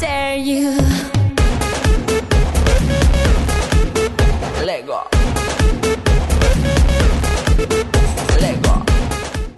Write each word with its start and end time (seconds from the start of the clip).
dare 0.00 0.38
you. 0.38 0.70
Lego. 4.64 4.94
Lego. 8.40 8.84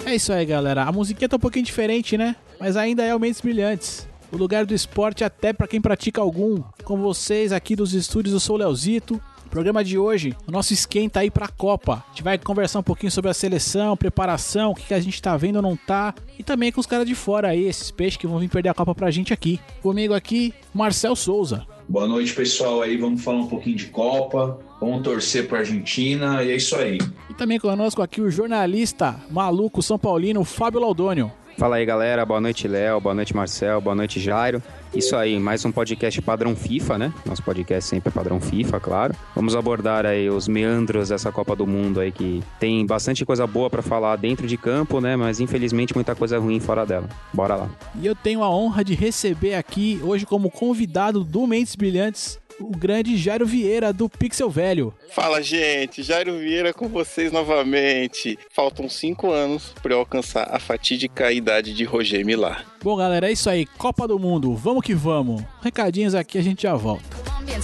É 0.04 0.14
isso 0.14 0.32
aí, 0.32 0.44
galera. 0.44 0.82
A 0.82 0.92
musiquinha 0.92 1.28
tá 1.28 1.36
um 1.36 1.38
pouquinho 1.40 1.64
diferente, 1.64 2.18
né? 2.18 2.34
Mas 2.58 2.76
ainda 2.76 3.04
é 3.04 3.14
o 3.14 3.20
Mentes 3.20 3.40
Brilhantes. 3.40 4.08
O 4.32 4.36
lugar 4.36 4.66
do 4.66 4.74
esporte 4.74 5.22
até 5.22 5.52
pra 5.52 5.68
quem 5.68 5.80
pratica 5.80 6.20
algum. 6.20 6.62
Com 6.84 6.96
vocês 6.96 7.52
aqui 7.52 7.76
dos 7.76 7.92
estúdios, 7.94 8.34
eu 8.34 8.40
sou 8.40 8.56
o 8.56 8.58
Leozito. 8.58 9.20
Programa 9.52 9.84
de 9.84 9.98
hoje, 9.98 10.34
o 10.48 10.50
nosso 10.50 10.72
esquenta 10.72 11.20
aí 11.20 11.30
pra 11.30 11.46
Copa. 11.46 12.02
A 12.06 12.08
gente 12.08 12.22
vai 12.22 12.38
conversar 12.38 12.78
um 12.78 12.82
pouquinho 12.82 13.12
sobre 13.12 13.30
a 13.30 13.34
seleção, 13.34 13.94
preparação, 13.94 14.70
o 14.70 14.74
que, 14.74 14.86
que 14.86 14.94
a 14.94 14.98
gente 14.98 15.20
tá 15.20 15.36
vendo 15.36 15.56
ou 15.56 15.62
não 15.62 15.76
tá. 15.76 16.14
E 16.38 16.42
também 16.42 16.72
com 16.72 16.80
os 16.80 16.86
caras 16.86 17.06
de 17.06 17.14
fora 17.14 17.48
aí, 17.48 17.66
esses 17.66 17.90
peixes 17.90 18.16
que 18.16 18.26
vão 18.26 18.38
vir 18.38 18.48
perder 18.48 18.70
a 18.70 18.74
Copa 18.74 18.94
pra 18.94 19.10
gente 19.10 19.30
aqui. 19.30 19.60
Comigo 19.82 20.14
aqui, 20.14 20.54
Marcel 20.72 21.14
Souza. 21.14 21.66
Boa 21.86 22.08
noite, 22.08 22.32
pessoal. 22.32 22.80
Aí 22.80 22.96
vamos 22.96 23.22
falar 23.22 23.40
um 23.40 23.46
pouquinho 23.46 23.76
de 23.76 23.88
Copa, 23.88 24.58
vamos 24.80 25.02
torcer 25.02 25.46
para 25.46 25.58
Argentina 25.58 26.42
e 26.42 26.50
é 26.50 26.56
isso 26.56 26.74
aí. 26.74 26.96
E 27.28 27.34
também 27.34 27.58
conosco 27.58 28.00
aqui 28.00 28.22
o 28.22 28.30
jornalista 28.30 29.20
maluco 29.30 29.82
São 29.82 29.98
Paulino, 29.98 30.44
Fábio 30.44 30.80
Laudônio. 30.80 31.30
Fala 31.58 31.76
aí, 31.76 31.86
galera. 31.86 32.24
Boa 32.24 32.40
noite, 32.40 32.66
Léo. 32.66 33.00
Boa 33.00 33.14
noite, 33.14 33.34
Marcel. 33.34 33.80
Boa 33.80 33.94
noite, 33.94 34.18
Jairo. 34.18 34.62
Isso 34.94 35.16
aí, 35.16 35.38
mais 35.38 35.64
um 35.64 35.72
podcast 35.72 36.20
padrão 36.20 36.54
FIFA, 36.54 36.98
né? 36.98 37.14
Nosso 37.24 37.42
podcast 37.42 37.88
sempre 37.88 38.10
é 38.10 38.12
padrão 38.12 38.38
FIFA, 38.38 38.78
claro. 38.78 39.14
Vamos 39.34 39.56
abordar 39.56 40.04
aí 40.04 40.28
os 40.28 40.46
meandros 40.46 41.08
dessa 41.08 41.32
Copa 41.32 41.56
do 41.56 41.66
Mundo 41.66 41.98
aí 41.98 42.12
que 42.12 42.42
tem 42.60 42.84
bastante 42.84 43.24
coisa 43.24 43.46
boa 43.46 43.70
para 43.70 43.80
falar 43.80 44.16
dentro 44.16 44.46
de 44.46 44.58
campo, 44.58 45.00
né? 45.00 45.16
Mas 45.16 45.40
infelizmente 45.40 45.94
muita 45.94 46.14
coisa 46.14 46.38
ruim 46.38 46.60
fora 46.60 46.84
dela. 46.84 47.08
Bora 47.32 47.56
lá. 47.56 47.70
E 47.98 48.06
eu 48.06 48.14
tenho 48.14 48.42
a 48.42 48.50
honra 48.50 48.84
de 48.84 48.94
receber 48.94 49.54
aqui 49.54 49.98
hoje 50.02 50.26
como 50.26 50.50
convidado 50.50 51.24
do 51.24 51.46
Mentes 51.46 51.74
Brilhantes 51.74 52.38
o 52.62 52.70
grande 52.70 53.16
Jairo 53.16 53.46
Vieira 53.46 53.92
do 53.92 54.08
Pixel 54.08 54.48
Velho. 54.48 54.94
Fala, 55.10 55.42
gente. 55.42 56.02
Jairo 56.02 56.38
Vieira 56.38 56.72
com 56.72 56.88
vocês 56.88 57.32
novamente. 57.32 58.38
Faltam 58.50 58.88
cinco 58.88 59.30
anos 59.30 59.74
para 59.82 59.92
eu 59.92 59.98
alcançar 59.98 60.48
a 60.50 60.58
fatídica 60.58 61.32
idade 61.32 61.74
de 61.74 61.84
Roger 61.84 62.24
Millar. 62.24 62.64
Bom, 62.82 62.96
galera, 62.96 63.28
é 63.28 63.32
isso 63.32 63.48
aí. 63.50 63.66
Copa 63.66 64.08
do 64.08 64.18
Mundo. 64.18 64.54
Vamos 64.54 64.84
que 64.84 64.94
vamos. 64.94 65.42
Recadinhos 65.60 66.14
aqui, 66.14 66.38
a 66.38 66.42
gente 66.42 66.62
já 66.62 66.74
volta. 66.74 67.04
Colombian, 67.24 67.60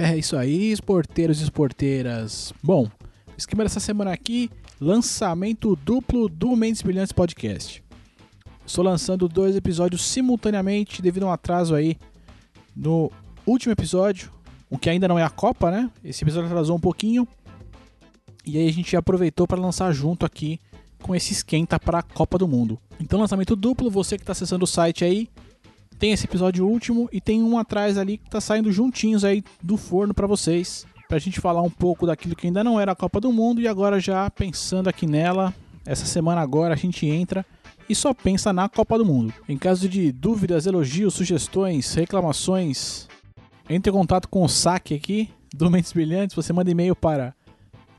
É 0.00 0.16
isso 0.16 0.36
aí, 0.36 0.70
esporteiros 0.70 1.40
e 1.40 1.42
esporteiras. 1.42 2.54
Bom, 2.62 2.88
esquema 3.36 3.64
dessa 3.64 3.80
semana 3.80 4.12
aqui, 4.12 4.48
lançamento 4.80 5.74
duplo 5.74 6.28
do 6.28 6.54
Mentes 6.54 6.82
Brilhantes 6.82 7.10
Podcast. 7.10 7.82
Estou 8.64 8.84
lançando 8.84 9.28
dois 9.28 9.56
episódios 9.56 10.02
simultaneamente 10.02 11.02
devido 11.02 11.24
a 11.24 11.26
um 11.26 11.32
atraso 11.32 11.74
aí 11.74 11.96
no 12.76 13.10
último 13.44 13.72
episódio, 13.72 14.30
o 14.70 14.78
que 14.78 14.88
ainda 14.88 15.08
não 15.08 15.18
é 15.18 15.24
a 15.24 15.30
Copa, 15.30 15.68
né? 15.68 15.90
Esse 16.04 16.22
episódio 16.22 16.48
atrasou 16.48 16.76
um 16.76 16.80
pouquinho. 16.80 17.26
E 18.46 18.56
aí 18.56 18.68
a 18.68 18.72
gente 18.72 18.96
aproveitou 18.96 19.48
para 19.48 19.60
lançar 19.60 19.92
junto 19.92 20.24
aqui 20.24 20.60
com 21.02 21.12
esse 21.12 21.32
esquenta 21.32 21.76
para 21.80 21.98
a 21.98 22.02
Copa 22.02 22.38
do 22.38 22.46
Mundo. 22.46 22.78
Então 23.00 23.18
lançamento 23.18 23.56
duplo, 23.56 23.90
você 23.90 24.16
que 24.16 24.22
está 24.22 24.30
acessando 24.30 24.62
o 24.62 24.68
site 24.68 25.04
aí, 25.04 25.28
tem 25.98 26.12
esse 26.12 26.26
episódio 26.26 26.66
último 26.66 27.08
e 27.12 27.20
tem 27.20 27.42
um 27.42 27.58
atrás 27.58 27.98
ali 27.98 28.18
que 28.18 28.30
tá 28.30 28.40
saindo 28.40 28.70
juntinhos 28.70 29.24
aí 29.24 29.42
do 29.62 29.76
forno 29.76 30.14
para 30.14 30.26
vocês, 30.26 30.86
pra 31.08 31.18
gente 31.18 31.40
falar 31.40 31.62
um 31.62 31.70
pouco 31.70 32.06
daquilo 32.06 32.36
que 32.36 32.46
ainda 32.46 32.62
não 32.62 32.78
era 32.78 32.92
a 32.92 32.96
Copa 32.96 33.20
do 33.20 33.32
Mundo 33.32 33.60
e 33.60 33.66
agora 33.66 33.98
já 33.98 34.30
pensando 34.30 34.88
aqui 34.88 35.06
nela, 35.06 35.54
essa 35.84 36.06
semana 36.06 36.40
agora 36.40 36.74
a 36.74 36.76
gente 36.76 37.06
entra 37.06 37.44
e 37.88 37.94
só 37.94 38.12
pensa 38.12 38.52
na 38.52 38.68
Copa 38.68 38.98
do 38.98 39.04
Mundo. 39.04 39.32
Em 39.48 39.56
caso 39.56 39.88
de 39.88 40.12
dúvidas, 40.12 40.66
elogios, 40.66 41.14
sugestões, 41.14 41.94
reclamações, 41.94 43.08
entre 43.68 43.90
em 43.90 43.94
contato 43.94 44.28
com 44.28 44.44
o 44.44 44.48
saque 44.48 44.94
aqui 44.94 45.30
do 45.54 45.70
Mentes 45.70 45.92
Brilhantes, 45.92 46.36
você 46.36 46.52
manda 46.52 46.70
e-mail 46.70 46.94
para 46.94 47.34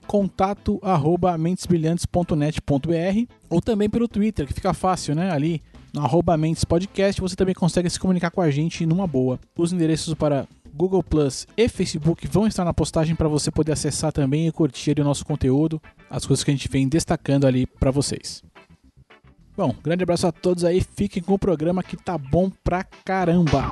contato 0.07 0.79
arroba 0.81 1.37
mentesbrilhantes.net.br 1.37 3.33
ou 3.47 3.61
também 3.61 3.87
pelo 3.87 4.07
Twitter, 4.07 4.47
que 4.47 4.53
fica 4.53 4.73
fácil, 4.73 5.13
né? 5.13 5.31
Ali 5.31 5.61
no 5.93 6.01
arroba 6.01 6.37
Mentes 6.37 6.63
Podcast, 6.63 7.19
você 7.19 7.35
também 7.35 7.55
consegue 7.55 7.89
se 7.89 7.99
comunicar 7.99 8.31
com 8.31 8.41
a 8.41 8.51
gente 8.51 8.85
numa 8.85 9.07
boa. 9.07 9.39
Os 9.57 9.73
endereços 9.73 10.13
para 10.13 10.47
Google 10.73 11.03
Plus 11.03 11.47
e 11.57 11.67
Facebook 11.67 12.27
vão 12.27 12.47
estar 12.47 12.63
na 12.63 12.73
postagem 12.73 13.15
para 13.15 13.27
você 13.27 13.51
poder 13.51 13.73
acessar 13.73 14.11
também 14.11 14.47
e 14.47 14.51
curtir 14.51 14.99
o 14.99 15.03
nosso 15.03 15.25
conteúdo, 15.25 15.81
as 16.09 16.25
coisas 16.25 16.43
que 16.43 16.51
a 16.51 16.53
gente 16.53 16.69
vem 16.69 16.87
destacando 16.87 17.45
ali 17.45 17.65
para 17.65 17.91
vocês. 17.91 18.43
Bom, 19.57 19.75
grande 19.83 20.03
abraço 20.03 20.25
a 20.25 20.31
todos 20.31 20.63
aí, 20.63 20.81
fiquem 20.81 21.21
com 21.21 21.33
o 21.33 21.39
programa 21.39 21.83
que 21.83 21.97
tá 21.97 22.17
bom 22.17 22.49
pra 22.63 22.83
caramba. 22.83 23.71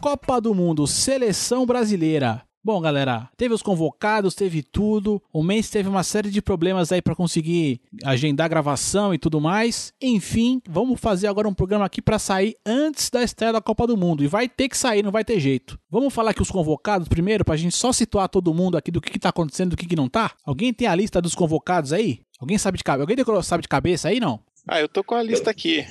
Copa 0.00 0.40
do 0.40 0.54
Mundo, 0.54 0.86
seleção 0.86 1.66
brasileira. 1.66 2.42
Bom, 2.66 2.80
galera, 2.80 3.28
teve 3.36 3.54
os 3.54 3.62
convocados, 3.62 4.34
teve 4.34 4.60
tudo. 4.60 5.22
O 5.32 5.40
mês 5.40 5.70
teve 5.70 5.88
uma 5.88 6.02
série 6.02 6.32
de 6.32 6.42
problemas 6.42 6.90
aí 6.90 7.00
para 7.00 7.14
conseguir 7.14 7.80
agendar 8.02 8.48
gravação 8.48 9.14
e 9.14 9.18
tudo 9.18 9.40
mais. 9.40 9.92
Enfim, 10.02 10.60
vamos 10.68 10.98
fazer 10.98 11.28
agora 11.28 11.46
um 11.46 11.54
programa 11.54 11.84
aqui 11.84 12.02
para 12.02 12.18
sair 12.18 12.56
antes 12.66 13.08
da 13.08 13.22
estreia 13.22 13.52
da 13.52 13.60
Copa 13.60 13.86
do 13.86 13.96
Mundo. 13.96 14.24
E 14.24 14.26
vai 14.26 14.48
ter 14.48 14.68
que 14.68 14.76
sair, 14.76 15.04
não 15.04 15.12
vai 15.12 15.24
ter 15.24 15.38
jeito. 15.38 15.78
Vamos 15.88 16.12
falar 16.12 16.32
aqui 16.32 16.42
os 16.42 16.50
convocados 16.50 17.06
primeiro, 17.06 17.44
pra 17.44 17.54
gente 17.54 17.76
só 17.76 17.92
situar 17.92 18.28
todo 18.28 18.52
mundo 18.52 18.76
aqui 18.76 18.90
do 18.90 19.00
que, 19.00 19.12
que 19.12 19.18
tá 19.20 19.28
acontecendo, 19.28 19.70
do 19.70 19.76
que, 19.76 19.86
que 19.86 19.94
não 19.94 20.08
tá? 20.08 20.32
Alguém 20.44 20.72
tem 20.74 20.88
a 20.88 20.94
lista 20.96 21.22
dos 21.22 21.36
convocados 21.36 21.92
aí? 21.92 22.18
Alguém 22.40 22.58
sabe 22.58 22.78
de 22.78 22.82
cabeça? 22.82 23.02
Alguém 23.04 23.14
decorou, 23.16 23.40
sabe 23.44 23.62
de 23.62 23.68
cabeça 23.68 24.08
aí, 24.08 24.18
não? 24.18 24.40
Ah, 24.66 24.80
eu 24.80 24.88
tô 24.88 25.04
com 25.04 25.14
a 25.14 25.22
lista 25.22 25.48
aqui. 25.52 25.86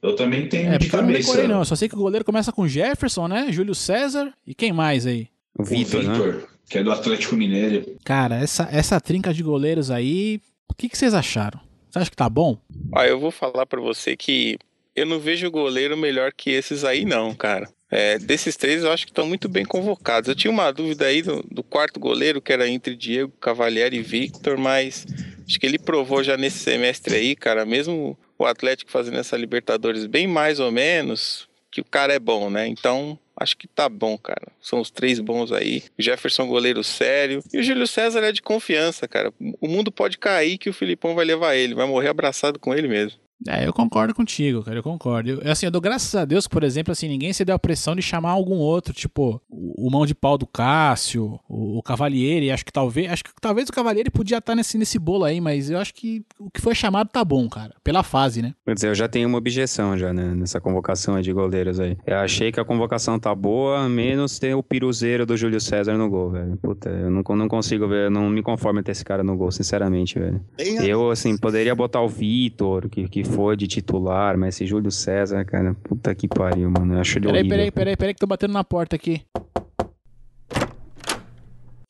Eu 0.00 0.14
também 0.14 0.48
tenho 0.48 0.68
É, 0.68 0.78
de 0.78 0.84
porque 0.86 0.94
eu 0.94 1.02
não 1.02 1.08
cabeça. 1.08 1.28
decorei 1.28 1.48
não. 1.48 1.58
Eu 1.58 1.64
só 1.64 1.74
sei 1.74 1.88
que 1.88 1.96
o 1.96 1.98
goleiro 1.98 2.24
começa 2.24 2.52
com 2.52 2.68
Jefferson, 2.68 3.26
né? 3.26 3.50
Júlio 3.50 3.74
César 3.74 4.32
e 4.46 4.54
quem 4.54 4.72
mais 4.72 5.08
aí? 5.08 5.26
O 5.58 5.64
Vitor, 5.64 6.02
né? 6.02 6.42
Que 6.68 6.78
é 6.78 6.82
do 6.82 6.92
Atlético 6.92 7.36
Mineiro. 7.36 7.96
Cara, 8.04 8.36
essa, 8.36 8.68
essa 8.70 9.00
trinca 9.00 9.34
de 9.34 9.42
goleiros 9.42 9.90
aí, 9.90 10.40
o 10.68 10.74
que, 10.74 10.88
que 10.88 10.96
vocês 10.96 11.14
acharam? 11.14 11.60
Você 11.90 11.98
acha 11.98 12.10
que 12.10 12.16
tá 12.16 12.28
bom? 12.28 12.56
Ó, 12.92 13.02
eu 13.02 13.18
vou 13.18 13.32
falar 13.32 13.66
pra 13.66 13.80
você 13.80 14.16
que 14.16 14.56
eu 14.94 15.04
não 15.04 15.18
vejo 15.18 15.50
goleiro 15.50 15.96
melhor 15.96 16.32
que 16.32 16.50
esses 16.50 16.84
aí, 16.84 17.04
não, 17.04 17.34
cara. 17.34 17.68
É, 17.90 18.18
desses 18.18 18.56
três, 18.56 18.84
eu 18.84 18.92
acho 18.92 19.04
que 19.04 19.10
estão 19.10 19.26
muito 19.26 19.48
bem 19.48 19.64
convocados. 19.64 20.28
Eu 20.28 20.34
tinha 20.36 20.50
uma 20.50 20.70
dúvida 20.70 21.06
aí 21.06 21.22
do, 21.22 21.42
do 21.50 21.62
quarto 21.62 21.98
goleiro, 21.98 22.40
que 22.40 22.52
era 22.52 22.68
entre 22.68 22.94
Diego 22.94 23.32
Cavalieri 23.40 23.96
e 23.96 24.02
Victor, 24.02 24.56
mas 24.56 25.04
acho 25.44 25.58
que 25.58 25.66
ele 25.66 25.78
provou 25.78 26.22
já 26.22 26.36
nesse 26.36 26.58
semestre 26.58 27.16
aí, 27.16 27.34
cara, 27.34 27.66
mesmo 27.66 28.16
o 28.38 28.46
Atlético 28.46 28.92
fazendo 28.92 29.18
essa 29.18 29.36
Libertadores 29.36 30.06
bem 30.06 30.28
mais 30.28 30.60
ou 30.60 30.70
menos, 30.70 31.48
que 31.70 31.80
o 31.80 31.84
cara 31.84 32.12
é 32.12 32.18
bom, 32.18 32.50
né? 32.50 32.66
Então, 32.66 33.18
acho 33.36 33.56
que 33.56 33.66
tá 33.66 33.88
bom, 33.88 34.18
cara. 34.18 34.48
São 34.60 34.80
os 34.80 34.90
três 34.90 35.20
bons 35.20 35.52
aí. 35.52 35.82
Jefferson, 35.98 36.46
goleiro 36.46 36.82
sério. 36.82 37.42
E 37.52 37.58
o 37.58 37.62
Júlio 37.62 37.86
César 37.86 38.20
é 38.20 38.32
de 38.32 38.42
confiança, 38.42 39.06
cara. 39.06 39.32
O 39.60 39.68
mundo 39.68 39.90
pode 39.90 40.18
cair 40.18 40.58
que 40.58 40.68
o 40.68 40.74
Filipão 40.74 41.14
vai 41.14 41.24
levar 41.24 41.54
ele, 41.54 41.74
vai 41.74 41.86
morrer 41.86 42.08
abraçado 42.08 42.58
com 42.58 42.74
ele 42.74 42.88
mesmo. 42.88 43.18
É, 43.48 43.66
eu 43.66 43.72
concordo 43.72 44.14
contigo, 44.14 44.62
cara, 44.62 44.78
eu 44.78 44.82
concordo. 44.82 45.30
Eu, 45.30 45.50
assim, 45.50 45.66
eu 45.66 45.72
dou 45.72 45.80
graças 45.80 46.14
a 46.14 46.24
Deus 46.24 46.46
que, 46.46 46.52
por 46.52 46.62
exemplo, 46.62 46.92
assim, 46.92 47.08
ninguém 47.08 47.32
se 47.32 47.44
deu 47.44 47.54
a 47.54 47.58
pressão 47.58 47.96
de 47.96 48.02
chamar 48.02 48.30
algum 48.30 48.56
outro, 48.56 48.92
tipo, 48.92 49.40
o, 49.48 49.86
o 49.86 49.90
mão 49.90 50.04
de 50.04 50.14
pau 50.14 50.36
do 50.36 50.46
Cássio, 50.46 51.40
o, 51.48 51.78
o 51.78 51.82
Cavalieri, 51.82 52.50
acho 52.50 52.64
que 52.64 52.72
talvez, 52.72 53.10
acho 53.10 53.24
que 53.24 53.30
talvez 53.40 53.68
o 53.68 53.72
Cavalieri 53.72 54.10
podia 54.10 54.38
estar 54.38 54.54
nesse, 54.54 54.76
nesse 54.76 54.98
bolo 54.98 55.24
aí, 55.24 55.40
mas 55.40 55.70
eu 55.70 55.78
acho 55.78 55.94
que 55.94 56.22
o 56.38 56.50
que 56.50 56.60
foi 56.60 56.74
chamado 56.74 57.08
tá 57.08 57.24
bom, 57.24 57.48
cara, 57.48 57.74
pela 57.82 58.02
fase, 58.02 58.42
né? 58.42 58.54
Quer 58.66 58.74
dizer, 58.74 58.88
eu 58.88 58.94
já 58.94 59.08
tenho 59.08 59.28
uma 59.28 59.38
objeção 59.38 59.96
já, 59.96 60.12
né, 60.12 60.34
nessa 60.34 60.60
convocação 60.60 61.14
aí 61.14 61.22
de 61.22 61.32
goleiros 61.32 61.80
aí. 61.80 61.96
Eu 62.06 62.18
achei 62.18 62.52
que 62.52 62.60
a 62.60 62.64
convocação 62.64 63.18
tá 63.18 63.34
boa, 63.34 63.88
menos 63.88 64.38
ter 64.38 64.54
o 64.54 64.62
piruzeiro 64.62 65.24
do 65.24 65.36
Júlio 65.36 65.60
César 65.60 65.96
no 65.96 66.10
gol, 66.10 66.30
velho. 66.30 66.58
Puta, 66.58 66.90
eu 66.90 67.10
não, 67.10 67.22
não 67.36 67.48
consigo 67.48 67.88
ver, 67.88 68.06
eu 68.06 68.10
não 68.10 68.28
me 68.28 68.42
conformo 68.42 68.80
em 68.80 68.82
ter 68.82 68.92
esse 68.92 69.04
cara 69.04 69.24
no 69.24 69.36
gol, 69.36 69.50
sinceramente, 69.50 70.18
velho. 70.18 70.40
Eu, 70.82 71.10
assim, 71.10 71.36
poderia 71.38 71.74
botar 71.74 72.02
o 72.02 72.08
Vitor, 72.08 72.88
que, 72.88 73.08
que 73.08 73.29
foi 73.34 73.56
de 73.56 73.66
titular, 73.66 74.36
mas 74.36 74.54
esse 74.56 74.66
Júlio 74.66 74.90
César, 74.90 75.44
cara, 75.44 75.74
puta 75.84 76.14
que 76.14 76.26
pariu, 76.28 76.70
mano. 76.70 76.94
Eu 76.94 77.00
acho 77.00 77.18
ele 77.18 77.26
Peraí, 77.26 77.40
horrível. 77.40 77.56
peraí, 77.56 77.70
peraí, 77.70 77.96
peraí, 77.96 78.14
que 78.14 78.20
tô 78.20 78.26
batendo 78.26 78.52
na 78.52 78.64
porta 78.64 78.96
aqui. 78.96 79.22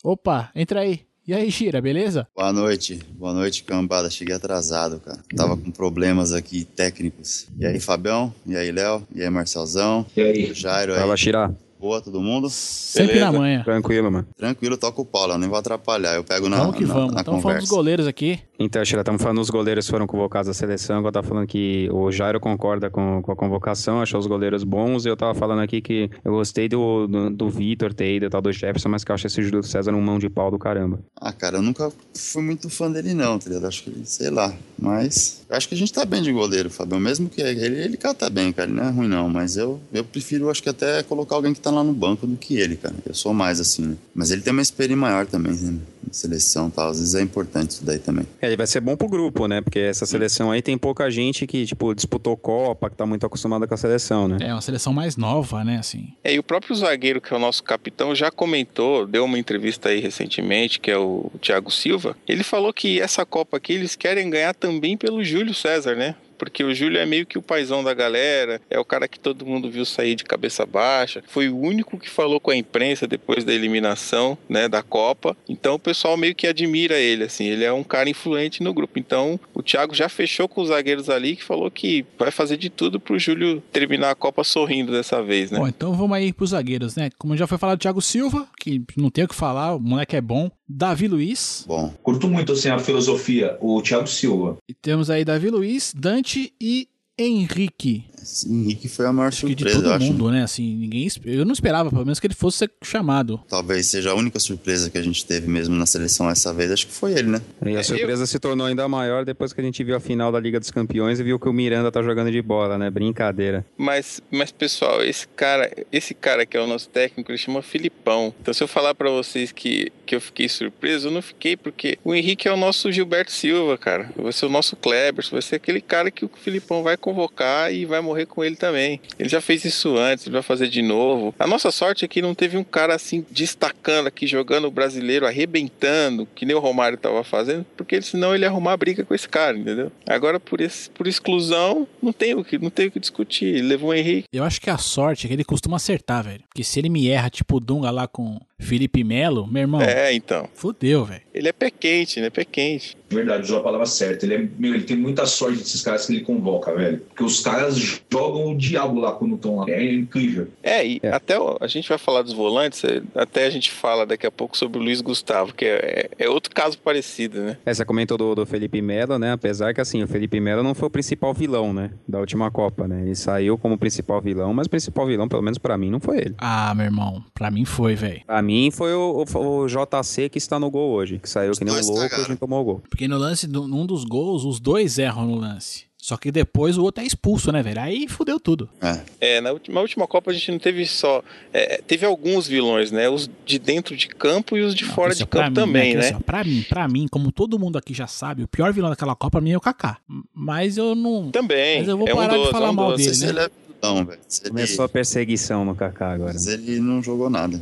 Opa, 0.02 0.50
entra 0.54 0.80
aí. 0.80 1.00
E 1.26 1.34
aí, 1.34 1.50
Shira, 1.52 1.80
beleza? 1.80 2.26
Boa 2.34 2.52
noite, 2.52 2.98
boa 3.12 3.32
noite, 3.32 3.62
cambada. 3.62 4.10
Cheguei 4.10 4.34
atrasado, 4.34 4.98
cara. 5.00 5.18
Tava 5.36 5.56
com 5.56 5.70
problemas 5.70 6.32
aqui 6.32 6.64
técnicos. 6.64 7.46
E 7.58 7.66
aí, 7.66 7.78
Fabião? 7.78 8.32
E 8.46 8.56
aí, 8.56 8.72
Léo? 8.72 9.06
E 9.14 9.22
aí, 9.22 9.30
Marcelzão? 9.30 10.04
E 10.16 10.20
aí? 10.22 10.54
Jairo 10.54 10.94
aí? 10.94 10.98
Fala, 10.98 11.16
Xirá. 11.16 11.52
Boa, 11.78 12.00
todo 12.00 12.20
mundo? 12.20 12.50
Sempre 12.50 13.14
Beleza. 13.14 13.32
na 13.32 13.38
manhã. 13.38 13.62
Tranquilo, 13.62 14.10
mano. 14.10 14.26
Tranquilo, 14.36 14.76
toca 14.76 15.00
o 15.00 15.04
pau, 15.04 15.26
Léo. 15.26 15.38
Nem 15.38 15.48
vou 15.48 15.58
atrapalhar. 15.58 16.14
Eu 16.14 16.24
pego 16.24 16.48
na, 16.48 16.58
Vamos 16.58 16.76
que 16.76 16.84
na, 16.84 16.94
vamos. 16.94 17.14
na 17.14 17.20
Estamos 17.20 17.42
falando 17.42 17.58
dos 17.60 17.68
conversa. 17.68 17.74
goleiros 17.74 18.06
aqui. 18.06 18.40
Então, 18.62 18.84
Sheila, 18.84 19.00
estamos 19.00 19.22
falando 19.22 19.40
os 19.40 19.48
goleiros 19.48 19.88
foram 19.88 20.06
convocados 20.06 20.46
à 20.46 20.52
seleção, 20.52 21.02
eu 21.02 21.10
tava 21.10 21.26
falando 21.26 21.46
que 21.46 21.88
o 21.90 22.12
Jairo 22.12 22.38
concorda 22.38 22.90
com, 22.90 23.22
com 23.22 23.32
a 23.32 23.34
convocação, 23.34 24.02
achou 24.02 24.20
os 24.20 24.26
goleiros 24.26 24.64
bons, 24.64 25.06
eu 25.06 25.16
tava 25.16 25.34
falando 25.34 25.60
aqui 25.60 25.80
que 25.80 26.10
eu 26.22 26.32
gostei 26.32 26.68
do, 26.68 27.06
do, 27.06 27.30
do 27.30 27.48
Vitor 27.48 27.94
ter 27.94 28.28
tal, 28.28 28.42
do 28.42 28.52
Jefferson, 28.52 28.90
mas 28.90 29.02
que 29.02 29.10
eu 29.10 29.14
acho 29.14 29.26
esse 29.26 29.42
Júlio 29.42 29.62
César 29.62 29.94
um 29.94 30.02
mão 30.02 30.18
de 30.18 30.28
pau 30.28 30.50
do 30.50 30.58
caramba. 30.58 31.00
Ah, 31.16 31.32
cara, 31.32 31.56
eu 31.56 31.62
nunca 31.62 31.90
fui 32.14 32.42
muito 32.42 32.68
fã 32.68 32.90
dele 32.90 33.14
não, 33.14 33.38
tá 33.38 33.48
ligado? 33.48 33.66
Acho 33.66 33.84
que 33.84 34.02
sei 34.04 34.28
lá, 34.28 34.54
mas 34.78 35.42
eu 35.48 35.56
acho 35.56 35.66
que 35.66 35.74
a 35.74 35.78
gente 35.78 35.90
tá 35.90 36.04
bem 36.04 36.20
de 36.20 36.30
goleiro, 36.30 36.68
Fabião, 36.68 37.00
mesmo 37.00 37.30
que 37.30 37.40
ele, 37.40 37.64
ele 37.64 37.96
cata 37.96 38.28
bem, 38.28 38.52
cara, 38.52 38.68
ele 38.68 38.78
não 38.78 38.86
é 38.86 38.90
ruim 38.90 39.08
não, 39.08 39.26
mas 39.26 39.56
eu, 39.56 39.80
eu 39.90 40.04
prefiro, 40.04 40.50
acho 40.50 40.62
que 40.62 40.68
até 40.68 41.02
colocar 41.02 41.34
alguém 41.34 41.54
que 41.54 41.60
tá 41.60 41.70
lá 41.70 41.82
no 41.82 41.94
banco 41.94 42.26
do 42.26 42.36
que 42.36 42.58
ele, 42.58 42.76
cara, 42.76 42.94
eu 43.06 43.14
sou 43.14 43.32
mais 43.32 43.58
assim, 43.58 43.86
né? 43.86 43.96
Mas 44.14 44.30
ele 44.30 44.42
tem 44.42 44.52
uma 44.52 44.60
experiência 44.60 45.00
maior 45.00 45.24
também, 45.24 45.54
né? 45.54 45.78
Seleção 46.10 46.68
e 46.68 46.70
tal, 46.70 46.88
às 46.88 46.98
vezes 46.98 47.14
é 47.14 47.22
importante 47.22 47.70
isso 47.70 47.84
daí 47.84 47.98
também. 47.98 48.26
É, 48.40 48.46
ele 48.46 48.56
vai 48.56 48.66
ser 48.66 48.80
bom 48.80 48.96
pro 48.96 49.08
grupo, 49.08 49.46
né? 49.46 49.60
Porque 49.60 49.78
essa 49.78 50.04
seleção 50.06 50.50
aí 50.50 50.60
tem 50.60 50.76
pouca 50.76 51.10
gente 51.10 51.46
que, 51.46 51.64
tipo, 51.64 51.94
disputou 51.94 52.36
Copa, 52.36 52.90
que 52.90 52.96
tá 52.96 53.06
muito 53.06 53.24
acostumada 53.24 53.66
com 53.66 53.74
a 53.74 53.76
seleção, 53.76 54.26
né? 54.26 54.38
É 54.40 54.52
uma 54.52 54.60
seleção 54.60 54.92
mais 54.92 55.16
nova, 55.16 55.64
né, 55.64 55.78
assim. 55.78 56.12
É, 56.24 56.34
e 56.34 56.38
o 56.38 56.42
próprio 56.42 56.74
zagueiro, 56.74 57.20
que 57.20 57.32
é 57.32 57.36
o 57.36 57.40
nosso 57.40 57.62
capitão, 57.62 58.14
já 58.14 58.30
comentou, 58.30 59.06
deu 59.06 59.24
uma 59.24 59.38
entrevista 59.38 59.90
aí 59.90 60.00
recentemente, 60.00 60.80
que 60.80 60.90
é 60.90 60.98
o 60.98 61.30
Thiago 61.40 61.70
Silva. 61.70 62.16
Ele 62.26 62.42
falou 62.42 62.72
que 62.72 63.00
essa 63.00 63.24
Copa 63.24 63.56
aqui 63.56 63.74
eles 63.74 63.94
querem 63.94 64.28
ganhar 64.28 64.54
também 64.54 64.96
pelo 64.96 65.22
Júlio 65.22 65.54
César, 65.54 65.94
né? 65.94 66.14
Porque 66.40 66.64
o 66.64 66.74
Júlio 66.74 66.98
é 66.98 67.04
meio 67.04 67.26
que 67.26 67.36
o 67.36 67.42
paizão 67.42 67.84
da 67.84 67.92
galera, 67.92 68.62
é 68.70 68.80
o 68.80 68.84
cara 68.84 69.06
que 69.06 69.20
todo 69.20 69.44
mundo 69.44 69.70
viu 69.70 69.84
sair 69.84 70.14
de 70.14 70.24
cabeça 70.24 70.64
baixa. 70.64 71.22
Foi 71.28 71.50
o 71.50 71.58
único 71.58 71.98
que 71.98 72.08
falou 72.08 72.40
com 72.40 72.50
a 72.50 72.56
imprensa 72.56 73.06
depois 73.06 73.44
da 73.44 73.52
eliminação, 73.52 74.38
né, 74.48 74.66
da 74.66 74.82
Copa. 74.82 75.36
Então 75.46 75.74
o 75.74 75.78
pessoal 75.78 76.16
meio 76.16 76.34
que 76.34 76.46
admira 76.46 76.98
ele, 76.98 77.24
assim. 77.24 77.44
Ele 77.44 77.62
é 77.62 77.70
um 77.70 77.84
cara 77.84 78.08
influente 78.08 78.62
no 78.62 78.72
grupo. 78.72 78.98
Então 78.98 79.38
o 79.52 79.62
Thiago 79.62 79.94
já 79.94 80.08
fechou 80.08 80.48
com 80.48 80.62
os 80.62 80.68
zagueiros 80.68 81.10
ali, 81.10 81.36
que 81.36 81.44
falou 81.44 81.70
que 81.70 82.06
vai 82.18 82.30
fazer 82.30 82.56
de 82.56 82.70
tudo 82.70 82.98
pro 82.98 83.18
Júlio 83.18 83.62
terminar 83.70 84.10
a 84.10 84.14
Copa 84.14 84.42
sorrindo 84.42 84.92
dessa 84.92 85.22
vez, 85.22 85.50
né? 85.50 85.58
Bom, 85.58 85.68
então 85.68 85.92
vamos 85.92 86.16
aí 86.16 86.32
pros 86.32 86.50
zagueiros, 86.50 86.96
né? 86.96 87.10
Como 87.18 87.36
já 87.36 87.46
foi 87.46 87.58
falado, 87.58 87.78
Thiago 87.78 88.00
Silva, 88.00 88.48
que 88.58 88.82
não 88.96 89.10
tem 89.10 89.24
o 89.24 89.28
que 89.28 89.34
falar, 89.34 89.74
o 89.74 89.78
moleque 89.78 90.16
é 90.16 90.22
bom. 90.22 90.50
Davi 90.72 91.08
Luiz. 91.08 91.64
Bom, 91.66 91.92
Curto 92.00 92.28
muito 92.28 92.52
assim 92.52 92.68
a 92.68 92.78
filosofia, 92.78 93.58
o 93.60 93.82
Thiago 93.82 94.06
Silva. 94.06 94.56
E 94.68 94.72
temos 94.72 95.10
aí 95.10 95.24
Davi 95.24 95.50
Luiz, 95.50 95.92
Dante 95.96 96.52
e 96.60 96.88
Henrique. 97.18 98.04
Esse 98.22 98.48
Henrique 98.48 98.88
foi 98.88 99.06
a 99.06 99.12
maior 99.12 99.28
Acho 99.28 99.46
que 99.46 99.54
de 99.54 99.62
surpresa, 99.64 99.78
eu 99.78 99.82
todo 99.82 99.92
acho. 99.94 100.12
mundo, 100.12 100.30
né? 100.30 100.42
Assim, 100.42 100.76
ninguém. 100.76 101.08
Eu 101.24 101.44
não 101.44 101.52
esperava, 101.52 101.90
pelo 101.90 102.04
menos, 102.04 102.18
que 102.20 102.26
ele 102.26 102.34
fosse 102.34 102.58
ser 102.58 102.70
chamado. 102.82 103.40
Talvez 103.48 103.86
seja 103.86 104.10
a 104.10 104.14
única 104.14 104.38
surpresa 104.38 104.90
que 104.90 104.98
a 104.98 105.02
gente 105.02 105.24
teve 105.24 105.48
mesmo 105.48 105.74
na 105.74 105.86
seleção 105.86 106.28
essa 106.28 106.52
vez, 106.52 106.70
acho 106.70 106.86
que 106.86 106.92
foi 106.92 107.12
ele, 107.12 107.28
né? 107.28 107.40
E 107.64 107.76
a 107.76 107.82
surpresa 107.82 108.26
se 108.26 108.38
tornou 108.38 108.66
ainda 108.66 108.86
maior 108.88 109.24
depois 109.24 109.52
que 109.52 109.60
a 109.60 109.64
gente 109.64 109.82
viu 109.82 109.96
a 109.96 110.00
final 110.00 110.30
da 110.32 110.40
Liga 110.40 110.58
dos 110.60 110.70
Campeões 110.70 111.20
e 111.20 111.22
viu 111.22 111.38
que 111.38 111.48
o 111.48 111.52
Miranda 111.52 111.90
tá 111.90 112.02
jogando 112.02 112.30
de 112.30 112.42
bola, 112.42 112.76
né? 112.78 112.90
Brincadeira. 112.90 113.64
Mas, 113.76 114.20
mas 114.30 114.50
pessoal, 114.50 115.02
esse 115.02 115.26
cara, 115.28 115.70
esse 115.92 116.14
cara 116.14 116.44
que 116.44 116.56
é 116.56 116.60
o 116.60 116.66
nosso 116.66 116.88
técnico, 116.88 117.30
ele 117.30 117.38
chama 117.38 117.62
Filipão. 117.62 118.34
Então 118.40 118.52
se 118.52 118.62
eu 118.62 118.68
falar 118.68 118.94
pra 118.94 119.10
vocês 119.10 119.52
que, 119.52 119.92
que 120.06 120.14
eu 120.14 120.20
fiquei 120.20 120.48
surpreso, 120.48 121.08
eu 121.08 121.12
não 121.12 121.22
fiquei 121.22 121.56
porque 121.56 121.98
o 122.04 122.14
Henrique 122.14 122.48
é 122.48 122.52
o 122.52 122.56
nosso 122.56 122.90
Gilberto 122.90 123.32
Silva, 123.32 123.76
cara. 123.78 124.10
Vai 124.16 124.32
ser 124.32 124.46
o 124.46 124.50
nosso 124.50 124.76
Kleber, 124.76 125.24
vai 125.30 125.42
ser 125.42 125.56
aquele 125.56 125.80
cara 125.80 126.10
que 126.10 126.24
o 126.24 126.30
Filipão 126.34 126.82
vai 126.82 126.96
convocar 126.96 127.72
e 127.72 127.84
vai 127.84 128.00
morrer 128.10 128.26
com 128.26 128.44
ele 128.44 128.56
também. 128.56 129.00
Ele 129.18 129.28
já 129.28 129.40
fez 129.40 129.64
isso 129.64 129.96
antes, 129.96 130.26
ele 130.26 130.32
vai 130.32 130.42
fazer 130.42 130.68
de 130.68 130.82
novo. 130.82 131.34
A 131.38 131.46
nossa 131.46 131.70
sorte 131.70 132.04
é 132.04 132.08
que 132.08 132.20
não 132.20 132.34
teve 132.34 132.56
um 132.56 132.64
cara 132.64 132.94
assim 132.94 133.24
destacando 133.30 134.06
aqui, 134.06 134.26
jogando 134.26 134.66
o 134.66 134.70
brasileiro, 134.70 135.26
arrebentando, 135.26 136.26
que 136.34 136.44
nem 136.44 136.56
o 136.56 136.60
Romário 136.60 136.98
tava 136.98 137.22
fazendo, 137.24 137.64
porque 137.76 138.00
senão 138.02 138.34
ele 138.34 138.44
ia 138.44 138.48
arrumar 138.48 138.76
briga 138.76 139.04
com 139.04 139.14
esse 139.14 139.28
cara, 139.28 139.56
entendeu? 139.56 139.92
Agora 140.06 140.40
por 140.40 140.60
esse, 140.60 140.90
por 140.90 141.06
exclusão, 141.06 141.86
não 142.02 142.12
tem 142.12 142.34
o 142.34 142.44
que, 142.44 142.58
não 142.58 142.70
tem 142.70 142.88
o 142.88 142.90
que 142.90 143.00
discutir. 143.00 143.46
Ele 143.46 143.68
levou 143.68 143.90
o 143.90 143.94
Henrique 143.94 144.28
Eu 144.32 144.44
acho 144.44 144.60
que 144.60 144.70
a 144.70 144.78
sorte 144.78 145.26
é 145.26 145.28
que 145.28 145.34
ele 145.34 145.44
costuma 145.44 145.76
acertar, 145.76 146.24
velho. 146.24 146.42
Porque 146.48 146.64
se 146.64 146.78
ele 146.78 146.88
me 146.88 147.08
erra, 147.08 147.30
tipo 147.30 147.56
o 147.56 147.60
Dunga 147.60 147.90
lá 147.90 148.06
com 148.06 148.40
Felipe 148.60 149.02
Melo, 149.02 149.46
meu 149.46 149.62
irmão, 149.62 149.80
É, 149.80 150.12
então. 150.14 150.48
fudeu, 150.54 151.04
velho. 151.04 151.22
Ele 151.34 151.48
é 151.48 151.52
pé 151.52 151.70
quente, 151.70 152.20
né? 152.20 152.30
Pé 152.30 152.44
quente. 152.44 152.96
Verdade, 153.08 153.42
usou 153.42 153.58
a 153.58 153.62
palavra 153.62 153.86
certa. 153.86 154.24
Ele, 154.24 154.34
é, 154.34 154.48
meu, 154.58 154.74
ele 154.74 154.84
tem 154.84 154.96
muita 154.96 155.26
sorte 155.26 155.58
desses 155.58 155.82
caras 155.82 156.06
que 156.06 156.12
ele 156.12 156.20
convoca, 156.22 156.72
velho. 156.72 156.98
Porque 157.08 157.24
os 157.24 157.40
caras 157.40 157.76
jogam 158.10 158.52
o 158.52 158.56
diabo 158.56 159.00
lá 159.00 159.12
quando 159.12 159.34
estão 159.34 159.56
lá. 159.56 159.64
É 159.68 159.92
incrível. 159.92 160.46
É, 160.62 160.86
e 160.86 161.00
É. 161.02 161.08
até 161.10 161.34
a 161.60 161.66
gente 161.66 161.88
vai 161.88 161.98
falar 161.98 162.22
dos 162.22 162.32
volantes, 162.32 162.84
é, 162.84 163.02
até 163.16 163.46
a 163.46 163.50
gente 163.50 163.70
fala 163.72 164.06
daqui 164.06 164.26
a 164.26 164.30
pouco 164.30 164.56
sobre 164.56 164.78
o 164.78 164.82
Luiz 164.82 165.00
Gustavo, 165.00 165.52
que 165.54 165.64
é, 165.64 166.10
é 166.18 166.28
outro 166.28 166.54
caso 166.54 166.78
parecido, 166.78 167.40
né? 167.40 167.56
É, 167.66 167.74
você 167.74 167.84
comentou 167.84 168.16
do, 168.16 168.34
do 168.34 168.46
Felipe 168.46 168.80
Melo, 168.80 169.18
né? 169.18 169.32
Apesar 169.32 169.74
que, 169.74 169.80
assim, 169.80 170.02
o 170.02 170.06
Felipe 170.08 170.38
Melo 170.38 170.62
não 170.62 170.74
foi 170.74 170.86
o 170.86 170.90
principal 170.90 171.34
vilão, 171.34 171.72
né? 171.72 171.90
Da 172.06 172.20
última 172.20 172.48
Copa, 172.50 172.86
né? 172.86 173.02
Ele 173.02 173.14
saiu 173.16 173.58
como 173.58 173.76
principal 173.78 174.20
vilão, 174.20 174.54
mas 174.54 174.66
o 174.68 174.70
principal 174.70 175.06
vilão, 175.06 175.28
pelo 175.28 175.42
menos 175.42 175.58
pra 175.58 175.76
mim, 175.76 175.90
não 175.90 175.98
foi 176.00 176.18
ele. 176.18 176.34
Ah, 176.38 176.72
meu 176.76 176.84
irmão, 176.86 177.24
pra 177.34 177.50
mim 177.50 177.64
foi, 177.64 177.94
velho. 177.96 178.20
Pra 178.26 178.40
mim 178.42 178.49
foi 178.72 178.92
o, 178.94 179.24
o- 179.34 179.60
o 179.62 179.66
JC 179.68 180.28
que 180.28 180.38
está 180.38 180.58
no 180.58 180.70
gol 180.70 180.90
hoje, 180.92 181.18
que 181.18 181.28
saiu 181.28 181.52
que 181.52 181.64
nem 181.64 181.74
um 181.74 181.80
louco 181.80 182.02
e 182.14 182.20
a 182.20 182.24
gente 182.24 182.36
tomou 182.38 182.60
o 182.60 182.64
gol. 182.64 182.82
Porque 182.88 183.06
no 183.08 183.18
lance, 183.18 183.46
do- 183.46 183.68
num 183.68 183.84
dos 183.86 184.04
gols, 184.04 184.44
os 184.44 184.58
dois 184.60 184.98
erram 184.98 185.26
no 185.26 185.34
lance. 185.36 185.88
Só 186.02 186.16
que 186.16 186.32
depois 186.32 186.78
o 186.78 186.82
outro 186.82 187.04
é 187.04 187.06
expulso, 187.06 187.52
né, 187.52 187.62
velho? 187.62 187.78
Aí 187.78 188.08
fudeu 188.08 188.40
tudo. 188.40 188.70
É. 188.80 189.00
É, 189.20 189.40
na 189.42 189.52
última, 189.52 189.74
na 189.74 189.80
última 189.82 190.06
Copa 190.08 190.30
a 190.30 190.34
gente 190.34 190.50
não 190.50 190.58
teve 190.58 190.86
só. 190.86 191.22
é, 191.52 191.82
teve 191.86 192.06
alguns 192.06 192.48
vilões, 192.48 192.90
né? 192.90 193.06
Os 193.10 193.28
de 193.44 193.58
dentro 193.58 193.94
de 193.94 194.08
campo 194.08 194.56
e 194.56 194.62
os 194.62 194.74
de 194.74 194.86
Não, 194.86 194.94
fora 194.94 195.14
de 195.14 195.26
campo 195.26 195.48
mim, 195.50 195.54
também, 195.54 195.94
né? 195.94 196.00
assim, 196.06 196.14
ó, 196.14 196.20
pra 196.20 196.42
mim, 196.42 196.64
pra 196.66 196.88
mim, 196.88 197.06
como 197.06 197.30
todo 197.30 197.58
mundo 197.58 197.76
aqui 197.76 197.92
já 197.92 198.06
sabe, 198.06 198.42
o 198.42 198.48
pior 198.48 198.72
vilão 198.72 198.88
daquela 198.88 199.14
Copa 199.14 199.32
pra 199.32 199.40
mim 199.42 199.50
é 199.52 199.58
o 199.58 199.60
Kaká. 199.60 199.98
Mas 200.34 200.78
eu 200.78 200.94
não. 200.94 201.30
Também. 201.30 201.80
Mas 201.80 201.88
eu 201.88 201.98
vou 201.98 202.08
é 202.08 202.14
um 202.14 202.16
parar 202.16 202.28
de 202.32 202.36
doce, 202.38 202.50
falar 202.50 202.66
é 202.66 202.70
um 202.70 202.74
mal 202.74 202.90
doce. 202.92 203.04
dele, 203.04 203.14
Se 203.16 203.24
né? 203.26 203.28
ele 203.32 203.40
é 203.40 203.50
vilão, 203.82 204.04
velho. 204.06 204.20
Se 204.26 204.40
ele, 204.42 204.48
Começou 204.50 204.84
a 204.86 204.88
perseguição 204.88 205.64
no 205.66 205.74
Kaká 205.74 206.12
agora. 206.12 206.32
mas 206.32 206.46
ele 206.46 206.80
não 206.80 207.02
jogou 207.02 207.28
nada. 207.28 207.60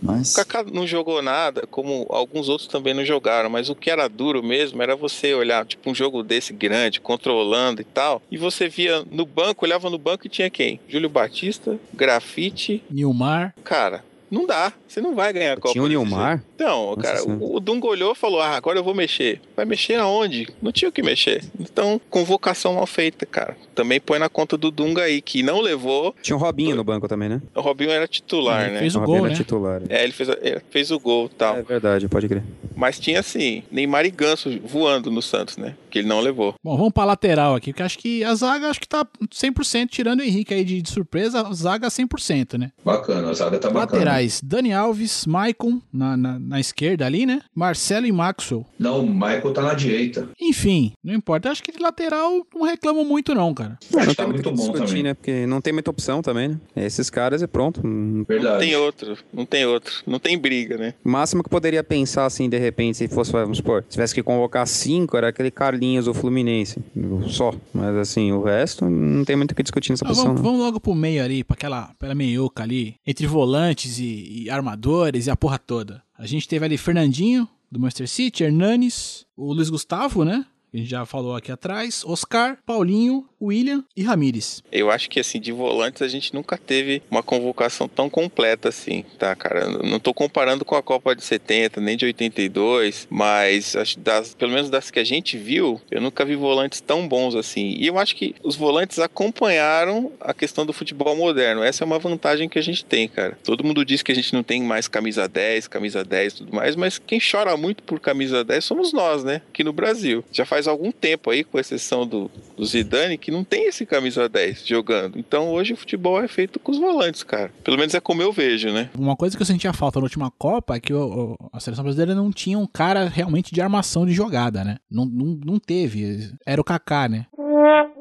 Mas. 0.00 0.32
O 0.32 0.36
Kaká 0.36 0.64
não 0.64 0.86
jogou 0.86 1.20
nada, 1.22 1.66
como 1.70 2.06
alguns 2.10 2.48
outros 2.48 2.68
também 2.68 2.94
não 2.94 3.04
jogaram, 3.04 3.50
mas 3.50 3.68
o 3.68 3.74
que 3.74 3.90
era 3.90 4.08
duro 4.08 4.42
mesmo 4.42 4.82
era 4.82 4.96
você 4.96 5.34
olhar, 5.34 5.66
tipo, 5.66 5.90
um 5.90 5.94
jogo 5.94 6.22
desse 6.22 6.52
grande, 6.52 7.00
controlando 7.00 7.80
e 7.80 7.84
tal, 7.84 8.22
e 8.30 8.36
você 8.36 8.68
via 8.68 9.04
no 9.10 9.26
banco, 9.26 9.64
olhava 9.64 9.90
no 9.90 9.98
banco 9.98 10.26
e 10.26 10.30
tinha 10.30 10.50
quem? 10.50 10.80
Júlio 10.88 11.08
Batista, 11.08 11.78
Grafite, 11.92 12.82
Nilmar. 12.90 13.54
cara. 13.64 14.04
Não 14.30 14.46
dá, 14.46 14.72
você 14.86 15.00
não 15.00 15.14
vai 15.14 15.32
ganhar 15.32 15.54
a 15.54 15.56
Copa. 15.56 15.72
Tinha 15.72 15.82
o 15.84 15.88
Nilmar? 15.88 16.42
Então, 16.54 16.86
Nossa 16.96 17.00
cara, 17.02 17.18
Senhora. 17.18 17.42
o, 17.44 17.56
o 17.56 17.60
Dunga 17.60 17.86
olhou 17.86 18.12
e 18.12 18.14
falou: 18.14 18.40
Ah, 18.40 18.56
agora 18.56 18.78
eu 18.78 18.84
vou 18.84 18.94
mexer. 18.94 19.40
Vai 19.56 19.64
mexer 19.64 19.94
aonde? 19.94 20.48
Não 20.60 20.70
tinha 20.72 20.88
o 20.88 20.92
que 20.92 21.02
mexer. 21.02 21.42
Então, 21.58 22.00
convocação 22.10 22.74
mal 22.74 22.86
feita, 22.86 23.24
cara. 23.24 23.56
Também 23.74 24.00
põe 24.00 24.18
na 24.18 24.28
conta 24.28 24.56
do 24.56 24.70
Dunga 24.70 25.02
aí, 25.02 25.22
que 25.22 25.42
não 25.42 25.60
levou. 25.60 26.14
Tinha 26.22 26.36
o 26.36 26.38
Robinho 26.38 26.76
no 26.76 26.84
banco 26.84 27.08
também, 27.08 27.28
né? 27.28 27.40
O 27.54 27.60
Robinho 27.60 27.90
era 27.90 28.06
titular, 28.06 28.64
Ele 28.64 28.72
né? 28.74 28.78
fez 28.80 28.94
o 28.94 28.98
Robinho 28.98 29.18
gol, 29.18 29.26
era 29.26 29.34
né? 29.34 29.40
titular. 29.42 29.82
É, 29.88 30.04
ele 30.04 30.12
fez, 30.12 30.28
ele 30.28 30.60
fez 30.70 30.90
o 30.90 30.98
gol 30.98 31.26
e 31.26 31.36
tal. 31.36 31.56
É 31.56 31.62
verdade, 31.62 32.08
pode 32.08 32.28
crer. 32.28 32.42
Mas 32.76 32.98
tinha 32.98 33.20
assim, 33.20 33.62
Neymar 33.70 34.04
e 34.04 34.10
Ganso 34.10 34.50
voando 34.64 35.10
no 35.10 35.22
Santos, 35.22 35.56
né? 35.56 35.74
Que 35.90 36.00
ele 36.00 36.08
não 36.08 36.20
levou. 36.20 36.54
Bom, 36.62 36.76
vamos 36.76 36.92
pra 36.92 37.04
lateral 37.04 37.54
aqui, 37.54 37.72
porque 37.72 37.82
acho 37.82 37.98
que 37.98 38.22
a 38.24 38.34
zaga 38.34 38.68
acho 38.68 38.80
que 38.80 38.88
tá 38.88 39.06
100%, 39.32 39.88
tirando 39.88 40.20
o 40.20 40.22
Henrique 40.22 40.52
aí 40.54 40.64
de, 40.64 40.82
de 40.82 40.90
surpresa, 40.90 41.40
a 41.46 41.52
zaga 41.52 41.88
100%, 41.88 42.58
né? 42.58 42.70
Bacana, 42.84 43.30
a 43.30 43.32
zaga 43.32 43.58
tá 43.58 43.70
bacana. 43.70 44.02
Laterais, 44.18 44.40
Dani 44.42 44.72
Alves, 44.72 45.26
Maicon 45.26 45.80
na, 45.92 46.16
na, 46.16 46.38
na 46.38 46.60
esquerda 46.60 47.06
ali, 47.06 47.24
né? 47.24 47.40
Marcelo 47.54 48.06
e 48.06 48.12
Maxwell. 48.12 48.66
Não, 48.78 49.00
o 49.04 49.08
Michael 49.14 49.52
tá 49.52 49.62
na 49.62 49.74
direita. 49.74 50.28
Enfim, 50.40 50.92
não 51.02 51.14
importa. 51.14 51.50
Acho 51.50 51.62
que 51.62 51.72
de 51.72 51.78
lateral 51.78 52.44
não 52.54 52.62
reclamo 52.66 53.04
muito, 53.04 53.34
não, 53.34 53.54
cara. 53.54 53.78
Acho 53.82 53.96
não 53.96 54.06
que 54.06 54.14
tá 54.14 54.24
tem 54.24 54.32
muito 54.32 54.50
bom 54.50 54.56
discutir, 54.56 54.86
também. 54.86 55.02
né? 55.04 55.14
Porque 55.14 55.46
não 55.46 55.60
tem 55.60 55.72
muita 55.72 55.90
opção 55.90 56.20
também, 56.20 56.48
né? 56.48 56.58
Esses 56.76 57.08
caras 57.10 57.42
é 57.42 57.46
pronto. 57.46 57.80
Hum, 57.86 58.18
Não 58.18 58.24
Verdade. 58.24 58.64
tem 58.66 58.76
outro, 58.76 59.16
não 59.32 59.46
tem 59.46 59.64
outro. 59.66 59.94
Não 60.06 60.18
tem 60.18 60.36
briga, 60.38 60.76
né? 60.76 60.94
O 61.04 61.08
máximo 61.10 61.42
que 61.42 61.48
poderia 61.50 61.84
pensar, 61.84 62.26
assim, 62.26 62.48
de 62.48 62.58
repente, 62.58 62.98
se 62.98 63.08
fosse, 63.08 63.30
vamos 63.30 63.58
supor, 63.58 63.84
se 63.84 63.90
tivesse 63.90 64.14
que 64.14 64.22
convocar 64.22 64.66
cinco, 64.66 65.16
era 65.16 65.28
aquele 65.28 65.50
Carlinhos 65.50 66.06
do 66.06 66.14
Fluminense. 66.14 66.80
Só. 67.28 67.54
Mas, 67.72 67.94
assim, 67.96 68.32
o 68.32 68.42
resto 68.42 68.88
não 68.88 69.24
tem 69.24 69.36
muito 69.36 69.52
o 69.52 69.54
que 69.54 69.62
discutir 69.62 69.90
nessa 69.92 70.04
Ah, 70.04 70.08
posição. 70.08 70.26
vamos, 70.28 70.42
não. 70.42 70.50
vamos 70.50 70.64
logo 70.66 70.80
pro 70.80 70.94
meio 70.94 71.22
ali, 71.22 71.44
pra 71.44 71.54
aquela, 71.54 71.90
pra 71.98 72.14
meiuca 72.14 72.62
ali, 72.62 72.96
entre 73.06 73.26
volantes 73.26 73.98
e, 73.98 74.04
e 74.08 74.50
armadores 74.50 75.26
e 75.26 75.30
a 75.30 75.36
porra 75.36 75.58
toda. 75.58 76.02
A 76.16 76.26
gente 76.26 76.48
teve 76.48 76.64
ali 76.64 76.76
Fernandinho, 76.76 77.48
do 77.70 77.78
Manchester 77.78 78.08
City, 78.08 78.44
Hernanes, 78.44 79.26
o 79.36 79.52
Luiz 79.52 79.70
Gustavo, 79.70 80.24
né? 80.24 80.46
A 80.72 80.76
gente 80.76 80.90
já 80.90 81.06
falou 81.06 81.34
aqui 81.34 81.50
atrás, 81.50 82.04
Oscar, 82.06 82.58
Paulinho, 82.64 83.26
William 83.40 83.84
e 83.96 84.02
Ramires. 84.02 84.62
Eu 84.70 84.90
acho 84.90 85.08
que, 85.08 85.20
assim, 85.20 85.40
de 85.40 85.52
volantes 85.52 86.02
a 86.02 86.08
gente 86.08 86.34
nunca 86.34 86.56
teve 86.56 87.02
uma 87.10 87.22
convocação 87.22 87.88
tão 87.88 88.10
completa 88.10 88.68
assim, 88.68 89.04
tá, 89.18 89.34
cara? 89.34 89.68
Não 89.82 90.00
tô 90.00 90.12
comparando 90.12 90.64
com 90.64 90.74
a 90.74 90.82
Copa 90.82 91.14
de 91.14 91.22
70, 91.22 91.80
nem 91.80 91.96
de 91.96 92.04
82, 92.06 93.06
mas 93.10 93.76
acho 93.76 93.98
das, 93.98 94.34
pelo 94.34 94.52
menos 94.52 94.70
das 94.70 94.90
que 94.90 94.98
a 94.98 95.04
gente 95.04 95.36
viu, 95.36 95.80
eu 95.90 96.00
nunca 96.00 96.24
vi 96.24 96.34
volantes 96.34 96.80
tão 96.80 97.06
bons 97.06 97.34
assim. 97.34 97.76
E 97.78 97.86
eu 97.86 97.98
acho 97.98 98.16
que 98.16 98.34
os 98.42 98.56
volantes 98.56 98.98
acompanharam 98.98 100.12
a 100.20 100.34
questão 100.34 100.64
do 100.64 100.72
futebol 100.72 101.16
moderno. 101.16 101.62
Essa 101.62 101.84
é 101.84 101.86
uma 101.86 101.98
vantagem 101.98 102.48
que 102.48 102.58
a 102.58 102.62
gente 102.62 102.84
tem, 102.84 103.08
cara. 103.08 103.38
Todo 103.44 103.64
mundo 103.64 103.84
diz 103.84 104.02
que 104.02 104.12
a 104.12 104.14
gente 104.14 104.32
não 104.32 104.42
tem 104.42 104.62
mais 104.62 104.88
camisa 104.88 105.28
10, 105.28 105.68
camisa 105.68 106.04
10 106.04 106.32
e 106.32 106.36
tudo 106.36 106.54
mais, 106.54 106.76
mas 106.76 106.98
quem 106.98 107.18
chora 107.20 107.56
muito 107.56 107.82
por 107.82 108.00
camisa 108.00 108.44
10 108.44 108.64
somos 108.64 108.92
nós, 108.92 109.24
né? 109.24 109.42
Aqui 109.48 109.62
no 109.62 109.72
Brasil. 109.72 110.24
Já 110.32 110.44
faz 110.44 110.66
algum 110.66 110.90
tempo 110.90 111.30
aí, 111.30 111.44
com 111.44 111.58
exceção 111.58 112.06
do, 112.06 112.30
do 112.56 112.64
Zidane, 112.64 113.18
que 113.28 113.32
não 113.32 113.44
tem 113.44 113.68
esse 113.68 113.84
camisa 113.84 114.26
10 114.26 114.66
jogando. 114.66 115.18
Então 115.18 115.50
hoje 115.50 115.74
o 115.74 115.76
futebol 115.76 116.18
é 116.18 116.26
feito 116.26 116.58
com 116.58 116.72
os 116.72 116.78
volantes, 116.78 117.22
cara. 117.22 117.52
Pelo 117.62 117.76
menos 117.76 117.92
é 117.94 118.00
como 118.00 118.22
eu 118.22 118.32
vejo, 118.32 118.72
né? 118.72 118.88
Uma 118.98 119.14
coisa 119.16 119.36
que 119.36 119.42
eu 119.42 119.46
sentia 119.46 119.70
falta 119.74 119.98
na 119.98 120.04
última 120.04 120.30
Copa 120.30 120.76
é 120.76 120.80
que 120.80 120.94
o- 120.94 121.34
o- 121.38 121.50
a 121.52 121.60
seleção 121.60 121.84
brasileira 121.84 122.14
não 122.14 122.32
tinha 122.32 122.58
um 122.58 122.66
cara 122.66 123.06
realmente 123.06 123.52
de 123.54 123.60
armação 123.60 124.06
de 124.06 124.14
jogada, 124.14 124.64
né? 124.64 124.78
Não, 124.90 125.04
não, 125.04 125.38
não 125.44 125.58
teve. 125.58 126.30
Era 126.46 126.58
o 126.58 126.64
Kaká, 126.64 127.06
né? 127.06 127.26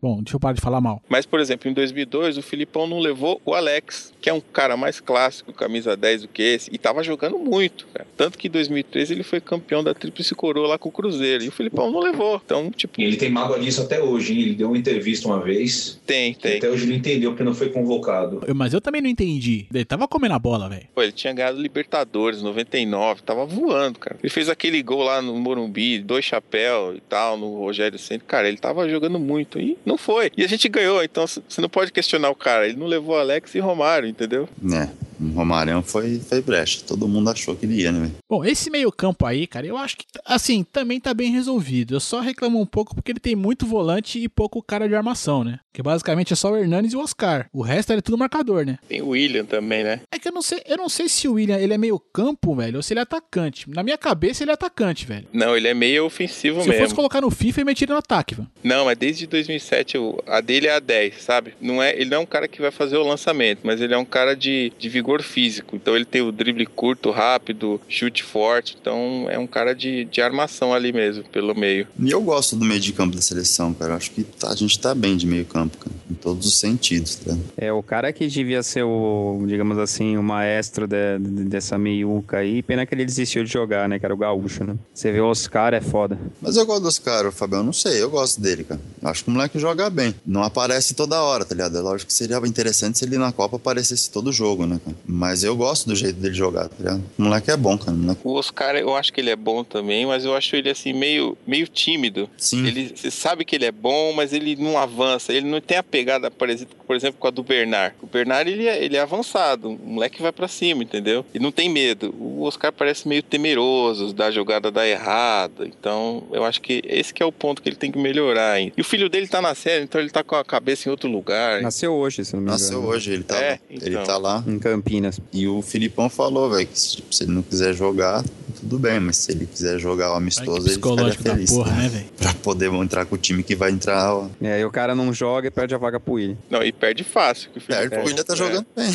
Bom, 0.00 0.22
deixa 0.22 0.36
eu 0.36 0.40
parar 0.40 0.54
de 0.54 0.60
falar 0.60 0.80
mal. 0.80 1.02
Mas, 1.08 1.26
por 1.26 1.40
exemplo, 1.40 1.68
em 1.70 1.74
2002, 1.74 2.38
o 2.38 2.42
Filipão 2.42 2.86
não 2.86 2.98
levou 2.98 3.40
o 3.44 3.54
Alex, 3.54 4.12
que 4.20 4.30
é 4.30 4.32
um 4.32 4.40
cara 4.40 4.76
mais 4.76 5.00
clássico, 5.00 5.52
camisa 5.52 5.96
10 5.96 6.22
do 6.22 6.28
que 6.28 6.42
esse, 6.42 6.70
e 6.72 6.78
tava 6.78 7.02
jogando 7.02 7.38
muito, 7.38 7.86
cara. 7.92 8.06
Tanto 8.16 8.38
que 8.38 8.48
em 8.48 8.50
2013 8.50 9.12
ele 9.14 9.22
foi 9.22 9.40
campeão 9.40 9.82
da 9.82 9.94
Tríplice 9.94 10.34
Coroa 10.34 10.68
lá 10.68 10.78
com 10.78 10.88
o 10.88 10.92
Cruzeiro, 10.92 11.44
e 11.44 11.48
o 11.48 11.52
Filipão 11.52 11.90
não 11.90 12.00
levou. 12.00 12.40
Então, 12.44 12.70
tipo, 12.70 13.00
E 13.00 13.04
ele 13.04 13.16
tem 13.16 13.30
mágoa 13.30 13.58
disso 13.58 13.82
até 13.82 14.00
hoje, 14.00 14.32
hein? 14.34 14.40
Ele 14.42 14.54
deu 14.54 14.68
uma 14.68 14.78
entrevista 14.78 15.26
uma 15.28 15.40
vez. 15.40 16.00
tem, 16.06 16.34
tem. 16.34 16.58
Até 16.58 16.68
hoje 16.70 16.84
ele 16.84 16.92
não 16.92 16.98
entendeu 16.98 17.30
porque 17.32 17.44
não 17.44 17.54
foi 17.54 17.70
convocado. 17.70 18.42
Eu- 18.46 18.54
mas 18.54 18.72
eu 18.72 18.80
também 18.80 19.00
não 19.02 19.08
entendi. 19.10 19.66
Ele 19.72 19.84
tava 19.84 20.06
comendo 20.08 20.34
a 20.34 20.38
bola, 20.38 20.68
velho. 20.68 20.86
Pô, 20.94 21.02
ele 21.02 21.12
tinha 21.12 21.32
ganhado 21.32 21.60
Libertadores 21.60 22.42
99, 22.42 23.22
tava 23.22 23.44
voando, 23.44 23.98
cara. 23.98 24.16
Ele 24.22 24.30
fez 24.30 24.48
aquele 24.48 24.82
gol 24.82 25.02
lá 25.02 25.20
no 25.22 25.34
Morumbi, 25.38 25.98
dois 25.98 26.24
chapéus 26.24 26.96
e 26.96 27.00
tal, 27.00 27.36
no 27.36 27.57
Rogério 27.60 27.98
Centro. 27.98 28.26
Cara, 28.26 28.48
ele 28.48 28.56
tava 28.56 28.88
jogando 28.88 29.18
muito 29.18 29.58
e 29.58 29.76
não 29.84 29.98
foi. 29.98 30.30
E 30.36 30.44
a 30.44 30.48
gente 30.48 30.68
ganhou, 30.68 31.02
então 31.02 31.26
você 31.26 31.60
não 31.60 31.68
pode 31.68 31.92
questionar 31.92 32.30
o 32.30 32.34
cara. 32.34 32.66
Ele 32.66 32.76
não 32.76 32.86
levou 32.86 33.18
Alex 33.18 33.54
e 33.54 33.58
Romário, 33.58 34.08
entendeu? 34.08 34.48
É, 34.72 34.88
o 35.20 35.28
Romarão 35.34 35.82
foi, 35.82 36.18
foi 36.20 36.40
brecha. 36.40 36.80
Todo 36.86 37.08
mundo 37.08 37.30
achou 37.30 37.54
que 37.56 37.66
ele 37.66 37.80
ia, 37.82 37.92
né? 37.92 38.10
Bom, 38.28 38.44
esse 38.44 38.70
meio-campo 38.70 39.26
aí, 39.26 39.46
cara, 39.46 39.66
eu 39.66 39.76
acho 39.76 39.96
que, 39.96 40.04
assim, 40.24 40.64
também 40.64 41.00
tá 41.00 41.12
bem 41.14 41.30
resolvido. 41.32 41.94
Eu 41.94 42.00
só 42.00 42.20
reclamo 42.20 42.60
um 42.60 42.66
pouco 42.66 42.94
porque 42.94 43.12
ele 43.12 43.20
tem 43.20 43.34
muito 43.36 43.66
volante 43.66 44.18
e 44.18 44.28
pouco 44.28 44.62
cara 44.62 44.88
de 44.88 44.94
armação, 44.94 45.42
né? 45.44 45.60
Que 45.72 45.82
basicamente 45.82 46.32
é 46.32 46.36
só 46.36 46.50
o 46.52 46.56
Hernanes 46.56 46.92
e 46.92 46.96
o 46.96 47.00
Oscar. 47.00 47.48
O 47.52 47.62
resto 47.62 47.92
é 47.92 48.00
tudo 48.00 48.18
marcador, 48.18 48.64
né? 48.66 48.78
Tem 48.88 49.00
o 49.00 49.08
William 49.10 49.44
também, 49.44 49.84
né? 49.84 50.00
É 50.12 50.18
que 50.18 50.28
eu 50.28 50.32
não 50.32 50.42
sei, 50.42 50.60
eu 50.66 50.76
não 50.76 50.88
sei 50.88 51.08
se 51.08 51.28
o 51.28 51.34
William 51.34 51.56
ele 51.56 51.72
é 51.72 51.78
meio-campo, 51.78 52.54
velho, 52.54 52.76
ou 52.76 52.82
se 52.82 52.92
ele 52.92 53.00
é 53.00 53.02
atacante. 53.02 53.68
Na 53.70 53.82
minha 53.82 53.96
cabeça 53.98 54.42
ele 54.42 54.50
é 54.50 54.54
atacante, 54.54 55.06
velho. 55.06 55.26
Não, 55.32 55.56
ele 55.56 55.68
é 55.68 55.74
meio 55.74 56.04
ofensivo 56.04 56.60
Se 56.62 56.66
eu 56.68 56.72
mesmo. 56.72 56.82
fosse 56.84 56.94
colocar 56.94 57.20
no 57.20 57.30
FIFA, 57.30 57.60
ele 57.60 57.64
metia 57.66 57.84
ele 57.84 57.92
no 57.92 57.98
ataque, 57.98 58.34
velho. 58.34 58.48
Não, 58.64 58.86
mas 58.86 58.98
desde 58.98 59.26
2007 59.26 59.96
o- 59.98 60.20
a 60.26 60.40
dele 60.40 60.66
é 60.66 60.74
a 60.74 60.80
10, 60.80 61.22
sabe? 61.22 61.54
Não 61.60 61.80
é, 61.82 61.94
ele 61.94 62.10
não 62.10 62.18
é 62.18 62.20
um 62.20 62.26
cara 62.26 62.48
que 62.48 62.60
vai 62.60 62.70
fazer 62.72 62.96
o 62.96 63.06
lançamento, 63.06 63.60
mas 63.62 63.80
ele 63.80 63.94
é 63.94 63.98
um 63.98 64.04
cara 64.04 64.34
de, 64.34 64.72
de 64.78 64.88
vigor 64.88 65.07
físico. 65.22 65.74
Então 65.76 65.96
ele 65.96 66.04
tem 66.04 66.20
o 66.22 66.30
drible 66.30 66.66
curto, 66.66 67.10
rápido, 67.10 67.80
chute 67.88 68.22
forte. 68.22 68.76
Então 68.80 69.26
é 69.30 69.38
um 69.38 69.46
cara 69.46 69.74
de, 69.74 70.04
de 70.04 70.20
armação 70.20 70.72
ali 70.74 70.92
mesmo, 70.92 71.24
pelo 71.24 71.54
meio. 71.54 71.86
E 71.98 72.10
eu 72.10 72.20
gosto 72.20 72.54
do 72.56 72.64
meio 72.64 72.80
de 72.80 72.92
campo 72.92 73.16
da 73.16 73.22
seleção, 73.22 73.72
cara. 73.74 73.94
Acho 73.96 74.10
que 74.10 74.22
tá- 74.24 74.50
a 74.50 74.54
gente 74.54 74.78
tá 74.78 74.94
bem 74.94 75.16
de 75.16 75.26
meio 75.26 75.44
campo, 75.44 75.78
cara. 75.78 75.94
Em 76.10 76.14
todos 76.14 76.46
os 76.46 76.58
sentidos, 76.58 77.16
tá? 77.16 77.36
É, 77.56 77.72
o 77.72 77.82
cara 77.82 78.12
que 78.12 78.26
devia 78.26 78.62
ser 78.62 78.82
o, 78.82 79.42
digamos 79.46 79.78
assim, 79.78 80.16
o 80.16 80.22
maestro 80.22 80.86
de- 80.86 81.18
de- 81.18 81.44
dessa 81.44 81.78
meiuca 81.78 82.38
aí, 82.38 82.62
pena 82.62 82.84
que 82.84 82.94
ele 82.94 83.04
desistiu 83.04 83.44
de 83.44 83.50
jogar, 83.52 83.88
né? 83.88 83.98
Que 83.98 84.04
era 84.04 84.14
o 84.14 84.16
gaúcho, 84.18 84.64
né? 84.64 84.76
Você 84.92 85.10
vê 85.12 85.20
o 85.20 85.26
Oscar, 85.28 85.72
é 85.74 85.80
foda. 85.80 86.18
Mas 86.42 86.56
eu 86.56 86.66
gosto 86.66 86.82
dos 86.82 86.98
caras, 86.98 87.34
Fabião. 87.34 87.62
Não 87.62 87.72
sei, 87.72 88.02
eu 88.02 88.10
gosto 88.10 88.40
dele, 88.40 88.64
cara. 88.64 88.80
Acho 89.02 89.24
que 89.24 89.30
o 89.30 89.32
moleque 89.32 89.58
joga 89.58 89.88
bem. 89.88 90.14
Não 90.26 90.42
aparece 90.42 90.94
toda 90.94 91.20
hora, 91.22 91.44
tá 91.44 91.54
ligado? 91.54 91.76
É 91.76 91.80
lógico 91.80 92.08
que 92.08 92.14
seria 92.14 92.36
interessante 92.46 92.98
se 92.98 93.04
ele 93.04 93.16
na 93.18 93.30
Copa 93.32 93.56
aparecesse 93.56 94.10
todo 94.10 94.32
jogo, 94.32 94.66
né, 94.66 94.80
cara? 94.84 94.96
Mas 95.06 95.44
eu 95.44 95.56
gosto 95.56 95.88
do 95.88 95.94
jeito 95.96 96.18
dele 96.18 96.34
jogar, 96.34 96.68
tá 96.68 96.76
ligado? 96.78 97.02
O 97.18 97.22
moleque 97.22 97.50
é 97.50 97.56
bom, 97.56 97.76
cara. 97.78 97.92
O 97.92 97.96
moleque... 97.96 98.20
O 98.24 98.32
Oscar, 98.34 98.76
eu 98.76 98.94
acho 98.94 99.12
que 99.12 99.20
ele 99.20 99.30
é 99.30 99.36
bom 99.36 99.64
também, 99.64 100.06
mas 100.06 100.24
eu 100.24 100.34
acho 100.34 100.54
ele 100.56 100.70
assim 100.70 100.92
meio, 100.92 101.36
meio 101.46 101.66
tímido. 101.66 102.28
Sim. 102.36 102.66
Ele, 102.66 102.92
você 102.94 103.10
sabe 103.10 103.44
que 103.44 103.56
ele 103.56 103.64
é 103.64 103.72
bom, 103.72 104.12
mas 104.12 104.32
ele 104.32 104.56
não 104.56 104.78
avança. 104.78 105.32
Ele 105.32 105.46
não 105.48 105.60
tem 105.60 105.76
a 105.78 105.82
pegada 105.82 106.30
parecida, 106.30 106.70
por 106.86 106.94
exemplo, 106.96 107.16
com 107.18 107.26
a 107.26 107.30
do 107.30 107.42
Bernard. 107.42 107.94
O 108.02 108.06
Bernard, 108.06 108.50
ele 108.50 108.66
é, 108.66 108.82
ele 108.84 108.96
é 108.96 109.00
avançado. 109.00 109.70
O 109.70 109.78
moleque 109.78 110.20
vai 110.22 110.32
pra 110.32 110.48
cima, 110.48 110.82
entendeu? 110.82 111.24
E 111.34 111.38
não 111.38 111.50
tem 111.52 111.68
medo. 111.68 112.14
O 112.18 112.42
Oscar 112.42 112.72
parece 112.72 113.06
meio 113.08 113.22
temeroso 113.22 114.12
da 114.12 114.30
jogada 114.30 114.70
dar 114.70 114.86
errada. 114.86 115.66
Então, 115.66 116.24
eu 116.32 116.44
acho 116.44 116.60
que 116.60 116.82
esse 116.84 117.12
que 117.12 117.22
é 117.22 117.26
o 117.26 117.32
ponto 117.32 117.62
que 117.62 117.68
ele 117.68 117.76
tem 117.76 117.90
que 117.90 117.98
melhorar 117.98 118.52
ainda. 118.52 118.72
E 118.76 118.80
o 118.80 118.84
filho 118.84 119.08
dele 119.08 119.26
tá 119.28 119.40
na 119.40 119.54
série, 119.54 119.84
então 119.84 120.00
ele 120.00 120.10
tá 120.10 120.22
com 120.22 120.34
a 120.36 120.44
cabeça 120.44 120.88
em 120.88 120.90
outro 120.90 121.08
lugar. 121.10 121.62
Nasceu 121.62 121.94
hoje, 121.94 122.24
se 122.24 122.34
não 122.34 122.40
me 122.40 122.48
engano. 122.48 122.60
Nasceu 122.60 122.82
hoje, 122.84 123.12
ele 123.12 123.24
tá, 123.24 123.36
É, 123.38 123.58
ele 123.70 123.90
então. 123.90 124.04
tá 124.04 124.16
lá. 124.16 124.42
Em 124.46 124.58
Campinas. 124.88 125.20
E 125.32 125.46
o 125.46 125.60
Filipão 125.62 126.08
falou, 126.08 126.48
velho, 126.50 126.66
que 126.66 126.74
tipo, 126.74 127.14
se 127.14 127.24
ele 127.24 127.32
não 127.32 127.42
quiser 127.42 127.74
jogar, 127.74 128.24
tudo 128.58 128.78
bem, 128.78 128.98
mas 128.98 129.18
se 129.18 129.32
ele 129.32 129.46
quiser 129.46 129.78
jogar 129.78 130.12
o 130.12 130.14
amistoso, 130.14 130.66
ele 130.66 130.74
ficaria 130.76 131.04
da 131.04 131.12
feliz. 131.34 131.50
porra, 131.50 131.70
tá? 131.70 131.76
né, 131.76 131.88
velho? 131.88 132.06
Pra 132.16 132.34
poder 132.34 132.72
entrar 132.72 133.04
com 133.06 133.14
o 133.14 133.18
time 133.18 133.42
que 133.42 133.54
vai 133.54 133.70
entrar. 133.70 134.14
Ó. 134.14 134.28
É, 134.40 134.60
e 134.60 134.64
o 134.64 134.70
cara 134.70 134.94
não 134.94 135.12
joga 135.12 135.48
e 135.48 135.50
perde 135.50 135.74
a 135.74 135.78
vaga 135.78 136.00
pro 136.00 136.14
William. 136.14 136.36
Não, 136.50 136.62
e 136.62 136.72
perde 136.72 137.04
fácil. 137.04 137.50
Que 137.50 137.58
o 137.58 137.62
É, 137.74 137.86
dele- 137.88 138.02
o 138.02 138.06
William 138.06 138.24
tá 138.24 138.32
É. 138.32 138.36
jogando 138.36 138.66
bem. 138.74 138.86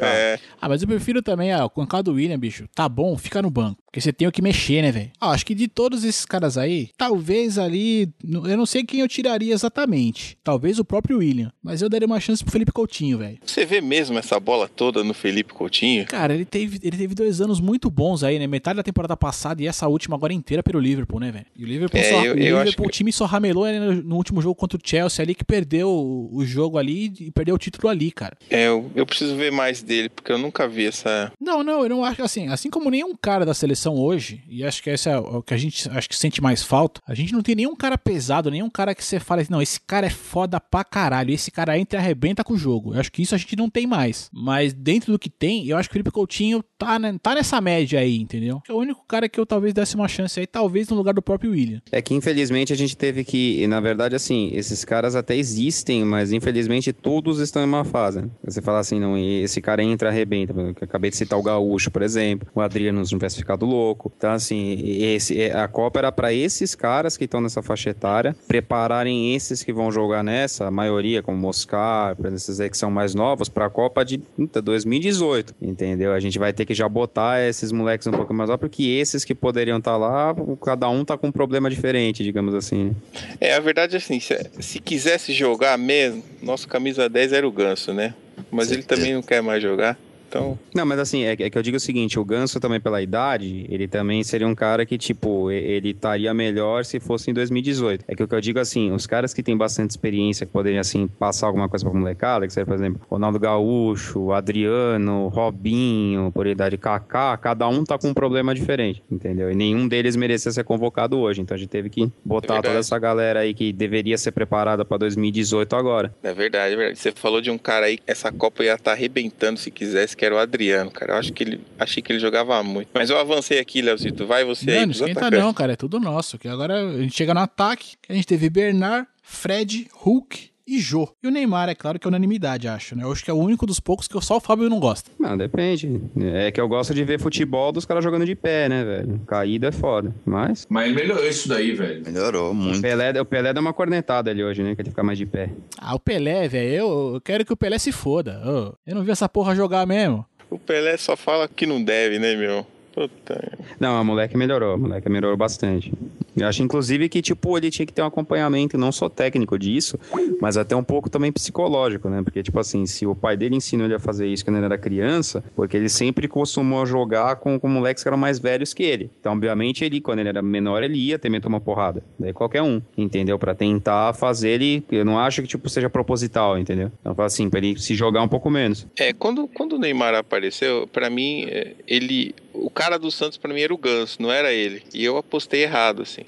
É, 0.00 0.38
Ah, 0.60 0.68
mas 0.68 0.82
eu 0.82 0.88
prefiro 0.88 1.22
também, 1.22 1.52
ah, 1.52 1.68
com 1.68 1.82
o 1.82 1.86
cara 1.86 2.02
do 2.02 2.12
William, 2.14 2.38
bicho. 2.38 2.66
Tá 2.74 2.88
bom, 2.88 3.16
fica 3.18 3.42
no 3.42 3.50
banco. 3.50 3.78
Porque 3.98 4.02
você 4.04 4.12
tem 4.12 4.28
o 4.28 4.32
que 4.32 4.40
mexer, 4.40 4.82
né, 4.82 4.92
velho? 4.92 5.10
Ah, 5.20 5.30
acho 5.30 5.44
que 5.44 5.54
de 5.54 5.66
todos 5.66 6.04
esses 6.04 6.24
caras 6.24 6.56
aí, 6.56 6.90
talvez 6.96 7.58
ali. 7.58 8.08
Eu 8.24 8.56
não 8.56 8.64
sei 8.66 8.84
quem 8.84 9.00
eu 9.00 9.08
tiraria 9.08 9.52
exatamente. 9.52 10.38
Talvez 10.44 10.78
o 10.78 10.84
próprio 10.84 11.18
William. 11.18 11.52
Mas 11.62 11.82
eu 11.82 11.88
daria 11.88 12.06
uma 12.06 12.20
chance 12.20 12.42
pro 12.44 12.52
Felipe 12.52 12.70
Coutinho, 12.72 13.18
velho. 13.18 13.38
Você 13.44 13.64
vê 13.66 13.80
mesmo 13.80 14.16
essa 14.18 14.38
bola 14.38 14.68
toda 14.68 15.02
no 15.02 15.12
Felipe 15.12 15.52
Coutinho? 15.52 16.06
Cara, 16.06 16.32
ele 16.34 16.44
teve, 16.44 16.78
ele 16.82 16.96
teve 16.96 17.14
dois 17.14 17.40
anos 17.40 17.60
muito 17.60 17.90
bons 17.90 18.22
aí, 18.22 18.38
né? 18.38 18.46
Metade 18.46 18.76
da 18.76 18.82
temporada 18.82 19.16
passada 19.16 19.60
e 19.62 19.66
essa 19.66 19.88
última 19.88 20.14
agora 20.16 20.32
inteira 20.32 20.62
pelo 20.62 20.78
Liverpool, 20.78 21.18
né, 21.20 21.32
velho? 21.32 21.46
E 21.56 21.64
o 21.64 21.66
Liverpool, 21.66 21.98
É, 22.00 22.04
só, 22.04 22.24
eu- 22.24 22.34
o, 22.34 22.38
eu 22.38 22.56
acho 22.56 22.64
Liverpool 22.64 22.84
que- 22.84 22.88
o 22.88 22.92
time 22.92 23.12
só 23.12 23.24
ramelou 23.24 23.64
né, 23.66 23.80
no, 23.80 24.16
último 24.16 24.40
jogo 24.40 24.54
contra 24.54 24.78
o 24.78 24.80
Chelsea 24.82 25.24
ali, 25.24 25.34
que 25.34 25.44
perdeu 25.44 25.88
o, 25.90 26.36
o 26.36 26.44
jogo 26.46 26.78
ali 26.78 27.12
e 27.20 27.30
perdeu 27.32 27.54
o 27.54 27.58
título 27.58 27.88
ali, 27.88 28.10
cara. 28.12 28.36
É, 28.50 28.68
eu, 28.68 28.90
eu 28.94 29.04
preciso 29.06 29.34
ver 29.36 29.50
mais 29.50 29.82
dele, 29.82 30.08
porque 30.08 30.30
eu 30.30 30.38
nunca 30.38 30.68
vi 30.68 30.86
essa. 30.86 31.32
Não, 31.40 31.62
não, 31.64 31.82
eu 31.82 31.88
não 31.88 32.04
acho 32.04 32.22
assim, 32.22 32.46
assim 32.48 32.70
como 32.70 32.90
nenhum 32.90 33.14
cara 33.16 33.44
da 33.44 33.54
seleção 33.54 33.87
hoje, 33.94 34.42
e 34.48 34.64
acho 34.64 34.82
que 34.82 34.90
esse 34.90 35.08
é 35.08 35.18
o 35.18 35.42
que 35.42 35.54
a 35.54 35.56
gente 35.56 35.88
acho 35.90 36.08
que 36.08 36.16
sente 36.16 36.42
mais 36.42 36.62
falta, 36.62 37.00
a 37.06 37.14
gente 37.14 37.32
não 37.32 37.42
tem 37.42 37.54
nenhum 37.54 37.76
cara 37.76 37.96
pesado, 37.96 38.50
nenhum 38.50 38.70
cara 38.70 38.94
que 38.94 39.04
você 39.04 39.20
fala 39.20 39.40
assim, 39.40 39.52
não, 39.52 39.62
esse 39.62 39.80
cara 39.80 40.06
é 40.06 40.10
foda 40.10 40.60
pra 40.60 40.84
caralho, 40.84 41.32
esse 41.32 41.50
cara 41.50 41.78
entra 41.78 41.98
e 41.98 42.02
arrebenta 42.02 42.44
com 42.44 42.54
o 42.54 42.58
jogo. 42.58 42.94
Eu 42.94 43.00
acho 43.00 43.12
que 43.12 43.22
isso 43.22 43.34
a 43.34 43.38
gente 43.38 43.56
não 43.56 43.68
tem 43.70 43.86
mais. 43.86 44.30
Mas 44.32 44.72
dentro 44.72 45.12
do 45.12 45.18
que 45.18 45.30
tem, 45.30 45.66
eu 45.66 45.76
acho 45.76 45.88
que 45.88 45.92
o 45.92 45.94
Felipe 45.94 46.10
Coutinho 46.10 46.62
tá, 46.76 46.98
né, 46.98 47.16
tá 47.22 47.34
nessa 47.34 47.60
média 47.60 48.00
aí, 48.00 48.16
entendeu? 48.16 48.62
É 48.68 48.72
o 48.72 48.76
único 48.76 49.04
cara 49.06 49.28
que 49.28 49.38
eu 49.38 49.46
talvez 49.46 49.72
desse 49.74 49.94
uma 49.94 50.08
chance 50.08 50.38
aí, 50.38 50.46
talvez 50.46 50.88
no 50.88 50.96
lugar 50.96 51.14
do 51.14 51.22
próprio 51.22 51.52
William. 51.52 51.80
É 51.90 52.00
que 52.00 52.14
infelizmente 52.14 52.72
a 52.72 52.76
gente 52.76 52.96
teve 52.96 53.24
que, 53.24 53.62
e, 53.62 53.66
na 53.66 53.80
verdade, 53.80 54.14
assim, 54.14 54.50
esses 54.52 54.84
caras 54.84 55.14
até 55.14 55.36
existem, 55.36 56.04
mas 56.04 56.32
infelizmente 56.32 56.92
todos 56.92 57.40
estão 57.40 57.62
em 57.62 57.66
uma 57.66 57.84
fase. 57.84 58.24
Você 58.44 58.62
fala 58.62 58.78
assim, 58.78 58.98
não, 58.98 59.16
e 59.16 59.42
esse 59.42 59.60
cara 59.60 59.82
entra, 59.82 60.08
arrebenta. 60.08 60.52
Eu 60.52 60.74
acabei 60.80 61.10
de 61.10 61.16
citar 61.16 61.38
o 61.38 61.42
Gaúcho, 61.42 61.90
por 61.90 62.02
exemplo, 62.02 62.48
o 62.54 62.60
Adriano 62.60 62.98
não 62.98 63.04
tivesse 63.04 63.36
ficado 63.36 63.66
louco. 63.68 64.12
Então, 64.16 64.32
assim, 64.32 64.78
esse, 65.02 65.40
é- 65.40 65.52
a 65.56 65.68
Copa 65.68 65.98
era 66.00 66.10
para 66.10 66.32
esses 66.32 66.74
caras 66.74 67.16
que 67.16 67.24
estão 67.24 67.40
nessa 67.40 67.62
faixa 67.62 67.90
etária 67.90 68.34
prepararem 68.46 69.34
esses 69.34 69.62
que 69.62 69.72
vão 69.72 69.90
jogar 69.92 70.22
nessa, 70.24 70.66
a 70.66 70.70
maioria, 70.70 71.22
como 71.22 71.38
Moscar, 71.38 72.16
esses 72.34 72.60
aí 72.60 72.68
que 72.68 72.76
são 72.76 72.90
mais 72.90 73.14
novos, 73.14 73.48
para 73.48 73.66
a 73.66 73.70
Copa 73.70 74.04
de 74.04 74.18
puta, 74.18 74.60
2018, 74.60 75.54
entendeu? 75.60 76.12
A 76.12 76.20
gente 76.20 76.38
vai 76.38 76.52
ter 76.52 76.64
que 76.64 76.74
já 76.74 76.88
botar 76.88 77.40
esses 77.40 77.70
moleques 77.72 78.06
um 78.06 78.12
pouco 78.12 78.32
mais 78.34 78.50
lá, 78.50 78.58
porque 78.58 78.82
esses 78.82 79.24
que 79.24 79.34
poderiam 79.34 79.78
estar 79.78 79.96
lá, 79.96 80.34
cada 80.64 80.88
um 80.88 81.04
tá 81.04 81.16
com 81.16 81.28
um 81.28 81.32
problema 81.32 81.70
diferente, 81.70 82.22
digamos 82.24 82.54
assim. 82.54 82.94
É, 83.40 83.54
a 83.54 83.60
verdade 83.60 83.94
é 83.94 83.98
assim, 83.98 84.18
se, 84.20 84.34
se 84.60 84.80
quisesse 84.80 85.32
jogar 85.32 85.76
mesmo, 85.78 86.22
nosso 86.42 86.66
camisa 86.68 87.08
10 87.08 87.32
era 87.32 87.46
o 87.46 87.52
Ganso, 87.52 87.92
né? 87.92 88.14
Mas 88.50 88.70
ele 88.70 88.82
também 88.82 89.14
não 89.14 89.22
quer 89.22 89.42
mais 89.42 89.62
jogar. 89.62 89.98
Então, 90.28 90.58
Não, 90.74 90.84
mas 90.84 90.98
assim, 90.98 91.24
é, 91.24 91.34
que- 91.34 91.42
é 91.44 91.50
que 91.50 91.56
eu 91.58 91.62
digo 91.62 91.76
o 91.76 91.80
seguinte, 91.80 92.18
o 92.18 92.24
Ganso 92.24 92.60
também 92.60 92.78
pela 92.80 93.00
idade, 93.02 93.66
ele 93.68 93.88
também 93.88 94.22
seria 94.22 94.46
um 94.46 94.54
cara 94.54 94.84
que, 94.84 94.98
tipo, 94.98 95.50
ele 95.50 95.90
estaria 95.90 96.32
melhor 96.34 96.84
se 96.84 97.00
fosse 97.00 97.30
em 97.30 97.34
2018. 97.34 98.04
É 98.06 98.14
que 98.14 98.22
o 98.22 98.28
que 98.28 98.34
eu 98.34 98.40
digo 98.40 98.58
assim, 98.58 98.92
os 98.92 99.06
caras 99.06 99.32
que 99.32 99.42
têm 99.42 99.56
bastante 99.56 99.90
experiência, 99.90 100.44
que 100.46 100.52
poderiam, 100.52 100.80
assim, 100.80 101.08
passar 101.08 101.46
alguma 101.46 101.68
coisa 101.68 101.84
pra 101.88 101.98
molecada, 101.98 102.46
que 102.46 102.52
seria, 102.52 102.66
por 102.66 102.74
exemplo, 102.74 103.00
Ronaldo 103.10 103.38
Gaúcho, 103.38 104.30
Adriano, 104.32 105.28
Robinho, 105.28 106.30
por 106.32 106.46
idade 106.46 106.76
Kaká, 106.76 107.36
cada 107.36 107.66
um 107.68 107.84
tá 107.84 107.98
com 107.98 108.08
um 108.08 108.14
problema 108.14 108.54
diferente, 108.54 109.02
entendeu? 109.10 109.50
E 109.50 109.54
nenhum 109.54 109.88
deles 109.88 110.14
merecia 110.16 110.52
ser 110.52 110.64
convocado 110.64 111.18
hoje, 111.18 111.40
então 111.40 111.54
a 111.54 111.58
gente 111.58 111.68
teve 111.70 111.88
que 111.90 112.10
botar 112.24 112.54
verdade. 112.54 112.66
toda 112.68 112.78
essa 112.80 112.98
galera 112.98 113.40
aí 113.40 113.54
que 113.54 113.72
deveria 113.72 114.18
ser 114.18 114.32
preparada 114.32 114.84
pra 114.84 114.96
2018 114.98 115.74
agora. 115.74 116.14
é 116.22 116.32
verdade, 116.34 116.74
é 116.74 116.76
verdade. 116.76 116.98
Você 116.98 117.12
falou 117.12 117.40
de 117.40 117.50
um 117.50 117.58
cara 117.58 117.86
aí, 117.86 117.98
essa 118.06 118.30
Copa 118.30 118.62
ia 118.62 118.74
estar 118.74 118.92
arrebentando 118.92 119.58
se 119.58 119.70
quisesse, 119.70 120.16
que 120.18 120.24
era 120.26 120.34
o 120.34 120.38
Adriano, 120.38 120.90
cara. 120.90 121.12
Eu 121.14 121.16
acho 121.18 121.32
que 121.32 121.42
ele, 121.42 121.60
achei 121.78 122.02
que 122.02 122.12
ele 122.12 122.18
jogava 122.18 122.62
muito. 122.62 122.88
Mas 122.92 123.08
eu 123.08 123.18
avancei 123.18 123.58
aqui, 123.58 123.80
Leozito. 123.80 124.26
Vai 124.26 124.44
você 124.44 124.68
aí 124.70 124.76
Não, 124.76 124.80
não 124.82 124.88
pros 124.88 125.00
esquenta 125.00 125.20
atacantes. 125.20 125.44
não, 125.44 125.54
cara. 125.54 125.72
É 125.72 125.76
tudo 125.76 125.98
nosso. 125.98 126.38
Que 126.38 126.48
agora 126.48 126.86
a 126.86 126.98
gente 127.00 127.16
chega 127.16 127.32
no 127.32 127.40
ataque, 127.40 127.96
que 128.02 128.12
a 128.12 128.14
gente 128.14 128.26
teve 128.26 128.50
Bernard, 128.50 129.06
Fred, 129.22 129.88
Hulk 129.94 130.50
e 130.68 130.78
Jô. 130.78 131.08
E 131.22 131.26
o 131.26 131.30
Neymar, 131.30 131.68
é 131.68 131.74
claro 131.74 131.98
que 131.98 132.06
é 132.06 132.08
unanimidade, 132.08 132.68
acho, 132.68 132.94
né? 132.96 133.04
Eu 133.04 133.12
acho 133.12 133.24
que 133.24 133.30
é 133.30 133.34
o 133.34 133.38
único 133.38 133.64
dos 133.66 133.80
poucos 133.80 134.06
que 134.06 134.20
só 134.20 134.36
o 134.36 134.40
Fábio 134.40 134.68
não 134.68 134.78
gosta. 134.78 135.10
Não, 135.18 135.36
depende. 135.36 136.00
É 136.20 136.50
que 136.50 136.60
eu 136.60 136.68
gosto 136.68 136.92
de 136.94 137.02
ver 137.04 137.18
futebol 137.20 137.72
dos 137.72 137.84
caras 137.86 138.04
jogando 138.04 138.26
de 138.26 138.34
pé, 138.34 138.68
né, 138.68 138.84
velho? 138.84 139.20
Caída 139.26 139.68
é 139.68 139.72
foda. 139.72 140.14
Mas. 140.26 140.66
Mas 140.68 140.86
ele 140.86 140.94
melhorou 140.94 141.26
isso 141.26 141.48
daí, 141.48 141.72
velho. 141.72 142.02
Melhorou 142.04 142.50
O 142.50 142.54
muito. 142.54 142.80
Pelé, 142.80 143.18
o 143.20 143.24
Pelé 143.24 143.52
deu 143.52 143.62
uma 143.62 143.72
cornetada 143.72 144.30
ali 144.30 144.44
hoje, 144.44 144.62
né? 144.62 144.74
Que 144.74 144.82
ele 144.82 144.90
fica 144.90 145.02
mais 145.02 145.16
de 145.18 145.26
pé. 145.26 145.50
Ah, 145.78 145.94
o 145.94 145.98
Pelé, 145.98 146.46
velho, 146.48 146.68
eu, 146.74 147.10
eu 147.14 147.20
quero 147.20 147.44
que 147.44 147.52
o 147.52 147.56
Pelé 147.56 147.78
se 147.78 147.90
foda. 147.92 148.40
Eu 148.86 148.94
não 148.94 149.02
vi 149.02 149.10
essa 149.10 149.28
porra 149.28 149.54
jogar 149.54 149.86
mesmo. 149.86 150.24
O 150.50 150.58
Pelé 150.58 150.96
só 150.96 151.16
fala 151.16 151.48
que 151.48 151.66
não 151.66 151.82
deve, 151.82 152.18
né, 152.18 152.34
meu? 152.36 152.66
Puta. 152.94 153.58
Não, 153.78 153.96
a 153.96 154.02
moleque 154.02 154.36
melhorou. 154.36 154.74
A 154.74 154.78
moleque 154.78 155.08
melhorou 155.08 155.36
bastante. 155.36 155.92
Eu 156.38 156.48
acho, 156.48 156.62
inclusive, 156.62 157.08
que, 157.08 157.22
tipo, 157.22 157.56
ele 157.56 157.70
tinha 157.70 157.86
que 157.86 157.92
ter 157.92 158.02
um 158.02 158.06
acompanhamento 158.06 158.76
não 158.78 158.92
só 158.92 159.08
técnico 159.08 159.58
disso, 159.58 159.98
mas 160.40 160.56
até 160.56 160.74
um 160.74 160.82
pouco 160.82 161.10
também 161.10 161.32
psicológico, 161.32 162.08
né? 162.08 162.22
Porque, 162.22 162.42
tipo 162.42 162.58
assim, 162.58 162.86
se 162.86 163.06
o 163.06 163.14
pai 163.14 163.36
dele 163.36 163.56
ensinou 163.56 163.86
ele 163.86 163.94
a 163.94 163.98
fazer 163.98 164.26
isso 164.26 164.44
quando 164.44 164.56
ele 164.56 164.66
era 164.66 164.78
criança, 164.78 165.42
porque 165.54 165.76
ele 165.76 165.88
sempre 165.88 166.28
costumou 166.28 166.84
jogar 166.86 167.36
com, 167.36 167.58
com 167.58 167.68
moleques 167.68 168.02
que 168.02 168.08
eram 168.08 168.18
mais 168.18 168.38
velhos 168.38 168.72
que 168.74 168.82
ele. 168.82 169.10
Então, 169.20 169.32
obviamente, 169.32 169.84
ele, 169.84 170.00
quando 170.00 170.20
ele 170.20 170.28
era 170.28 170.42
menor, 170.42 170.82
ele 170.82 170.98
ia 170.98 171.18
também 171.18 171.40
tomar 171.40 171.60
porrada. 171.60 172.02
Daí 172.18 172.32
qualquer 172.32 172.62
um, 172.62 172.80
entendeu? 172.96 173.38
Pra 173.38 173.54
tentar 173.54 174.12
fazer 174.14 174.50
ele. 174.50 174.84
Eu 174.90 175.04
não 175.04 175.18
acho 175.18 175.42
que, 175.42 175.48
tipo, 175.48 175.68
seja 175.68 175.90
proposital, 175.90 176.58
entendeu? 176.58 176.90
Então, 177.00 177.14
assim, 177.24 177.48
pra 177.50 177.58
ele 177.58 177.78
se 177.78 177.94
jogar 177.94 178.22
um 178.22 178.28
pouco 178.28 178.50
menos. 178.50 178.86
É, 178.98 179.12
quando, 179.12 179.48
quando 179.48 179.74
o 179.74 179.78
Neymar 179.78 180.14
apareceu, 180.14 180.86
pra 180.86 181.10
mim, 181.10 181.44
é, 181.48 181.74
ele. 181.86 182.34
O 182.52 182.70
cara 182.70 182.98
do 182.98 183.10
Santos, 183.10 183.38
pra 183.38 183.54
mim, 183.54 183.60
era 183.60 183.72
o 183.72 183.78
Ganso, 183.78 184.20
não 184.20 184.32
era 184.32 184.52
ele. 184.52 184.82
E 184.92 185.04
eu 185.04 185.16
apostei 185.16 185.62
errado, 185.62 186.02
assim. 186.02 186.22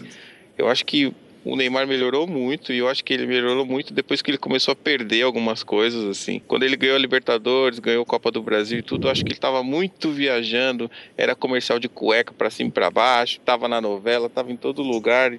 Eu 0.59 0.69
acho 0.69 0.85
que 0.85 1.13
o 1.45 1.57
Neymar 1.57 1.87
melhorou 1.87 2.27
muito 2.27 2.73
e 2.73 2.79
eu 2.79 2.89
acho 2.89 3.05
que 3.05 3.13
ele 3.13 3.27
melhorou 3.27 3.65
muito 3.65 3.93
depois 3.93 4.23
que 4.23 4.31
ele 4.31 4.39
começou 4.39 4.73
a 4.73 4.77
perder 4.77 5.23
algumas 5.23 5.63
coisas, 5.63 6.05
assim. 6.05 6.41
Quando 6.47 6.63
ele 6.63 6.77
ganhou 6.77 6.97
a 6.97 6.99
Libertadores, 6.99 7.79
ganhou 7.79 8.03
a 8.03 8.07
Copa 8.07 8.31
do 8.31 8.43
Brasil 8.43 8.79
e 8.79 8.83
tudo, 8.83 9.07
eu 9.07 9.11
acho 9.11 9.25
que 9.25 9.33
ele 9.33 9.39
tava 9.39 9.63
muito 9.63 10.11
viajando, 10.11 10.91
era 11.17 11.35
comercial 11.35 11.79
de 11.79 11.89
cueca 11.89 12.33
pra 12.33 12.51
cima 12.51 12.69
e 12.69 12.73
pra 12.73 12.91
baixo, 12.91 13.41
tava 13.41 13.69
na 13.69 13.81
novela, 13.81 14.29
tava 14.29 14.53
em 14.53 14.57
todo 14.57 14.83
lugar. 14.83 15.33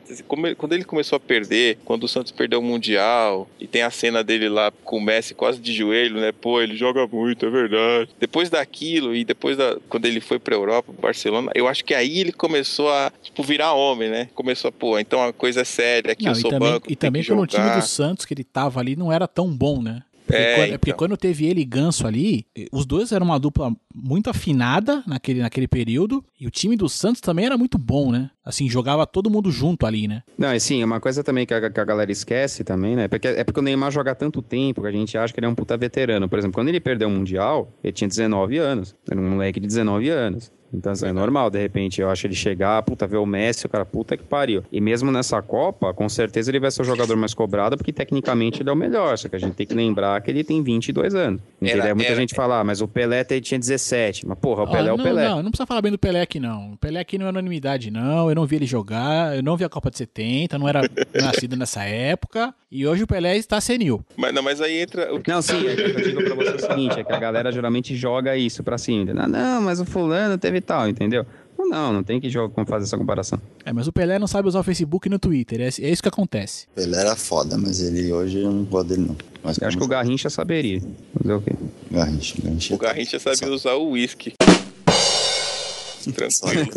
Quando 0.58 0.74
ele 0.74 0.84
começou 0.84 1.18
a 1.18 1.20
perder, 1.20 1.78
quando 1.86 2.04
o 2.04 2.08
Santos 2.08 2.32
perdeu 2.32 2.60
o 2.60 2.64
Mundial, 2.64 3.50
e 3.60 3.68
tem 3.68 3.82
a 3.82 3.92
cena 3.92 4.24
dele 4.24 4.50
lá 4.50 4.72
com 4.84 4.98
o 4.98 5.02
Messi 5.02 5.34
quase 5.34 5.60
de 5.60 5.74
joelho, 5.74 6.20
né? 6.20 6.32
Pô, 6.32 6.62
ele 6.62 6.76
joga 6.76 7.06
muito, 7.08 7.46
é 7.46 7.50
verdade. 7.50 8.10
Depois 8.20 8.50
daquilo 8.50 9.16
e 9.16 9.24
depois 9.24 9.58
da 9.58 9.78
quando 9.90 10.06
ele 10.06 10.22
foi 10.22 10.40
pra 10.40 10.56
Europa, 10.56 10.94
Barcelona, 11.00 11.52
eu 11.54 11.68
acho 11.68 11.84
que 11.84 11.94
aí 11.94 12.20
ele 12.20 12.32
começou 12.32 12.90
a, 12.90 13.12
tipo, 13.22 13.44
virar 13.44 13.74
homem, 13.74 14.10
né? 14.10 14.30
Começou 14.34 14.70
a, 14.70 14.72
pô, 14.72 14.98
então 14.98 15.24
a 15.24 15.34
coisa 15.34 15.62
é 15.62 15.64
séria, 15.64 15.91
aqui 16.00 16.26
Não, 16.26 16.32
eu 16.34 16.40
e 16.40 16.42
também, 16.44 16.60
banco, 16.60 16.92
e 16.92 16.96
também 16.96 17.24
pelo 17.24 17.46
time 17.48 17.64
jogar. 17.64 17.80
do 17.80 17.86
Santos 17.88 18.26
que 18.26 18.34
ele 18.34 18.44
tava 18.44 18.80
ali 18.80 18.96
não 18.96 19.12
era 19.12 19.28
tão 19.28 19.50
bom, 19.56 19.82
né? 19.82 20.04
Porque, 20.26 20.42
É, 20.42 20.56
quando, 20.56 20.74
é 20.74 20.78
porque 20.78 20.90
então. 20.92 20.98
quando 21.00 21.18
teve 21.18 21.46
ele 21.46 21.62
e 21.62 21.66
Ganso 21.66 22.08
ali, 22.08 22.46
os 22.72 22.86
dois 22.86 23.12
eram 23.12 23.26
uma 23.26 23.40
dupla 23.40 23.74
muito 23.94 24.30
afinada 24.30 25.04
naquele, 25.06 25.42
naquele 25.42 25.68
período. 25.68 26.24
E 26.40 26.48
o 26.48 26.52
time 26.52 26.78
do 26.78 26.88
Santos 26.88 27.20
também 27.20 27.46
era 27.48 27.58
muito 27.58 27.78
bom, 27.78 28.12
né? 28.12 28.30
Assim, 28.46 28.70
jogava 28.70 29.06
todo 29.06 29.30
mundo 29.30 29.52
junto 29.52 29.86
ali, 29.86 30.08
né? 30.08 30.24
Não, 30.38 30.54
e 30.54 30.60
sim, 30.60 30.82
uma 30.84 31.02
coisa 31.02 31.22
também 31.24 31.46
que 31.46 31.54
a, 31.54 31.70
que 31.70 31.80
a 31.80 31.84
galera 31.84 32.12
esquece 32.12 32.64
também, 32.64 32.96
né? 32.96 33.08
Porque, 33.10 33.28
é 33.28 33.44
porque 33.44 33.60
o 33.60 33.64
Neymar 33.64 33.92
joga 33.92 34.12
há 34.12 34.16
tanto 34.16 34.42
tempo 34.42 34.82
que 34.82 34.88
a 34.88 34.92
gente 34.92 35.18
acha 35.18 35.34
que 35.34 35.40
ele 35.40 35.48
é 35.48 35.50
um 35.50 35.56
puta 35.56 35.76
veterano. 35.76 36.30
Por 36.30 36.40
exemplo, 36.40 36.54
quando 36.56 36.70
ele 36.70 36.80
perdeu 36.80 37.10
o 37.10 37.12
Mundial, 37.12 37.70
ele 37.84 37.92
tinha 37.92 38.08
19 38.08 38.58
anos. 38.58 38.96
Era 39.10 39.20
um 39.20 39.32
moleque 39.32 39.60
de 39.60 39.68
19 39.68 40.08
anos. 40.10 40.52
Então, 40.74 40.92
assim, 40.92 41.08
é 41.08 41.12
normal, 41.12 41.50
de 41.50 41.60
repente, 41.60 42.00
eu 42.02 42.10
acho 42.10 42.26
ele 42.28 42.34
chegar, 42.36 42.82
puta, 42.84 43.06
ver 43.06 43.18
o 43.18 43.26
Messi, 43.26 43.66
o 43.66 43.70
cara, 43.70 43.86
puta 43.86 44.16
que 44.16 44.24
pariu. 44.24 44.64
E 44.72 44.80
mesmo 44.80 45.12
nessa 45.12 45.42
Copa, 45.42 45.94
com 45.94 46.08
certeza 46.08 46.50
ele 46.50 46.60
vai 46.60 46.72
ser 46.72 46.82
o 46.82 46.86
jogador 46.86 47.16
mais 47.18 47.34
cobrado, 47.34 47.76
porque 47.78 47.92
tecnicamente 47.92 48.62
ele 48.62 48.70
é 48.70 48.74
o 48.74 48.76
melhor. 48.76 49.18
Só 49.18 49.28
que 49.28 49.36
a 49.36 49.40
gente 49.40 49.54
tem 49.54 49.68
que 49.68 49.74
lembrar 49.74 50.22
que 50.22 50.32
ele 50.32 50.44
tem 50.44 50.64
22 50.64 51.14
anos. 51.14 51.42
Entendeu? 51.62 51.84
Era- 51.84 51.96
Muita 51.96 52.12
era- 52.12 52.20
gente 52.22 52.34
fala, 52.34 52.60
ah, 52.60 52.64
mas 52.64 52.80
o 52.82 52.88
Pelé 52.88 53.24
te- 53.24 53.42
tinha 53.42 53.60
17. 53.60 54.26
Mas, 54.26 54.38
porra, 54.40 54.64
o 54.64 54.68
Ó, 54.68 54.72
Pelé 54.72 54.90
é 54.90 54.94
o 54.94 54.98
não, 54.98 55.04
Pelé. 55.04 55.28
Não, 55.28 55.44
não 55.44 55.52
precisa 55.52 55.68
falar 55.68 55.82
bem 55.82 55.92
do 55.92 56.00
Pelé 56.00 56.22
aqui, 56.22 56.40
não. 56.40 56.74
O 56.74 56.78
Pelé 56.78 57.00
aqui 57.02 57.18
não 57.18 57.26
é 57.26 57.30
unanimidade, 57.30 57.92
não. 57.92 58.30
Eu 58.30 58.36
não 58.36 58.46
vi 58.46 58.56
ele 58.56 58.66
jogar, 58.66 59.36
eu 59.36 59.44
não 59.44 59.58
vi 59.58 59.64
a 59.66 59.70
Copa 59.70 59.92
de 59.92 59.98
70, 59.98 60.58
não 60.58 60.68
era 60.70 60.82
nascido 61.14 61.56
nessa 61.58 61.84
época. 61.84 62.54
E 62.72 62.88
hoje 62.88 63.04
o 63.04 63.08
Pelé 63.08 63.36
está 63.36 63.60
senil. 63.60 64.02
Mas, 64.16 64.34
não, 64.34 64.42
mas 64.42 64.62
aí 64.62 64.78
entra. 64.80 65.10
Não, 65.28 65.42
sim, 65.42 65.68
é 65.68 65.76
que 65.76 65.82
eu 65.82 66.02
digo 66.02 66.24
pra 66.24 66.36
você 66.36 66.52
o 66.52 66.60
seguinte, 66.70 67.00
é 67.00 67.04
que 67.04 67.12
a 67.12 67.20
galera 67.20 67.52
geralmente 67.52 67.94
joga 67.98 68.38
isso 68.38 68.64
pra 68.64 68.78
cima. 68.78 69.12
Ah, 69.22 69.28
não, 69.28 69.62
mas 69.62 69.82
o 69.82 69.86
fulano 69.86 70.38
teve 70.38 70.62
tal, 70.62 70.88
entendeu? 70.88 71.26
Não, 71.58 71.68
Não, 71.70 71.94
não 71.94 72.02
tem 72.04 72.20
que 72.22 72.30
jogar, 72.30 72.54
como 72.54 72.66
fazer 72.66 72.86
essa 72.86 72.98
comparação. 72.98 73.40
É, 73.66 73.74
mas 73.74 73.88
o 73.88 73.92
Pelé 73.92 74.18
não 74.18 74.26
sabe 74.26 74.48
usar 74.48 74.62
o 74.62 74.64
Facebook 74.64 75.08
e 75.08 75.12
no 75.12 75.20
Twitter. 75.20 75.60
É, 75.60 75.66
é 75.66 75.90
isso 75.92 76.02
que 76.02 76.08
acontece. 76.08 76.66
Ele 76.78 76.96
era 76.96 77.14
foda, 77.16 77.58
mas 77.58 77.82
ele 77.82 78.12
hoje 78.12 78.40
eu 78.40 78.50
não 78.52 78.64
gosto 78.64 78.88
dele 78.88 79.02
não. 79.06 79.18
Mas 79.44 79.58
Eu 79.58 79.68
acho 79.68 79.78
que 79.78 79.84
o 79.84 79.88
Garrincha 79.88 80.30
saberia. 80.30 80.82
Fazer 81.22 81.34
o 81.34 81.42
quê? 81.42 81.52
Garrincha, 81.92 82.36
Garrincha. 82.42 82.74
o 82.74 82.78
Garrincha 82.78 83.20
sabia 83.20 83.54
usar 83.54 83.74
o 83.74 83.90
uísque. 83.90 84.34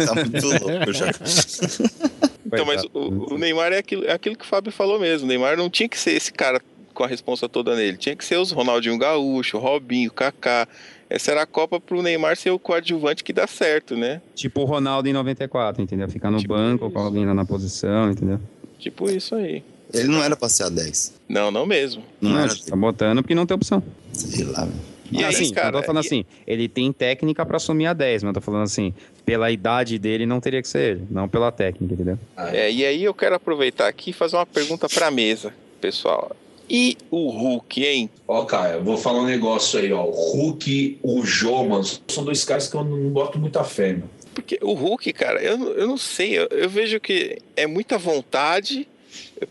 Tá 0.07 0.15
muito 0.15 0.47
louco 0.47 0.93
já. 0.93 1.07
Então, 2.47 2.67
mas 2.67 2.85
o, 2.93 3.35
o 3.35 3.39
Neymar 3.39 3.73
é 3.73 3.79
aquilo, 3.79 4.05
é 4.05 4.13
aquilo 4.13 4.37
que 4.37 4.45
o 4.45 4.47
Fábio 4.47 4.71
falou 4.71 5.01
mesmo. 5.01 5.25
O 5.25 5.29
Neymar 5.29 5.57
não 5.57 5.69
tinha 5.69 5.89
que 5.89 5.99
ser 5.99 6.13
esse 6.13 6.31
cara 6.33 6.61
com 6.93 7.03
a 7.03 7.07
responsa 7.07 7.49
toda 7.49 7.75
nele. 7.75 7.97
Tinha 7.97 8.15
que 8.15 8.25
ser 8.25 8.37
os 8.37 8.53
Ronaldinho 8.53 8.97
Gaúcho, 8.99 9.59
Robinho, 9.59 10.13
Kaká. 10.13 10.69
Essa 11.11 11.33
era 11.33 11.43
a 11.43 11.47
Copa 11.47 11.81
pro 11.81 12.01
Neymar 12.03 12.37
ser 12.37 12.51
o 12.51 12.59
coadjuvante 12.59 13.25
que 13.25 13.33
dá 13.33 13.47
certo, 13.49 13.97
né? 13.97 14.21
Tipo 14.37 14.61
o 14.61 14.65
Ronaldo 14.67 15.09
em 15.09 15.13
94, 15.13 15.83
entendeu? 15.83 16.09
Ficar 16.09 16.31
no 16.31 16.39
Tipo 16.39 16.55
banco 16.55 16.85
isso. 16.85 16.95
com 16.95 17.01
alguém 17.01 17.27
lá 17.27 17.35
na 17.35 17.45
posição, 17.47 18.11
entendeu? 18.11 18.39
Tipo 18.79 19.11
isso 19.11 19.35
aí. 19.35 19.65
Ele 19.93 20.09
não 20.09 20.23
era 20.23 20.37
pra 20.37 20.49
ser 20.49 20.65
a 20.65 20.69
10. 20.69 21.15
Não, 21.29 21.51
não 21.51 21.67
mesmo. 21.67 22.05
Não, 22.21 22.31
Não, 22.33 22.39
era, 22.41 22.55
tá 22.55 22.77
botando 22.77 23.23
porque 23.23 23.35
não 23.35 23.47
tem 23.47 23.55
opção. 23.57 23.83
sei 24.13 24.45
lá, 24.45 24.61
velho. 24.65 24.94
E 25.15 25.25
aí, 25.25 25.35
assim, 25.35 25.53
cara, 25.53 25.69
eu 25.69 25.81
tô 25.81 25.87
falando 25.87 26.03
e- 26.05 26.07
assim, 26.07 26.25
ele 26.47 26.69
tem 26.69 26.93
técnica 26.93 27.45
pra 27.47 27.57
assumir 27.57 27.87
a 27.87 27.93
10, 27.93 28.23
mas 28.23 28.31
eu 28.31 28.35
tô 28.35 28.41
falando 28.41 28.63
assim, 28.65 28.93
pela 29.25 29.51
idade 29.51 29.99
dele 29.99 30.27
não 30.27 30.41
teria 30.41 30.61
que 30.61 30.69
ser 30.69 30.97
ele, 30.97 31.07
não 31.11 31.29
pela 31.29 31.53
técnica, 31.53 31.95
entendeu? 31.95 32.19
É, 32.37 32.71
e 32.71 32.85
aí 32.85 33.05
eu 33.05 33.15
quero 33.15 33.35
aproveitar 33.35 33.89
aqui 33.89 34.11
e 34.11 34.13
fazer 34.13 34.37
uma 34.37 34.47
pergunta 34.47 34.89
pra 34.89 35.11
mesa, 35.11 35.55
pessoal. 35.81 36.35
E 36.69 36.97
o 37.11 37.29
Hulk, 37.31 37.85
hein? 37.85 38.11
Ó, 38.27 38.45
cara, 38.47 38.77
eu 38.77 38.83
vou 38.85 38.97
falar 38.97 39.21
um 39.21 39.27
negócio 39.27 39.79
aí, 39.79 39.93
ó. 39.93 40.03
O 40.05 40.11
Hulk, 40.11 40.99
o 41.03 41.23
Jô, 41.25 41.63
mano, 41.65 41.85
são 42.09 42.25
dois 42.25 42.43
caras 42.45 42.67
que 42.69 42.75
eu 42.75 42.83
não 42.83 43.11
boto 43.11 43.39
muita 43.39 43.63
fé, 43.63 43.93
mano. 43.93 44.11
Porque 44.35 44.59
o 44.63 44.73
Hulk, 44.73 45.13
cara, 45.13 45.41
eu, 45.43 45.57
não- 45.59 45.69
eu 45.73 45.87
não 45.87 45.97
sei, 45.99 46.39
eu, 46.39 46.49
eu 46.51 46.69
vejo 46.69 46.99
que 46.99 47.39
é 47.55 47.67
muita 47.67 47.99
vontade, 47.99 48.89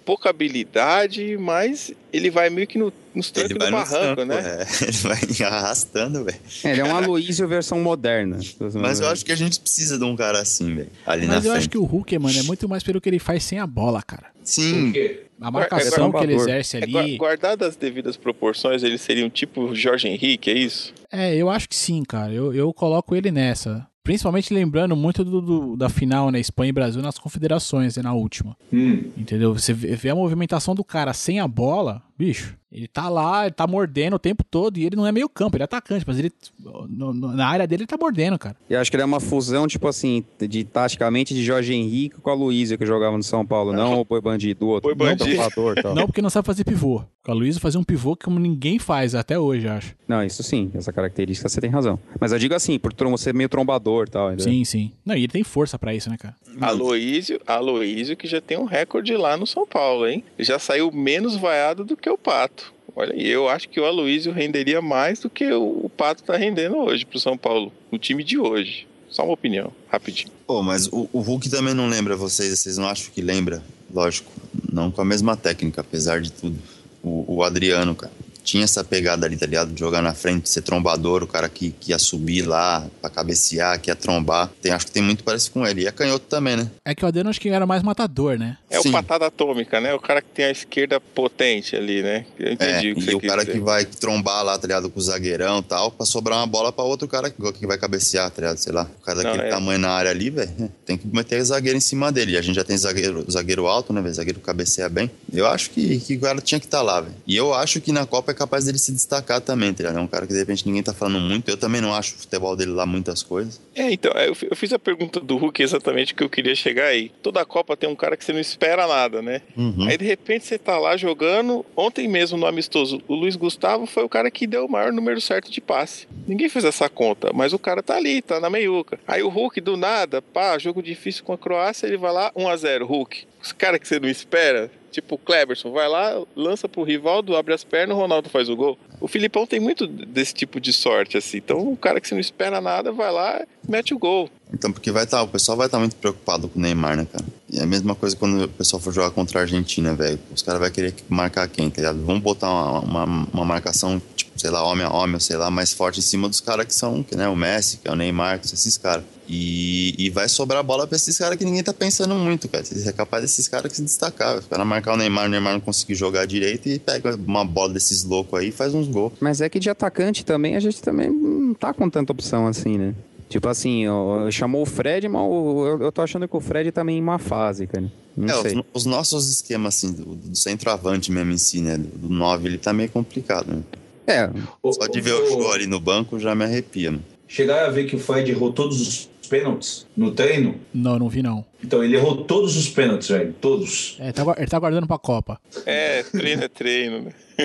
pouca 0.05 0.29
habilidade, 0.29 1.37
mas 1.37 1.91
ele 2.11 2.29
vai 2.29 2.49
meio 2.49 2.65
que 2.67 2.77
no, 2.77 2.91
nos 3.13 3.31
trancos 3.31 3.57
do 3.57 3.65
no 3.65 3.71
barranco, 3.71 4.15
campo, 4.15 4.25
né? 4.25 4.35
é. 4.61 4.83
Ele 4.85 4.97
vai 5.37 5.47
arrastando, 5.47 6.23
velho. 6.23 6.39
É, 6.63 6.71
ele 6.71 6.81
é 6.81 6.83
um 6.83 6.95
Aloysio 6.95 7.47
versão 7.47 7.79
moderna. 7.79 8.39
Mas 8.75 8.99
eu 8.99 9.07
acho 9.07 9.23
que 9.25 9.31
a 9.31 9.35
gente 9.35 9.59
precisa 9.59 9.97
de 9.97 10.03
um 10.03 10.15
cara 10.15 10.39
assim, 10.39 10.73
velho. 10.75 10.89
Ali 11.05 11.25
na 11.27 11.35
Mas 11.35 11.45
eu 11.45 11.51
frente. 11.51 11.59
acho 11.61 11.69
que 11.69 11.77
o 11.77 11.83
Hulk, 11.83 12.17
mano, 12.19 12.37
é 12.39 12.43
muito 12.43 12.67
mais 12.69 12.83
pelo 12.83 12.99
que 13.01 13.09
ele 13.09 13.19
faz 13.19 13.43
sem 13.43 13.59
a 13.59 13.67
bola, 13.67 14.01
cara. 14.01 14.27
Sim, 14.43 14.85
Por 14.85 14.93
quê? 14.93 15.19
A 15.41 15.51
marcação 15.51 16.09
é 16.09 16.11
que 16.19 16.23
ele 16.23 16.35
exerce 16.35 16.77
É, 16.77 16.83
ali. 16.83 17.17
guardadas 17.17 17.69
as 17.69 17.75
devidas 17.75 18.15
proporções, 18.15 18.81
ele 18.83 18.97
seria 18.97 19.25
um 19.25 19.29
tipo 19.29 19.75
Jorge 19.75 20.07
Henrique, 20.07 20.49
é 20.49 20.53
isso? 20.57 20.93
É, 21.11 21.35
eu 21.35 21.49
acho 21.49 21.67
que 21.67 21.75
sim, 21.75 22.03
cara. 22.03 22.31
Eu, 22.31 22.53
eu 22.53 22.73
coloco 22.73 23.15
ele 23.15 23.29
nessa. 23.31 23.85
Principalmente 24.03 24.53
lembrando 24.53 24.95
muito 24.95 25.23
do, 25.23 25.41
do- 25.41 25.77
da 25.77 25.87
final, 25.87 26.29
né? 26.29 26.39
Espanha 26.39 26.69
e 26.69 26.73
Brasil 26.73 27.01
nas 27.01 27.17
confederações, 27.17 27.95
né, 27.95 28.03
na 28.03 28.13
última. 28.13 28.57
Hum, 28.71 29.11
Entendeu? 29.17 29.53
Você 29.53 29.73
vê 29.73 29.95
vê 29.95 30.09
a 30.09 30.15
movimentação 30.15 30.75
do 30.75 30.83
cara 30.83 31.13
sem 31.13 31.39
a 31.39 31.47
bola. 31.47 32.01
Bicho, 32.17 32.55
ele 32.73 32.87
tá 32.87 33.07
lá, 33.07 33.45
ele 33.45 33.53
tá 33.53 33.67
mordendo 33.67 34.15
o 34.15 34.19
tempo 34.19 34.43
todo 34.43 34.77
e 34.77 34.85
ele 34.85 34.95
não 34.95 35.05
é 35.05 35.11
meio 35.11 35.29
campo, 35.29 35.55
ele 35.55 35.63
é 35.63 35.65
atacante, 35.65 36.03
mas 36.07 36.17
ele 36.19 36.31
no- 36.59 37.13
no- 37.13 37.33
na 37.33 37.47
área 37.47 37.67
dele 37.67 37.83
ele 37.83 37.87
tá 37.87 37.97
mordendo, 37.97 38.37
cara. 38.39 38.55
E 38.69 38.75
acho 38.75 38.89
que 38.89 38.95
ele 38.97 39.03
é 39.03 39.05
uma 39.05 39.19
fusão, 39.19 39.67
tipo 39.67 39.87
assim, 39.87 40.23
de 40.39 40.63
taticamente 40.63 41.33
de 41.33 41.43
Jorge 41.43 41.73
Henrique 41.73 42.19
com 42.19 42.29
a 42.29 42.33
Luísa 42.33 42.77
que 42.77 42.85
jogava 42.85 43.15
no 43.15 43.23
São 43.23 43.45
Paulo, 43.45 43.71
não 43.71 44.01
o 44.01 44.05
Boi 44.05 44.19
Bandido, 44.21 44.65
o 44.65 44.69
outro. 44.69 44.93
Boi 44.95 45.09
Bandido. 45.15 45.37
Não, 45.37 45.75
tal. 45.75 45.95
Não 45.95 46.05
porque 46.07 46.21
não 46.21 46.29
sabe 46.29 46.45
fazer 46.45 46.63
pivô. 46.63 47.03
O 47.25 47.31
Aloysio 47.31 47.61
fazia 47.61 47.79
um 47.79 47.83
pivô 47.85 48.15
que 48.17 48.25
como 48.25 48.37
ninguém 48.37 48.77
faz 48.79 49.15
até 49.15 49.39
hoje, 49.39 49.65
eu 49.67 49.71
acho. 49.71 49.95
Não, 50.07 50.21
isso 50.23 50.43
sim, 50.43 50.69
essa 50.73 50.91
característica 50.91 51.47
você 51.47 51.61
tem 51.61 51.69
razão. 51.69 51.97
Mas 52.19 52.33
eu 52.33 52.39
digo 52.39 52.53
assim, 52.53 52.77
por 52.77 52.91
ser 53.17 53.33
meio 53.33 53.47
trombador 53.47 54.05
e 54.07 54.11
tal. 54.11 54.27
entendeu? 54.33 54.51
Sim, 54.51 54.65
sim. 54.65 54.91
Não, 55.05 55.15
e 55.15 55.19
ele 55.19 55.27
tem 55.29 55.43
força 55.43 55.79
pra 55.79 55.93
isso, 55.93 56.09
né, 56.09 56.17
cara? 56.17 56.35
Aloísio, 56.59 57.39
Aloísio 57.47 58.17
que 58.17 58.27
já 58.27 58.41
tem 58.41 58.57
um 58.57 58.65
recorde 58.65 59.15
lá 59.15 59.37
no 59.37 59.47
São 59.47 59.65
Paulo, 59.65 60.07
hein? 60.07 60.23
Ele 60.37 60.45
já 60.45 60.59
saiu 60.59 60.91
menos 60.91 61.35
vaiado 61.35 61.83
do 61.85 61.95
que 61.95 62.09
o 62.09 62.17
Pato. 62.17 62.62
Olha, 62.95 63.13
eu 63.15 63.49
acho 63.49 63.69
que 63.69 63.79
o 63.79 63.85
Aloísio 63.85 64.31
renderia 64.31 64.81
mais 64.81 65.19
do 65.19 65.29
que 65.29 65.51
o, 65.51 65.85
o 65.85 65.89
Pato 65.89 66.23
tá 66.23 66.37
rendendo 66.37 66.77
hoje 66.77 67.05
pro 67.05 67.19
São 67.19 67.37
Paulo, 67.37 67.71
no 67.91 67.97
time 67.97 68.23
de 68.23 68.37
hoje. 68.37 68.87
Só 69.09 69.23
uma 69.23 69.33
opinião, 69.33 69.71
rapidinho. 69.89 70.31
Pô, 70.47 70.61
mas 70.63 70.87
o, 70.87 71.07
o 71.13 71.19
Hulk 71.19 71.49
também 71.49 71.73
não 71.73 71.87
lembra 71.87 72.15
vocês, 72.15 72.59
vocês 72.59 72.77
não 72.77 72.87
acham 72.87 73.11
que 73.13 73.21
lembra? 73.21 73.63
Lógico, 73.93 74.31
não 74.71 74.89
com 74.89 75.01
a 75.01 75.05
mesma 75.05 75.37
técnica, 75.37 75.81
apesar 75.81 76.21
de 76.21 76.31
tudo. 76.31 76.57
O, 77.03 77.35
o 77.35 77.43
Adriano, 77.43 77.93
cara, 77.93 78.11
tinha 78.43 78.63
essa 78.63 78.83
pegada 78.83 79.25
ali, 79.25 79.37
tá 79.37 79.45
ligado? 79.45 79.71
De 79.73 79.79
jogar 79.79 80.01
na 80.01 80.13
frente, 80.13 80.49
ser 80.49 80.61
trombador, 80.61 81.23
o 81.23 81.27
cara 81.27 81.47
que, 81.49 81.71
que 81.71 81.91
ia 81.91 81.99
subir 81.99 82.41
lá 82.43 82.85
pra 83.01 83.09
cabecear, 83.09 83.79
que 83.79 83.89
ia 83.89 83.95
trombar. 83.95 84.51
Tem, 84.61 84.71
acho 84.71 84.85
que 84.87 84.91
tem 84.91 85.01
muito 85.03 85.23
parecido 85.23 85.53
com 85.53 85.65
ele. 85.65 85.81
E 85.83 85.87
é 85.87 85.91
canhoto 85.91 86.25
também, 86.27 86.57
né? 86.57 86.69
É 86.85 86.93
que 86.93 87.03
o 87.03 87.07
Adriano 87.07 87.29
acho 87.29 87.39
que 87.39 87.49
era 87.49 87.65
mais 87.65 87.81
matador, 87.83 88.37
né? 88.37 88.57
É 88.69 88.81
Sim. 88.81 88.89
o 88.89 88.91
patada 88.91 89.27
atômica, 89.27 89.79
né? 89.79 89.93
O 89.93 89.99
cara 89.99 90.21
que 90.21 90.29
tem 90.29 90.45
a 90.45 90.51
esquerda 90.51 90.99
potente 90.99 91.75
ali, 91.75 92.01
né? 92.01 92.25
Eu 92.39 92.47
É, 92.49 92.53
entendi 92.53 92.91
o 92.91 92.95
que 92.95 93.01
e 93.01 93.05
você 93.05 93.15
o 93.15 93.19
quis 93.19 93.29
cara 93.29 93.41
dizer. 93.45 93.57
que 93.57 93.63
vai 93.63 93.85
trombar 93.85 94.43
lá, 94.43 94.57
tá 94.57 94.67
ligado? 94.67 94.89
Com 94.89 94.99
o 94.99 95.03
zagueirão 95.03 95.59
e 95.59 95.63
tal, 95.63 95.91
pra 95.91 96.05
sobrar 96.05 96.39
uma 96.39 96.47
bola 96.47 96.71
pra 96.71 96.83
outro 96.83 97.07
cara 97.07 97.29
que, 97.29 97.51
que 97.53 97.67
vai 97.67 97.77
cabecear, 97.77 98.29
tá 98.31 98.41
ligado? 98.41 98.57
Sei 98.57 98.73
lá. 98.73 98.87
O 99.01 99.05
cara 99.05 99.17
Não, 99.23 99.31
daquele 99.31 99.47
é. 99.47 99.49
tamanho 99.49 99.79
na 99.79 99.89
área 99.89 100.11
ali, 100.11 100.29
velho, 100.29 100.51
tem 100.85 100.97
que 100.97 101.07
meter 101.07 101.41
zagueiro 101.43 101.77
em 101.77 101.81
cima 101.81 102.11
dele. 102.11 102.33
E 102.33 102.37
a 102.37 102.41
gente 102.41 102.55
já 102.55 102.63
tem 102.63 102.77
zagueiro, 102.77 103.25
zagueiro 103.31 103.67
alto, 103.67 103.93
né, 103.93 104.01
velho? 104.01 104.13
Zagueiro 104.13 104.39
cabeceia 104.39 104.89
bem. 104.89 105.09
Eu 105.31 105.47
acho 105.47 105.69
que, 105.69 105.99
que 105.99 106.15
o 106.15 106.19
cara 106.19 106.41
tinha 106.41 106.59
que 106.59 106.65
estar 106.65 106.81
lá, 106.81 106.99
velho. 107.01 107.15
E 107.25 107.35
eu 107.35 107.53
acho 107.53 107.79
que 107.79 107.91
na 107.91 108.05
Copa 108.05 108.32
é 108.33 108.35
capaz 108.35 108.65
dele 108.65 108.77
se 108.77 108.91
destacar 108.91 109.39
também, 109.41 109.73
tá 109.73 109.83
ligado? 109.83 109.97
É 109.97 110.01
um 110.01 110.07
cara 110.07 110.27
que 110.27 110.33
de 110.33 110.39
repente 110.39 110.65
ninguém 110.65 110.83
tá 110.83 110.93
falando 110.93 111.19
muito. 111.19 111.49
Eu 111.49 111.57
também 111.57 111.79
não 111.81 111.93
acho 111.93 112.15
o 112.15 112.17
futebol 112.19 112.55
dele 112.55 112.71
lá 112.71 112.85
muitas 112.85 113.23
coisas. 113.23 113.61
É, 113.75 113.91
então, 113.91 114.11
eu 114.13 114.35
fi- 114.35 114.47
eu 114.49 114.55
fiz 114.55 114.71
a 114.73 114.79
pergunta 114.79 115.19
do 115.19 115.37
Hulk 115.37 115.61
exatamente 115.63 116.13
que 116.13 116.23
eu 116.23 116.29
queria 116.29 116.55
chegar 116.55 116.85
aí. 116.85 117.11
Toda 117.21 117.43
Copa 117.45 117.75
tem 117.77 117.89
um 117.89 117.95
cara 117.95 118.17
que 118.17 118.23
você 118.25 118.33
não 118.33 118.39
espera 118.39 118.85
nada, 118.87 119.21
né? 119.21 119.41
Uhum. 119.55 119.87
Aí 119.89 119.97
de 119.97 120.05
repente 120.05 120.45
você 120.45 120.57
tá 120.57 120.77
lá 120.77 120.95
jogando. 120.97 121.65
Ontem 121.75 122.07
mesmo 122.07 122.37
no 122.37 122.45
amistoso, 122.45 123.01
o 123.07 123.15
Luiz 123.15 123.35
Gustavo 123.35 123.85
foi 123.85 124.03
o 124.03 124.09
cara 124.09 124.29
que 124.29 124.45
deu 124.47 124.65
o 124.65 124.71
maior 124.71 124.91
número 124.91 125.19
certo 125.21 125.51
de 125.51 125.61
passe. 125.61 126.07
Ninguém 126.27 126.49
fez 126.49 126.65
essa 126.65 126.89
conta, 126.89 127.31
mas 127.33 127.53
o 127.53 127.59
cara 127.59 127.81
tá 127.83 127.95
ali, 127.95 128.21
tá 128.21 128.39
na 128.39 128.49
meiuca. 128.49 128.99
Aí 129.07 129.21
o 129.23 129.29
Hulk 129.29 129.61
do 129.61 129.77
nada, 129.77 130.21
pá, 130.21 130.57
jogo 130.57 130.81
difícil 130.81 131.23
com 131.23 131.33
a 131.33 131.37
Croácia, 131.37 131.87
ele 131.87 131.97
vai 131.97 132.11
lá 132.11 132.31
1 132.35 132.47
a 132.49 132.55
0 132.57 132.85
Hulk. 132.85 133.25
Os 133.43 133.51
caras 133.51 133.77
que 133.77 133.87
você 133.87 133.99
não 133.99 134.07
espera, 134.07 134.71
tipo 134.89 135.15
o 135.15 135.17
Kleberson, 135.17 135.69
vai 135.71 135.89
lá, 135.89 136.23
lança 136.33 136.69
pro 136.69 136.81
Rivaldo, 136.81 137.35
abre 137.35 137.53
as 137.53 137.63
pernas, 137.63 137.97
o 137.97 137.99
Ronaldo 137.99 138.29
faz 138.29 138.47
o 138.47 138.55
gol. 138.55 138.79
O 139.01 139.07
Filipão 139.07 139.45
tem 139.45 139.59
muito 139.59 139.85
desse 139.85 140.33
tipo 140.33 140.61
de 140.61 140.71
sorte 140.71 141.17
assim. 141.17 141.37
Então 141.37 141.57
o 141.71 141.75
cara 141.75 141.99
que 141.99 142.07
você 142.07 142.15
não 142.15 142.21
espera 142.21 142.61
nada 142.61 142.93
vai 142.93 143.11
lá, 143.11 143.45
mete 143.67 143.93
o 143.93 143.99
gol. 143.99 144.29
Então, 144.53 144.71
porque 144.71 144.91
vai 144.91 145.03
estar, 145.03 145.23
o 145.23 145.27
pessoal 145.27 145.57
vai 145.57 145.65
estar 145.65 145.79
muito 145.79 145.95
preocupado 145.95 146.47
com 146.47 146.59
o 146.59 146.61
Neymar, 146.61 146.95
né, 146.95 147.07
cara? 147.11 147.25
E 147.49 147.59
é 147.59 147.63
a 147.63 147.65
mesma 147.65 147.95
coisa 147.95 148.15
quando 148.15 148.43
o 148.43 148.47
pessoal 148.47 148.79
for 148.79 148.93
jogar 148.93 149.09
contra 149.09 149.39
a 149.39 149.41
Argentina, 149.41 149.95
velho. 149.95 150.19
Os 150.33 150.43
caras 150.43 150.61
vão 150.61 150.69
querer 150.69 150.93
marcar 151.09 151.47
quem, 151.47 151.69
tá 151.69 151.81
ligado? 151.81 152.05
Vamos 152.05 152.21
botar 152.21 152.49
uma, 152.49 152.79
uma, 152.79 153.27
uma 153.33 153.45
marcação, 153.45 154.01
tipo, 154.15 154.31
sei 154.39 154.51
lá, 154.51 154.63
homem 154.63 154.85
a 154.85 154.93
homem, 154.93 155.19
sei 155.19 155.37
lá, 155.37 155.49
mais 155.49 155.73
forte 155.73 155.99
em 155.99 156.03
cima 156.03 156.29
dos 156.29 156.39
caras 156.39 156.67
que 156.67 156.73
são, 156.73 157.01
que, 157.01 157.15
né, 157.15 157.27
o 157.27 157.35
Messi, 157.35 157.77
que 157.77 157.87
é 157.87 157.91
o 157.91 157.95
Neymar, 157.95 158.39
que 158.39 158.47
são 158.47 158.55
esses 158.55 158.77
caras. 158.77 159.03
E, 159.27 159.95
e 159.97 160.09
vai 160.09 160.27
sobrar 160.27 160.63
bola 160.63 160.85
pra 160.85 160.95
esses 160.97 161.17
caras 161.17 161.37
que 161.37 161.45
ninguém 161.45 161.63
tá 161.63 161.73
pensando 161.73 162.13
muito, 162.13 162.47
cara. 162.47 162.63
É 162.85 162.91
capaz 162.91 163.23
desses 163.23 163.47
caras 163.47 163.71
que 163.71 163.77
se 163.77 163.83
destacar. 163.83 164.37
Os 164.37 164.45
caras 164.45 164.67
marcar 164.67 164.93
o 164.93 164.97
Neymar, 164.97 165.25
o 165.25 165.29
Neymar 165.29 165.53
não 165.53 165.61
conseguir 165.61 165.95
jogar 165.95 166.25
direito 166.25 166.69
e 166.69 166.77
pega 166.77 167.15
uma 167.15 167.43
bola 167.43 167.73
desses 167.73 168.03
loucos 168.03 168.39
aí 168.39 168.49
e 168.49 168.51
faz 168.51 168.73
uns 168.73 168.87
gols. 168.87 169.13
Mas 169.19 169.41
é 169.41 169.49
que 169.49 169.59
de 169.59 169.69
atacante 169.69 170.23
também 170.25 170.55
a 170.55 170.59
gente 170.59 170.81
também 170.81 171.09
não 171.09 171.53
tá 171.53 171.73
com 171.73 171.89
tanta 171.89 172.11
opção 172.11 172.45
assim, 172.45 172.77
né? 172.77 172.93
Tipo 173.29 173.47
assim, 173.49 173.87
ó, 173.87 174.29
chamou 174.29 174.61
o 174.61 174.65
Fred, 174.65 175.07
mas 175.09 175.21
o- 175.21 175.65
eu, 175.67 175.81
eu 175.81 175.91
tô 175.91 176.01
achando 176.01 176.27
que 176.27 176.35
o 176.35 176.39
Fred 176.39 176.71
tá 176.71 176.83
meio 176.83 176.97
em 176.99 177.01
uma 177.01 177.17
fase, 177.19 177.65
cara. 177.67 177.91
Não 178.15 178.27
É, 178.29 178.41
sei. 178.41 178.57
os, 178.59 178.63
os 178.73 178.85
nossos 178.85 179.29
esquemas, 179.29 179.75
assim, 179.75 179.91
do, 179.93 180.15
do 180.15 180.35
centroavante 180.35 181.11
mesmo 181.11 181.31
em 181.31 181.37
si, 181.37 181.61
né? 181.61 181.77
Do 181.77 182.09
9, 182.09 182.47
ele 182.47 182.57
tá 182.59 182.71
meio 182.71 182.89
complicado, 182.89 183.47
né? 183.53 183.63
É, 184.05 184.29
Só 184.71 184.85
de 184.87 184.99
ver 185.01 185.13
o 185.13 185.27
show 185.27 185.51
ali 185.51 185.65
no 185.65 185.79
banco 185.79 186.19
já 186.19 186.35
me 186.35 186.43
arrepia, 186.43 186.91
mano. 186.91 187.03
Chegar 187.27 187.65
a 187.65 187.69
ver 187.69 187.85
que 187.85 187.95
o 187.95 187.99
Fred 187.99 188.29
errou 188.29 188.51
todos 188.53 188.79
os 188.81 189.09
pênaltis 189.29 189.87
no 189.97 190.11
treino. 190.11 190.55
Não, 190.73 190.99
não 190.99 191.09
vi 191.09 191.23
não. 191.23 191.43
Então, 191.63 191.83
ele 191.83 191.95
errou 191.95 192.17
todos 192.25 192.55
os 192.57 192.67
pênaltis, 192.69 193.07
velho. 193.07 193.33
Todos. 193.41 193.95
É, 193.99 194.03
ele, 194.03 194.13
tá, 194.13 194.35
ele 194.37 194.47
tá 194.47 194.59
guardando 194.59 194.85
pra 194.85 194.99
Copa. 194.99 195.39
É, 195.65 196.03
treino 196.03 196.43
é 196.43 196.47
treino, 196.49 197.01
né? 197.03 197.11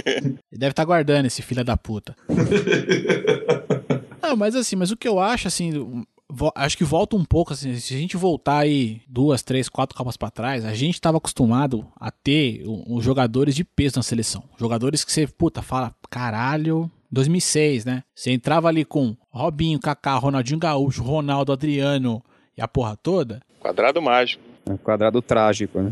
Ele 0.52 0.58
deve 0.58 0.72
estar 0.72 0.84
guardando 0.84 1.24
esse 1.26 1.40
filho 1.40 1.64
da 1.64 1.76
puta. 1.78 2.14
Não, 4.28 4.36
mas 4.36 4.54
assim, 4.54 4.76
mas 4.76 4.90
o 4.90 4.96
que 4.96 5.08
eu 5.08 5.18
acho, 5.18 5.48
assim, 5.48 6.04
acho 6.54 6.76
que 6.76 6.84
volta 6.84 7.16
um 7.16 7.24
pouco, 7.24 7.54
assim, 7.54 7.74
se 7.76 7.94
a 7.94 7.96
gente 7.96 8.14
voltar 8.14 8.58
aí 8.58 9.00
duas, 9.08 9.42
três, 9.42 9.70
quatro 9.70 9.96
Copas 9.96 10.18
pra 10.18 10.30
trás, 10.30 10.66
a 10.66 10.74
gente 10.74 11.00
tava 11.00 11.16
acostumado 11.16 11.86
a 11.98 12.10
ter 12.10 12.62
os 12.66 13.02
jogadores 13.02 13.54
de 13.54 13.64
peso 13.64 13.96
na 13.96 14.02
seleção. 14.02 14.44
Jogadores 14.58 15.02
que 15.02 15.10
você, 15.10 15.26
puta, 15.26 15.62
fala, 15.62 15.94
caralho, 16.10 16.90
2006, 17.10 17.86
né? 17.86 18.02
Você 18.14 18.30
entrava 18.30 18.68
ali 18.68 18.84
com 18.84 19.16
Robinho, 19.30 19.80
Kaká, 19.80 20.16
Ronaldinho 20.16 20.60
Gaúcho, 20.60 21.02
Ronaldo, 21.02 21.50
Adriano 21.50 22.22
e 22.54 22.60
a 22.60 22.68
porra 22.68 22.98
toda. 23.02 23.40
Quadrado 23.58 24.02
mágico. 24.02 24.42
é 24.66 24.72
um 24.72 24.76
quadrado 24.76 25.22
trágico, 25.22 25.80
né? 25.80 25.90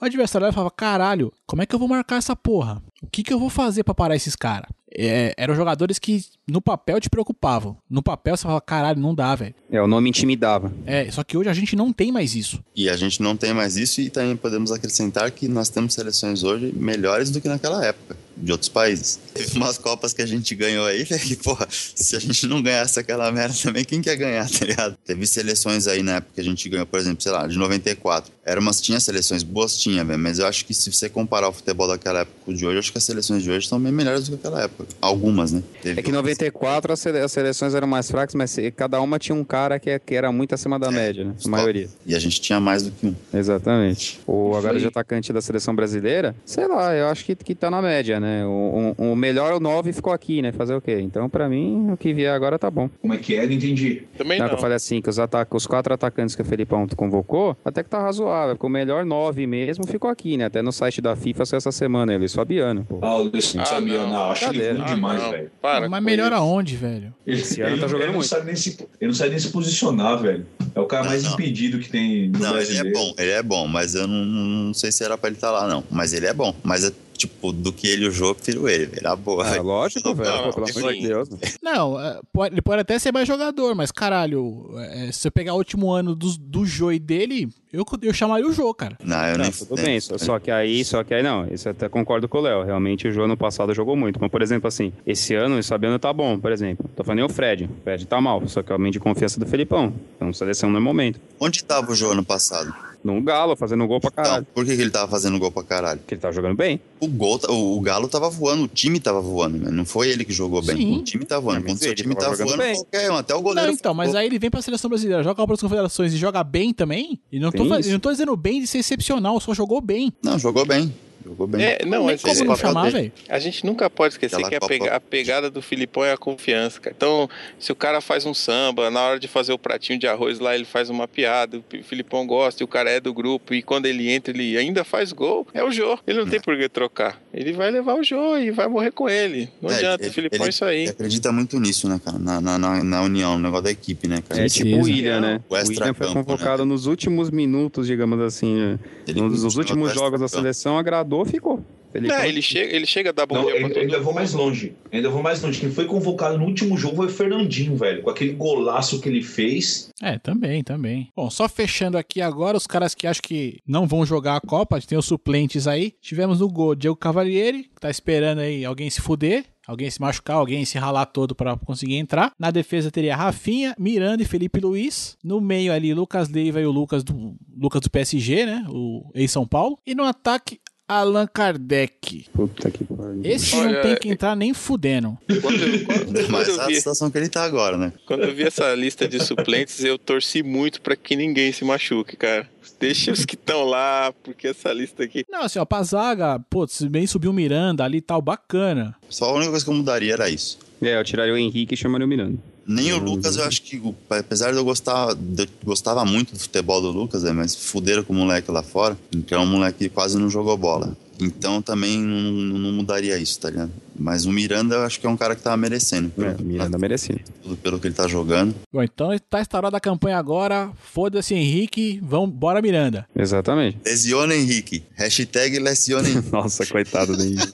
O 0.00 0.04
adversário 0.06 0.50
falava, 0.50 0.70
caralho, 0.70 1.30
como 1.46 1.60
é 1.60 1.66
que 1.66 1.74
eu 1.74 1.78
vou 1.78 1.88
marcar 1.88 2.16
essa 2.16 2.34
porra? 2.34 2.82
O 3.02 3.06
que 3.06 3.22
que 3.22 3.34
eu 3.34 3.38
vou 3.38 3.50
fazer 3.50 3.84
pra 3.84 3.92
parar 3.92 4.16
esses 4.16 4.34
caras? 4.34 4.70
É, 4.90 5.34
eram 5.36 5.54
jogadores 5.54 5.98
que 5.98 6.24
no 6.46 6.62
papel 6.62 7.00
te 7.00 7.10
preocupavam. 7.10 7.76
No 7.88 8.02
papel 8.02 8.36
você 8.36 8.42
falava, 8.42 8.60
caralho, 8.60 9.00
não 9.00 9.14
dá, 9.14 9.34
velho. 9.34 9.54
É, 9.70 9.80
o 9.82 9.86
nome 9.86 10.08
intimidava. 10.08 10.72
É, 10.86 11.10
só 11.10 11.22
que 11.22 11.36
hoje 11.36 11.50
a 11.50 11.54
gente 11.54 11.76
não 11.76 11.92
tem 11.92 12.10
mais 12.10 12.34
isso. 12.34 12.62
E 12.74 12.88
a 12.88 12.96
gente 12.96 13.22
não 13.22 13.36
tem 13.36 13.52
mais 13.52 13.76
isso 13.76 14.00
e 14.00 14.08
também 14.08 14.36
podemos 14.36 14.72
acrescentar 14.72 15.30
que 15.30 15.46
nós 15.46 15.68
temos 15.68 15.94
seleções 15.94 16.42
hoje 16.42 16.72
melhores 16.74 17.30
do 17.30 17.40
que 17.40 17.48
naquela 17.48 17.84
época, 17.84 18.16
de 18.36 18.50
outros 18.50 18.68
países. 18.68 19.18
Teve 19.34 19.56
umas 19.56 19.76
Copas 19.78 20.12
que 20.12 20.22
a 20.22 20.26
gente 20.26 20.54
ganhou 20.54 20.86
aí, 20.86 21.06
né, 21.10 21.18
que, 21.20 21.36
porra, 21.36 21.66
se 21.70 22.16
a 22.16 22.18
gente 22.18 22.46
não 22.46 22.62
ganhasse 22.62 22.98
aquela 22.98 23.30
merda 23.30 23.54
também, 23.62 23.84
quem 23.84 24.00
quer 24.00 24.16
ganhar, 24.16 24.48
tá 24.50 24.64
ligado? 24.64 24.96
Teve 25.04 25.26
seleções 25.26 25.86
aí 25.86 26.02
na 26.02 26.16
época 26.16 26.32
que 26.34 26.40
a 26.40 26.44
gente 26.44 26.68
ganhou, 26.68 26.86
por 26.86 26.98
exemplo, 26.98 27.22
sei 27.22 27.32
lá, 27.32 27.46
de 27.46 27.58
94. 27.58 28.32
Era 28.44 28.58
umas, 28.58 28.80
tinha 28.80 28.98
seleções 28.98 29.42
boas, 29.42 29.76
tinha, 29.76 30.04
velho, 30.04 30.18
mas 30.18 30.38
eu 30.38 30.46
acho 30.46 30.64
que 30.64 30.72
se 30.72 30.90
você 30.90 31.08
comparar 31.08 31.48
o 31.48 31.52
futebol 31.52 31.86
daquela 31.86 32.20
época 32.20 32.38
com 32.44 32.52
o 32.52 32.54
de 32.54 32.64
hoje, 32.64 32.76
eu 32.76 32.80
acho 32.80 32.92
que 32.92 32.98
as 32.98 33.04
seleções 33.04 33.42
de 33.42 33.50
hoje 33.50 33.64
estão 33.64 33.78
bem 33.78 33.92
melhores 33.92 34.24
do 34.24 34.36
que 34.36 34.46
aquela 34.46 34.62
época. 34.62 34.77
Algumas, 35.00 35.52
né? 35.52 35.62
Teve 35.82 36.00
É 36.00 36.02
que 36.02 36.10
em 36.10 36.12
94 36.12 36.92
as 36.92 37.00
sele- 37.00 37.18
as 37.20 37.32
seleções 37.32 37.74
eram 37.74 37.86
mais 37.88 38.10
fracas, 38.10 38.34
mas 38.34 38.56
cada 38.76 39.00
uma 39.00 39.18
tinha 39.18 39.34
um 39.36 39.44
cara 39.44 39.78
que, 39.78 39.96
que 39.98 40.14
era 40.14 40.30
muito 40.32 40.54
acima 40.54 40.78
da 40.78 40.90
média, 40.90 41.24
né? 41.24 41.34
A 41.44 41.48
maioria. 41.48 41.88
E 42.06 42.14
a 42.14 42.18
gente 42.18 42.40
tinha 42.40 42.60
mais 42.60 42.82
do 42.82 42.90
que 42.90 43.06
um. 43.06 43.14
Exatamente. 43.32 44.20
O 44.26 44.50
agora 44.56 44.74
Foi- 44.74 44.80
de 44.80 44.86
atacante 44.86 45.32
da 45.32 45.40
seleção 45.40 45.74
brasileira, 45.74 46.34
sei 46.44 46.66
lá, 46.66 46.94
eu 46.94 47.06
acho 47.08 47.24
que, 47.24 47.34
que 47.34 47.54
tá 47.54 47.70
na 47.70 47.80
média, 47.82 48.20
né? 48.20 48.44
O, 48.46 48.94
o, 48.98 49.12
o 49.12 49.16
melhor, 49.16 49.52
o 49.54 49.60
9 49.60 49.92
ficou 49.92 50.12
aqui, 50.12 50.40
né? 50.42 50.52
Fazer 50.52 50.74
o 50.74 50.80
quê? 50.80 50.98
Então, 51.00 51.28
pra 51.28 51.48
mim, 51.48 51.90
o 51.92 51.96
que 51.96 52.12
vier 52.12 52.32
agora 52.32 52.58
tá 52.58 52.70
bom. 52.70 52.88
Como 53.00 53.14
é 53.14 53.16
que 53.16 53.34
é? 53.34 53.46
Não 53.46 53.52
entendi. 53.52 54.02
Também 54.16 54.38
Não, 54.38 54.44
não. 54.46 54.50
que 54.50 54.56
eu 54.56 54.60
falei 54.60 54.76
assim, 54.76 55.00
que 55.00 55.08
os, 55.10 55.18
ataca 55.18 55.56
os 55.56 55.66
quatro 55.66 55.92
atacantes 55.92 56.34
que 56.36 56.42
o 56.42 56.44
Felipão 56.44 56.86
convocou, 56.96 57.56
até 57.64 57.82
que 57.82 57.88
tá 57.90 58.00
razoável, 58.00 58.54
porque 58.54 58.66
o 58.66 58.70
melhor 58.70 59.04
9 59.04 59.46
mesmo 59.46 59.86
ficou 59.86 60.10
aqui, 60.10 60.36
né? 60.36 60.44
Até 60.46 60.62
no 60.62 60.72
site 60.72 61.00
da 61.00 61.16
FIFA 61.16 61.44
saiu 61.46 61.58
essa 61.58 61.72
semana, 61.72 62.14
ele 62.14 62.28
Fabiano. 62.28 62.84
Pô. 62.88 62.98
Ah, 63.02 63.16
o 63.16 63.22
Luiz 63.24 63.54
Ah, 63.56 63.64
sabia, 63.64 63.98
não. 64.02 64.10
não. 64.10 64.30
Acho 64.30 64.44
ele 64.50 64.67
Cadê? 64.68 64.78
ruim 64.80 64.90
Ah, 64.90 64.94
demais, 64.94 65.22
não. 65.22 65.30
velho. 65.30 65.50
Para 65.60 65.88
Mas 65.88 66.02
melhor 66.02 66.26
isso. 66.32 66.34
aonde, 66.40 66.76
velho? 66.76 67.14
Ele, 67.26 67.40
Esse 67.40 67.60
ano 67.60 67.70
ele 67.72 67.76
tá 67.76 67.82
não- 67.82 67.88
jogando 67.88 68.02
ele 68.02 68.12
não 68.12 68.18
muito. 68.18 68.28
sabe 68.28 68.46
nem 68.46 68.56
se, 68.56 68.70
ele 69.00 69.08
não 69.08 69.14
sabe 69.14 69.30
nem 69.30 69.38
se 69.38 69.48
posicionar, 69.50 70.20
velho. 70.22 70.46
É 70.74 70.80
o 70.80 70.86
cara 70.86 71.04
mais 71.04 71.22
Não, 71.22 71.30
não. 71.30 71.38
impedido 71.38 71.78
que 71.78 71.88
tem 71.88 72.28
no 72.28 72.38
Não, 72.38 72.58
ele 72.58 72.76
é 72.76 72.92
bom, 72.92 73.14
ele 73.18 73.30
é 73.30 73.42
bom, 73.42 73.66
mas 73.66 73.94
eu 73.94 74.06
não, 74.06 74.24
não 74.24 74.74
sei 74.74 74.92
se 74.92 75.02
era 75.04 75.16
pra 75.18 75.28
ele 75.28 75.36
estar 75.36 75.50
lá, 75.50 75.66
não. 75.68 75.82
Mas 75.90 76.12
ele 76.12 76.26
é 76.26 76.32
bom. 76.34 76.54
Mas, 76.62 76.84
é, 76.84 76.92
tipo, 77.16 77.50
do 77.52 77.72
que 77.72 77.86
ele 77.88 78.06
o 78.06 78.10
jogo, 78.12 78.30
eu 78.30 78.34
prefiro 78.36 78.68
ele, 78.68 78.86
velho. 78.86 79.02
Na 79.02 79.16
boa. 79.16 79.44
Ah, 79.48 79.60
lógico, 79.60 80.14
velho. 80.14 80.30
Não, 80.30 80.52
pelo 80.52 80.78
amor 80.78 80.92
de. 80.94 81.08
Deus. 81.08 81.28
Não, 81.62 82.00
é, 82.00 82.20
pode- 82.32 82.54
ele 82.54 82.62
pode 82.62 82.80
até 82.82 82.98
ser 82.98 83.12
mais 83.12 83.26
jogador, 83.26 83.74
mas 83.74 83.90
caralho, 83.90 84.68
é, 84.78 85.10
se 85.10 85.26
eu 85.26 85.32
pegar 85.32 85.54
o 85.54 85.58
último 85.58 85.90
ano 85.90 86.14
do, 86.14 86.36
do 86.38 86.64
Joey 86.64 86.98
dele, 87.00 87.48
eu, 87.72 87.84
eu 88.02 88.12
chamaria 88.12 88.46
o 88.46 88.52
Jô, 88.52 88.72
cara. 88.74 88.96
Não, 89.04 89.24
eu 89.26 89.38
Não, 89.38 89.44
nem 89.44 89.52
tudo 89.52 89.74
bem, 89.76 90.00
só, 90.00 90.16
só 90.18 90.38
que 90.38 90.50
aí, 90.50 90.84
só 90.84 91.02
que 91.04 91.14
aí 91.14 91.22
não, 91.22 91.46
isso 91.52 91.68
eu 91.68 91.72
até 91.72 91.88
concordo 91.88 92.28
com 92.28 92.38
o 92.38 92.40
Léo. 92.40 92.64
Realmente 92.64 93.08
o 93.08 93.12
Jô 93.12 93.24
ano 93.24 93.36
passado 93.36 93.74
jogou 93.74 93.96
muito. 93.96 94.18
Mas, 94.20 94.30
por 94.30 94.42
exemplo, 94.42 94.68
assim, 94.68 94.92
esse 95.06 95.34
ano 95.34 95.58
o 95.58 95.62
Fabiano 95.62 95.98
tá 95.98 96.12
bom, 96.12 96.38
por 96.38 96.52
exemplo. 96.52 96.88
Tô 96.96 97.04
falando 97.04 97.16
nem 97.18 97.26
o 97.26 97.28
Fred. 97.28 97.64
O 97.64 97.82
Fred 97.84 98.06
tá 98.06 98.20
mal, 98.20 98.46
só 98.48 98.62
que 98.62 98.72
é 98.72 98.74
o 98.74 98.90
de 98.90 98.98
confiança 99.00 99.38
do 99.38 99.46
Felipão. 99.46 99.92
Então, 100.16 100.32
seleção 100.32 100.70
no 100.70 100.80
momento. 100.80 101.20
Onde 101.40 101.62
tava 101.64 101.92
o 101.92 101.94
Jô 101.94 102.10
ano 102.10 102.24
passado? 102.24 102.72
No 103.04 103.20
Galo, 103.22 103.54
fazendo 103.54 103.86
gol 103.86 104.00
pra 104.00 104.10
caralho. 104.10 104.42
Então, 104.42 104.52
por 104.54 104.64
que, 104.64 104.74
que 104.74 104.82
ele 104.82 104.90
tava 104.90 105.08
fazendo 105.08 105.38
gol 105.38 105.52
pra 105.52 105.62
caralho? 105.62 106.00
Porque 106.00 106.14
ele 106.14 106.20
tá 106.20 106.32
jogando 106.32 106.56
bem. 106.56 106.80
O 106.98 107.06
gol, 107.06 107.38
tá- 107.38 107.50
o, 107.50 107.76
o 107.78 107.80
Galo 107.80 108.08
tava 108.08 108.28
voando, 108.28 108.64
o 108.64 108.68
time 108.68 108.98
tava 108.98 109.20
voando, 109.20 109.56
né? 109.56 109.70
não 109.70 109.84
foi 109.84 110.08
ele 110.10 110.24
que 110.24 110.32
jogou 110.32 110.60
bem. 110.60 110.76
Sim. 110.76 110.98
O 110.98 111.04
time 111.04 111.24
tava 111.24 111.40
voando. 111.42 111.60
Não, 111.60 111.62
mas 111.68 111.72
Quando 111.74 111.82
seu 111.84 111.94
time 111.94 112.14
tava 112.16 112.30
tá 112.36 112.36
jogando 112.38 112.56
voando, 112.56 112.62
bem. 112.64 112.74
qualquer 112.74 113.10
um, 113.12 113.16
até 113.16 113.34
o 113.36 113.40
goleiro. 113.40 113.68
Não, 113.68 113.74
então, 113.74 113.94
mas 113.94 114.14
aí 114.16 114.26
ele 114.26 114.38
vem 114.38 114.50
pra 114.50 114.60
seleção 114.60 114.88
brasileira, 114.90 115.22
joga 115.22 115.32
a 115.34 115.36
Copa 115.36 115.52
das 115.52 115.60
Confederações 115.60 116.12
e 116.12 116.16
joga 116.16 116.42
bem 116.42 116.72
também. 116.74 117.20
E 117.30 117.38
não 117.38 117.52
tô, 117.66 117.74
eu 117.74 117.92
não 117.92 117.98
tô 118.00 118.10
dizendo 118.10 118.36
bem 118.36 118.60
de 118.60 118.66
ser 118.66 118.78
excepcional, 118.78 119.40
só 119.40 119.54
jogou 119.54 119.80
bem. 119.80 120.12
Não, 120.22 120.38
jogou 120.38 120.66
bem. 120.66 120.94
Jogou 121.28 121.46
bem. 121.46 121.62
É, 121.64 121.78
não, 121.84 122.06
Nem 122.06 122.16
como 122.18 122.32
é- 122.32 122.36
não 122.38 122.46
papel 122.46 122.56
chamar, 122.56 122.82
dele. 122.84 122.92
velho. 122.96 123.12
A 123.28 123.38
gente 123.38 123.64
nunca 123.66 123.90
pode 123.90 124.14
esquecer 124.14 124.36
Aquela 124.36 124.48
que 124.50 124.56
a, 124.56 124.60
pega- 124.60 124.96
a 124.96 125.00
pegada 125.00 125.50
do 125.50 125.60
Filipão 125.60 126.04
é 126.04 126.12
a 126.12 126.16
confiança, 126.16 126.80
cara. 126.80 126.94
Então, 126.96 127.28
se 127.58 127.70
o 127.70 127.76
cara 127.76 128.00
faz 128.00 128.24
um 128.24 128.32
samba, 128.34 128.90
na 128.90 129.00
hora 129.02 129.20
de 129.20 129.28
fazer 129.28 129.52
o 129.52 129.58
pratinho 129.58 129.98
de 129.98 130.06
arroz 130.06 130.38
lá, 130.38 130.54
ele 130.54 130.64
faz 130.64 130.88
uma 130.90 131.06
piada, 131.06 131.58
o 131.58 131.82
Filipão 131.82 132.26
gosta 132.26 132.62
e 132.62 132.64
o 132.64 132.68
cara 132.68 132.90
é 132.90 132.98
do 133.00 133.12
grupo, 133.12 133.52
e 133.54 133.62
quando 133.62 133.86
ele 133.86 134.10
entra, 134.10 134.32
ele 134.32 134.56
ainda 134.56 134.84
faz 134.84 135.12
gol, 135.12 135.46
é 135.52 135.62
o 135.62 135.70
Jô. 135.70 135.98
Ele 136.06 136.18
não 136.20 136.26
tem 136.26 136.40
por 136.40 136.56
que 136.56 136.68
trocar. 136.68 137.20
Ele 137.32 137.52
vai 137.52 137.70
levar 137.70 137.94
o 137.94 138.02
Jô 138.02 138.36
e 138.38 138.50
vai 138.50 138.66
morrer 138.68 138.90
com 138.90 139.08
ele. 139.08 139.50
Não 139.60 139.70
É, 139.70 139.74
adianta, 139.74 140.02
ele- 140.04 140.10
o 140.10 140.12
Filipão 140.14 140.38
ele- 140.38 140.46
é 140.46 140.48
isso 140.50 140.64
aí. 140.64 140.80
Ele 140.82 140.90
acredita 140.90 141.30
muito 141.32 141.60
nisso, 141.60 141.88
né, 141.88 142.00
cara? 142.02 142.18
Na, 142.18 142.40
na, 142.40 142.58
na, 142.58 142.82
na 142.84 143.02
união, 143.02 143.36
no 143.36 143.42
negócio 143.44 143.64
da 143.64 143.70
equipe, 143.70 144.08
né, 144.08 144.22
cara? 144.26 144.40
É 144.40 144.44
Precisa. 144.44 144.64
tipo 144.64 144.76
o 144.78 144.84
William, 144.84 145.20
né? 145.20 145.40
O 145.48 145.52
O 145.52 145.56
William 145.56 145.66
foi 145.66 145.74
extra-campo, 145.74 146.14
convocado 146.14 146.64
nos 146.64 146.86
últimos 146.86 147.30
minutos, 147.30 147.86
digamos 147.86 148.20
assim. 148.20 148.54
né? 148.54 148.78
Ele 149.06 149.20
Nos 149.20 149.56
últimos 149.56 149.92
jogos 149.94 150.20
da 150.20 150.28
seleção, 150.28 150.78
agradou, 150.78 151.17
ficou. 151.24 151.64
Felipão- 151.90 152.18
Não, 152.18 152.24
ele 152.26 152.42
chega, 152.42 152.76
ele 152.76 152.84
chega 152.84 153.08
a 153.08 153.12
dar 153.14 153.24
bom 153.24 153.36
Não, 153.36 153.44
dia 153.46 153.52
pra 153.54 153.62
eu, 153.62 153.68
todo 153.72 153.80
ainda 153.80 153.98
vou 154.00 154.12
mais 154.12 154.34
longe. 154.34 154.74
Ainda 154.92 155.08
vou 155.08 155.22
mais 155.22 155.42
longe. 155.42 155.58
Quem 155.58 155.70
foi 155.70 155.86
convocado 155.86 156.36
no 156.36 156.44
último 156.44 156.76
jogo 156.76 156.96
foi 156.96 157.06
o 157.06 157.10
Fernandinho, 157.10 157.74
velho. 157.76 158.02
Com 158.02 158.10
aquele 158.10 158.32
golaço 158.34 159.00
que 159.00 159.08
ele 159.08 159.22
fez. 159.22 159.88
É, 160.02 160.18
também, 160.18 160.62
também. 160.62 161.08
Bom, 161.16 161.30
só 161.30 161.48
fechando 161.48 161.96
aqui 161.96 162.20
agora, 162.20 162.58
os 162.58 162.66
caras 162.66 162.94
que 162.94 163.06
acham 163.06 163.22
que 163.22 163.56
não 163.66 163.86
vão 163.86 164.04
jogar 164.04 164.36
a 164.36 164.40
Copa, 164.40 164.76
a 164.76 164.78
gente 164.78 164.88
tem 164.90 164.98
os 164.98 165.06
suplentes 165.06 165.66
aí. 165.66 165.94
Tivemos 166.02 166.40
no 166.40 166.48
gol 166.48 166.74
Diego 166.74 166.94
Cavalieri, 166.94 167.62
que 167.64 167.80
tá 167.80 167.88
esperando 167.90 168.40
aí 168.40 168.66
alguém 168.66 168.90
se 168.90 169.00
fuder. 169.00 169.44
Alguém 169.66 169.90
se 169.90 170.00
machucar, 170.00 170.36
alguém 170.36 170.64
se 170.64 170.78
ralar 170.78 171.04
todo 171.04 171.34
pra 171.34 171.54
conseguir 171.58 171.96
entrar. 171.96 172.32
Na 172.38 172.50
defesa 172.50 172.90
teria 172.90 173.14
Rafinha, 173.14 173.74
Miranda 173.78 174.22
e 174.22 174.26
Felipe 174.26 174.60
Luiz. 174.60 175.14
No 175.22 175.42
meio 175.42 175.74
ali, 175.74 175.92
Lucas 175.92 176.30
Leiva 176.30 176.58
e 176.58 176.64
o 176.64 176.70
Lucas 176.70 177.04
do, 177.04 177.34
Lucas 177.54 177.82
do 177.82 177.90
PSG, 177.90 178.46
né? 178.46 178.64
O 178.70 179.10
ex-São 179.14 179.46
Paulo. 179.46 179.78
E 179.86 179.94
no 179.94 180.04
ataque, 180.04 180.58
Allan 180.88 181.26
Kardec. 181.26 182.26
Puta 182.32 182.70
que 182.70 182.82
pariu. 182.82 183.20
Esse 183.22 183.54
Olha, 183.54 183.72
não 183.74 183.82
tem 183.82 183.96
que 183.96 184.08
entrar 184.08 184.34
nem 184.34 184.54
fudendo. 184.54 185.18
Quando 185.42 185.62
eu, 185.62 185.84
quando, 185.84 186.16
eu 186.16 186.60
a 186.62 186.70
situação 186.70 187.10
que 187.10 187.18
ele 187.18 187.28
tá 187.28 187.44
agora, 187.44 187.76
né? 187.76 187.92
quando 188.06 188.24
eu 188.24 188.34
vi 188.34 188.44
essa 188.44 188.74
lista 188.74 189.06
de 189.06 189.22
suplentes, 189.22 189.84
eu 189.84 189.98
torci 189.98 190.42
muito 190.42 190.80
pra 190.80 190.96
que 190.96 191.14
ninguém 191.14 191.52
se 191.52 191.64
machuque, 191.64 192.16
cara. 192.16 192.48
Deixa 192.80 193.12
os 193.12 193.24
que 193.24 193.34
estão 193.34 193.64
lá, 193.64 194.12
porque 194.22 194.48
essa 194.48 194.72
lista 194.72 195.04
aqui. 195.04 195.24
Não, 195.28 195.42
assim, 195.42 195.58
ó, 195.58 195.64
pra 195.64 195.82
zaga, 195.82 196.38
pô, 196.48 196.66
se 196.66 196.88
bem 196.88 197.06
subiu 197.06 197.32
o 197.32 197.34
Miranda 197.34 197.84
ali 197.84 197.98
e 197.98 198.02
tal, 198.02 198.22
bacana. 198.22 198.94
Só 199.08 199.26
a 199.26 199.32
única 199.34 199.50
coisa 199.50 199.64
que 199.64 199.70
eu 199.70 199.74
mudaria 199.74 200.14
era 200.14 200.30
isso. 200.30 200.58
É, 200.80 200.98
eu 200.98 201.04
tiraria 201.04 201.34
o 201.34 201.36
Henrique 201.36 201.74
e 201.74 201.76
chamaria 201.76 202.06
o 202.06 202.08
Miranda. 202.08 202.38
Nem 202.68 202.92
o 202.92 202.98
Lucas, 202.98 203.36
eu 203.36 203.44
acho 203.44 203.62
que, 203.62 203.82
apesar 204.10 204.52
de 204.52 204.58
eu 204.58 204.64
gostar, 204.64 205.14
de, 205.14 205.44
eu 205.44 205.48
gostava 205.64 206.04
muito 206.04 206.34
do 206.34 206.38
futebol 206.38 206.82
do 206.82 206.90
Lucas, 206.90 207.22
né, 207.22 207.32
mas 207.32 207.56
fuderam 207.56 208.04
com 208.04 208.12
o 208.12 208.16
moleque 208.16 208.50
lá 208.50 208.62
fora, 208.62 208.94
então 209.10 209.42
o 209.42 209.46
moleque 209.46 209.88
quase 209.88 210.18
não 210.18 210.28
jogou 210.28 210.54
bola. 210.54 210.94
Então 211.18 211.62
também 211.62 211.98
não, 211.98 212.58
não 212.58 212.72
mudaria 212.72 213.18
isso, 213.18 213.40
tá 213.40 213.48
ligado? 213.48 213.72
Mas 213.98 214.24
o 214.24 214.32
Miranda 214.32 214.76
eu 214.76 214.82
acho 214.82 215.00
que 215.00 215.06
é 215.06 215.10
um 215.10 215.16
cara 215.16 215.34
que 215.34 215.42
tava 215.42 215.56
merecendo. 215.56 216.12
É, 216.18 216.40
o 216.40 216.44
Miranda 216.44 216.78
merecia. 216.78 217.18
Tudo 217.42 217.56
pelo 217.56 217.78
que 217.78 217.86
ele 217.88 217.94
tá 217.94 218.06
jogando. 218.06 218.54
Bom, 218.72 218.82
então 218.82 219.10
tá 219.28 219.40
instaurada 219.40 219.76
a 219.76 219.80
campanha 219.80 220.18
agora. 220.18 220.70
Foda-se, 220.80 221.34
Henrique. 221.34 222.00
Vamos, 222.02 222.30
bora, 222.30 222.62
Miranda. 222.62 223.06
Exatamente. 223.16 223.78
Lesiona 223.84 224.34
Henrique. 224.34 224.84
Hashtag 224.94 225.58
lesiona 225.58 226.08
Henrique. 226.08 226.28
Nossa, 226.32 226.66
coitado 226.66 227.16
do 227.16 227.22
Henrique. 227.22 227.52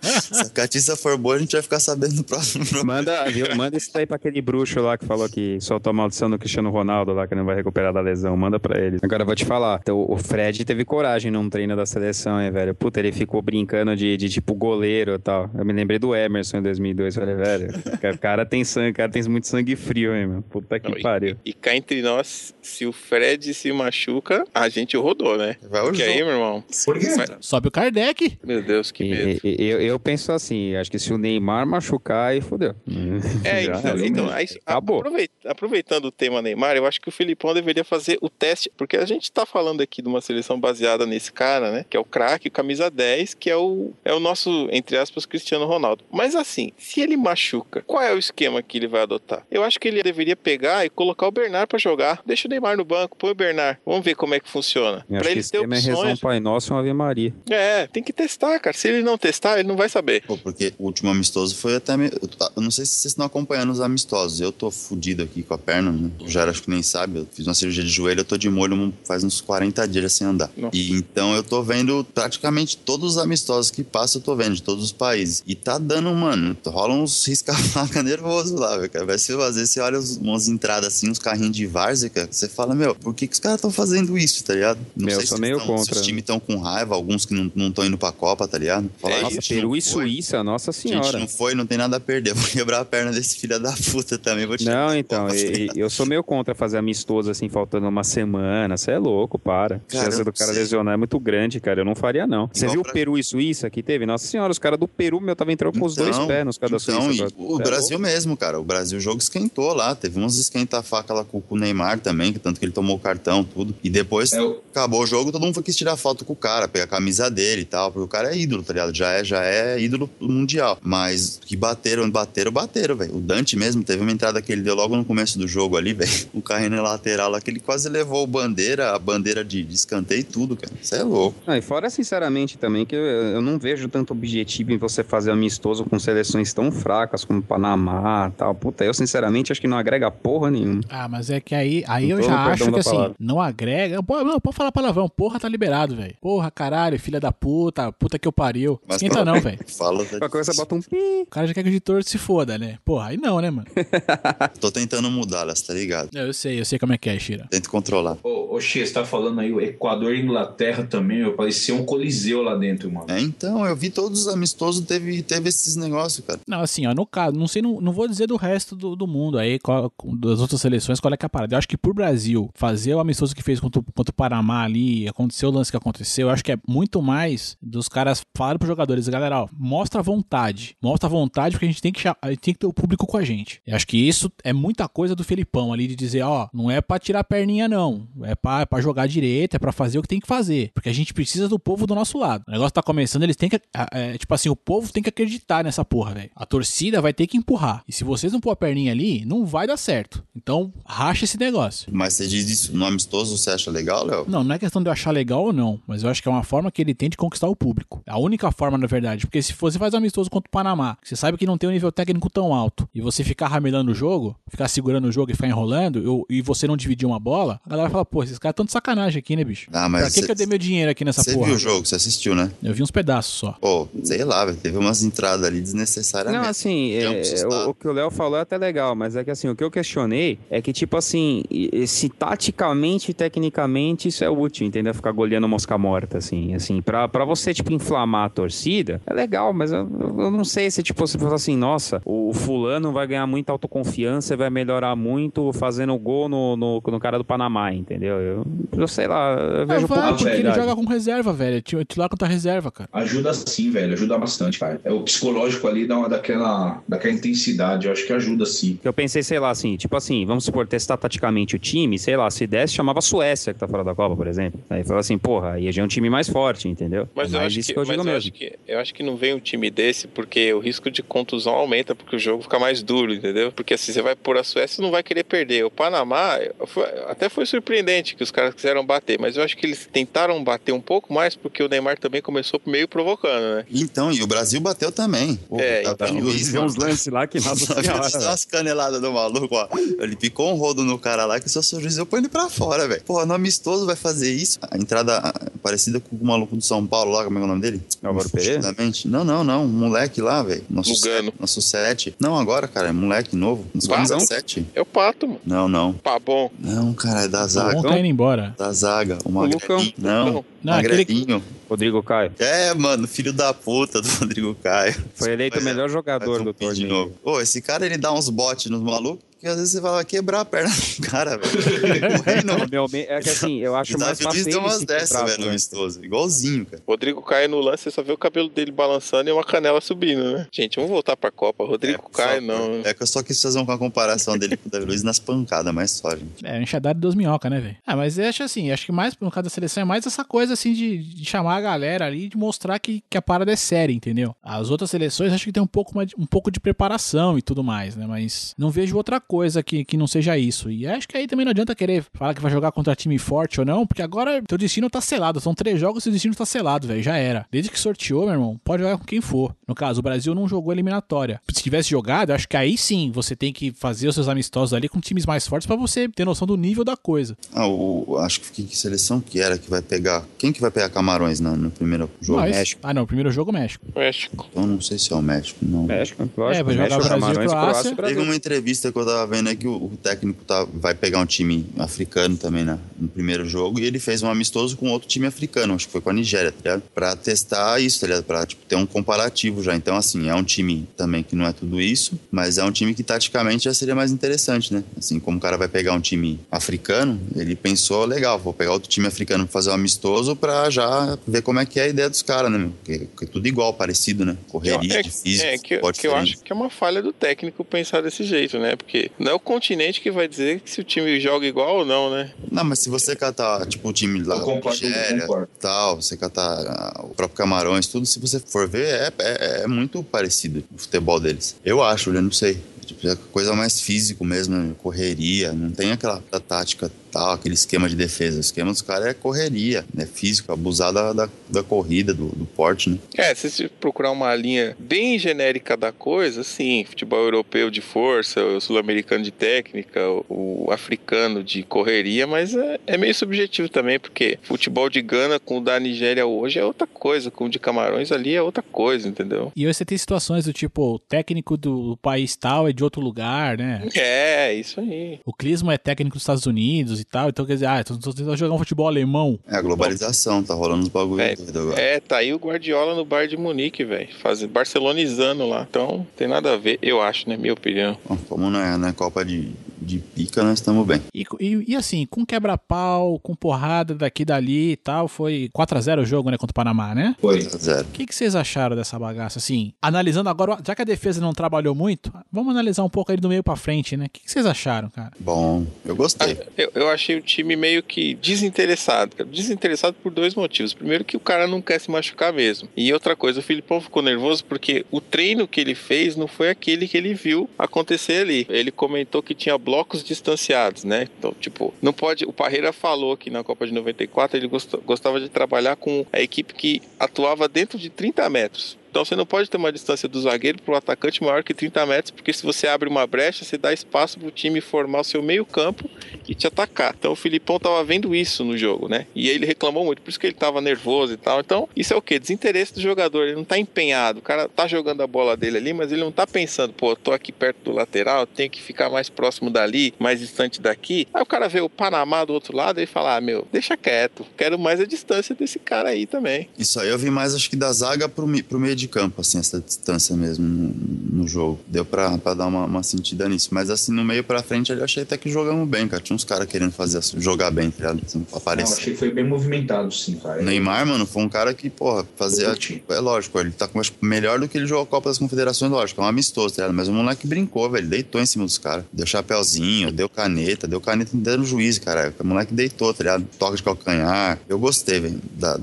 Se 0.00 0.42
a 0.42 0.48
catiça 0.50 0.96
for 0.96 1.16
boa, 1.16 1.36
a 1.36 1.38
gente 1.38 1.52
vai 1.52 1.62
ficar 1.62 1.80
sabendo 1.80 2.14
no 2.14 2.24
próximo 2.24 2.64
programa. 2.64 2.94
Manda, 2.94 3.24
viu? 3.30 3.46
Manda 3.56 3.76
isso 3.76 3.90
aí 3.94 4.06
pra 4.06 4.16
aquele 4.16 4.40
bruxo 4.40 4.80
lá 4.80 4.96
que 4.96 5.04
falou 5.04 5.28
que 5.28 5.60
soltou 5.60 5.90
a 5.90 5.94
maldição 5.94 6.30
do 6.30 6.38
Cristiano 6.38 6.70
Ronaldo 6.70 7.12
lá, 7.12 7.26
que 7.26 7.34
não 7.34 7.44
vai 7.44 7.56
recuperar 7.56 7.92
da 7.92 8.00
lesão. 8.00 8.36
Manda 8.36 8.58
pra 8.58 8.80
ele. 8.80 8.98
Agora 9.02 9.22
eu 9.22 9.26
vou 9.26 9.34
te 9.34 9.44
falar. 9.44 9.78
Então, 9.82 10.04
o 10.08 10.16
Fred 10.16 10.64
teve 10.64 10.84
coragem 10.84 11.30
num 11.30 11.48
treino 11.48 11.76
da 11.76 11.84
seleção, 11.86 12.40
hein, 12.40 12.50
velho? 12.50 12.74
Puta, 12.74 13.00
ele 13.00 13.12
ficou 13.12 13.42
brincando 13.42 13.94
de, 13.96 14.16
de 14.16 14.28
tipo 14.28 14.54
goleiro 14.54 15.14
e 15.14 15.18
tal. 15.18 15.49
Eu 15.56 15.64
me 15.64 15.72
lembrei 15.72 15.98
do 15.98 16.14
Emerson 16.14 16.58
em 16.58 16.62
2002. 16.62 17.14
Falei, 17.14 17.34
velho, 17.34 17.68
o 18.14 18.18
cara 18.18 18.44
tem 18.46 18.64
sangue, 18.64 18.90
o 18.90 18.94
cara 18.94 19.10
tem 19.10 19.22
muito 19.24 19.46
sangue 19.46 19.76
frio, 19.76 20.14
hein, 20.14 20.26
meu? 20.26 20.42
Puta 20.42 20.78
que 20.78 20.90
Não, 20.90 20.98
e- 20.98 21.02
pariu. 21.02 21.36
E 21.44 21.52
cá 21.52 21.74
entre 21.74 22.02
nós, 22.02 22.54
se 22.62 22.86
o 22.86 22.92
Fred 22.92 23.52
se 23.54 23.72
machuca, 23.72 24.44
a 24.54 24.68
gente 24.68 24.96
rodou, 24.96 25.36
né? 25.36 25.56
Vai 25.68 25.82
Porque 25.82 26.02
aí, 26.02 26.18
meu 26.22 26.32
irmão. 26.32 26.64
Por 26.84 26.98
quê? 26.98 27.08
Mas- 27.16 27.30
Sobe 27.40 27.68
o 27.68 27.70
Kardec. 27.70 28.38
Meu 28.44 28.62
Deus, 28.62 28.90
que 28.90 29.04
medo. 29.04 29.40
E- 29.44 29.56
e- 29.62 29.66
eu, 29.68 29.80
eu 29.80 29.98
penso 30.00 30.32
assim, 30.32 30.74
acho 30.76 30.90
que 30.90 30.98
se 30.98 31.12
o 31.12 31.18
Neymar 31.18 31.66
machucar, 31.66 32.30
aí 32.30 32.40
fodeu. 32.40 32.74
É, 33.44 33.64
Já 33.64 33.78
então, 33.78 34.04
então 34.04 34.30
aí, 34.30 34.46
Acabou. 34.66 34.98
aproveit- 35.00 35.30
aproveitando 35.44 36.06
o 36.06 36.10
tema 36.12 36.42
Neymar, 36.42 36.76
eu 36.76 36.86
acho 36.86 37.00
que 37.00 37.08
o 37.08 37.12
Filipão 37.12 37.52
deveria 37.54 37.84
fazer 37.84 38.18
o 38.20 38.28
teste, 38.28 38.70
porque 38.76 38.96
a 38.96 39.04
gente 39.04 39.30
tá 39.32 39.44
falando 39.46 39.80
aqui 39.80 40.02
de 40.02 40.08
uma 40.08 40.20
seleção 40.20 40.58
baseada 40.60 41.06
nesse 41.06 41.32
cara, 41.32 41.70
né? 41.70 41.84
Que 41.88 41.96
é 41.96 42.00
o 42.00 42.04
craque, 42.04 42.48
o 42.48 42.50
camisa 42.50 42.90
10, 42.90 43.34
que 43.34 43.48
é 43.50 43.56
o, 43.56 43.92
é 44.04 44.12
o 44.12 44.20
nosso, 44.20 44.68
entre 44.70 44.96
aspas, 44.96 45.24
Cristiano 45.40 45.66
Ronaldo. 45.66 46.04
Mas 46.12 46.34
assim, 46.36 46.70
se 46.78 47.00
ele 47.00 47.16
machuca, 47.16 47.82
qual 47.86 48.02
é 48.02 48.14
o 48.14 48.18
esquema 48.18 48.62
que 48.62 48.78
ele 48.78 48.86
vai 48.86 49.02
adotar? 49.02 49.44
Eu 49.50 49.64
acho 49.64 49.78
que 49.80 49.88
ele 49.88 50.02
deveria 50.02 50.36
pegar 50.36 50.84
e 50.84 50.90
colocar 50.90 51.26
o 51.26 51.30
Bernard 51.30 51.66
pra 51.66 51.78
jogar. 51.78 52.22
Deixa 52.26 52.46
o 52.46 52.50
Neymar 52.50 52.76
no 52.76 52.84
banco, 52.84 53.16
põe 53.16 53.30
o 53.30 53.34
Bernard. 53.34 53.78
Vamos 53.84 54.04
ver 54.04 54.14
como 54.14 54.34
é 54.34 54.40
que 54.40 54.48
funciona. 54.48 55.04
Que 55.08 55.14
ele 55.14 55.34
o 55.34 55.38
esquema 55.40 55.74
é 55.74 55.78
rezar 55.78 55.90
um 55.92 56.00
opções. 56.00 56.20
Pai 56.20 56.40
Nosso 56.40 56.70
e 56.70 56.72
uma 56.72 56.80
Ave 56.80 56.92
Maria. 56.92 57.34
É, 57.50 57.86
tem 57.86 58.02
que 58.02 58.12
testar, 58.12 58.58
cara. 58.60 58.76
Se 58.76 58.88
ele 58.88 59.02
não 59.02 59.16
testar, 59.16 59.58
ele 59.58 59.68
não 59.68 59.76
vai 59.76 59.88
saber. 59.88 60.22
Pô, 60.26 60.36
porque 60.36 60.72
o 60.78 60.84
último 60.84 61.10
amistoso 61.10 61.56
foi 61.56 61.76
até. 61.76 61.94
Eu, 61.94 62.28
tô- 62.28 62.50
eu 62.56 62.62
não 62.62 62.70
sei 62.70 62.84
se 62.84 62.92
vocês 62.92 63.12
estão 63.12 63.24
acompanhando 63.26 63.70
os 63.70 63.80
amistosos. 63.80 64.40
Eu 64.40 64.52
tô 64.52 64.70
fudido 64.70 65.22
aqui 65.22 65.42
com 65.42 65.54
a 65.54 65.58
perna, 65.58 65.90
né? 65.90 66.10
O 66.20 66.28
Jair 66.28 66.48
acho 66.48 66.62
que 66.62 66.70
nem 66.70 66.82
sabe. 66.82 67.18
Eu 67.20 67.26
fiz 67.32 67.46
uma 67.46 67.54
cirurgia 67.54 67.82
de 67.82 67.90
joelho, 67.90 68.20
eu 68.20 68.24
tô 68.24 68.36
de 68.36 68.48
molho 68.50 68.92
faz 69.04 69.24
uns 69.24 69.40
40 69.40 69.86
dias 69.88 70.12
sem 70.12 70.26
andar. 70.26 70.50
Nossa. 70.56 70.76
E 70.76 70.92
então 70.92 71.34
eu 71.34 71.42
tô 71.42 71.62
vendo 71.62 72.04
praticamente 72.14 72.76
todos 72.76 73.12
os 73.16 73.18
amistosos 73.18 73.70
que 73.70 73.82
passam, 73.84 74.20
eu 74.20 74.24
tô 74.24 74.34
vendo, 74.36 74.54
de 74.54 74.62
todos 74.62 74.84
os 74.84 74.92
países. 74.92 75.29
E 75.46 75.54
tá 75.54 75.78
dando, 75.78 76.12
mano, 76.14 76.56
rola 76.66 76.94
uns 76.94 77.26
risca-faca 77.26 78.02
nervoso 78.02 78.56
lá, 78.56 78.76
velho. 78.76 78.90
cara. 78.90 79.06
Vai 79.06 79.18
ser, 79.18 79.38
às 79.40 79.54
vezes 79.56 79.70
você 79.70 79.80
olha 79.80 79.98
os- 79.98 80.16
umas 80.16 80.48
entradas 80.48 80.88
assim, 80.94 81.08
uns 81.10 81.18
carrinhos 81.18 81.56
de 81.56 81.66
várzea, 81.66 82.10
cara. 82.10 82.28
Você 82.30 82.48
fala, 82.48 82.74
meu, 82.74 82.94
por 82.94 83.14
que, 83.14 83.26
que 83.26 83.34
os 83.34 83.40
caras 83.40 83.58
estão 83.58 83.70
fazendo 83.70 84.16
isso, 84.18 84.44
tá 84.44 84.54
ligado? 84.54 84.78
Não 84.96 85.06
Meu, 85.06 85.14
eu 85.14 85.20
sei 85.20 85.26
sou 85.26 85.36
se 85.36 85.40
meio 85.40 85.56
tão- 85.58 85.66
se 85.66 85.72
contra, 85.72 85.94
os 86.00 86.06
times 86.06 86.22
estão 86.22 86.40
com 86.40 86.58
raiva, 86.58 86.94
alguns 86.94 87.24
que 87.24 87.34
não 87.34 87.68
estão 87.68 87.84
indo 87.84 87.98
pra 87.98 88.12
Copa, 88.12 88.46
tá 88.48 88.58
ligado? 88.58 88.90
Fala, 88.98 89.14
É 89.14 89.18
"Ah, 89.18 89.22
Nossa, 89.22 89.34
gente, 89.36 89.54
Peru 89.54 89.76
e 89.76 89.80
foi." 89.80 89.90
Suíça, 90.00 90.42
nossa 90.44 90.72
Gente, 90.72 90.82
senhora. 90.88 91.18
não 91.18 91.28
foi, 91.28 91.54
não 91.54 91.66
tem 91.66 91.76
nada 91.78 91.96
a 91.96 92.00
perder. 92.00 92.34
Vou 92.34 92.48
quebrar 92.48 92.80
a 92.80 92.84
perna 92.84 93.10
desse 93.12 93.36
filho 93.38 93.58
da 93.60 93.72
puta 93.90 94.18
também. 94.18 94.46
Vou 94.46 94.56
tirar 94.56 94.88
Não, 94.88 94.96
então, 94.96 95.24
Copa, 95.26 95.34
tá 95.34 95.40
e- 95.40 95.68
e- 95.74 95.80
eu 95.80 95.90
sou 95.90 96.06
meio 96.06 96.22
contra 96.24 96.54
fazer 96.54 96.78
amistoso 96.78 97.30
assim, 97.30 97.48
faltando 97.48 97.86
uma 97.88 98.04
semana. 98.04 98.76
Você 98.76 98.92
é 98.92 98.98
louco, 98.98 99.38
para. 99.38 99.80
A 99.92 99.96
chance 100.04 100.24
do 100.24 100.32
cara 100.32 100.52
sei. 100.52 100.62
lesionar 100.62 100.94
é 100.94 100.96
muito 100.96 101.18
grande, 101.20 101.60
cara. 101.60 101.80
Eu 101.80 101.84
não 101.84 101.94
faria, 101.94 102.26
não. 102.26 102.48
Você 102.52 102.66
viu 102.68 102.82
pra- 102.82 102.92
Peru 102.92 103.18
e 103.18 103.22
Suíça 103.24 103.68
que 103.70 103.82
teve? 103.82 104.06
Nossa 104.06 104.26
senhora, 104.26 104.50
os 104.50 104.58
caras 104.58 104.78
do 104.78 104.88
Peru, 104.88 105.19
meu, 105.20 105.36
tava 105.36 105.52
entrando 105.52 105.78
com 105.78 105.84
os 105.86 105.94
dois 105.94 106.14
Então, 106.16 106.26
pés 106.26 106.44
nos 106.46 106.58
caras 106.58 106.84
da 106.84 106.92
então, 106.92 107.04
Suíça. 107.06 107.22
e 107.22 107.26
agora. 107.26 107.52
o 107.52 107.60
é 107.60 107.64
Brasil 107.64 107.98
mesmo, 107.98 108.36
cara. 108.36 108.60
O 108.60 108.64
Brasil, 108.64 108.98
o 108.98 109.00
jogo 109.00 109.18
esquentou 109.20 109.72
lá. 109.72 109.94
Teve 109.94 110.18
uns 110.20 110.38
esquenta-faca 110.38 111.12
lá 111.14 111.24
com, 111.24 111.40
com 111.40 111.54
o 111.54 111.58
Neymar 111.58 111.98
também, 112.00 112.32
que 112.32 112.38
tanto 112.38 112.58
que 112.58 112.64
ele 112.66 112.72
tomou 112.72 112.96
o 112.96 113.00
cartão, 113.00 113.42
tudo. 113.44 113.74
E 113.82 113.90
depois 113.90 114.32
É, 114.32 114.42
o- 114.42 114.60
acabou 114.70 115.02
o 115.02 115.06
jogo, 115.06 115.32
todo 115.32 115.44
mundo 115.44 115.62
quis 115.62 115.76
tirar 115.76 115.96
foto 115.96 116.24
com 116.24 116.32
o 116.32 116.36
cara, 116.36 116.66
pegar 116.68 116.84
a 116.84 116.88
camisa 116.88 117.30
dele 117.30 117.62
e 117.62 117.64
tal, 117.64 117.90
porque 117.92 118.04
o 118.04 118.08
cara 118.08 118.34
é 118.34 118.38
ídolo, 118.38 118.62
tá 118.62 118.72
ligado? 118.72 118.94
Já 118.96 119.10
é, 119.12 119.24
já 119.24 119.42
é 119.44 119.80
ídolo 119.80 120.08
mundial. 120.20 120.78
Mas 120.82 121.40
que 121.44 121.56
bateram, 121.56 122.08
bateram, 122.10 122.50
bateram, 122.52 122.96
velho. 122.96 123.16
O 123.16 123.20
Dante 123.20 123.56
mesmo 123.56 123.82
teve 123.82 124.02
uma 124.02 124.12
entrada 124.12 124.40
que 124.42 124.52
ele 124.52 124.62
deu 124.62 124.74
logo 124.74 124.96
no 124.96 125.04
começo 125.04 125.38
do 125.38 125.46
jogo 125.48 125.76
ali, 125.76 125.92
velho. 125.94 126.10
O 126.32 126.40
carrinho 126.42 126.70
na 126.70 126.82
lateral 126.82 127.30
lá, 127.30 127.40
que 127.40 127.50
ele 127.50 127.60
quase 127.60 127.88
levou 127.88 128.22
o 128.24 128.26
bandeira, 128.26 128.94
a 128.94 128.98
bandeira 128.98 129.44
de, 129.44 129.62
de 129.64 129.74
escanteio 129.74 130.20
e 130.20 130.24
tudo, 130.24 130.56
cara. 130.56 130.72
Isso 130.80 130.94
é 130.94 131.02
louco. 131.02 131.38
Ah, 131.46 131.56
e 131.58 131.62
fora, 131.62 131.88
sinceramente, 131.90 132.56
também, 132.58 132.84
que 132.86 132.94
eu, 132.94 133.00
eu 133.00 133.42
não 133.42 133.58
vejo 133.58 133.88
tanto 133.88 134.12
objetivo 134.12 134.72
em 134.72 134.78
você 134.78 135.02
fazer 135.10 135.30
amistoso 135.30 135.84
com 135.84 135.98
seleções 135.98 136.54
tão 136.54 136.70
fracas 136.70 137.24
como 137.24 137.42
Panamá 137.42 138.30
tal. 138.36 138.54
Puta, 138.54 138.84
eu 138.84 138.94
sinceramente 138.94 139.52
acho 139.52 139.60
que 139.60 139.66
não 139.66 139.76
agrega 139.76 140.10
porra 140.10 140.50
nenhuma. 140.50 140.80
Ah, 140.88 141.08
mas 141.08 141.28
é 141.28 141.40
que 141.40 141.54
aí, 141.54 141.84
aí 141.88 142.08
eu 142.10 142.22
já 142.22 142.46
acho 142.46 142.70
que 142.70 142.78
assim, 142.78 142.90
palavra. 142.90 143.14
não 143.18 143.40
agrega. 143.40 144.02
Pô, 144.02 144.22
não, 144.22 144.40
pode 144.40 144.56
falar 144.56 144.72
palavrão. 144.72 145.08
Porra, 145.08 145.40
tá 145.40 145.48
liberado, 145.48 145.96
velho. 145.96 146.14
Porra, 146.20 146.50
caralho, 146.50 146.98
filha 146.98 147.18
da 147.18 147.32
puta, 147.32 147.90
puta 147.92 148.18
que 148.18 148.28
eu 148.28 148.32
pariu. 148.32 148.80
Mas 148.86 148.96
Esquenta 148.96 149.24
não, 149.24 149.40
velho. 149.40 149.58
Fala, 149.66 150.04
tá 150.04 150.18
Qualquer 150.18 150.28
coisa 150.28 150.54
bota 150.54 150.74
um 150.74 150.80
pi. 150.80 151.22
O 151.22 151.26
cara 151.26 151.46
já 151.46 151.54
quer 151.54 151.62
que 151.62 151.68
o 151.68 151.72
editor 151.72 152.04
se 152.04 152.16
foda, 152.16 152.56
né? 152.56 152.78
Porra, 152.84 153.08
aí 153.08 153.16
não, 153.16 153.40
né, 153.40 153.50
mano? 153.50 153.66
Tô 154.60 154.70
tentando 154.70 155.10
mudá-las, 155.10 155.60
tá 155.62 155.74
ligado? 155.74 156.10
Eu, 156.14 156.28
eu 156.28 156.32
sei, 156.32 156.60
eu 156.60 156.64
sei 156.64 156.78
como 156.78 156.92
é 156.92 156.98
que 156.98 157.08
é, 157.10 157.18
Shira. 157.18 157.46
Tento 157.50 157.68
controlar. 157.68 158.16
Ô, 158.22 158.54
ô 158.54 158.60
você 158.60 158.86
tá 158.92 159.04
falando 159.04 159.40
aí, 159.40 159.52
o 159.52 159.60
Equador 159.60 160.14
e 160.14 160.20
Inglaterra 160.20 160.84
também, 160.84 161.18
meu, 161.18 161.34
parecia 161.34 161.74
um 161.74 161.84
coliseu 161.84 162.42
lá 162.42 162.54
dentro, 162.54 162.90
mano. 162.90 163.06
É, 163.08 163.20
então, 163.20 163.66
eu 163.66 163.74
vi 163.74 163.90
todos 163.90 164.26
os 164.26 164.28
amistosos, 164.28 164.80
teve, 164.90 165.22
teve 165.22 165.48
esses 165.48 165.76
negócios, 165.76 166.24
cara. 166.26 166.40
Não, 166.46 166.60
assim, 166.60 166.86
ó, 166.86 166.92
no 166.94 167.06
caso, 167.06 167.36
não 167.36 167.46
sei, 167.46 167.62
não, 167.62 167.80
não 167.80 167.92
vou 167.92 168.08
dizer 168.08 168.26
do 168.26 168.36
resto 168.36 168.74
do, 168.74 168.96
do 168.96 169.06
mundo 169.06 169.38
aí, 169.38 169.58
qual- 169.58 169.92
das 170.18 170.40
outras 170.40 170.60
seleções, 170.60 170.98
qual 170.98 171.14
é 171.14 171.16
que 171.16 171.24
é 171.24 171.28
a 171.28 171.30
parada. 171.30 171.54
Eu 171.54 171.58
acho 171.58 171.68
que 171.68 171.76
por 171.76 171.94
Brasil, 171.94 172.50
fazer 172.54 172.94
o 172.94 173.00
amistoso 173.00 173.34
que 173.34 173.42
fez 173.42 173.60
contra, 173.60 173.80
contra 173.94 174.10
o 174.10 174.14
Panamá 174.14 174.64
ali, 174.64 175.06
aconteceu 175.08 175.48
o 175.48 175.52
lance 175.52 175.70
que 175.70 175.76
aconteceu, 175.76 176.26
eu 176.28 176.32
acho 176.32 176.44
que 176.44 176.52
é 176.52 176.58
muito 176.66 177.00
mais 177.00 177.56
dos 177.62 177.88
caras 177.88 178.24
falarem 178.36 178.58
pros 178.58 178.68
jogadores, 178.68 179.08
galera, 179.08 179.42
ó, 179.42 179.48
mostra 179.52 180.00
a 180.00 180.02
vontade. 180.02 180.76
Mostra 180.82 181.06
a 181.08 181.10
vontade 181.10 181.52
porque 181.54 181.66
a 181.66 181.68
gente 181.68 181.82
tem 181.82 181.92
que, 181.92 182.08
a 182.08 182.30
gente 182.30 182.40
tem 182.40 182.54
que 182.54 182.60
ter 182.60 182.66
o 182.66 182.72
público 182.72 183.06
com 183.06 183.16
a 183.16 183.24
gente. 183.24 183.60
Eu 183.66 183.76
acho 183.76 183.86
que 183.86 183.96
isso 183.96 184.30
é 184.42 184.52
muita 184.52 184.88
coisa 184.88 185.14
do 185.14 185.22
Felipão 185.24 185.72
ali, 185.72 185.86
de 185.86 185.94
dizer, 185.96 186.22
ó, 186.22 186.48
não 186.52 186.70
é 186.70 186.80
pra 186.80 186.98
tirar 186.98 187.20
a 187.20 187.24
perninha 187.24 187.68
não, 187.68 188.08
é 188.22 188.34
pra, 188.34 188.62
é 188.62 188.66
pra 188.66 188.80
jogar 188.80 189.06
direito, 189.06 189.54
é 189.54 189.58
pra 189.58 189.72
fazer 189.72 189.98
o 189.98 190.02
que 190.02 190.08
tem 190.08 190.20
que 190.20 190.26
fazer. 190.26 190.70
Porque 190.74 190.88
a 190.88 190.92
gente 190.92 191.12
precisa 191.14 191.48
do 191.48 191.58
povo 191.58 191.86
do 191.86 191.94
nosso 191.94 192.18
lado. 192.18 192.42
O 192.48 192.50
negócio 192.50 192.72
tá 192.72 192.82
começando, 192.82 193.22
eles 193.22 193.36
têm 193.36 193.48
que, 193.48 193.60
é, 193.92 194.16
tipo 194.18 194.34
assim, 194.34 194.48
o 194.48 194.56
povo 194.56 194.79
tem 194.88 195.02
que 195.02 195.08
acreditar 195.08 195.64
nessa 195.64 195.84
porra, 195.84 196.14
velho. 196.14 196.30
A 196.34 196.46
torcida 196.46 197.00
vai 197.00 197.12
ter 197.12 197.26
que 197.26 197.36
empurrar. 197.36 197.82
E 197.88 197.92
se 197.92 198.04
vocês 198.04 198.32
não 198.32 198.40
pôr 198.40 198.50
a 198.50 198.56
perninha 198.56 198.92
ali, 198.92 199.24
não 199.24 199.44
vai 199.46 199.66
dar 199.66 199.76
certo. 199.76 200.22
Então, 200.36 200.72
racha 200.86 201.24
esse 201.24 201.38
negócio. 201.38 201.88
Mas 201.92 202.14
você 202.14 202.26
diz 202.26 202.48
isso 202.48 202.76
no 202.76 202.84
amistoso, 202.84 203.36
você 203.36 203.50
acha 203.50 203.70
legal, 203.70 204.04
Léo? 204.06 204.24
Não, 204.28 204.42
não 204.44 204.54
é 204.54 204.58
questão 204.58 204.82
de 204.82 204.88
eu 204.88 204.92
achar 204.92 205.10
legal 205.10 205.44
ou 205.44 205.52
não, 205.52 205.80
mas 205.86 206.02
eu 206.02 206.08
acho 206.10 206.22
que 206.22 206.28
é 206.28 206.30
uma 206.32 206.42
forma 206.42 206.70
que 206.70 206.80
ele 206.82 206.94
tem 206.94 207.08
de 207.10 207.16
conquistar 207.16 207.48
o 207.48 207.56
público. 207.56 208.02
A 208.06 208.18
única 208.18 208.50
forma, 208.50 208.76
na 208.78 208.86
verdade, 208.86 209.26
porque 209.26 209.42
se 209.42 209.52
você 209.58 209.78
faz 209.78 209.92
um 209.94 209.98
amistoso 209.98 210.30
contra 210.30 210.48
o 210.48 210.50
Panamá, 210.50 210.96
você 211.02 211.16
sabe 211.16 211.36
que 211.38 211.46
não 211.46 211.58
tem 211.58 211.68
um 211.68 211.72
nível 211.72 211.92
técnico 211.92 212.30
tão 212.30 212.54
alto, 212.54 212.88
e 212.94 213.00
você 213.00 213.22
ficar 213.24 213.48
ramelando 213.48 213.92
o 213.92 213.94
jogo, 213.94 214.36
ficar 214.48 214.68
segurando 214.68 215.06
o 215.08 215.12
jogo 215.12 215.30
e 215.30 215.34
ficar 215.34 215.48
enrolando, 215.48 216.26
e 216.28 216.40
você 216.42 216.66
não 216.66 216.76
dividir 216.76 217.06
uma 217.06 217.18
bola, 217.20 217.60
a 217.64 217.68
galera 217.70 217.90
fala, 217.90 218.04
pô, 218.04 218.22
esses 218.22 218.38
caras 218.38 218.52
estão 218.52 218.64
de 218.64 218.72
sacanagem 218.72 219.18
aqui, 219.18 219.36
né, 219.36 219.44
bicho? 219.44 219.68
Ah, 219.72 219.88
mas 219.88 220.02
pra 220.02 220.10
que, 220.10 220.20
cê- 220.20 220.26
que 220.26 220.30
eu 220.32 220.34
dei 220.34 220.46
meu 220.46 220.58
dinheiro 220.58 220.90
aqui 220.90 221.04
nessa 221.04 221.22
Você 221.22 221.32
porra? 221.34 221.46
viu 221.46 221.54
o 221.56 221.58
jogo, 221.58 221.86
você 221.86 221.94
assistiu, 221.96 222.34
né? 222.34 222.50
Eu 222.62 222.72
vi 222.74 222.82
uns 222.82 222.90
pedaços 222.90 223.32
só. 223.34 223.52
Pô, 223.60 223.88
sei 224.04 224.24
lá, 224.24 224.44
velho, 224.44 224.56
teve 224.70 224.78
umas 224.78 225.02
entradas 225.02 225.44
ali 225.44 225.60
desnecessariamente. 225.60 226.42
Não, 226.42 226.48
assim, 226.48 226.92
é, 226.92 227.20
assustado. 227.20 227.66
o, 227.66 227.70
o 227.70 227.74
que 227.74 227.88
o 227.88 227.92
Léo 227.92 228.10
falou 228.10 228.38
é 228.38 228.42
até 228.42 228.56
legal, 228.56 228.94
mas 228.94 229.16
é 229.16 229.24
que 229.24 229.30
assim, 229.30 229.48
o 229.48 229.56
que 229.56 229.64
eu 229.64 229.70
questionei 229.70 230.38
é 230.48 230.62
que, 230.62 230.72
tipo 230.72 230.96
assim, 230.96 231.42
se 231.86 232.08
taticamente 232.08 233.10
e 233.10 233.14
tecnicamente 233.14 234.08
isso 234.08 234.24
é 234.24 234.30
útil, 234.30 234.66
entendeu? 234.66 234.94
Ficar 234.94 235.12
goleando 235.12 235.48
mosca 235.48 235.76
morta, 235.76 236.18
assim, 236.18 236.54
assim, 236.54 236.80
pra, 236.80 237.08
pra 237.08 237.24
você, 237.24 237.52
tipo, 237.52 237.72
inflamar 237.72 238.26
a 238.26 238.28
torcida, 238.28 239.00
é 239.06 239.12
legal, 239.12 239.52
mas 239.52 239.72
eu, 239.72 239.80
eu 239.80 240.30
não 240.30 240.44
sei 240.44 240.70
se, 240.70 240.82
tipo, 240.82 241.06
você 241.06 241.18
fala 241.18 241.34
assim, 241.34 241.56
nossa, 241.56 242.00
o 242.04 242.32
fulano 242.32 242.92
vai 242.92 243.06
ganhar 243.06 243.26
muita 243.26 243.52
autoconfiança 243.52 244.34
e 244.34 244.36
vai 244.36 244.50
melhorar 244.50 244.94
muito 244.94 245.52
fazendo 245.52 245.98
gol 245.98 246.28
no, 246.28 246.56
no, 246.56 246.82
no 246.84 247.00
cara 247.00 247.18
do 247.18 247.24
Panamá, 247.24 247.72
entendeu? 247.72 248.20
Eu, 248.20 248.46
eu 248.76 248.88
sei 248.88 249.08
lá, 249.08 249.32
eu 249.32 249.66
vejo 249.66 249.88
pouco 249.88 250.02
vai, 250.02 250.12
de 250.14 250.24
porque 250.24 250.36
ele 250.36 250.52
joga 250.52 250.76
com 250.76 250.84
reserva, 250.84 251.32
velho. 251.32 251.56
É 251.56 251.60
Titular 251.60 252.08
contra 252.08 252.28
reserva, 252.28 252.70
cara. 252.70 252.88
Ajuda 252.92 253.32
sim, 253.32 253.70
velho, 253.70 253.92
ajuda 253.94 254.18
bastante, 254.18 254.58
cara. 254.60 254.80
É 254.84 254.92
o 254.92 255.00
psicológico 255.02 255.66
ali 255.66 255.86
dá 255.86 255.96
uma 255.98 256.08
daquela, 256.08 256.82
daquela 256.86 257.14
intensidade, 257.14 257.86
eu 257.86 257.92
acho 257.92 258.06
que 258.06 258.12
ajuda 258.12 258.44
sim. 258.46 258.78
Eu 258.84 258.92
pensei, 258.92 259.22
sei 259.22 259.38
lá, 259.38 259.50
assim, 259.50 259.76
tipo 259.76 259.96
assim, 259.96 260.24
vamos 260.24 260.44
supor, 260.44 260.66
testar 260.66 260.96
taticamente 260.96 261.56
o 261.56 261.58
time, 261.58 261.98
sei 261.98 262.16
lá, 262.16 262.30
se 262.30 262.46
desse, 262.46 262.74
chamava 262.74 263.00
Suécia, 263.00 263.52
que 263.52 263.60
tá 263.60 263.66
fora 263.66 263.82
da 263.82 263.94
Copa, 263.94 264.16
por 264.16 264.26
exemplo. 264.26 264.60
Aí 264.68 264.82
falava 264.82 265.00
assim, 265.00 265.18
porra, 265.18 265.52
aí 265.52 265.70
já 265.72 265.82
é 265.82 265.84
um 265.84 265.88
time 265.88 266.10
mais 266.10 266.28
forte, 266.28 266.68
entendeu? 266.68 267.08
Mas, 267.14 267.32
é 267.32 267.36
eu 267.36 267.40
acho, 267.40 267.56
que, 267.60 267.72
que 267.72 267.78
eu 267.78 267.84
mas 267.86 268.06
acho 268.06 268.32
que, 268.32 268.58
eu 268.66 268.78
acho 268.78 268.94
que 268.94 269.02
não 269.02 269.16
vem 269.16 269.34
um 269.34 269.40
time 269.40 269.70
desse 269.70 270.06
porque 270.06 270.52
o 270.52 270.58
risco 270.58 270.90
de 270.90 271.02
contusão 271.02 271.54
aumenta, 271.54 271.94
porque 271.94 272.16
o 272.16 272.18
jogo 272.18 272.42
fica 272.42 272.58
mais 272.58 272.82
duro, 272.82 273.12
entendeu? 273.12 273.52
Porque 273.52 273.74
assim, 273.74 273.92
você 273.92 274.02
vai 274.02 274.14
pôr 274.14 274.36
a 274.36 274.44
Suécia 274.44 274.70
você 274.70 274.82
não 274.82 274.90
vai 274.90 275.02
querer 275.02 275.24
perder. 275.24 275.64
O 275.64 275.70
Panamá, 275.70 276.38
foi- 276.66 276.84
até 277.08 277.28
foi 277.28 277.46
surpreendente 277.46 278.14
que 278.14 278.22
os 278.22 278.30
caras 278.30 278.54
quiseram 278.54 278.84
bater, 278.84 279.18
mas 279.18 279.36
eu 279.36 279.42
acho 279.42 279.56
que 279.56 279.66
eles 279.66 279.88
tentaram 279.90 280.42
bater 280.42 280.72
um 280.72 280.80
pouco 280.80 281.12
mais 281.12 281.34
porque 281.34 281.62
o 281.62 281.68
Neymar 281.68 281.98
também 281.98 282.22
começou 282.22 282.60
meio 282.66 282.86
provocando, 282.88 283.56
né? 283.56 283.64
Então, 283.70 284.12
e 284.12 284.22
o 284.22 284.26
Brasil 284.26 284.49
bateu 284.58 284.90
também. 284.90 285.38
Pô, 285.48 285.60
É, 285.60 285.82
tá 285.82 285.92
então. 285.92 286.06
Tem 286.08 286.58
uns 286.60 286.74
lances 286.76 287.06
lá 287.12 287.26
que, 287.26 287.38
nossa 287.40 287.66
Só 287.66 287.74
umas 288.28 288.44
caneladas 288.44 289.00
do 289.00 289.12
maluco, 289.12 289.54
ó. 289.54 289.68
Ele 290.00 290.16
picou 290.16 290.50
um 290.52 290.56
rodo 290.56 290.82
no 290.84 290.98
cara 290.98 291.24
lá 291.26 291.38
que 291.38 291.48
sou 291.62 291.62
juiz 291.80 291.96
eu 291.98 292.06
ponho 292.06 292.22
ele 292.22 292.28
pra 292.28 292.48
fora, 292.48 292.88
velho. 292.88 293.02
Pô, 293.04 293.24
no 293.24 293.34
amistoso 293.34 293.86
vai 293.86 293.94
fazer 293.96 294.32
isso. 294.32 294.58
A 294.70 294.76
entrada 294.76 295.32
parecida 295.62 296.00
com 296.00 296.16
o 296.16 296.24
maluco 296.26 296.56
do 296.56 296.62
São 296.64 296.86
Paulo 296.86 297.12
lá, 297.12 297.22
como 297.24 297.38
é 297.38 297.42
o 297.42 297.46
nome 297.46 297.60
dele? 297.60 297.80
Álvaro 298.02 298.28
Pereira? 298.30 298.74
Não, 299.04 299.24
não, 299.24 299.44
não. 299.44 299.64
Um 299.64 299.68
moleque 299.68 300.20
lá, 300.22 300.42
velho. 300.42 300.64
Nosso, 300.70 300.92
Lugano. 300.94 301.24
sete- 301.26 301.34
nosso 301.40 301.62
sete. 301.62 302.14
Não, 302.18 302.38
agora, 302.38 302.66
cara. 302.66 302.88
É 302.88 302.92
moleque 302.92 303.36
novo. 303.36 303.66
Nos? 303.74 303.86
17. 303.86 304.66
É 304.74 304.80
o 304.80 304.86
Pato, 304.86 305.26
mano. 305.26 305.40
Não, 305.44 305.68
não. 305.68 305.92
Pá, 305.92 306.18
bom. 306.18 306.50
Não, 306.58 306.92
cara, 306.94 307.22
é 307.24 307.28
da 307.28 307.44
O 307.44 307.48
zaga. 307.48 307.74
bom 307.74 307.82
tá 307.82 307.98
indo 307.98 308.06
embora. 308.06 308.54
Da 308.58 308.72
zaga. 308.72 309.18
O 309.24 309.28
Lucão. 309.28 309.76
magrelinho. 309.76 309.92
Não, 309.98 310.44
Não, 310.62 310.74
aquele- 310.74 310.98
magrelinho. 310.98 311.42
Rodrigo 311.68 312.02
Caio. 312.02 312.32
É, 312.38 312.74
mano, 312.74 313.06
filho 313.08 313.32
da 313.32 313.54
puta 313.54 314.00
do 314.02 314.08
Rodrigo 314.08 314.54
Caio. 314.56 314.94
Foi 315.14 315.32
eleito 315.32 315.58
o 315.58 315.62
melhor 315.62 315.88
jogador 315.88 316.42
do 316.42 316.52
torneio. 316.52 317.14
Pô, 317.22 317.40
esse 317.40 317.62
cara 317.62 317.86
ele 317.86 317.96
dá 317.96 318.12
uns 318.12 318.28
botes 318.28 318.70
nos 318.70 318.82
malucos 318.82 319.24
que 319.40 319.46
às 319.46 319.56
vezes 319.56 319.72
você 319.72 319.80
vai 319.80 320.04
quebrar 320.04 320.40
a 320.40 320.44
perna 320.44 320.70
do 320.70 321.02
cara, 321.08 321.38
velho. 321.38 321.50
Correndo. 322.22 322.68
Meu, 322.70 322.86
me- 322.88 323.00
é 323.02 323.20
que 323.20 323.30
assim, 323.30 323.58
eu 323.58 323.74
acho 323.74 323.98
mais 323.98 324.20
fácil 324.20 324.44
deu 324.44 324.60
umas 324.60 324.84
dessas, 324.84 325.22
velho, 325.22 325.38
no 325.38 325.44
né? 325.46 325.50
amistoso. 325.52 326.04
Igualzinho, 326.04 326.66
cara. 326.66 326.82
Rodrigo 326.86 327.22
Caio 327.22 327.48
no 327.48 327.60
lance, 327.60 327.84
você 327.84 327.90
só 327.90 328.02
vê 328.02 328.12
o 328.12 328.18
cabelo 328.18 328.48
dele 328.48 328.70
balançando 328.70 329.28
e 329.28 329.32
uma 329.32 329.44
canela 329.44 329.80
subindo, 329.80 330.22
né? 330.32 330.46
Gente, 330.52 330.76
vamos 330.76 330.90
voltar 330.90 331.16
pra 331.16 331.30
Copa. 331.30 331.64
Rodrigo 331.64 332.04
É, 332.12 332.16
Caio, 332.16 332.42
não. 332.42 332.80
É 332.84 332.92
que 332.94 333.02
eu 333.02 333.06
só 333.06 333.22
quis 333.22 333.40
fazer 333.40 333.58
uma 333.58 333.78
comparação 333.78 334.36
dele 334.36 334.56
com 334.56 334.68
o 334.68 334.70
Davi 334.70 334.84
Luiz 334.84 335.02
nas 335.02 335.18
pancadas, 335.18 335.72
mas 335.74 335.90
só, 335.92 336.10
gente. 336.10 336.44
É, 336.44 336.60
enxadado 336.62 336.94
de 336.96 337.00
duas 337.00 337.14
minhocas, 337.14 337.50
né, 337.50 337.60
velho? 337.60 337.76
Ah, 337.86 337.96
mas 337.96 338.18
eu 338.18 338.26
acho 338.28 338.42
assim, 338.42 338.70
acho 338.70 338.86
que 338.86 338.92
mais, 338.92 339.14
no 339.20 339.30
caso 339.30 339.44
da 339.44 339.50
seleção, 339.50 339.82
é 339.82 339.84
mais 339.84 340.06
essa 340.06 340.24
coisa, 340.24 340.52
assim, 340.54 340.72
de, 340.72 340.98
de 340.98 341.24
chamar 341.24 341.56
a 341.56 341.60
galera 341.60 342.06
ali, 342.06 342.28
de 342.28 342.36
mostrar 342.36 342.78
que, 342.78 343.02
que 343.08 343.16
a 343.16 343.22
parada 343.22 343.50
é 343.52 343.56
séria, 343.56 343.92
entendeu? 343.92 344.34
As 344.42 344.70
outras 344.70 344.90
seleções, 344.90 345.32
acho 345.32 345.44
que 345.44 345.52
tem 345.52 345.62
um 345.62 345.66
pouco, 345.66 345.94
mais, 345.96 346.10
um 346.18 346.26
pouco 346.26 346.50
de 346.50 346.60
preparação 346.60 347.38
e 347.38 347.42
tudo 347.42 347.62
mais, 347.62 347.96
né? 347.96 348.06
Mas 348.06 348.54
não 348.58 348.70
vejo 348.70 348.96
outra 348.96 349.20
coisa 349.30 349.62
que, 349.62 349.84
que 349.84 349.96
não 349.96 350.08
seja 350.08 350.36
isso. 350.36 350.68
E 350.68 350.84
acho 350.88 351.06
que 351.06 351.16
aí 351.16 351.28
também 351.28 351.44
não 351.44 351.50
adianta 351.52 351.72
querer 351.72 352.04
falar 352.14 352.34
que 352.34 352.40
vai 352.42 352.50
jogar 352.50 352.72
contra 352.72 352.96
time 352.96 353.16
forte 353.16 353.60
ou 353.60 353.64
não, 353.64 353.86
porque 353.86 354.02
agora 354.02 354.42
teu 354.42 354.58
destino 354.58 354.90
tá 354.90 355.00
selado. 355.00 355.40
São 355.40 355.54
três 355.54 355.78
jogos 355.78 356.04
e 356.04 356.08
o 356.08 356.12
destino 356.12 356.34
tá 356.34 356.44
selado, 356.44 356.88
velho. 356.88 357.00
Já 357.00 357.16
era. 357.16 357.46
Desde 357.48 357.70
que 357.70 357.78
sorteou, 357.78 358.24
meu 358.24 358.32
irmão, 358.32 358.60
pode 358.64 358.82
jogar 358.82 358.98
com 358.98 359.04
quem 359.04 359.20
for. 359.20 359.54
No 359.68 359.74
caso, 359.74 360.00
o 360.00 360.02
Brasil 360.02 360.34
não 360.34 360.48
jogou 360.48 360.72
eliminatória. 360.72 361.40
Se 361.52 361.62
tivesse 361.62 361.90
jogado, 361.90 362.32
acho 362.32 362.48
que 362.48 362.56
aí 362.56 362.76
sim 362.76 363.12
você 363.14 363.36
tem 363.36 363.52
que 363.52 363.70
fazer 363.70 364.08
os 364.08 364.16
seus 364.16 364.26
amistosos 364.26 364.74
ali 364.74 364.88
com 364.88 364.98
times 364.98 365.24
mais 365.24 365.46
fortes 365.46 365.64
pra 365.64 365.76
você 365.76 366.08
ter 366.08 366.24
noção 366.24 366.44
do 366.44 366.56
nível 366.56 366.82
da 366.82 366.96
coisa. 366.96 367.36
Ah, 367.52 367.68
o, 367.68 368.16
acho 368.18 368.40
que 368.40 368.64
que 368.64 368.76
seleção 368.76 369.20
que 369.20 369.40
era 369.40 369.56
que 369.56 369.70
vai 369.70 369.80
pegar. 369.80 370.24
Quem 370.38 370.52
que 370.52 370.60
vai 370.60 370.72
pegar 370.72 370.88
Camarões 370.88 371.38
no, 371.38 371.56
no 371.56 371.70
primeiro 371.70 372.10
jogo? 372.20 372.40
Nós. 372.40 372.50
México. 372.50 372.80
Ah, 372.82 372.92
não, 372.92 373.06
primeiro 373.06 373.30
jogo 373.30 373.52
México. 373.52 373.86
México. 373.94 374.48
Então 374.50 374.66
não 374.66 374.80
sei 374.80 374.98
se 374.98 375.12
é 375.12 375.16
o 375.16 375.22
México, 375.22 375.58
não. 375.62 375.84
México, 375.84 376.22
É, 376.22 376.40
lógico. 376.40 376.64
vai 376.64 376.74
jogar 376.74 376.88
México, 376.88 376.98
Brasil 376.98 377.20
Camarões, 377.20 377.50
Croácia. 377.50 377.70
Croácia 377.70 377.94
Brasil. 377.94 378.16
Teve 378.16 378.28
uma 378.28 378.36
entrevista 378.36 378.90
que 378.90 378.98
eu 378.98 379.06
tava 379.06 379.19
vendo 379.26 379.48
aí 379.48 379.56
que 379.56 379.66
o, 379.66 379.72
o 379.72 379.98
técnico 380.02 380.44
tá, 380.44 380.66
vai 380.72 380.94
pegar 380.94 381.20
um 381.20 381.26
time 381.26 381.66
africano 381.78 382.36
também 382.36 382.64
na, 382.64 382.78
no 382.98 383.08
primeiro 383.08 383.48
jogo 383.48 383.78
e 383.80 383.84
ele 383.84 383.98
fez 383.98 384.22
um 384.22 384.30
amistoso 384.30 384.76
com 384.76 384.90
outro 384.90 385.08
time 385.08 385.26
africano, 385.26 385.74
acho 385.74 385.86
que 385.86 385.92
foi 385.92 386.00
com 386.00 386.10
a 386.10 386.12
Nigéria, 386.12 386.52
tá 386.52 386.58
ligado? 386.58 386.82
Pra 386.94 387.16
testar 387.16 387.80
isso, 387.80 388.00
tá 388.00 388.06
ligado? 388.06 388.24
Pra 388.24 388.46
tipo, 388.46 388.64
ter 388.66 388.76
um 388.76 388.86
comparativo 388.86 389.62
já. 389.62 389.74
Então, 389.74 389.96
assim, 389.96 390.28
é 390.28 390.34
um 390.34 390.44
time 390.44 390.88
também 390.96 391.22
que 391.22 391.34
não 391.34 391.46
é 391.46 391.52
tudo 391.52 391.80
isso, 391.80 392.18
mas 392.30 392.58
é 392.58 392.64
um 392.64 392.70
time 392.70 392.94
que 392.94 393.02
taticamente 393.02 393.64
já 393.64 393.74
seria 393.74 393.94
mais 393.94 394.10
interessante, 394.10 394.72
né? 394.72 394.84
Assim, 394.96 395.18
como 395.18 395.38
o 395.38 395.40
cara 395.40 395.56
vai 395.56 395.68
pegar 395.68 395.92
um 395.92 396.00
time 396.00 396.40
africano, 396.50 397.20
ele 397.34 397.54
pensou, 397.54 398.04
legal, 398.04 398.38
vou 398.38 398.52
pegar 398.52 398.72
outro 398.72 398.88
time 398.88 399.06
africano 399.06 399.44
pra 399.44 399.52
fazer 399.52 399.70
um 399.70 399.74
amistoso 399.74 400.36
pra 400.36 400.70
já 400.70 401.18
ver 401.26 401.42
como 401.42 401.58
é 401.58 401.66
que 401.66 401.80
é 401.80 401.84
a 401.84 401.88
ideia 401.88 402.08
dos 402.08 402.22
caras, 402.22 402.50
né, 402.50 402.58
meu? 402.58 402.70
Porque, 402.70 402.98
porque 403.06 403.24
é 403.24 403.28
tudo 403.28 403.46
igual, 403.46 403.72
parecido, 403.74 404.24
né? 404.24 404.36
Correria, 404.48 404.98
é, 404.98 405.02
de 405.02 405.10
físico, 405.10 405.46
é, 405.46 405.58
que, 405.58 405.78
que 405.92 406.06
eu 406.06 406.14
acho 406.14 406.38
que 406.38 406.52
é 406.52 406.54
uma 406.54 406.70
falha 406.70 407.02
do 407.02 407.12
técnico 407.12 407.64
pensar 407.64 408.00
desse 408.00 408.24
jeito, 408.24 408.58
né? 408.58 408.76
Porque 408.76 409.09
não 409.18 409.32
é 409.32 409.34
o 409.34 409.40
continente 409.40 410.00
que 410.00 410.10
vai 410.10 410.26
dizer 410.26 410.62
se 410.64 410.80
o 410.80 410.84
time 410.84 411.20
joga 411.20 411.46
igual 411.46 411.78
ou 411.78 411.84
não, 411.84 412.10
né? 412.10 412.32
Não, 412.50 412.64
mas 412.64 412.80
se 412.80 412.88
você 412.88 413.14
catar, 413.14 413.66
tipo, 413.66 413.88
o 413.88 413.92
time 413.92 414.22
lá 414.22 414.36
da 414.36 414.70
Nigéria 414.70 415.26
tal, 415.58 415.96
você 415.96 416.16
catar 416.16 416.64
ah, 416.66 417.04
o 417.04 417.14
próprio 417.14 417.36
Camarões, 417.36 417.86
tudo, 417.86 418.06
se 418.06 418.18
você 418.18 418.40
for 418.40 418.68
ver, 418.68 418.86
é, 418.86 419.12
é, 419.18 419.62
é 419.62 419.66
muito 419.66 420.02
parecido 420.02 420.64
o 420.74 420.78
futebol 420.78 421.20
deles. 421.20 421.56
Eu 421.64 421.82
acho, 421.82 422.10
eu 422.10 422.22
não 422.22 422.32
sei. 422.32 422.58
Tipo, 422.84 423.06
é 423.06 423.16
coisa 423.30 423.54
mais 423.54 423.80
físico 423.80 424.24
mesmo, 424.24 424.56
né? 424.56 424.74
correria, 424.82 425.52
não 425.52 425.70
tem 425.70 425.92
aquela 425.92 426.20
tática 426.48 426.90
tal, 427.10 427.32
aquele 427.32 427.54
esquema 427.54 427.88
de 427.88 427.96
defesa. 427.96 428.38
O 428.38 428.40
esquema 428.40 428.70
dos 428.70 428.82
caras 428.82 429.06
é 429.06 429.14
correria, 429.14 429.84
né? 429.92 430.06
Físico, 430.06 430.52
abusar 430.52 430.92
da, 430.92 431.12
da, 431.12 431.28
da 431.48 431.62
corrida, 431.62 432.14
do, 432.14 432.28
do 432.28 432.46
porte, 432.46 432.90
né? 432.90 432.98
É, 433.16 433.34
se 433.34 433.50
você 433.50 433.68
procurar 433.68 434.10
uma 434.10 434.34
linha 434.34 434.76
bem 434.78 435.18
genérica 435.18 435.76
da 435.76 435.92
coisa, 435.92 436.42
sim, 436.44 436.84
futebol 436.84 437.20
europeu 437.20 437.70
de 437.70 437.80
força, 437.80 438.42
o 438.44 438.60
sul-americano 438.60 439.24
de 439.24 439.30
técnica, 439.30 440.00
o, 440.28 440.66
o 440.66 440.72
africano 440.72 441.42
de 441.42 441.62
correria, 441.62 442.26
mas 442.26 442.54
é, 442.54 442.78
é 442.86 442.96
meio 442.96 443.14
subjetivo 443.14 443.68
também, 443.68 443.98
porque 443.98 444.38
futebol 444.42 444.88
de 444.88 445.02
Gana 445.02 445.38
com 445.38 445.58
o 445.58 445.60
da 445.60 445.78
Nigéria 445.78 446.26
hoje 446.26 446.58
é 446.58 446.64
outra 446.64 446.86
coisa, 446.86 447.30
com 447.30 447.46
o 447.46 447.48
de 447.48 447.58
Camarões 447.58 448.12
ali 448.12 448.34
é 448.34 448.42
outra 448.42 448.62
coisa, 448.62 449.08
entendeu? 449.08 449.52
E 449.56 449.66
aí 449.66 449.72
você 449.72 449.84
tem 449.84 449.98
situações 449.98 450.44
do 450.44 450.52
tipo, 450.52 450.94
o 450.94 450.98
técnico 450.98 451.56
do 451.56 451.96
país 452.00 452.36
tal 452.36 452.68
é 452.68 452.72
de 452.72 452.84
outro 452.84 453.00
lugar, 453.00 453.58
né? 453.58 453.86
É, 453.94 454.54
isso 454.54 454.80
aí. 454.80 455.20
O 455.24 455.32
Clisma 455.32 455.74
é 455.74 455.78
técnico 455.78 456.14
dos 456.14 456.22
Estados 456.22 456.46
Unidos 456.46 456.99
e 457.00 457.04
tal, 457.04 457.28
então 457.28 457.44
quer 457.44 457.54
dizer, 457.54 457.66
ah, 457.66 457.82
tô 457.82 457.96
tô 457.96 458.12
tentando 458.12 458.36
jogar 458.36 458.54
um 458.54 458.58
futebol 458.58 458.86
alemão. 458.86 459.38
É 459.48 459.56
a 459.56 459.62
globalização, 459.62 460.42
tá 460.42 460.54
rolando 460.54 460.82
uns 460.82 460.88
bagulho 460.88 461.20
É, 461.20 461.34
doido 461.34 461.58
agora. 461.58 461.80
É, 461.80 462.00
tá 462.00 462.18
aí 462.18 462.32
o 462.32 462.36
Guardiola 462.38 462.94
no 462.94 463.04
bar 463.04 463.26
de 463.26 463.36
Munique, 463.36 463.84
velho, 463.84 464.08
fazendo 464.22 464.50
barcelonizando 464.50 465.48
lá. 465.48 465.66
Então, 465.68 466.06
tem 466.16 466.28
nada 466.28 466.54
a 466.54 466.56
ver, 466.56 466.78
eu 466.82 467.00
acho, 467.00 467.28
né, 467.28 467.36
minha 467.36 467.52
opinião. 467.52 467.96
Bom, 468.08 468.16
como 468.28 468.50
não 468.50 468.60
é 468.60 468.76
na 468.76 468.92
Copa 468.92 469.24
de, 469.24 469.50
de 469.90 469.98
pica, 469.98 470.42
nós 470.42 470.58
estamos 470.58 470.86
bem. 470.86 471.02
E, 471.14 471.24
e, 471.40 471.72
e 471.72 471.76
assim, 471.76 472.06
com 472.06 472.24
quebra-pau, 472.24 473.18
com 473.18 473.34
porrada 473.34 473.94
daqui 473.94 474.22
e 474.22 474.24
dali 474.24 474.72
e 474.72 474.76
tal, 474.76 475.08
foi 475.08 475.50
4x0 475.56 476.02
o 476.02 476.04
jogo, 476.04 476.30
né, 476.30 476.38
contra 476.38 476.52
o 476.52 476.54
Panamá, 476.54 476.94
né? 476.94 477.16
Foi. 477.20 477.40
Zero. 477.40 477.86
O 477.88 477.90
que, 477.90 478.06
que 478.06 478.14
vocês 478.14 478.34
acharam 478.34 478.76
dessa 478.76 478.98
bagaça? 478.98 479.38
Assim, 479.38 479.72
analisando 479.82 480.28
agora, 480.28 480.58
já 480.64 480.74
que 480.74 480.82
a 480.82 480.84
defesa 480.84 481.20
não 481.20 481.32
trabalhou 481.32 481.74
muito, 481.74 482.12
vamos 482.30 482.52
analisar 482.52 482.84
um 482.84 482.88
pouco 482.88 483.10
aí 483.10 483.18
do 483.18 483.28
meio 483.28 483.42
pra 483.42 483.56
frente, 483.56 483.96
né? 483.96 484.06
O 484.06 484.08
que, 484.10 484.20
que 484.20 484.30
vocês 484.30 484.46
acharam, 484.46 484.88
cara? 484.90 485.12
Bom, 485.18 485.66
eu 485.84 485.96
gostei. 485.96 486.38
Eu, 486.56 486.70
eu 486.74 486.88
achei 486.88 487.16
o 487.16 487.22
time 487.22 487.56
meio 487.56 487.82
que 487.82 488.14
desinteressado. 488.14 489.16
cara. 489.16 489.28
Desinteressado 489.28 489.96
por 490.02 490.12
dois 490.12 490.34
motivos. 490.34 490.74
Primeiro, 490.74 491.04
que 491.04 491.16
o 491.16 491.20
cara 491.20 491.46
não 491.46 491.60
quer 491.60 491.80
se 491.80 491.90
machucar 491.90 492.32
mesmo. 492.32 492.68
E 492.76 492.92
outra 492.92 493.16
coisa, 493.16 493.40
o 493.40 493.42
Filipão 493.42 493.80
ficou 493.80 494.02
nervoso 494.02 494.44
porque 494.44 494.84
o 494.90 495.00
treino 495.00 495.48
que 495.48 495.60
ele 495.60 495.74
fez 495.74 496.16
não 496.16 496.26
foi 496.26 496.50
aquele 496.50 496.86
que 496.86 496.96
ele 496.96 497.14
viu 497.14 497.48
acontecer 497.58 498.22
ali. 498.22 498.46
Ele 498.48 498.70
comentou 498.70 499.22
que 499.22 499.34
tinha 499.34 499.54
blocos 499.80 500.04
distanciados, 500.04 500.84
né? 500.84 501.08
Então, 501.18 501.32
tipo, 501.40 501.72
não 501.80 501.92
pode. 501.92 502.24
O 502.26 502.32
Parreira 502.32 502.72
falou 502.72 503.16
que 503.16 503.30
na 503.30 503.42
Copa 503.42 503.66
de 503.66 503.72
94 503.72 504.36
ele 504.36 504.46
gost- 504.46 504.76
gostava 504.84 505.18
de 505.18 505.28
trabalhar 505.28 505.76
com 505.76 506.04
a 506.12 506.20
equipe 506.20 506.52
que 506.52 506.82
atuava 506.98 507.48
dentro 507.48 507.78
de 507.78 507.88
30 507.88 508.28
metros. 508.28 508.76
Então 508.90 509.04
você 509.04 509.14
não 509.16 509.24
pode 509.26 509.48
ter 509.48 509.56
uma 509.56 509.72
distância 509.72 510.08
do 510.08 510.20
zagueiro 510.20 510.60
para 510.62 510.74
o 510.74 510.76
atacante 510.76 511.22
maior 511.22 511.42
que 511.44 511.54
30 511.54 511.86
metros, 511.86 512.10
porque 512.10 512.32
se 512.32 512.42
você 512.44 512.66
abre 512.66 512.88
uma 512.88 513.06
brecha, 513.06 513.44
você 513.44 513.56
dá 513.56 513.72
espaço 513.72 514.18
para 514.18 514.28
o 514.28 514.30
time 514.30 514.60
formar 514.60 515.00
o 515.00 515.04
seu 515.04 515.22
meio 515.22 515.44
campo 515.46 515.88
e 516.28 516.34
te 516.34 516.46
atacar. 516.46 516.94
Então 516.98 517.12
o 517.12 517.16
Filipão 517.16 517.58
tava 517.58 517.82
vendo 517.84 518.14
isso 518.14 518.44
no 518.44 518.56
jogo, 518.58 518.88
né? 518.88 519.06
E 519.14 519.28
ele 519.28 519.46
reclamou 519.46 519.84
muito, 519.84 520.02
por 520.02 520.10
isso 520.10 520.18
que 520.18 520.26
ele 520.26 520.34
tava 520.34 520.60
nervoso 520.60 521.12
e 521.12 521.16
tal. 521.16 521.40
Então, 521.40 521.68
isso 521.76 521.92
é 521.94 521.96
o 521.96 522.02
quê? 522.02 522.18
Desinteresse 522.18 522.74
do 522.74 522.80
jogador. 522.80 523.24
Ele 523.24 523.36
não 523.36 523.44
tá 523.44 523.56
empenhado. 523.58 524.18
O 524.18 524.22
cara 524.22 524.48
tá 524.48 524.66
jogando 524.66 525.02
a 525.02 525.06
bola 525.06 525.36
dele 525.36 525.58
ali, 525.58 525.72
mas 525.72 525.92
ele 525.92 526.00
não 526.02 526.12
tá 526.12 526.26
pensando, 526.26 526.72
pô, 526.72 526.90
eu 526.92 526.96
tô 526.96 527.12
aqui 527.12 527.30
perto 527.32 527.58
do 527.64 527.72
lateral, 527.72 528.26
tenho 528.26 528.50
que 528.50 528.60
ficar 528.60 528.90
mais 528.90 529.08
próximo 529.08 529.50
dali, 529.50 529.94
mais 529.98 530.18
distante 530.20 530.60
daqui. 530.60 531.06
Aí 531.14 531.22
o 531.22 531.26
cara 531.26 531.48
vê 531.48 531.60
o 531.60 531.68
Panamá 531.70 532.24
do 532.24 532.32
outro 532.32 532.56
lado 532.56 532.80
e 532.80 532.86
fala: 532.86 533.16
ah, 533.16 533.20
meu, 533.20 533.46
deixa 533.52 533.76
quieto. 533.76 534.26
Quero 534.36 534.58
mais 534.58 534.80
a 534.80 534.84
distância 534.84 535.34
desse 535.34 535.58
cara 535.58 535.90
aí 535.90 536.06
também. 536.06 536.48
Isso 536.58 536.80
aí 536.80 536.88
eu 536.88 536.98
vi 536.98 537.10
mais, 537.10 537.34
acho 537.34 537.48
que 537.48 537.56
da 537.56 537.72
zaga 537.72 538.10
mi- 538.26 538.42
pro 538.42 538.58
meio 538.58 538.74
de 538.80 538.88
campo, 538.88 539.20
assim, 539.20 539.38
essa 539.38 539.60
distância 539.60 540.16
mesmo 540.16 540.46
no, 540.46 541.22
no 541.22 541.28
jogo. 541.28 541.60
Deu 541.66 541.84
pra, 541.84 542.16
pra 542.18 542.34
dar 542.34 542.46
uma, 542.46 542.64
uma 542.64 542.82
sentida 542.82 543.28
nisso. 543.28 543.48
Mas 543.52 543.70
assim, 543.70 543.92
no 543.92 544.04
meio 544.04 544.24
pra 544.24 544.42
frente, 544.42 544.72
eu 544.72 544.82
achei 544.82 545.02
até 545.02 545.16
que 545.16 545.30
jogamos 545.30 545.68
bem, 545.68 545.86
cara. 545.86 546.02
Tinha 546.02 546.16
uns 546.16 546.24
caras 546.24 546.46
querendo 546.46 546.72
fazer, 546.72 547.00
jogar 547.18 547.50
bem, 547.50 547.70
tá 547.70 547.76
ligado? 547.78 548.02
Assim, 548.06 548.26
Não, 548.30 548.38
aparecer. 548.38 548.74
achei 548.74 548.92
que 548.92 548.98
foi 548.98 549.10
bem 549.10 549.24
movimentado, 549.24 549.92
sim, 549.92 550.14
cara. 550.16 550.42
Neymar, 550.42 550.86
mano, 550.86 551.06
foi 551.06 551.22
um 551.22 551.28
cara 551.28 551.54
que, 551.54 551.68
porra, 551.70 552.06
fazia. 552.16 552.54
Tipo, 552.54 552.92
é 552.92 553.00
lógico, 553.00 553.38
ele 553.38 553.50
tá 553.50 553.68
com, 553.68 553.80
acho, 553.80 553.92
melhor 554.00 554.38
do 554.40 554.48
que 554.48 554.58
ele 554.58 554.66
jogou 554.66 554.84
a 554.84 554.86
Copa 554.86 555.08
das 555.08 555.18
Confederações, 555.18 555.70
lógico, 555.70 556.00
é 556.00 556.04
um 556.04 556.06
amistoso, 556.08 556.54
tá 556.54 556.62
ligado? 556.62 556.76
Mas 556.76 556.88
o 556.88 556.92
moleque 556.92 557.26
brincou, 557.26 557.68
velho, 557.70 557.86
deitou 557.86 558.20
em 558.20 558.26
cima 558.26 558.44
dos 558.44 558.58
caras. 558.58 558.84
Deu 558.92 559.06
chapéuzinho, 559.06 559.92
deu 559.92 560.08
caneta, 560.08 560.66
deu 560.66 560.80
caneta 560.80 561.10
dando 561.14 561.44
juiz, 561.44 561.78
cara. 561.78 562.14
O 562.18 562.26
moleque 562.26 562.52
deitou, 562.54 562.92
tá 562.92 563.04
ligado? 563.04 563.26
Toca 563.38 563.56
de 563.56 563.62
calcanhar. 563.62 564.38
Eu 564.48 564.58
gostei, 564.58 565.00
velho, 565.00 565.20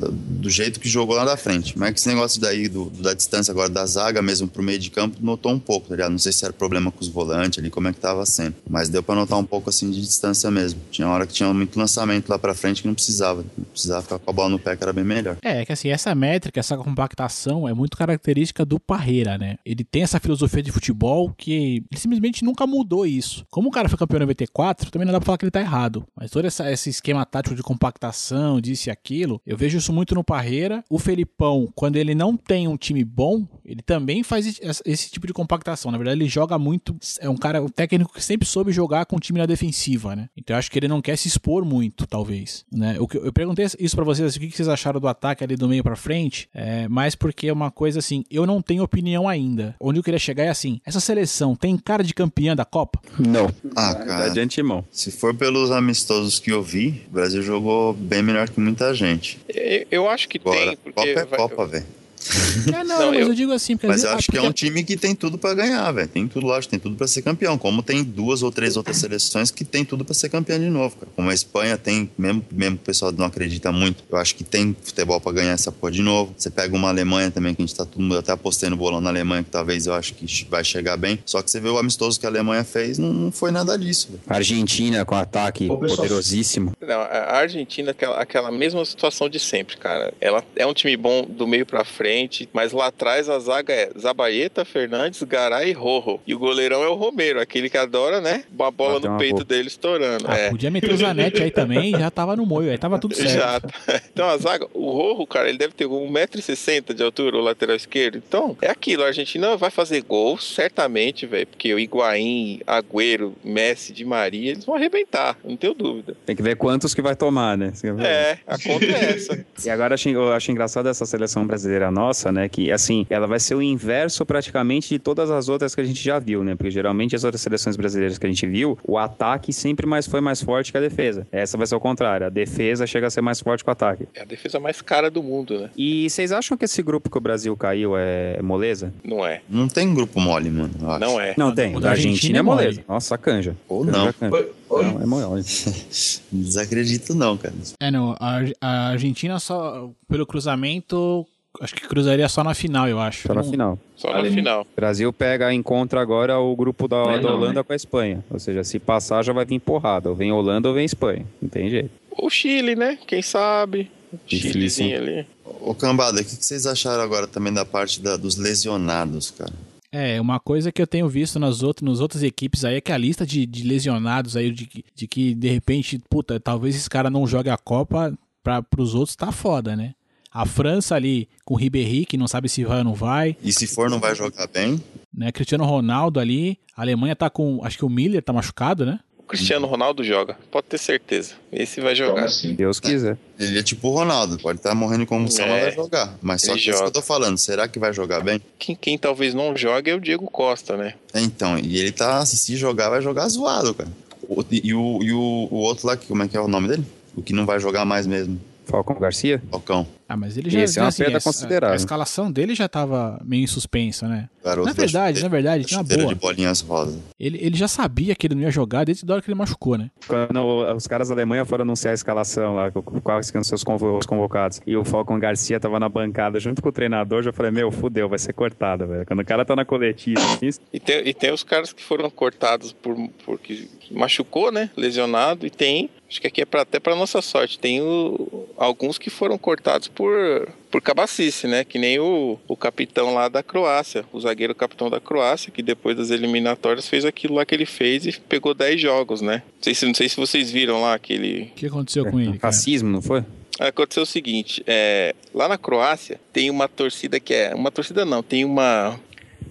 do 0.09 0.49
jeito 0.49 0.79
que 0.79 0.87
jogou 0.89 1.15
lá 1.15 1.25
da 1.25 1.37
frente. 1.37 1.77
Mas 1.77 1.93
que 1.93 1.99
esse 1.99 2.07
negócio 2.07 2.39
daí, 2.39 2.67
do, 2.67 2.85
da 3.07 3.13
distância 3.13 3.51
agora 3.51 3.69
da 3.69 3.85
zaga 3.85 4.21
mesmo 4.21 4.47
pro 4.47 4.61
meio 4.61 4.79
de 4.79 4.89
campo, 4.91 5.17
notou 5.21 5.51
um 5.51 5.59
pouco, 5.59 5.87
tá 5.87 5.95
ligado? 5.95 6.11
Não 6.11 6.19
sei 6.19 6.31
se 6.31 6.43
era 6.43 6.53
problema 6.53 6.91
com 6.91 7.01
os 7.01 7.07
volantes 7.07 7.59
ali, 7.59 7.69
como 7.69 7.87
é 7.87 7.93
que 7.93 7.99
tava 7.99 8.25
sendo. 8.25 8.55
Mas 8.69 8.89
deu 8.89 9.01
pra 9.01 9.15
notar 9.15 9.39
um 9.39 9.43
pouco 9.43 9.69
assim 9.69 9.89
de 9.89 10.01
distância 10.01 10.51
mesmo. 10.51 10.79
Tinha 10.91 11.07
hora 11.07 11.25
que 11.25 11.33
tinha 11.33 11.53
muito 11.53 11.77
lançamento 11.79 12.29
lá 12.29 12.37
pra 12.37 12.53
frente 12.53 12.81
que 12.81 12.87
não 12.87 12.93
precisava. 12.93 13.45
Não 13.57 13.65
precisava 13.65 14.01
ficar 14.01 14.19
com 14.19 14.29
a 14.29 14.33
bola 14.33 14.49
no 14.49 14.59
pé, 14.59 14.75
que 14.75 14.83
era 14.83 14.93
bem 14.93 15.03
melhor. 15.03 15.37
É, 15.41 15.65
que 15.65 15.71
assim, 15.71 15.89
essa 15.89 16.13
métrica, 16.13 16.59
essa 16.59 16.77
compactação 16.77 17.67
é 17.67 17.73
muito 17.73 17.97
característica 17.97 18.65
do 18.65 18.79
Parreira, 18.79 19.37
né? 19.37 19.57
Ele 19.65 19.83
tem 19.83 20.03
essa 20.03 20.19
filosofia 20.19 20.61
de 20.61 20.71
futebol 20.71 21.33
que 21.37 21.51
ele 21.53 21.85
simplesmente 21.95 22.43
nunca 22.43 22.67
mudou 22.67 23.05
isso. 23.05 23.45
Como 23.49 23.69
o 23.69 23.71
cara 23.71 23.89
foi 23.89 23.97
campeão 23.97 24.17
em 24.17 24.21
94, 24.21 24.91
também 24.91 25.05
não 25.05 25.13
dá 25.13 25.19
pra 25.19 25.25
falar 25.25 25.37
que 25.37 25.45
ele 25.45 25.51
tá 25.51 25.61
errado. 25.61 26.05
Mas 26.15 26.31
todo 26.31 26.45
essa, 26.45 26.71
esse 26.71 26.89
esquema 26.89 27.25
tático 27.25 27.55
de 27.55 27.63
compactação, 27.63 28.59
disso 28.59 28.89
e 28.89 28.91
aquilo, 28.91 29.41
eu 29.45 29.57
vejo 29.57 29.77
isso 29.77 29.93
muito 29.93 30.15
no 30.15 30.23
Parreira. 30.23 30.83
O 30.89 30.99
Felipão, 30.99 31.71
quando 31.75 31.95
ele 31.95 32.13
não 32.13 32.35
tem 32.35 32.67
um 32.67 32.77
time 32.77 32.96
bom, 33.03 33.47
ele 33.65 33.81
também 33.81 34.23
faz 34.23 34.59
esse, 34.85 35.09
tipo 35.11 35.27
de 35.27 35.33
compactação. 35.33 35.91
Na 35.91 35.97
verdade, 35.97 36.19
ele 36.21 36.29
joga 36.29 36.57
muito. 36.57 36.95
É 37.19 37.29
um 37.29 37.35
cara, 37.37 37.61
um 37.61 37.67
técnico 37.69 38.13
que 38.13 38.23
sempre 38.23 38.47
soube 38.47 38.71
jogar 38.71 39.05
com 39.05 39.15
o 39.15 39.19
time 39.19 39.39
na 39.39 39.45
defensiva, 39.45 40.15
né? 40.15 40.29
Então 40.35 40.53
eu 40.55 40.59
acho 40.59 40.71
que 40.71 40.79
ele 40.79 40.87
não 40.87 41.01
quer 41.01 41.17
se 41.17 41.27
expor 41.27 41.63
muito, 41.65 42.05
talvez. 42.07 42.65
Né? 42.71 42.97
O 42.99 43.07
que, 43.07 43.17
eu 43.17 43.31
perguntei 43.33 43.65
isso 43.79 43.95
pra 43.95 44.05
vocês, 44.05 44.27
assim, 44.27 44.39
o 44.45 44.49
que 44.49 44.55
vocês 44.55 44.67
acharam 44.67 44.99
do 44.99 45.07
ataque 45.07 45.43
ali 45.43 45.55
do 45.55 45.67
meio 45.67 45.83
pra 45.83 45.95
frente, 45.95 46.49
é, 46.53 46.87
mais 46.87 47.15
porque 47.15 47.47
é 47.47 47.53
uma 47.53 47.71
coisa 47.71 47.99
assim, 47.99 48.23
eu 48.29 48.45
não 48.45 48.61
tenho 48.61 48.83
opinião 48.83 49.27
ainda. 49.27 49.75
Onde 49.79 49.99
eu 49.99 50.03
queria 50.03 50.19
chegar 50.19 50.43
é 50.45 50.49
assim: 50.49 50.79
essa 50.85 50.99
seleção 50.99 51.55
tem 51.55 51.77
cara 51.77 52.03
de 52.03 52.13
campeã 52.13 52.55
da 52.55 52.65
Copa? 52.65 52.99
Não. 53.19 53.47
Ah, 53.75 53.93
Tá 53.93 54.05
cara. 54.05 54.29
de 54.29 54.39
antemão. 54.39 54.83
Se 54.91 55.11
for 55.11 55.33
pelos 55.33 55.71
amistosos 55.71 56.39
que 56.39 56.51
eu 56.51 56.61
vi, 56.61 57.03
o 57.07 57.11
Brasil 57.13 57.41
jogou 57.41 57.93
bem 57.93 58.21
melhor 58.21 58.49
que 58.49 58.59
muita 58.59 58.93
gente. 58.93 59.37
Eu, 59.47 59.85
eu 59.91 60.09
acho 60.09 60.27
que 60.29 60.37
Agora, 60.37 60.67
tem, 60.67 60.77
porque 60.77 60.91
Copa 60.93 61.07
é 61.19 61.25
vai- 61.25 61.39
Copa, 61.39 61.65
velho. 61.65 61.85
É, 62.67 62.83
não, 62.83 62.99
Não, 62.99 63.11
mas 63.11 63.21
eu, 63.21 63.27
eu- 63.27 63.33
digo 63.33 63.51
assim, 63.53 63.75
porque 63.75 63.87
Mas 63.87 64.03
eu 64.03 64.09
acho 64.11 64.29
que 64.29 64.37
é 64.37 64.41
um 64.41 64.51
time 64.51 64.83
que 64.83 64.97
tem 64.97 65.15
tudo 65.15 65.37
pra 65.37 65.53
ganhar, 65.53 65.89
velho. 65.91 66.07
Tem 66.07 66.27
tudo, 66.27 66.47
lógico, 66.47 66.71
tem 66.71 66.79
tudo 66.79 66.95
pra 66.95 67.07
ser 67.07 67.21
campeão. 67.21 67.57
Como 67.57 67.81
tem 67.81 68.03
duas 68.03 68.43
ou 68.43 68.51
três 68.51 68.75
outras 68.75 68.97
seleções 68.97 69.51
que 69.51 69.63
tem 69.63 69.85
tudo 69.85 70.03
pra 70.03 70.13
ser 70.13 70.29
campeão 70.29 70.59
de 70.59 70.69
novo, 70.69 70.95
cara. 70.97 71.11
Como 71.15 71.29
a 71.29 71.33
Espanha 71.33 71.77
tem, 71.77 72.09
mesmo, 72.17 72.43
mesmo 72.51 72.75
o 72.75 72.79
pessoal 72.79 73.11
não 73.11 73.25
acredita 73.25 73.71
muito, 73.71 74.03
eu 74.09 74.17
acho 74.17 74.35
que 74.35 74.43
tem 74.43 74.75
futebol 74.81 75.21
pra 75.21 75.31
ganhar 75.31 75.51
essa 75.51 75.71
porra 75.71 75.91
de 75.91 76.01
novo. 76.01 76.33
Você 76.37 76.49
pega 76.49 76.75
uma 76.75 76.89
Alemanha 76.89 77.31
também, 77.31 77.53
que 77.55 77.61
a 77.61 77.65
gente 77.65 77.75
tá 77.75 77.85
todo 77.85 78.01
mundo 78.01 78.17
até 78.17 78.31
apostando 78.31 78.71
no 78.71 78.77
bolão 78.77 78.99
na 78.99 79.09
Alemanha, 79.09 79.43
que 79.43 79.49
talvez 79.51 79.85
eu 79.87 79.93
acho 79.93 80.13
que 80.13 80.25
vai 80.49 80.63
chegar 80.63 80.97
bem. 80.97 81.19
Só 81.25 81.41
que 81.41 81.49
você 81.51 81.59
vê 81.59 81.69
o 81.69 81.77
amistoso 81.77 82.19
que 82.19 82.25
a 82.25 82.29
Alemanha 82.29 82.63
fez, 82.63 82.97
não, 82.97 83.13
não 83.13 83.31
foi 83.31 83.51
nada 83.51 83.77
disso, 83.77 84.09
velho. 84.09 84.21
Argentina 84.27 85.05
com 85.05 85.15
ataque 85.15 85.67
Ô, 85.69 85.77
pessoal, 85.77 85.97
poderosíssimo. 85.97 86.73
Não, 86.81 86.99
a 86.99 87.37
Argentina, 87.37 87.91
aquela, 87.91 88.19
aquela 88.19 88.51
mesma 88.51 88.83
situação 88.83 89.29
de 89.29 89.39
sempre, 89.39 89.77
cara. 89.77 90.13
Ela 90.19 90.43
é 90.55 90.65
um 90.65 90.73
time 90.73 90.97
bom 90.97 91.25
do 91.27 91.45
meio 91.47 91.65
pra 91.65 91.83
frente, 91.85 92.06
mas 92.53 92.71
lá 92.71 92.87
atrás 92.87 93.29
a 93.29 93.37
zaga 93.39 93.73
é 93.73 93.89
Zabaeta, 93.99 94.63
Fernandes, 94.65 95.21
Garay 95.23 95.69
e 95.69 95.73
Rojo. 95.73 96.19
E 96.25 96.33
o 96.33 96.39
goleirão 96.39 96.83
é 96.83 96.87
o 96.87 96.93
Romero, 96.95 97.39
aquele 97.39 97.69
que 97.69 97.77
adora, 97.77 98.21
né? 98.21 98.43
Uma 98.53 98.71
bola 98.71 98.99
no 98.99 99.07
uma 99.09 99.17
peito 99.17 99.33
boca. 99.39 99.45
dele 99.45 99.67
estourando. 99.67 100.25
Ah, 100.27 100.37
é. 100.37 100.49
podia 100.49 100.71
meter 100.71 100.91
o 100.93 100.97
Zanetti 100.97 101.43
aí 101.43 101.51
também, 101.51 101.91
já 101.91 102.09
tava 102.11 102.35
no 102.35 102.45
moio, 102.45 102.71
aí 102.71 102.77
tava 102.77 102.97
tudo 102.99 103.15
certo. 103.15 103.33
Já. 103.33 103.61
Então 104.17 104.27
a 104.27 104.37
zaga, 104.37 104.67
o 104.73 104.89
Rojo, 104.91 105.27
cara, 105.27 105.47
ele 105.49 105.57
deve 105.59 105.73
ter 105.73 105.85
1,60m 105.85 106.93
de 106.93 107.03
altura, 107.03 107.37
o 107.37 107.41
lateral 107.41 107.75
esquerdo. 107.75 108.17
Então, 108.17 108.57
é 108.61 108.69
aquilo, 108.69 109.03
a 109.03 109.07
Argentina 109.07 109.55
vai 109.55 109.69
fazer 109.69 110.01
gol, 110.01 110.37
certamente, 110.37 111.25
velho, 111.25 111.45
porque 111.47 111.73
o 111.73 111.79
Higuaín, 111.79 112.59
Agüero, 112.65 113.33
Messi, 113.43 113.93
Di 113.93 114.03
Maria, 114.05 114.51
eles 114.51 114.65
vão 114.65 114.75
arrebentar, 114.75 115.37
não 115.43 115.55
tenho 115.55 115.73
dúvida. 115.73 116.15
Tem 116.25 116.35
que 116.35 116.41
ver 116.41 116.55
quantos 116.55 116.93
que 116.95 117.01
vai 117.01 117.15
tomar, 117.15 117.57
né? 117.57 117.71
É, 118.03 118.37
a 118.47 118.57
conta 118.57 118.85
é 118.85 119.11
essa. 119.15 119.45
E 119.65 119.69
agora 119.69 119.93
achei- 119.95 120.15
eu 120.15 120.31
acho 120.33 120.51
engraçado 120.51 120.89
essa 120.89 121.05
seleção 121.05 121.45
brasileira 121.45 121.91
nossa, 121.97 122.31
né? 122.31 122.47
Que 122.47 122.71
assim, 122.71 123.05
ela 123.09 123.25
vai 123.25 123.39
ser 123.39 123.55
o 123.55 123.61
inverso 123.61 124.25
praticamente 124.25 124.89
de 124.89 124.99
todas 124.99 125.31
as 125.31 125.49
outras 125.49 125.73
que 125.73 125.81
a 125.81 125.83
gente 125.83 126.01
já 126.03 126.19
viu, 126.19 126.43
né? 126.43 126.55
Porque 126.55 126.69
geralmente 126.69 127.15
as 127.15 127.23
outras 127.23 127.41
seleções 127.41 127.75
brasileiras 127.75 128.17
que 128.19 128.25
a 128.25 128.29
gente 128.29 128.45
viu, 128.45 128.77
o 128.83 128.97
ataque 128.97 129.51
sempre 129.51 129.87
mais 129.87 130.05
foi 130.05 130.21
mais 130.21 130.41
forte 130.41 130.71
que 130.71 130.77
a 130.77 130.81
defesa. 130.81 131.25
Essa 131.31 131.57
vai 131.57 131.65
ser 131.65 131.75
o 131.75 131.79
contrário. 131.79 132.27
A 132.27 132.29
defesa 132.29 132.85
chega 132.85 133.07
a 133.07 133.09
ser 133.09 133.21
mais 133.21 133.39
forte 133.39 133.63
que 133.63 133.69
o 133.69 133.73
ataque. 133.73 134.07
É 134.13 134.21
a 134.21 134.25
defesa 134.25 134.59
mais 134.59 134.81
cara 134.81 135.09
do 135.09 135.23
mundo, 135.23 135.59
né? 135.59 135.69
E 135.75 136.09
vocês 136.09 136.31
acham 136.31 136.55
que 136.55 136.65
esse 136.65 136.83
grupo 136.83 137.09
que 137.09 137.17
o 137.17 137.21
Brasil 137.21 137.55
caiu 137.57 137.97
é 137.97 138.39
moleza? 138.41 138.93
Não 139.03 139.25
é. 139.25 139.41
Não 139.49 139.67
tem 139.67 139.91
grupo 139.93 140.19
mole, 140.19 140.49
mano. 140.51 140.71
eu 140.79 140.91
acho. 140.91 140.99
Não 140.99 141.19
é. 141.19 141.33
Não, 141.37 141.49
O 141.49 141.55
tem. 141.55 141.75
O 141.75 141.79
da 141.79 141.89
Argentina, 141.91 142.11
Argentina 142.13 142.37
é 142.37 142.39
é 142.39 142.43
mole. 142.43 142.61
moleza. 142.61 142.83
Nossa, 142.87 143.17
canja. 143.17 143.55
Ou 143.67 143.83
Canja, 143.85 143.97
não. 143.97 144.13
canja. 144.13 144.47
Não, 144.69 145.01
é 145.01 145.05
mole. 145.05 145.25
Não 145.25 145.41
desacredito, 146.43 147.15
não, 147.15 147.37
cara. 147.37 147.53
É, 147.79 147.89
não, 147.89 148.15
a, 148.19 148.41
a 148.61 148.87
Argentina 148.89 149.39
só, 149.39 149.89
pelo 150.07 150.25
cruzamento, 150.25 151.25
acho 151.61 151.75
que 151.75 151.87
cruzaria 151.87 152.27
só 152.29 152.43
na 152.43 152.53
final, 152.53 152.87
eu 152.87 152.99
acho. 152.99 153.27
Só 153.27 153.33
na 153.33 153.41
Não- 153.43 153.49
final. 153.51 153.79
Só 153.95 154.11
na 154.13 154.29
final. 154.29 154.61
O 154.61 154.75
Brasil 154.75 155.11
pega, 155.13 155.53
encontra 155.53 156.01
agora 156.01 156.37
o 156.39 156.55
grupo 156.55 156.87
da, 156.87 156.97
é 157.13 157.19
da 157.19 157.29
não, 157.29 157.35
Holanda 157.37 157.59
né? 157.59 157.63
com 157.63 157.73
a 157.73 157.75
Espanha. 157.75 158.23
Ou 158.29 158.39
seja, 158.39 158.63
se 158.63 158.79
passar 158.79 159.23
já 159.23 159.33
vai 159.33 159.45
vir 159.45 159.59
porrada. 159.59 160.09
Ou 160.09 160.15
vem 160.15 160.31
Holanda 160.31 160.67
ou 160.69 160.73
vem 160.75 160.85
Espanha. 160.85 161.25
Não 161.41 161.49
tem 161.49 161.69
jeito. 161.69 161.89
O 162.11 162.29
Chile, 162.29 162.75
né? 162.75 162.97
Quem 163.07 163.21
sabe? 163.21 163.89
Chilezinho 164.27 164.97
ali. 164.97 165.25
Ô, 165.61 165.73
Cambada, 165.75 166.21
o 166.21 166.23
que 166.23 166.35
que 166.37 166.45
vocês 166.45 166.65
acharam 166.65 167.01
agora 167.03 167.27
também 167.27 167.53
da 167.53 167.65
parte 167.65 168.01
da- 168.01 168.17
dos 168.17 168.37
lesionados, 168.37 169.31
cara? 169.31 169.53
É, 169.91 170.19
uma 170.19 170.39
coisa 170.39 170.71
que 170.71 170.81
eu 170.81 170.87
tenho 170.87 171.07
visto 171.07 171.39
nas 171.39 171.63
outras, 171.63 171.87
nas 171.89 171.99
outras 172.01 172.21
equipes 172.21 172.65
aí 172.65 172.75
é 172.75 172.81
que 172.81 172.91
a 172.91 172.97
lista 172.97 173.25
de, 173.25 173.45
de 173.45 173.63
lesionados 173.63 174.35
aí, 174.35 174.51
de, 174.51 174.65
que- 174.65 174.83
de 174.93 175.07
que 175.07 175.33
de 175.33 175.47
repente, 175.49 175.99
puta, 176.09 176.39
talvez 176.39 176.75
esse 176.75 176.89
cara 176.89 177.09
não 177.09 177.25
jogue 177.25 177.49
a 177.49 177.57
Copa 177.57 178.13
para 178.43 178.61
pros 178.61 178.93
outros 178.93 179.15
tá 179.15 179.31
foda, 179.31 179.75
né? 179.75 179.93
A 180.31 180.45
França 180.45 180.95
ali 180.95 181.27
com 181.45 181.53
o 181.53 181.57
Ribéry, 181.57 182.05
que 182.05 182.17
não 182.17 182.27
sabe 182.27 182.49
se 182.49 182.63
vai 182.63 182.79
ou 182.79 182.83
não 182.83 182.93
vai, 182.93 183.35
E 183.43 183.51
se 183.51 183.65
for, 183.67 183.89
não 183.89 183.99
vai 183.99 184.13
jogar 184.15 184.47
bem? 184.47 184.81
né? 185.13 185.31
Cristiano 185.31 185.65
Ronaldo 185.65 186.19
ali, 186.19 186.59
a 186.75 186.81
Alemanha 186.81 187.15
tá 187.15 187.29
com, 187.29 187.59
acho 187.63 187.77
que 187.77 187.85
o 187.85 187.89
Miller 187.89 188.21
tá 188.21 188.31
machucado, 188.33 188.85
né? 188.85 188.99
O 189.17 189.23
Cristiano 189.23 189.67
Ronaldo 189.67 190.03
joga, 190.05 190.37
pode 190.49 190.67
ter 190.67 190.77
certeza. 190.77 191.33
Esse 191.51 191.81
vai 191.81 191.93
Joga 191.93 192.11
jogar. 192.11 192.25
assim. 192.27 192.53
Deus 192.53 192.79
quiser. 192.79 193.17
Ele 193.37 193.59
é 193.59 193.63
tipo 193.63 193.89
o 193.89 193.93
Ronaldo, 193.93 194.37
pode 194.37 194.59
estar 194.59 194.73
morrendo 194.73 195.01
de 195.01 195.05
convulsão, 195.07 195.43
É. 195.45 195.49
mas 195.49 195.61
vai 195.63 195.71
jogar. 195.73 196.17
Mas 196.21 196.41
só 196.43 196.47
que 196.47 196.53
é 196.53 196.55
isso 196.57 196.65
que 196.71 196.71
joga. 196.77 196.85
eu 196.87 196.91
tô 196.91 197.01
falando, 197.01 197.37
será 197.37 197.67
que 197.67 197.77
vai 197.77 197.91
jogar 197.91 198.21
bem? 198.21 198.39
Quem, 198.57 198.73
quem 198.75 198.97
talvez 198.97 199.33
não 199.33 199.53
jogue 199.57 199.89
é 199.91 199.95
o 199.95 199.99
Diego 199.99 200.29
Costa, 200.31 200.77
né? 200.77 200.93
É, 201.13 201.19
Então, 201.19 201.57
e 201.59 201.77
ele 201.77 201.91
tá, 201.91 202.25
se, 202.25 202.37
se 202.37 202.55
jogar, 202.55 202.89
vai 202.89 203.01
jogar 203.01 203.27
zoado, 203.27 203.73
cara. 203.73 203.89
O- 204.29 204.45
e 204.49 204.73
o, 204.73 204.99
e 205.03 205.11
o, 205.11 205.47
o 205.51 205.55
outro 205.57 205.87
lá, 205.87 205.97
que- 205.97 206.07
como 206.07 206.23
é 206.23 206.27
que 206.29 206.37
é 206.37 206.41
o 206.41 206.47
nome 206.47 206.69
dele? 206.69 206.85
O 207.15 207.21
que 207.21 207.33
não 207.33 207.45
vai 207.45 207.59
jogar 207.59 207.83
mais 207.83 208.07
mesmo, 208.07 208.39
Falcão 208.65 208.97
Garcia? 208.97 209.41
Falcão. 209.51 209.85
Ah, 210.09 210.15
mas 210.15 210.37
ele 210.37 210.49
já, 210.49 210.61
Esse 210.61 210.79
é 210.79 210.81
uma 210.83 210.91
já, 210.91 210.97
perda 211.03 211.17
a- 211.17 211.21
considerável. 211.21 211.73
A, 211.73 211.75
escalação 211.75 212.31
dele 212.31 212.55
já 212.55 212.67
tava 212.69 213.19
meio 213.25 213.43
em 213.43 213.47
suspensa, 213.47 214.07
né? 214.07 214.29
Garoto 214.43 214.65
Na 214.67 214.73
verdade, 214.73 215.17
da 215.19 215.23
na 215.23 215.29
verdade, 215.29 215.63
na 215.71 215.79
chuteira 215.79 216.03
boa. 216.03 216.13
de 216.15 216.19
bolinhas 216.21 216.61
rosa. 216.61 216.97
Ele, 217.19 217.37
ele 217.41 217.57
já 217.57 217.67
sabia 217.67 218.15
que 218.15 218.25
ele 218.27 218.35
não 218.35 218.43
ia 218.43 218.51
jogar 218.51 218.85
desde 218.85 219.03
a 219.09 219.13
hora 219.13 219.21
que 219.21 219.29
ele 219.29 219.37
machucou, 219.37 219.77
né? 219.77 219.91
Quando 220.07 220.41
os 220.75 220.87
caras 220.87 221.09
da 221.09 221.13
Alemanha 221.15 221.43
foram 221.43 221.63
anunciar 221.63 221.91
a 221.91 221.95
escalação 221.95 222.55
lá, 222.55 222.71
quais 223.03 223.29
que 223.29 223.43
seus 223.43 223.63
convo- 223.63 223.97
os 223.97 224.05
convocados, 224.05 224.61
e 224.65 224.77
o 224.77 224.85
Falcon 224.85 225.19
Garcia 225.19 225.59
tava 225.59 225.79
na 225.79 225.89
bancada 225.89 226.39
junto 226.39 226.61
com 226.61 226.69
o 226.69 226.71
treinador, 226.71 227.21
já 227.23 227.33
falei, 227.33 227.51
meu, 227.51 227.69
fudeu, 227.71 228.07
vai 228.07 228.17
ser 228.19 228.31
cortado, 228.33 228.87
velho. 228.87 229.05
Quando 229.05 229.19
o 229.19 229.25
cara 229.25 229.43
tá 229.43 229.55
na 229.55 229.65
coletiva, 229.65 230.21
assim, 230.21 230.49
E 230.71 230.79
tem, 230.79 231.05
e 231.07 231.13
tem 231.13 231.33
os 231.33 231.43
caras 231.43 231.73
que 231.73 231.83
foram 231.83 232.09
cortados 232.09 232.71
por 232.71 232.95
porque 233.25 233.67
machucou, 233.91 234.51
né? 234.51 234.69
Lesionado. 234.77 235.45
E 235.45 235.49
tem, 235.49 235.89
acho 236.09 236.21
que 236.21 236.27
aqui 236.27 236.41
é 236.41 236.45
pra, 236.45 236.61
até 236.61 236.79
para 236.79 236.95
nossa 236.95 237.21
sorte, 237.21 237.59
tem 237.59 237.81
o- 237.81 238.47
alguns 238.57 238.97
que 238.97 239.09
foram 239.09 239.37
cortados 239.37 239.87
por, 239.97 240.47
por 240.69 240.79
cabacice, 240.79 241.47
né? 241.47 241.63
Que 241.63 241.79
nem 241.79 241.99
o, 241.99 242.37
o 242.47 242.55
capitão 242.55 243.15
lá 243.15 243.27
da 243.27 243.41
Croácia, 243.41 244.05
o 244.13 244.19
zagueiro 244.19 244.53
capitão 244.53 244.91
da 244.91 245.01
Croácia, 245.01 245.51
que 245.51 245.63
depois 245.63 245.97
das 245.97 246.11
eliminatórias 246.11 246.87
fez 246.87 247.03
aquilo 247.03 247.33
lá 247.33 247.45
que 247.45 247.55
ele 247.55 247.65
fez 247.65 248.05
e 248.05 248.11
pegou 248.19 248.53
10 248.53 248.79
jogos, 248.79 249.21
né? 249.21 249.41
Não 249.55 249.63
sei 249.63 249.73
se, 249.73 249.85
não 249.87 249.95
sei 249.95 250.07
se 250.07 250.15
vocês 250.15 250.51
viram 250.51 250.83
lá 250.83 250.93
aquele, 250.93 251.45
O 251.45 251.55
que 251.55 251.65
aconteceu 251.65 252.05
com 252.05 252.19
ele, 252.19 252.37
cara? 252.37 252.53
racismo, 252.53 252.87
não 252.87 253.01
foi? 253.01 253.25
Aconteceu 253.59 254.03
o 254.03 254.05
seguinte, 254.05 254.63
é, 254.67 255.15
lá 255.33 255.47
na 255.47 255.57
Croácia 255.57 256.19
tem 256.31 256.51
uma 256.51 256.67
torcida 256.67 257.19
que 257.19 257.33
é. 257.33 257.55
Uma 257.55 257.71
torcida 257.71 258.05
não, 258.05 258.21
tem 258.21 258.45
uma, 258.45 258.99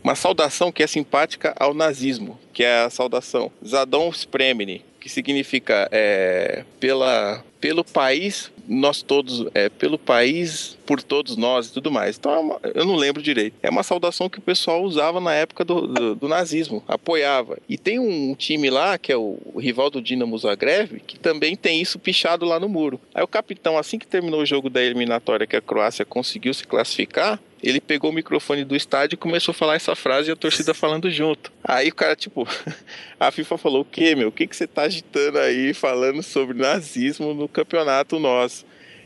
uma 0.01 0.14
saudação 0.14 0.70
que 0.70 0.80
é 0.80 0.86
simpática 0.86 1.57
ao 1.59 1.74
nazismo, 1.74 2.38
que 2.53 2.62
é 2.62 2.84
a 2.84 2.90
saudação 2.90 3.51
Zadon 3.66 4.11
Spremni, 4.11 4.84
que 5.01 5.09
significa 5.09 5.88
é, 5.90 6.64
pela, 6.78 7.44
pelo 7.61 7.84
país, 7.84 8.50
nós 8.68 9.02
todos, 9.02 9.46
é, 9.54 9.68
pelo 9.68 9.98
país, 9.98 10.76
por 10.84 11.02
todos 11.02 11.36
nós 11.36 11.68
e 11.68 11.72
tudo 11.72 11.90
mais. 11.90 12.16
Então 12.16 12.32
é 12.32 12.38
uma- 12.38 12.61
eu 12.74 12.84
não 12.84 12.96
lembro 12.96 13.22
direito. 13.22 13.54
É 13.62 13.70
uma 13.70 13.82
saudação 13.82 14.28
que 14.28 14.38
o 14.38 14.42
pessoal 14.42 14.82
usava 14.82 15.20
na 15.20 15.32
época 15.32 15.64
do, 15.64 15.86
do, 15.86 16.14
do 16.14 16.28
nazismo, 16.28 16.82
apoiava. 16.86 17.59
E 17.68 17.76
tem 17.78 17.98
um 17.98 18.34
time 18.34 18.70
lá, 18.70 18.98
que 18.98 19.11
é 19.12 19.16
o, 19.16 19.38
o 19.54 19.59
rival 19.61 19.90
do 19.90 20.02
Dinamo 20.02 20.36
Zagreb, 20.38 21.00
que 21.07 21.18
também 21.18 21.57
tem 21.57 21.80
isso 21.80 21.98
pichado 21.98 22.44
lá 22.44 22.59
no 22.61 22.68
muro. 22.68 23.00
Aí 23.14 23.22
o 23.22 23.28
capitão, 23.28 23.78
assim 23.78 23.98
que 23.98 24.07
terminou 24.07 24.40
o 24.42 24.46
jogo 24.46 24.68
da 24.70 24.82
eliminatória 24.82 25.46
que 25.46 25.57
a 25.57 25.61
Croácia 25.61 26.04
conseguiu 26.04 26.52
se 26.54 26.66
classificar, 26.66 27.40
ele 27.62 27.80
pegou 27.80 28.11
o 28.11 28.14
microfone 28.14 28.64
do 28.64 28.76
estádio 28.76 29.14
e 29.14 29.16
começou 29.16 29.50
a 29.52 29.54
falar 29.54 29.74
essa 29.76 29.96
frase 29.96 30.28
e 30.28 30.32
a 30.32 30.36
torcida 30.36 30.74
falando 30.74 31.11
junto. 31.11 31.50
Aí 31.64 31.88
o 31.88 31.94
cara, 31.94 32.14
tipo, 32.14 32.46
a 33.18 33.30
FIFA 33.30 33.57
falou: 33.59 33.80
O 33.80 33.84
que, 33.84 34.14
meu? 34.14 34.28
O 34.28 34.32
que, 34.32 34.46
que 34.46 34.54
você 34.54 34.66
tá 34.66 34.82
agitando 34.82 35.38
aí 35.38 35.72
falando 35.72 36.22
sobre 36.22 36.57
nazismo 36.57 37.32
no 37.34 37.45
campeonato 37.49 38.18
nosso? 38.18 38.64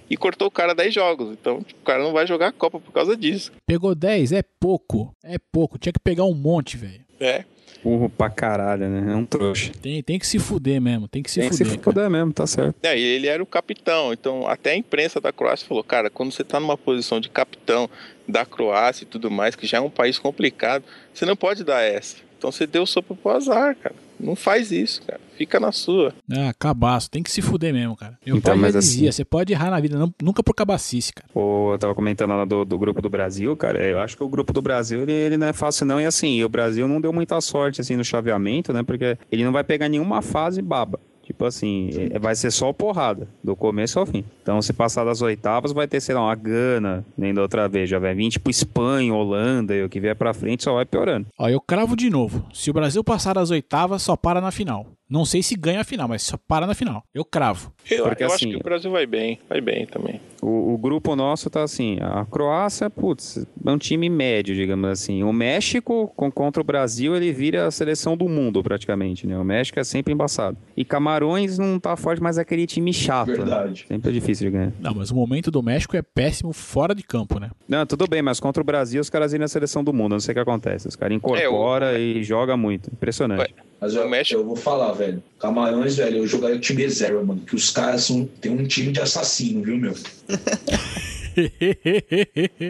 E 0.08 0.16
cortou 0.16 0.48
o 0.48 0.50
cara 0.50 0.74
10 0.74 0.92
jogos. 0.92 1.30
Então, 1.32 1.62
tipo, 1.62 1.80
o 1.80 1.84
cara 1.84 2.02
não 2.02 2.12
vai 2.12 2.26
jogar 2.26 2.48
a 2.48 2.52
Copa 2.52 2.80
por 2.80 2.92
causa 2.92 3.16
disso. 3.16 3.52
Pegou 3.66 3.94
10? 3.94 4.32
É 4.32 4.42
pouco. 4.58 5.14
É 5.22 5.36
pouco. 5.52 5.78
Tinha 5.78 5.92
que 5.92 6.00
pegar 6.00 6.24
um 6.24 6.34
monte, 6.34 6.76
velho. 6.76 7.00
É. 7.20 7.44
Burro 7.82 8.10
pra 8.10 8.28
caralho, 8.28 8.88
né? 8.88 9.12
É 9.12 9.16
um 9.16 9.24
trouxa. 9.24 9.70
Tem, 9.80 10.02
tem 10.02 10.18
que 10.18 10.26
se 10.26 10.38
fuder 10.38 10.80
mesmo. 10.80 11.06
Tem 11.08 11.22
que 11.22 11.30
se 11.30 11.40
Tem 11.40 11.48
que 11.48 11.56
fuder. 11.56 11.70
se 11.72 11.78
cara. 11.78 11.84
fuder 11.84 12.10
mesmo, 12.10 12.32
tá 12.32 12.46
certo. 12.46 12.74
É, 12.82 12.98
e 12.98 13.02
ele 13.02 13.26
era 13.26 13.42
o 13.42 13.46
capitão, 13.46 14.12
então 14.12 14.46
até 14.46 14.72
a 14.72 14.76
imprensa 14.76 15.18
da 15.20 15.32
Croácia 15.32 15.66
falou, 15.66 15.82
cara, 15.82 16.10
quando 16.10 16.30
você 16.32 16.44
tá 16.44 16.60
numa 16.60 16.76
posição 16.76 17.20
de 17.20 17.30
capitão 17.30 17.88
da 18.28 18.44
Croácia 18.44 19.04
e 19.04 19.06
tudo 19.06 19.30
mais, 19.30 19.54
que 19.56 19.66
já 19.66 19.78
é 19.78 19.80
um 19.80 19.88
país 19.88 20.18
complicado, 20.18 20.84
você 21.14 21.24
não 21.24 21.34
pode 21.36 21.64
dar 21.64 21.80
essa. 21.80 22.16
Então 22.36 22.52
você 22.52 22.66
deu 22.66 22.84
sopa 22.84 23.14
pro 23.14 23.30
azar, 23.32 23.74
cara. 23.76 23.94
Não 24.22 24.36
faz 24.36 24.70
isso, 24.70 25.00
cara. 25.02 25.20
Fica 25.36 25.58
na 25.58 25.72
sua. 25.72 26.12
Ah, 26.30 26.52
cabaço. 26.58 27.10
Tem 27.10 27.22
que 27.22 27.30
se 27.30 27.40
fuder 27.40 27.72
mesmo, 27.72 27.96
cara. 27.96 28.18
Meu 28.26 28.36
Então, 28.36 28.52
pai 28.58 28.70
já 28.70 28.76
mas 28.78 28.84
dizia, 28.84 29.08
assim- 29.08 29.16
você 29.16 29.24
pode 29.24 29.52
errar 29.52 29.70
na 29.70 29.80
vida, 29.80 29.98
não- 29.98 30.12
nunca 30.22 30.42
por 30.42 30.54
cabacice, 30.54 31.12
cara. 31.12 31.26
Pô, 31.32 31.72
eu 31.72 31.78
tava 31.78 31.94
comentando 31.94 32.30
lá 32.30 32.44
do, 32.44 32.64
do 32.64 32.78
grupo 32.78 33.00
do 33.00 33.08
Brasil, 33.08 33.56
cara. 33.56 33.82
Eu 33.82 33.98
acho 34.00 34.16
que 34.16 34.22
o 34.22 34.28
grupo 34.28 34.52
do 34.52 34.60
Brasil, 34.60 35.00
ele, 35.02 35.12
ele 35.12 35.36
não 35.38 35.46
é 35.46 35.52
fácil, 35.52 35.86
não. 35.86 36.00
E 36.00 36.04
assim, 36.04 36.44
o 36.44 36.48
Brasil 36.48 36.86
não 36.86 37.00
deu 37.00 37.12
muita 37.12 37.40
sorte, 37.40 37.80
assim, 37.80 37.96
no 37.96 38.04
chaveamento, 38.04 38.72
né? 38.72 38.82
Porque 38.82 39.16
ele 39.32 39.44
não 39.44 39.52
vai 39.52 39.64
pegar 39.64 39.88
nenhuma 39.88 40.20
fase 40.20 40.60
baba. 40.60 41.00
Tipo 41.30 41.44
assim, 41.44 41.90
é- 42.12 42.18
vai 42.18 42.34
ser 42.34 42.50
só 42.50 42.72
porrada, 42.72 43.28
do 43.42 43.54
começo 43.54 44.00
ao 44.00 44.04
fim. 44.04 44.24
Então, 44.42 44.60
se 44.60 44.72
passar 44.72 45.04
das 45.04 45.22
oitavas, 45.22 45.70
vai 45.70 45.86
ter, 45.86 46.00
sei 46.00 46.12
lá, 46.14 46.22
uma 46.22 46.34
Gana, 46.34 47.04
nem 47.16 47.32
da 47.32 47.40
outra 47.40 47.68
vez. 47.68 47.88
Já 47.88 48.00
vai 48.00 48.12
vir, 48.16 48.30
tipo, 48.30 48.50
Espanha, 48.50 49.14
Holanda, 49.14 49.72
e 49.74 49.84
o 49.84 49.88
que 49.88 50.00
vier 50.00 50.16
pra 50.16 50.34
frente 50.34 50.64
só 50.64 50.74
vai 50.74 50.84
piorando. 50.84 51.28
Ó, 51.38 51.48
eu 51.48 51.60
cravo 51.60 51.94
de 51.94 52.10
novo. 52.10 52.44
Se 52.52 52.68
o 52.68 52.72
Brasil 52.72 53.04
passar 53.04 53.34
das 53.34 53.52
oitavas, 53.52 54.02
só 54.02 54.16
para 54.16 54.40
na 54.40 54.50
final. 54.50 54.86
Não 55.10 55.24
sei 55.24 55.42
se 55.42 55.56
ganha 55.56 55.80
a 55.80 55.84
final, 55.84 56.06
mas 56.06 56.22
só 56.22 56.36
para 56.36 56.68
na 56.68 56.74
final. 56.74 57.02
Eu 57.12 57.24
cravo. 57.24 57.72
Eu, 57.90 58.04
Porque, 58.04 58.22
eu 58.22 58.28
acho 58.28 58.36
assim, 58.36 58.50
que 58.50 58.56
o 58.56 58.62
Brasil 58.62 58.90
vai 58.92 59.06
bem. 59.06 59.40
Vai 59.48 59.60
bem 59.60 59.84
também. 59.84 60.20
O, 60.40 60.74
o 60.74 60.78
grupo 60.78 61.16
nosso 61.16 61.50
tá 61.50 61.64
assim, 61.64 61.98
a 62.00 62.24
Croácia, 62.24 62.88
putz, 62.88 63.44
é 63.66 63.70
um 63.70 63.76
time 63.76 64.08
médio, 64.08 64.54
digamos 64.54 64.88
assim. 64.88 65.24
O 65.24 65.32
México, 65.32 66.12
com, 66.16 66.30
contra 66.30 66.60
o 66.62 66.64
Brasil, 66.64 67.16
ele 67.16 67.32
vira 67.32 67.66
a 67.66 67.70
seleção 67.72 68.16
do 68.16 68.28
mundo, 68.28 68.62
praticamente, 68.62 69.26
né? 69.26 69.36
O 69.36 69.44
México 69.44 69.80
é 69.80 69.84
sempre 69.84 70.14
embaçado. 70.14 70.56
E 70.76 70.84
Camarões 70.84 71.58
não 71.58 71.80
tá 71.80 71.96
forte, 71.96 72.22
mas 72.22 72.38
é 72.38 72.42
aquele 72.42 72.64
time 72.64 72.92
chato, 72.92 73.30
né? 73.30 73.36
Verdade. 73.38 73.86
Sempre 73.88 74.10
é 74.10 74.12
difícil 74.12 74.46
de 74.48 74.56
ganhar. 74.56 74.72
Não, 74.78 74.94
mas 74.94 75.10
o 75.10 75.16
momento 75.16 75.50
do 75.50 75.60
México 75.60 75.96
é 75.96 76.02
péssimo 76.02 76.52
fora 76.52 76.94
de 76.94 77.02
campo, 77.02 77.40
né? 77.40 77.50
Não, 77.68 77.84
tudo 77.84 78.06
bem, 78.08 78.22
mas 78.22 78.38
contra 78.38 78.62
o 78.62 78.64
Brasil, 78.64 79.00
os 79.00 79.10
caras 79.10 79.32
viram 79.32 79.44
a 79.44 79.48
seleção 79.48 79.82
do 79.82 79.92
mundo, 79.92 80.12
não 80.12 80.20
sei 80.20 80.32
o 80.32 80.34
que 80.36 80.40
acontece. 80.40 80.86
Os 80.86 80.94
caras 80.94 81.16
incorporam 81.16 81.96
e 81.96 82.22
jogam 82.22 82.56
muito. 82.56 82.90
Impressionante. 82.92 83.40
Ué. 83.40 83.69
Mas 83.80 83.94
eu, 83.94 84.04
O 84.06 84.10
México- 84.10 84.38
eu 84.40 84.44
vou 84.44 84.56
falar, 84.56 84.92
velho. 84.92 85.22
Camarões, 85.38 85.96
velho, 85.96 86.18
eu 86.18 86.26
jogaria 86.26 86.56
o 86.56 86.60
time 86.60 86.82
reserva, 86.82 87.22
mano. 87.22 87.40
Que 87.46 87.54
os 87.56 87.70
caras 87.70 88.04
são, 88.04 88.24
tem 88.40 88.52
um 88.52 88.66
time 88.66 88.92
de 88.92 89.00
assassino, 89.00 89.62
viu, 89.62 89.76
meu? 89.78 89.94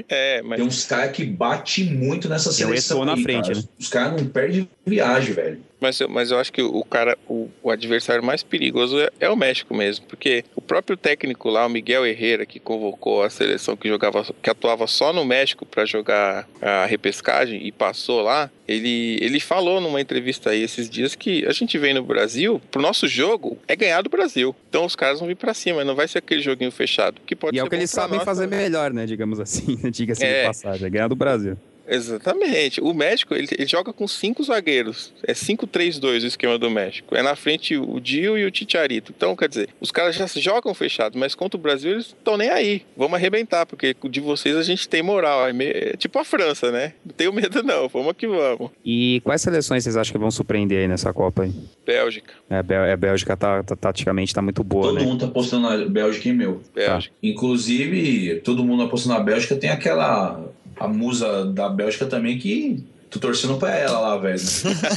É, 0.08 0.42
mas 0.42 0.58
Tem 0.58 0.66
uns 0.68 0.84
caras 0.84 1.12
que 1.12 1.24
bate 1.24 1.82
muito 1.84 2.28
nessa 2.28 2.52
seleção. 2.52 3.04
Na 3.04 3.14
aí, 3.14 3.22
frente, 3.22 3.46
cara. 3.48 3.58
né? 3.58 3.64
Os 3.78 3.88
caras 3.88 4.20
não 4.20 4.28
perdem 4.28 4.68
viagem, 4.86 5.32
velho. 5.32 5.61
Mas 5.80 5.98
eu, 5.98 6.08
mas 6.08 6.30
eu 6.30 6.38
acho 6.38 6.52
que 6.52 6.62
o 6.62 6.84
cara, 6.84 7.16
o, 7.26 7.48
o 7.62 7.70
adversário 7.70 8.22
mais 8.22 8.42
perigoso 8.42 8.98
é, 9.00 9.11
é 9.18 9.30
o 9.30 9.36
México 9.36 9.74
mesmo, 9.74 10.04
porque 10.06 10.44
o 10.54 10.59
próprio 10.70 10.96
técnico 10.96 11.50
lá, 11.50 11.66
o 11.66 11.68
Miguel 11.68 12.06
Herrera, 12.06 12.46
que 12.46 12.60
convocou 12.60 13.24
a 13.24 13.28
seleção 13.28 13.76
que 13.76 13.88
jogava, 13.88 14.24
que 14.40 14.48
atuava 14.48 14.86
só 14.86 15.12
no 15.12 15.24
México 15.24 15.66
para 15.66 15.84
jogar 15.84 16.48
a 16.62 16.86
repescagem 16.86 17.66
e 17.66 17.72
passou 17.72 18.22
lá, 18.22 18.48
ele, 18.68 19.18
ele 19.20 19.40
falou 19.40 19.80
numa 19.80 20.00
entrevista 20.00 20.50
aí 20.50 20.62
esses 20.62 20.88
dias 20.88 21.16
que 21.16 21.44
a 21.44 21.50
gente 21.50 21.76
vem 21.76 21.92
no 21.92 22.04
Brasil, 22.04 22.62
pro 22.70 22.80
nosso 22.80 23.08
jogo 23.08 23.58
é 23.66 23.74
ganhar 23.74 24.00
do 24.00 24.08
Brasil. 24.08 24.54
Então 24.68 24.84
os 24.84 24.94
caras 24.94 25.18
vão 25.18 25.26
vir 25.26 25.34
para 25.34 25.52
cima, 25.52 25.82
não 25.82 25.96
vai 25.96 26.06
ser 26.06 26.18
aquele 26.18 26.40
joguinho 26.40 26.70
fechado, 26.70 27.20
que 27.26 27.34
pode 27.34 27.56
E 27.56 27.58
é 27.58 27.64
o 27.64 27.68
que 27.68 27.74
eles 27.74 27.90
sabem 27.90 28.18
nós 28.18 28.24
fazer 28.24 28.46
melhor, 28.46 28.92
né? 28.92 29.06
Digamos 29.06 29.40
assim, 29.40 29.76
diga-se 29.90 30.24
É. 30.24 30.42
de 30.42 30.46
passagem. 30.46 30.86
É 30.86 30.90
ganhar 30.90 31.08
do 31.08 31.16
Brasil. 31.16 31.56
Exatamente. 31.91 32.80
O 32.80 32.95
México, 32.95 33.34
ele, 33.34 33.49
ele 33.57 33.66
joga 33.66 33.93
com 33.93 34.07
cinco 34.07 34.43
zagueiros. 34.45 35.12
É 35.26 35.32
5-3-2 35.32 36.22
o 36.22 36.26
esquema 36.26 36.57
do 36.59 36.70
México. 36.70 37.14
É 37.16 37.22
na 37.22 37.34
frente 37.36 37.76
o 37.76 37.99
Dio 38.01 38.38
e 38.38 38.45
o 38.45 38.51
Ticharito. 38.51 39.12
Então, 39.16 39.34
quer 39.36 39.49
dizer, 39.49 39.68
os 39.80 39.91
caras 39.91 40.14
já 40.14 40.26
jogam 40.26 40.72
fechados, 40.74 41.18
mas 41.18 41.34
contra 41.34 41.59
o 41.59 41.61
Brasil 41.61 41.93
eles 41.93 42.07
estão 42.07 42.36
nem 42.36 42.49
aí. 42.51 42.82
Vamos 42.97 43.14
arrebentar, 43.14 43.66
porque 43.66 43.95
de 44.09 44.20
vocês 44.20 44.57
a 44.57 44.62
gente 44.62 44.88
tem 44.88 45.03
moral. 45.03 45.47
É, 45.49 45.53
meio- 45.53 45.72
é 45.76 45.97
tipo 45.97 46.18
a 46.18 46.24
França, 46.24 46.70
né? 46.70 46.93
Não 47.05 47.12
tenho 47.12 47.32
medo 47.32 47.62
não, 47.62 47.88
vamos 47.88 48.12
que 48.16 48.26
vamos. 48.26 48.70
E 48.84 49.20
quais 49.24 49.43
seleções 49.43 49.82
vocês 49.84 49.97
acham 49.97 50.12
que 50.12 50.18
vão 50.18 50.30
surpreender 50.30 50.78
aí 50.82 50.88
nessa 50.88 51.12
Copa 51.12 51.43
aí? 51.45 51.53
Bélgica, 51.84 52.32
É, 52.49 52.57
a 52.57 52.62
Bel- 52.62 52.93
a 52.93 52.97
Bélgica 52.97 53.36
tá, 53.36 53.62
tá- 53.62 53.74
taticamente 53.76 54.32
tá 54.34 54.41
muito 54.41 54.62
boa, 54.62 54.84
Todo 54.88 54.99
né? 54.99 55.05
mundo 55.05 55.20
tá 55.20 55.26
apostando 55.26 55.68
na 55.68 55.84
Bélgica 55.88 56.28
e 56.28 56.32
meu. 56.32 56.61
Bélgica. 56.74 57.14
Inclusive, 57.22 58.41
todo 58.45 58.64
mundo 58.64 58.82
apostando 58.84 59.14
na 59.16 59.20
Bélgica. 59.24 59.57
Tem 59.57 59.70
aquela. 59.70 60.41
A 60.80 60.88
musa 60.88 61.44
da 61.44 61.68
Bélgica 61.68 62.06
também 62.06 62.38
que. 62.38 62.82
Tô 63.10 63.18
torcendo 63.18 63.56
pra 63.58 63.74
ela 63.74 63.98
lá, 63.98 64.16
velho. 64.16 64.38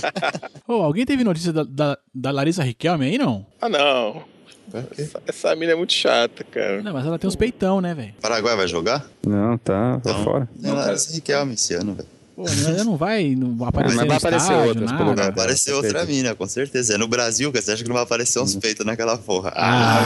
Ô, 0.68 0.74
alguém 0.84 1.04
teve 1.06 1.24
notícia 1.24 1.52
da, 1.52 1.64
da, 1.64 1.98
da 2.14 2.32
Larissa 2.32 2.64
Riquelme 2.64 3.06
aí, 3.06 3.18
não? 3.18 3.46
Ah, 3.60 3.68
não. 3.68 4.24
Essa, 4.98 5.22
essa 5.28 5.56
mina 5.56 5.74
é 5.74 5.76
muito 5.76 5.94
chata, 5.94 6.44
cara. 6.44 6.82
Não, 6.82 6.94
mas 6.94 7.06
ela 7.06 7.20
tem 7.20 7.28
uns 7.28 7.36
peitão, 7.36 7.82
né, 7.82 7.94
velho? 7.94 8.14
Paraguai 8.22 8.56
vai 8.56 8.68
jogar? 8.68 9.06
Não, 9.26 9.58
tá, 9.58 10.00
tá 10.00 10.12
Então, 10.12 10.24
fora. 10.24 10.48
Lá 10.62 10.94
esse 10.94 11.14
Riquelme 11.16 11.56
esse 11.56 11.74
ano, 11.74 11.96
velho. 11.96 12.08
Pô, 12.36 12.44
não 12.84 12.98
vai, 12.98 13.36
não 13.36 13.56
vai 13.56 13.70
aparecer 13.70 13.96
no 14.02 14.08
vai 14.08 14.18
aparecer 14.18 14.46
estádio, 14.52 14.68
outras 14.70 14.92
nada. 14.92 15.04
lugar. 15.04 15.16
Vai 15.16 15.30
aparecer 15.30 15.70
com 15.72 15.78
outra 15.78 16.00
certeza. 16.00 16.12
mina, 16.18 16.36
com 16.36 16.48
certeza. 16.48 16.94
É 16.96 16.98
no 16.98 17.08
Brasil, 17.08 17.52
cara. 17.52 17.64
Você 17.64 17.72
acha 17.74 17.84
que 17.84 17.90
não 17.90 17.94
vai 17.94 18.04
aparecer 18.04 18.40
uns 18.40 18.56
peitos 18.56 18.86
naquela 18.86 19.18
porra? 19.18 19.54
Ah, 19.56 20.00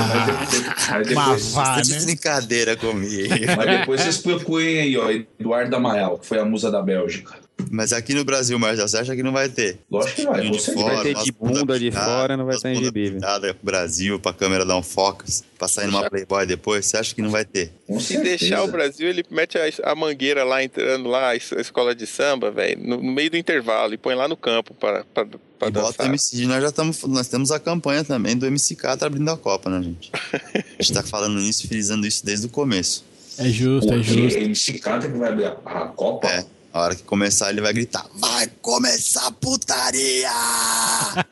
Aí 0.91 1.03
depois, 1.05 1.41
Você 1.43 1.59
né? 1.93 1.99
de 1.99 2.05
brincadeira 2.05 2.75
comigo. 2.75 3.33
mas 3.55 3.79
depois 3.79 4.01
vocês 4.01 4.17
procurem 4.17 4.79
aí, 4.79 4.97
ó. 4.97 5.09
Eduardo 5.39 5.75
Amaral, 5.75 6.17
que 6.17 6.25
foi 6.25 6.39
a 6.39 6.45
musa 6.45 6.69
da 6.69 6.81
Bélgica. 6.81 7.35
Mas 7.71 7.91
aqui 7.91 8.13
no 8.13 8.23
Brasil, 8.23 8.57
Marcelo, 8.59 8.87
você 8.87 8.97
acha 8.97 9.15
que 9.15 9.23
não 9.23 9.31
vai 9.33 9.49
ter? 9.49 9.79
Lógico 9.91 10.15
que 10.15 10.25
vai, 10.25 10.49
de 10.49 10.61
certeza. 10.61 10.85
Vai 10.87 11.03
ter 11.03 11.15
de 11.23 11.31
bunda 11.31 11.77
de 11.79 11.85
pintadas, 11.89 12.07
fora, 12.13 12.37
não 12.37 12.45
vai 12.45 12.57
ter 12.57 12.69
em 12.69 12.73
bunda 12.75 12.85
gibi, 12.85 13.11
pintada 13.11 13.53
pro 13.53 13.65
Brasil, 13.65 14.19
pra 14.19 14.31
câmera 14.33 14.63
dar 14.63 14.77
um 14.77 14.83
foco, 14.83 15.25
pra 15.57 15.67
sair 15.67 15.87
numa 15.87 16.09
Playboy 16.09 16.45
depois, 16.45 16.85
você 16.85 16.97
acha 16.97 17.13
que 17.15 17.21
não 17.21 17.29
vai 17.31 17.43
ter? 17.43 17.71
Com 17.87 17.99
Se 17.99 18.13
certeza. 18.13 18.37
deixar 18.37 18.63
o 18.63 18.67
Brasil, 18.67 19.09
ele 19.09 19.23
mete 19.31 19.57
a, 19.57 19.91
a 19.91 19.95
mangueira 19.95 20.43
lá, 20.43 20.63
entrando 20.63 21.09
lá, 21.09 21.29
a 21.29 21.35
es- 21.35 21.51
a 21.51 21.59
escola 21.59 21.93
de 21.95 22.05
samba, 22.07 22.51
velho, 22.51 22.79
no, 22.81 22.97
no 23.01 23.11
meio 23.11 23.31
do 23.31 23.37
intervalo 23.37 23.93
e 23.93 23.97
põe 23.97 24.13
lá 24.15 24.27
no 24.27 24.37
campo 24.37 24.73
pra, 24.75 25.03
pra, 25.13 25.25
pra 25.25 25.67
E 25.67 25.71
bota 25.71 25.79
o 25.79 25.83
dançar. 25.91 26.05
MC, 26.05 26.45
nós 26.45 26.61
já 26.61 26.69
estamos, 26.69 27.01
nós 27.03 27.27
temos 27.27 27.51
a 27.51 27.59
campanha 27.59 28.03
também 28.03 28.37
do 28.37 28.45
MCK 28.49 28.95
tá 28.97 29.07
abrindo 29.07 29.29
a 29.29 29.35
Copa, 29.37 29.69
né, 29.69 29.81
gente? 29.83 30.11
A 30.79 30.83
gente 30.83 30.93
tá 30.93 31.01
falando 31.03 31.39
isso, 31.39 31.67
frisando 31.67 32.05
isso 32.05 32.23
desde 32.23 32.45
o 32.45 32.49
começo. 32.49 33.03
É 33.39 33.49
justo, 33.49 33.91
é 33.93 33.97
justo. 34.01 34.37
Esse 34.39 34.73
cara 34.79 35.01
que 35.01 35.17
vai 35.17 35.29
abrir 35.31 35.45
a, 35.45 35.57
a 35.65 35.87
Copa. 35.87 36.27
É. 36.27 36.45
A 36.77 36.81
hora 36.81 36.95
que 36.95 37.01
começar, 37.01 37.49
ele 37.49 37.59
vai 37.59 37.73
gritar: 37.73 38.05
Vai 38.13 38.45
começar 38.61 39.25
a 39.25 39.31
putaria! 39.31 40.29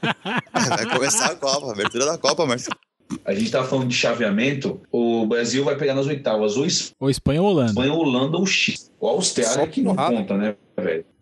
vai 0.51 0.85
começar 0.91 1.27
a 1.27 1.35
Copa, 1.35 1.67
a 1.67 1.71
abertura 1.71 2.05
da 2.07 2.17
Copa, 2.17 2.47
Marcelo. 2.47 2.75
A 3.23 3.31
gente 3.35 3.51
tava 3.51 3.67
falando 3.67 3.87
de 3.87 3.95
chaveamento. 3.95 4.81
O 4.91 5.27
Brasil 5.27 5.63
vai 5.63 5.77
pegar 5.77 5.93
nas 5.93 6.07
oitavas 6.07 6.57
ou 6.57 6.65
Ou 6.99 7.11
Espanha 7.11 7.43
ou 7.43 7.49
Holanda. 7.49 7.69
Espanha, 7.69 7.93
Holanda 7.93 8.37
ou 8.37 8.45
Chile. 8.47 8.79
O 8.99 9.07
Austrália 9.07 9.53
Só 9.53 9.67
que 9.67 9.83
não 9.83 9.95
porrada. 9.95 10.15
conta, 10.15 10.35
né? 10.35 10.55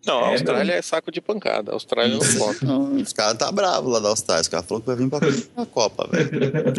Não, 0.06 0.24
a 0.24 0.28
É, 0.28 0.32
Austrália 0.32 0.64
meu. 0.64 0.74
é 0.74 0.82
saco 0.82 1.10
de 1.10 1.20
pancada. 1.20 1.70
A 1.72 1.74
Austrália 1.74 2.14
não 2.14 2.20
conta. 2.38 2.64
Não, 2.64 2.94
Os 2.96 3.12
caras 3.12 3.38
tá 3.38 3.50
bravos 3.50 3.92
lá 3.92 3.98
da 4.00 4.08
Austrália. 4.08 4.42
Os 4.42 4.48
caras 4.48 4.66
falaram 4.66 4.82
que 4.82 4.86
vai 4.86 4.96
vir 4.96 5.44
pra 5.54 5.62
a 5.62 5.66
Copa, 5.66 6.08
velho. 6.10 6.30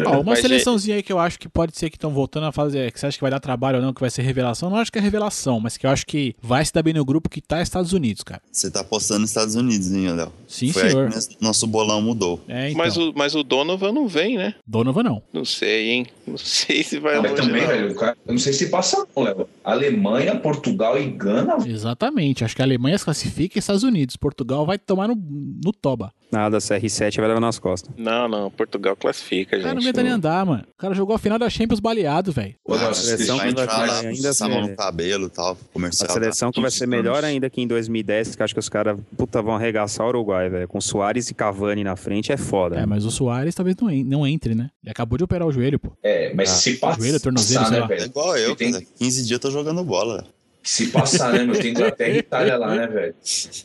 Ó, 0.06 0.12
uma 0.20 0.22
Mas, 0.24 0.40
seleçãozinha 0.40 0.96
aí 0.96 1.02
que 1.02 1.12
eu 1.12 1.18
acho 1.18 1.38
que 1.38 1.48
pode 1.48 1.76
ser 1.76 1.90
que 1.90 1.96
estão 1.96 2.10
voltando 2.10 2.46
a 2.46 2.52
fazer, 2.52 2.90
que 2.92 2.98
você 3.00 3.06
acha 3.06 3.16
que 3.18 3.22
vai 3.22 3.30
dar 3.30 3.40
trabalho 3.40 3.78
ou 3.78 3.82
não, 3.84 3.92
que 3.92 4.00
vai 4.00 4.10
ser 4.10 4.22
revelação. 4.22 4.70
Não 4.70 4.76
acho 4.78 4.90
que 4.92 4.98
é 4.98 5.02
revelação, 5.02 5.60
mas 5.60 5.76
que 5.76 5.86
eu 5.86 5.90
acho 5.90 6.04
que 6.06 6.34
vai 6.42 6.64
se 6.64 6.72
dar 6.72 6.82
bem 6.82 6.94
no 6.94 7.04
grupo 7.04 7.28
que 7.28 7.40
tá 7.40 7.60
Estados 7.62 7.92
Unidos, 7.92 8.22
cara. 8.22 8.40
Você 8.50 8.70
tá 8.70 8.80
apostando 8.80 9.20
nos 9.20 9.30
Estados 9.30 9.54
Unidos, 9.54 9.90
hein, 9.92 10.12
Léo? 10.14 10.32
Sim, 10.48 10.72
Foi 10.72 10.88
senhor. 10.90 11.04
aí 11.04 11.08
que 11.10 11.14
nós- 11.14 11.28
nosso 11.40 11.66
bolão 11.66 12.00
mudou. 12.02 12.40
É, 12.48 12.70
então. 12.70 12.78
Mas, 12.84 12.96
o, 12.96 13.12
mas 13.14 13.34
o 13.34 13.42
Donovan 13.42 13.92
não 13.92 14.06
vem, 14.08 14.36
né? 14.36 14.54
Donovan 14.66 15.02
não. 15.02 15.22
Não 15.32 15.44
sei, 15.44 15.90
hein? 15.90 16.06
Não 16.26 16.36
sei 16.38 16.82
se 16.82 16.98
vai 16.98 17.20
Mas 17.20 17.30
longe, 17.32 17.42
também, 17.42 17.62
não. 17.62 17.68
velho, 17.68 17.94
cara, 17.94 18.16
eu 18.26 18.32
não 18.32 18.38
sei 18.40 18.52
se 18.52 18.68
passa 18.68 19.06
não, 19.16 19.22
Léo. 19.24 19.48
Alemanha, 19.64 20.36
Portugal 20.36 20.98
e 21.00 21.06
Gana. 21.10 21.56
Exatamente. 21.66 22.44
Acho 22.44 22.54
que 22.56 22.62
a 22.62 22.64
Alemanha 22.64 22.96
se 22.98 23.04
classifica 23.16 23.58
Estados 23.58 23.82
Unidos. 23.82 24.16
Portugal 24.16 24.66
vai 24.66 24.78
tomar 24.78 25.08
no, 25.08 25.14
no 25.16 25.72
toba. 25.72 26.12
Nada, 26.30 26.58
CR7 26.58 27.16
vai 27.18 27.28
levar 27.28 27.40
nas 27.40 27.58
costas. 27.58 27.94
Não, 27.96 28.28
não. 28.28 28.50
Portugal 28.50 28.96
classifica, 28.96 29.56
O 29.56 29.60
cara 29.62 29.74
não 29.74 29.80
gente. 29.80 29.90
aguenta 29.90 30.02
nem 30.02 30.12
andar, 30.12 30.44
mano. 30.44 30.64
O 30.74 30.76
cara 30.76 30.92
jogou 30.92 31.14
a 31.14 31.18
final 31.18 31.38
da 31.38 31.48
Champions 31.48 31.78
baleado, 31.80 32.32
velho. 32.32 32.54
A 32.68 32.92
seleção 32.94 33.36
vai 33.38 33.52
lá, 33.52 34.00
ainda 34.00 34.30
assim, 34.30 34.48
no 34.48 34.76
cabelo 34.76 35.30
tal, 35.30 35.56
comercial. 35.72 36.10
A 36.10 36.12
seleção 36.12 36.50
que 36.50 36.60
vai 36.60 36.70
ser 36.70 36.86
melhor 36.86 37.24
ainda 37.24 37.48
que 37.48 37.60
em 37.60 37.66
2010, 37.66 38.34
que 38.36 38.42
acho 38.42 38.52
que 38.54 38.60
os 38.60 38.68
caras, 38.68 38.98
puta, 39.16 39.40
vão 39.40 39.54
arregaçar 39.54 40.04
o 40.04 40.08
Uruguai, 40.10 40.48
velho. 40.50 40.68
Com 40.68 40.80
Soares 40.80 41.30
e 41.30 41.34
Cavani 41.34 41.84
na 41.84 41.96
frente 41.96 42.32
é 42.32 42.36
foda. 42.36 42.76
É, 42.76 42.84
mas 42.84 43.04
o 43.04 43.10
Soares 43.10 43.54
talvez 43.54 43.76
não, 43.80 43.88
não 44.04 44.26
entre, 44.26 44.54
né? 44.54 44.70
Ele 44.82 44.90
acabou 44.90 45.16
de 45.16 45.24
operar 45.24 45.46
o 45.46 45.52
joelho, 45.52 45.78
pô. 45.78 45.92
É, 46.02 46.34
mas 46.34 46.50
Ah, 46.50 46.54
se 46.54 46.74
passar, 46.76 47.00
joelho, 47.00 47.20
tornozelo, 47.20 47.64
sei 47.66 47.74
né, 47.80 47.86
lá. 47.86 47.94
É 47.94 48.04
igual 48.04 48.36
eu, 48.36 48.56
Tem- 48.56 48.72
cara. 48.72 48.84
15 48.98 49.18
dias 49.24 49.30
eu 49.30 49.38
tô 49.38 49.50
jogando 49.50 49.82
bola. 49.84 50.26
Se 50.66 50.88
passar, 50.88 51.32
né, 51.32 51.44
meu? 51.44 51.56
Tem 51.58 51.70
Inglaterra 51.70 52.10
e 52.10 52.18
Itália 52.18 52.56
lá, 52.58 52.74
né, 52.74 52.88
velho? 52.88 53.14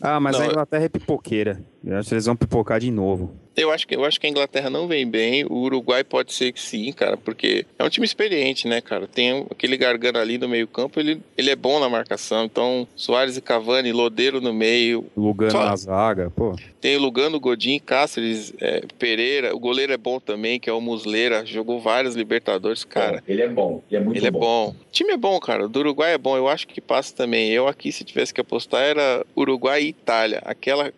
Ah, 0.02 0.20
mas 0.20 0.38
Não, 0.38 0.43
a 0.43 0.47
Inglaterra 0.47 0.86
é 0.86 0.89
pipoqueira. 0.89 1.60
Eu 1.86 1.97
acho 1.97 2.09
que 2.09 2.13
eles 2.15 2.25
vão 2.25 2.36
pipocar 2.36 2.79
de 2.79 2.91
novo. 2.91 3.32
Eu 3.55 3.69
acho, 3.69 3.86
que, 3.86 3.93
eu 3.93 4.05
acho 4.05 4.19
que 4.19 4.25
a 4.25 4.29
Inglaterra 4.29 4.69
não 4.69 4.88
vem 4.88 5.05
bem. 5.05 5.43
O 5.45 5.55
Uruguai 5.55 6.05
pode 6.05 6.32
ser 6.34 6.53
que 6.53 6.61
sim, 6.61 6.89
cara, 6.93 7.17
porque 7.17 7.65
é 7.77 7.84
um 7.84 7.89
time 7.89 8.05
experiente, 8.05 8.65
né, 8.65 8.79
cara? 8.79 9.05
Tem 9.07 9.45
aquele 9.51 9.75
Gargano 9.75 10.17
ali 10.19 10.38
no 10.38 10.47
meio-campo, 10.47 10.99
ele, 10.99 11.19
ele 11.38 11.49
é 11.49 11.55
bom 11.55 11.77
na 11.77 11.89
marcação. 11.89 12.45
Então, 12.45 12.88
Soares 12.95 13.36
e 13.36 13.41
Cavani, 13.41 13.91
Lodeiro 13.91 14.39
no 14.39 14.53
meio. 14.53 15.05
Lugano 15.17 15.51
Só- 15.51 15.65
na 15.65 15.75
zaga, 15.75 16.32
pô. 16.34 16.55
Tem 16.79 16.95
o 16.95 17.01
Lugano, 17.01 17.39
Godin, 17.39 17.77
Cáceres, 17.77 18.53
é, 18.59 18.84
Pereira. 18.97 19.53
O 19.53 19.59
goleiro 19.59 19.91
é 19.91 19.97
bom 19.97 20.19
também, 20.19 20.59
que 20.59 20.69
é 20.69 20.73
o 20.73 20.82
Musleira. 20.82 21.45
Jogou 21.45 21.79
vários 21.79 22.15
Libertadores, 22.15 22.84
cara. 22.86 23.17
Bom, 23.17 23.23
ele 23.27 23.41
é 23.41 23.49
bom, 23.49 23.84
ele 23.91 23.97
é 23.97 24.03
muito 24.03 24.17
Ele 24.17 24.27
é 24.27 24.32
bom. 24.32 24.69
O 24.69 24.91
time 24.91 25.11
é 25.11 25.17
bom, 25.17 25.38
cara. 25.41 25.65
O 25.65 25.69
do 25.69 25.79
Uruguai 25.79 26.13
é 26.13 26.17
bom. 26.17 26.38
Eu 26.38 26.47
acho 26.47 26.67
que 26.67 26.79
passa 26.79 27.13
também. 27.13 27.51
Eu 27.51 27.67
aqui, 27.67 27.91
se 27.91 28.03
tivesse 28.05 28.34
que 28.34 28.41
apostar, 28.41 28.82
era 28.82 29.25
Uruguai 29.38 29.84
e 29.84 29.88
Itália. 29.89 30.41
Aquela 30.45 30.91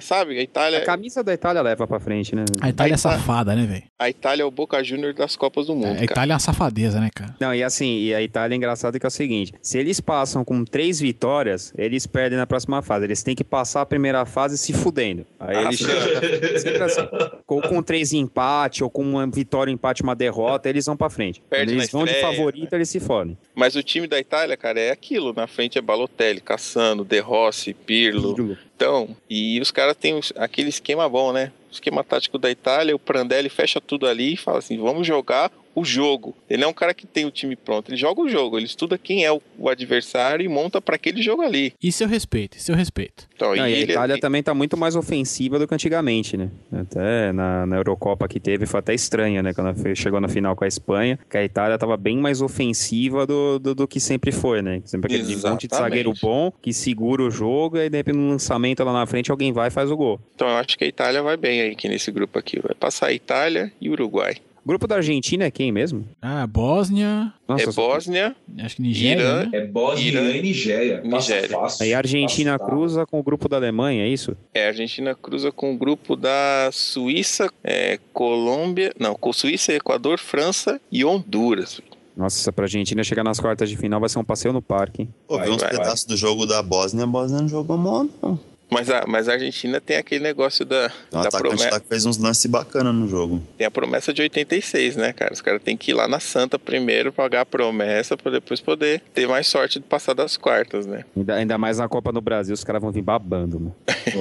Sabe? 0.00 0.38
A 0.38 0.42
Itália, 0.42 0.78
A 0.78 0.84
camisa 0.84 1.22
da 1.22 1.32
Itália 1.34 1.60
leva 1.62 1.86
pra 1.86 1.98
frente, 2.00 2.34
né? 2.34 2.44
A 2.60 2.68
Itália 2.68 2.92
é 2.92 2.96
Aí 2.96 3.02
tá. 3.02 3.10
safada, 3.10 3.54
né, 3.54 3.66
velho? 3.66 3.82
a 3.98 4.08
Itália 4.10 4.42
é 4.42 4.46
o 4.46 4.50
Boca 4.50 4.82
Júnior 4.82 5.12
das 5.14 5.36
Copas 5.36 5.66
do 5.66 5.74
Mundo, 5.74 5.86
A 5.86 5.92
cara. 5.94 6.04
Itália 6.04 6.32
é 6.32 6.34
uma 6.34 6.40
safadeza, 6.40 7.00
né, 7.00 7.08
cara? 7.14 7.34
Não, 7.40 7.54
e 7.54 7.62
assim, 7.62 7.98
e 7.98 8.14
a 8.14 8.22
Itália 8.22 8.54
é 8.54 8.56
engraçado 8.56 8.98
que 8.98 9.06
é 9.06 9.08
o 9.08 9.10
seguinte: 9.10 9.52
se 9.62 9.78
eles 9.78 10.00
passam 10.00 10.44
com 10.44 10.64
três 10.64 10.98
vitórias, 11.00 11.72
eles 11.76 12.06
perdem 12.06 12.38
na 12.38 12.46
próxima 12.46 12.82
fase. 12.82 13.04
Eles 13.04 13.22
têm 13.22 13.34
que 13.34 13.44
passar 13.44 13.82
a 13.82 13.86
primeira 13.86 14.24
fase 14.24 14.56
se 14.58 14.72
fudendo. 14.72 15.26
Aí 15.38 15.56
Ah, 15.56 15.62
eles 15.64 15.78
sim. 15.78 15.84
chegam 15.86 16.58
sempre 16.58 16.82
assim. 16.82 17.08
Ou 17.46 17.60
com 17.62 17.82
três 17.82 18.12
empate, 18.12 18.82
ou 18.82 18.90
com 18.90 19.02
uma 19.02 19.26
vitória, 19.26 19.70
um 19.70 19.74
empate, 19.74 20.02
uma 20.02 20.14
derrota, 20.16 20.68
eles 20.68 20.86
vão 20.86 20.96
pra 20.96 21.10
frente. 21.10 21.42
Perde 21.48 21.72
eles 21.74 21.90
vão 21.90 22.04
de 22.04 22.10
estreia, 22.12 22.34
favorito, 22.34 22.72
eles 22.72 22.88
se 22.88 22.98
fodem. 23.00 23.36
Mas 23.54 23.76
o 23.76 23.82
time 23.82 24.06
da 24.06 24.18
Itália, 24.18 24.56
cara, 24.56 24.80
é 24.80 24.90
aquilo. 24.90 25.32
Na 25.32 25.46
frente 25.46 25.78
é 25.78 25.82
Balotelli, 25.82 26.40
Cassano, 26.40 27.04
De 27.04 27.20
Rossi, 27.20 27.74
Pirlo. 27.74 28.56
Então, 28.82 29.16
e 29.30 29.60
os 29.60 29.70
caras 29.70 29.96
têm 29.96 30.18
aquele 30.34 30.68
esquema 30.68 31.08
bom, 31.08 31.32
né? 31.32 31.52
Esquema 31.70 32.02
tático 32.02 32.36
da 32.36 32.50
Itália, 32.50 32.96
o 32.96 32.98
Prandelli 32.98 33.48
fecha 33.48 33.80
tudo 33.80 34.08
ali 34.08 34.34
e 34.34 34.36
fala 34.36 34.58
assim: 34.58 34.76
vamos 34.76 35.06
jogar 35.06 35.52
o 35.74 35.84
jogo. 35.84 36.34
Ele 36.50 36.60
não 36.62 36.68
é 36.68 36.70
um 36.70 36.74
cara 36.74 36.92
que 36.94 37.06
tem 37.06 37.24
o 37.24 37.30
time 37.30 37.56
pronto, 37.56 37.90
ele 37.90 37.96
joga 37.96 38.20
o 38.20 38.28
jogo, 38.28 38.58
ele 38.58 38.66
estuda 38.66 38.98
quem 38.98 39.24
é 39.24 39.32
o, 39.32 39.40
o 39.58 39.68
adversário 39.68 40.44
e 40.44 40.48
monta 40.48 40.80
pra 40.80 40.96
aquele 40.96 41.22
jogo 41.22 41.42
ali. 41.42 41.72
Isso 41.82 42.02
eu 42.04 42.08
respeito, 42.08 42.56
isso 42.58 42.70
eu 42.72 42.76
respeito. 42.76 43.26
Então, 43.34 43.48
Não, 43.50 43.56
e 43.56 43.60
a 43.60 43.70
ele- 43.70 43.92
Itália 43.92 44.20
também 44.20 44.42
tá 44.42 44.54
muito 44.54 44.76
mais 44.76 44.94
ofensiva 44.94 45.58
do 45.58 45.66
que 45.66 45.74
antigamente, 45.74 46.36
né? 46.36 46.50
Até 46.72 47.32
na, 47.32 47.66
na 47.66 47.76
Eurocopa 47.76 48.28
que 48.28 48.38
teve 48.38 48.66
foi 48.66 48.80
até 48.80 48.94
estranha, 48.94 49.42
né? 49.42 49.52
Quando 49.54 49.74
chegou 49.96 50.20
na 50.20 50.28
final 50.28 50.54
com 50.54 50.64
a 50.64 50.68
Espanha, 50.68 51.18
que 51.28 51.36
a 51.36 51.44
Itália 51.44 51.76
tava 51.78 51.96
bem 51.96 52.18
mais 52.18 52.40
ofensiva 52.40 53.26
do, 53.26 53.58
do, 53.58 53.74
do 53.74 53.88
que 53.88 53.98
sempre 53.98 54.30
foi, 54.32 54.62
né? 54.62 54.80
Sempre 54.84 55.14
aquele 55.16 55.36
monte 55.36 55.66
de 55.66 55.74
zagueiro 55.76 56.12
bom 56.20 56.52
que 56.62 56.72
segura 56.72 57.22
o 57.22 57.30
jogo 57.30 57.76
e 57.76 57.80
aí 57.80 57.90
de 57.90 57.96
repente 57.96 58.16
no 58.16 58.28
lançamento 58.30 58.84
lá 58.84 58.92
na 58.92 59.06
frente 59.06 59.30
alguém 59.30 59.52
vai 59.52 59.68
e 59.68 59.70
faz 59.70 59.90
o 59.90 59.96
gol. 59.96 60.20
Então 60.34 60.48
eu 60.48 60.56
acho 60.56 60.76
que 60.78 60.84
a 60.84 60.88
Itália 60.88 61.22
vai 61.22 61.36
bem 61.36 61.60
aí 61.62 61.70
aqui 61.72 61.88
nesse 61.88 62.10
grupo 62.12 62.38
aqui. 62.38 62.60
Vai 62.60 62.74
passar 62.74 63.06
a 63.08 63.12
Itália 63.12 63.72
e 63.80 63.88
Uruguai. 63.90 64.36
O 64.64 64.68
grupo 64.68 64.86
da 64.86 64.96
Argentina 64.96 65.44
é 65.44 65.50
quem 65.50 65.72
mesmo? 65.72 66.06
Ah, 66.20 66.46
Bósnia, 66.46 67.32
Nossa, 67.48 67.70
é 67.70 67.72
Bósnia, 67.72 68.36
acho 68.60 68.76
que 68.76 68.82
Nigéria, 68.82 69.20
Irã, 69.20 69.42
né? 69.46 69.50
É 69.54 69.66
Bósnia, 69.66 70.06
Irã, 70.08 70.30
e 70.30 70.42
Nigéria. 70.42 71.00
Nigéria. 71.02 71.48
fácil. 71.48 71.84
Aí 71.84 71.92
a 71.92 71.98
Argentina 71.98 72.56
tá. 72.56 72.64
cruza 72.64 73.04
com 73.04 73.18
o 73.18 73.22
grupo 73.24 73.48
da 73.48 73.56
Alemanha, 73.56 74.04
é 74.04 74.08
isso? 74.08 74.36
É, 74.54 74.66
a 74.66 74.68
Argentina 74.68 75.16
cruza 75.16 75.50
com 75.50 75.74
o 75.74 75.76
grupo 75.76 76.14
da 76.14 76.70
Suíça, 76.70 77.52
é, 77.64 77.98
Colômbia, 78.12 78.92
não, 79.00 79.16
com 79.16 79.32
Suíça, 79.32 79.72
Equador, 79.72 80.20
França 80.20 80.80
e 80.92 81.04
Honduras. 81.04 81.80
Nossa, 82.16 82.52
pra 82.52 82.66
Argentina 82.66 83.02
chegar 83.02 83.24
nas 83.24 83.40
quartas 83.40 83.68
de 83.68 83.76
final 83.76 83.98
vai 83.98 84.08
ser 84.08 84.20
um 84.20 84.24
passeio 84.24 84.52
no 84.52 84.62
parque, 84.62 85.02
hein? 85.02 85.08
Pô, 85.26 85.38
Vai, 85.38 85.48
vi 85.48 85.54
uns 85.54 85.62
vai, 85.62 85.70
pedaços 85.70 86.04
do 86.04 86.16
jogo 86.16 86.46
da 86.46 86.62
Bósnia, 86.62 87.02
a 87.02 87.06
Bósnia 87.06 87.40
não 87.40 87.48
jogou 87.48 87.76
mal, 87.76 88.06
não. 88.22 88.51
Mas 88.72 88.90
a, 88.90 89.04
mas 89.06 89.28
a 89.28 89.32
Argentina 89.32 89.80
tem 89.80 89.96
aquele 89.96 90.22
negócio 90.22 90.64
da, 90.64 90.88
Tem 90.88 91.18
um 91.18 91.22
da 91.22 91.28
atacante 91.28 91.42
promessa. 91.56 91.70
lá 91.70 91.80
que 91.80 91.86
fez 91.88 92.06
uns 92.06 92.16
lances 92.18 92.46
bacanas 92.46 92.94
no 92.94 93.06
jogo. 93.08 93.42
Tem 93.58 93.66
a 93.66 93.70
promessa 93.70 94.12
de 94.12 94.22
86, 94.22 94.96
né, 94.96 95.12
cara? 95.12 95.32
Os 95.32 95.40
caras 95.40 95.62
têm 95.62 95.76
que 95.76 95.90
ir 95.90 95.94
lá 95.94 96.08
na 96.08 96.20
Santa 96.20 96.58
primeiro, 96.58 97.12
pagar 97.12 97.42
a 97.42 97.46
promessa, 97.46 98.16
pra 98.16 98.30
depois 98.32 98.60
poder 98.60 99.02
ter 99.14 99.26
mais 99.28 99.46
sorte 99.46 99.78
de 99.78 99.84
passar 99.86 100.14
das 100.14 100.36
quartas, 100.36 100.86
né? 100.86 101.04
Ainda, 101.16 101.34
ainda 101.34 101.58
mais 101.58 101.78
na 101.78 101.88
Copa 101.88 102.10
no 102.12 102.20
Brasil, 102.20 102.54
os 102.54 102.64
caras 102.64 102.80
vão 102.82 102.90
vir 102.90 103.02
babando, 103.02 103.58
mano. 103.60 103.74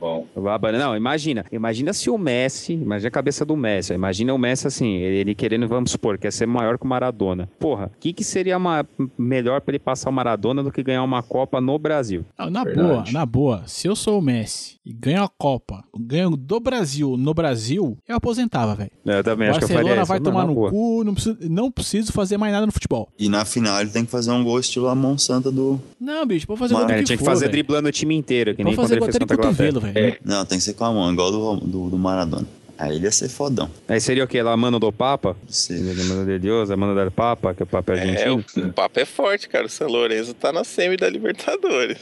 Bom, 0.00 0.26
bom. 0.34 0.42
Babando. 0.42 0.78
Não, 0.78 0.96
imagina. 0.96 1.44
Imagina 1.52 1.92
se 1.92 2.08
o 2.08 2.16
Messi, 2.16 2.72
imagina 2.72 3.08
a 3.08 3.10
cabeça 3.10 3.44
do 3.44 3.54
Messi. 3.56 3.92
Imagina 3.92 4.32
o 4.32 4.38
Messi 4.38 4.66
assim, 4.66 4.94
ele, 4.96 5.16
ele 5.18 5.34
querendo, 5.34 5.68
vamos 5.68 5.90
supor, 5.90 6.16
quer 6.16 6.32
ser 6.32 6.46
maior 6.46 6.78
que 6.78 6.84
o 6.84 6.88
Maradona. 6.88 7.46
Porra, 7.58 7.86
o 7.94 7.98
que, 8.00 8.12
que 8.14 8.24
seria 8.24 8.58
ma- 8.58 8.84
melhor 9.18 9.60
pra 9.60 9.72
ele 9.72 9.78
passar 9.78 10.08
o 10.08 10.12
Maradona 10.12 10.62
do 10.62 10.72
que 10.72 10.82
ganhar 10.82 11.02
uma 11.02 11.22
Copa 11.22 11.60
no 11.60 11.78
Brasil? 11.78 12.24
Na 12.50 12.64
Verdade. 12.64 12.88
boa, 12.88 13.04
na 13.12 13.26
boa. 13.26 13.62
Se 13.80 13.88
eu 13.88 13.96
sou 13.96 14.18
o 14.18 14.22
Messi 14.22 14.76
e 14.84 14.92
ganho 14.92 15.22
a 15.22 15.28
Copa, 15.38 15.82
ganho 15.98 16.36
do 16.36 16.60
Brasil 16.60 17.16
no 17.16 17.32
Brasil, 17.32 17.96
eu 18.06 18.16
aposentava, 18.16 18.74
velho. 18.74 18.90
Eu 19.06 19.24
também 19.24 19.48
acho 19.48 19.58
que 19.58 19.64
eu 19.64 19.68
faria 19.68 19.94
Barcelona 19.96 20.02
isso. 20.02 20.08
vai 20.08 20.18
Não, 20.18 20.24
tomar 20.24 20.40
na 20.46 20.52
no 20.52 20.70
cu, 20.70 21.02
não 21.02 21.14
preciso, 21.14 21.38
não 21.48 21.70
preciso 21.70 22.12
fazer 22.12 22.36
mais 22.36 22.52
nada 22.52 22.66
no 22.66 22.72
futebol. 22.72 23.08
E 23.18 23.26
na 23.30 23.42
final 23.46 23.80
ele 23.80 23.88
tem 23.88 24.04
que 24.04 24.10
fazer 24.10 24.32
um 24.32 24.44
gol 24.44 24.60
estilo 24.60 24.86
a 24.86 24.94
Monsanto 24.94 25.50
do. 25.50 25.80
Não, 25.98 26.26
bicho, 26.26 26.46
pode 26.46 26.58
fazer 26.60 26.74
Mano, 26.74 26.84
gol 26.84 26.92
do 26.94 26.98
Ele 26.98 27.00
que 27.04 27.06
tinha 27.06 27.16
que 27.16 27.24
for, 27.24 27.30
fazer 27.30 27.40
velho. 27.46 27.52
driblando 27.52 27.88
o 27.88 27.92
time 27.92 28.14
inteiro, 28.14 28.54
que 28.54 28.62
nem 28.62 28.74
Pode 28.74 28.76
quando 28.76 28.84
fazer 28.88 28.94
ele 28.96 29.00
gol 29.00 29.06
fez 29.06 29.18
contra 29.18 29.34
a 29.34 29.38
cotovelo, 29.38 29.80
velho. 29.80 30.16
Não, 30.22 30.44
tem 30.44 30.58
que 30.58 30.64
ser 30.64 30.74
com 30.74 30.84
a 30.84 30.92
mão, 30.92 31.10
igual 31.10 31.30
do, 31.32 31.56
do, 31.66 31.88
do 31.88 31.96
Maradona. 31.98 32.46
Aí 32.76 32.96
ele 32.96 33.04
ia 33.04 33.10
ser 33.10 33.30
fodão. 33.30 33.70
Aí 33.88 34.00
seria 34.00 34.24
o 34.24 34.26
quê? 34.28 34.42
Lá, 34.42 34.54
mano 34.58 34.78
do 34.78 34.90
Papa? 34.92 35.36
Se- 35.48 35.72
Mano 36.06 36.26
de 36.26 36.38
Deus, 36.38 36.70
a 36.70 36.76
mano 36.76 36.94
del 36.94 37.10
Papa, 37.10 37.54
que 37.54 37.62
é 37.62 37.64
o 37.64 37.66
Papa 37.66 37.94
É, 37.94 38.00
argentino. 38.00 38.44
o, 38.56 38.68
o 38.68 38.72
papo 38.74 39.00
é 39.00 39.04
forte, 39.04 39.48
cara. 39.48 39.66
O 39.66 39.68
São 39.70 39.86
Lourenço 39.88 40.32
tá 40.34 40.50
na 40.52 40.64
semi 40.64 40.96
da 40.98 41.08
Libertadores. 41.08 41.98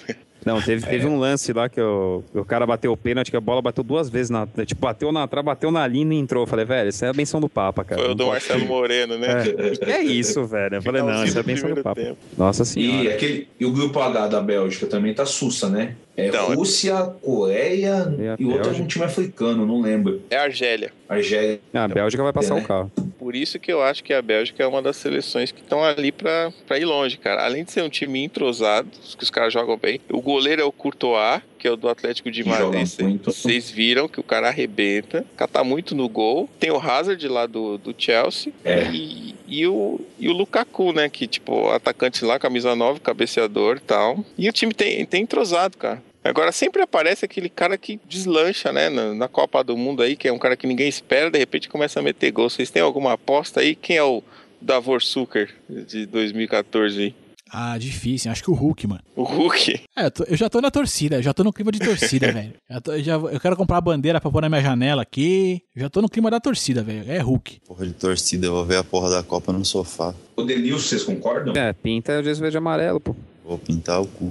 Não, 0.49 0.63
teve, 0.63 0.87
teve 0.87 1.07
um 1.07 1.19
lance 1.19 1.53
lá 1.53 1.69
que 1.69 1.81
o, 1.81 2.23
o 2.35 2.45
cara 2.45 2.67
bateu 2.67 2.91
o 2.93 2.97
pênalti, 2.97 3.31
que 3.31 3.37
a 3.37 3.41
bola 3.41 3.61
bateu 3.61 3.85
duas 3.85 4.09
vezes 4.09 4.31
na. 4.31 4.47
Tipo, 4.65 4.81
bateu 4.81 5.13
na 5.13 5.27
trave, 5.29 5.47
bateu 5.47 5.71
na 5.71 5.87
linha 5.87 6.15
e 6.15 6.19
entrou. 6.19 6.45
Eu 6.45 6.47
falei, 6.47 6.65
velho, 6.65 6.89
isso 6.89 7.05
é 7.05 7.09
a 7.09 7.13
benção 7.13 7.41
do 7.41 7.49
Papa, 7.49 7.85
cara. 7.85 8.01
Foi 8.01 8.07
o 8.07 8.09
Não 8.11 8.17
do 8.17 8.27
Marcelo 8.29 8.65
Moreno, 8.67 9.19
né? 9.19 9.43
É, 9.59 9.71
que 9.85 9.91
é 9.91 10.03
isso, 10.03 10.45
velho? 10.47 10.77
Eu 10.77 10.83
falei, 10.83 11.03
não, 11.03 11.25
isso 11.25 11.37
é 11.37 11.41
a 11.41 11.45
benção 11.45 11.69
do 11.75 11.83
Papa. 11.83 12.01
tempo. 12.01 12.17
Nossa 12.37 12.63
E, 12.63 12.67
senhora. 12.67 13.11
aquele, 13.15 13.49
e 13.61 13.65
o 13.67 13.71
grupo 13.73 14.01
H 14.01 14.29
da 14.29 14.41
Bélgica 14.41 14.87
também 14.87 15.13
tá 15.15 15.27
sussa, 15.27 15.69
né? 15.69 15.95
É 16.17 16.29
Então, 16.29 16.53
é- 16.53 16.57
Rússia, 16.57 16.97
Coreia 17.23 18.13
E 18.19 18.27
a 18.29 18.37
e 18.41 18.45
outro 18.45 18.71
é 18.75 18.83
um 18.83 18.87
time 18.89 19.05
africano, 19.05 19.65
não 19.65 19.81
lembro. 19.81 20.21
É 20.31 20.37
a 20.37 20.43
Argélia. 20.43 20.91
Argélia. 21.09 21.61
Ah, 21.73 21.85
a 21.85 21.89
Bélgica 21.89 22.23
vai 22.25 22.33
passar 22.33 22.57
É, 22.59 22.61
o 22.61 22.65
carro. 22.65 22.91
Por 23.19 23.37
isso 23.37 23.59
que 23.61 23.73
eu 23.73 23.81
acho 23.83 24.03
que 24.03 24.13
a 24.13 24.21
Bélgica 24.21 24.63
é 24.63 24.67
uma 24.67 24.83
das 24.83 24.97
seleções 24.97 25.53
que 25.53 25.61
estão 25.61 25.85
ali 25.85 26.11
pra, 26.11 26.53
pra 26.67 26.77
ir 26.79 26.85
longe, 26.85 27.17
cara. 27.19 27.45
Além 27.45 27.63
de 27.63 27.71
ser 27.71 27.83
um 27.83 27.89
time 27.89 28.25
entrosado, 28.25 28.89
que 29.17 29.23
os 29.23 29.31
caras 29.31 29.53
jogam 29.53 29.77
bem. 29.81 30.01
O 30.11 30.21
goleiro 30.39 30.63
é 30.63 30.65
o 30.65 30.71
Courtois, 30.71 31.43
que 31.59 31.67
é 31.67 31.71
o 31.71 31.77
do 31.77 31.89
Atlético 31.89 32.31
de 32.31 32.45
Madrid. 32.45 32.87
Vocês 33.25 33.69
viram 33.69 34.07
que 34.09 34.21
o 34.21 34.23
cara 34.23 34.49
arrebenta, 34.49 35.27
cata 35.37 35.65
muito 35.65 35.97
no 35.97 36.09
gol. 36.09 36.49
Tem 36.61 36.71
o 36.71 36.79
Hazard 36.79 37.27
lá 37.27 37.45
do, 37.45 37.77
do 37.77 37.93
Chelsea. 37.99 38.53
É. 38.65 38.85
E, 38.93 39.35
e, 39.49 39.67
o, 39.67 40.01
e 40.17 40.29
o 40.29 40.33
Lukaku, 40.33 40.93
né? 40.93 41.09
Que, 41.09 41.27
tipo, 41.27 41.69
atacante 41.71 42.25
lá, 42.25 42.39
camisa 42.39 42.77
9, 42.77 43.01
cabeceador 43.01 43.79
e 43.79 43.81
tal. 43.81 44.25
E 44.39 44.49
o 44.49 44.53
time 44.53 44.73
tem, 44.73 45.05
tem 45.05 45.23
entrosado, 45.23 45.77
cara. 45.77 46.01
Agora 46.23 46.53
sempre 46.53 46.83
aparece 46.83 47.25
aquele 47.25 47.49
cara 47.49 47.77
que 47.77 47.99
deslancha, 48.09 48.73
né? 48.73 48.89
Na, 48.89 49.15
na 49.15 49.29
Copa 49.29 49.65
do 49.65 49.77
Mundo 49.77 50.05
aí, 50.05 50.15
que 50.15 50.29
é 50.29 50.33
um 50.33 50.39
cara 50.39 50.57
que 50.57 50.69
ninguém 50.69 50.89
espera, 50.89 51.31
de 51.31 51.39
repente 51.39 51.69
começa 51.69 51.99
a 51.99 52.03
meter 52.03 52.31
gol. 52.31 52.49
Vocês 52.49 52.71
têm 52.71 52.83
alguma 52.83 53.15
aposta 53.15 53.61
aí? 53.61 53.75
Quem 53.75 53.97
é 53.97 54.05
o 54.05 54.23
Davor 54.61 55.03
Zucker 55.03 55.53
de 55.69 56.07
2014 56.07 57.03
aí? 57.03 57.15
Ah, 57.51 57.77
difícil. 57.79 58.31
Acho 58.31 58.43
que 58.43 58.51
o 58.51 58.55
Hulk, 58.55 58.87
mano. 58.87 59.01
O 59.17 59.23
Hulk? 59.23 59.81
É, 59.97 60.07
eu, 60.07 60.11
tô- 60.11 60.25
eu 60.25 60.37
já 60.37 60.49
tô 60.49 60.61
na 60.61 60.71
torcida, 60.71 61.23
já 61.23 61.33
tô 61.33 61.43
no 61.45 61.53
clima 61.53 61.73
de 61.73 61.79
torcida, 61.79 62.31
velho. 62.33 62.53
Já 62.71 62.81
tô- 62.81 62.99
já, 62.99 63.13
eu 63.15 63.41
quero 63.41 63.57
comprar 63.57 63.79
a 63.79 63.81
bandeira 63.81 64.21
pra 64.21 64.31
pôr 64.31 64.43
na 64.43 64.49
minha 64.49 64.61
janela 64.63 65.03
aqui. 65.03 65.63
Já 65.77 65.89
tô 65.89 66.01
no 66.03 66.09
clima 66.09 66.31
da 66.31 66.41
torcida, 66.41 66.83
velho. 66.83 67.11
É 67.11 67.19
Hulk. 67.19 67.61
Porra 67.67 67.87
de 67.87 67.93
torcida, 67.93 68.47
eu 68.47 68.53
vou 68.53 68.65
ver 68.65 68.77
a 68.77 68.85
porra 68.85 69.11
da 69.11 69.23
Copa 69.23 69.53
no 69.53 69.65
sofá. 69.65 70.15
O 70.37 70.43
Denilson, 70.43 70.79
vocês 70.89 71.03
concordam? 71.05 71.55
É, 71.57 71.73
pinta 71.73 72.13
o 72.19 72.23
Jesus 72.23 72.39
verde 72.39 72.57
e 72.57 72.59
amarelo, 72.59 73.01
pô. 73.01 73.15
Vou 73.45 73.59
pintar 73.59 74.01
o 74.01 74.07
cu. 74.07 74.31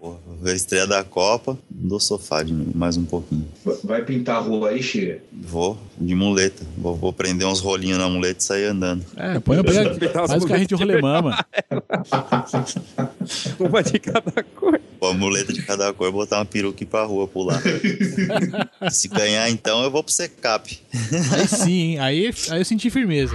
Porra, 0.00 0.18
a 0.46 0.52
estreia 0.52 0.86
da 0.86 1.04
Copa 1.04 1.56
do 1.70 2.00
sofá 2.00 2.42
de 2.42 2.52
mais 2.52 2.96
um 2.96 3.04
pouquinho. 3.04 3.46
Vai 3.84 4.04
pintar 4.04 4.36
a 4.36 4.40
rua 4.40 4.70
aí, 4.70 4.82
chega. 4.82 5.22
Vou 5.32 5.78
de 5.96 6.14
muleta. 6.14 6.64
Vou, 6.76 6.96
vou 6.96 7.12
prender 7.12 7.46
uns 7.46 7.60
rolinhos 7.60 7.98
na 7.98 8.08
muleta 8.08 8.40
e 8.40 8.44
sair 8.44 8.64
andando. 8.64 9.04
É, 9.16 9.38
põe 9.38 9.58
o 9.58 9.64
pé, 9.64 10.08
faz 10.26 10.42
o 10.42 10.46
carrinho 10.46 10.66
de 10.68 10.74
rolemã, 10.74 11.22
mano. 11.22 11.36
Uma 13.60 13.82
de 13.82 13.98
cada 13.98 14.42
cor. 14.42 14.80
Pô, 14.98 15.08
a 15.08 15.14
muleta 15.14 15.52
de 15.52 15.62
cada 15.62 15.92
cor, 15.92 16.10
botar 16.10 16.38
uma 16.38 16.44
peruca 16.44 16.84
pra 16.84 17.04
rua 17.04 17.28
pular. 17.28 17.62
Se 18.90 19.08
ganhar, 19.08 19.48
então, 19.50 19.82
eu 19.82 19.90
vou 19.90 20.02
pro 20.02 20.12
secap. 20.12 20.80
Aí 21.32 21.48
sim, 21.48 21.70
hein? 21.70 21.98
Aí, 22.00 22.34
aí 22.50 22.60
eu 22.60 22.64
senti 22.64 22.90
firmeza. 22.90 23.34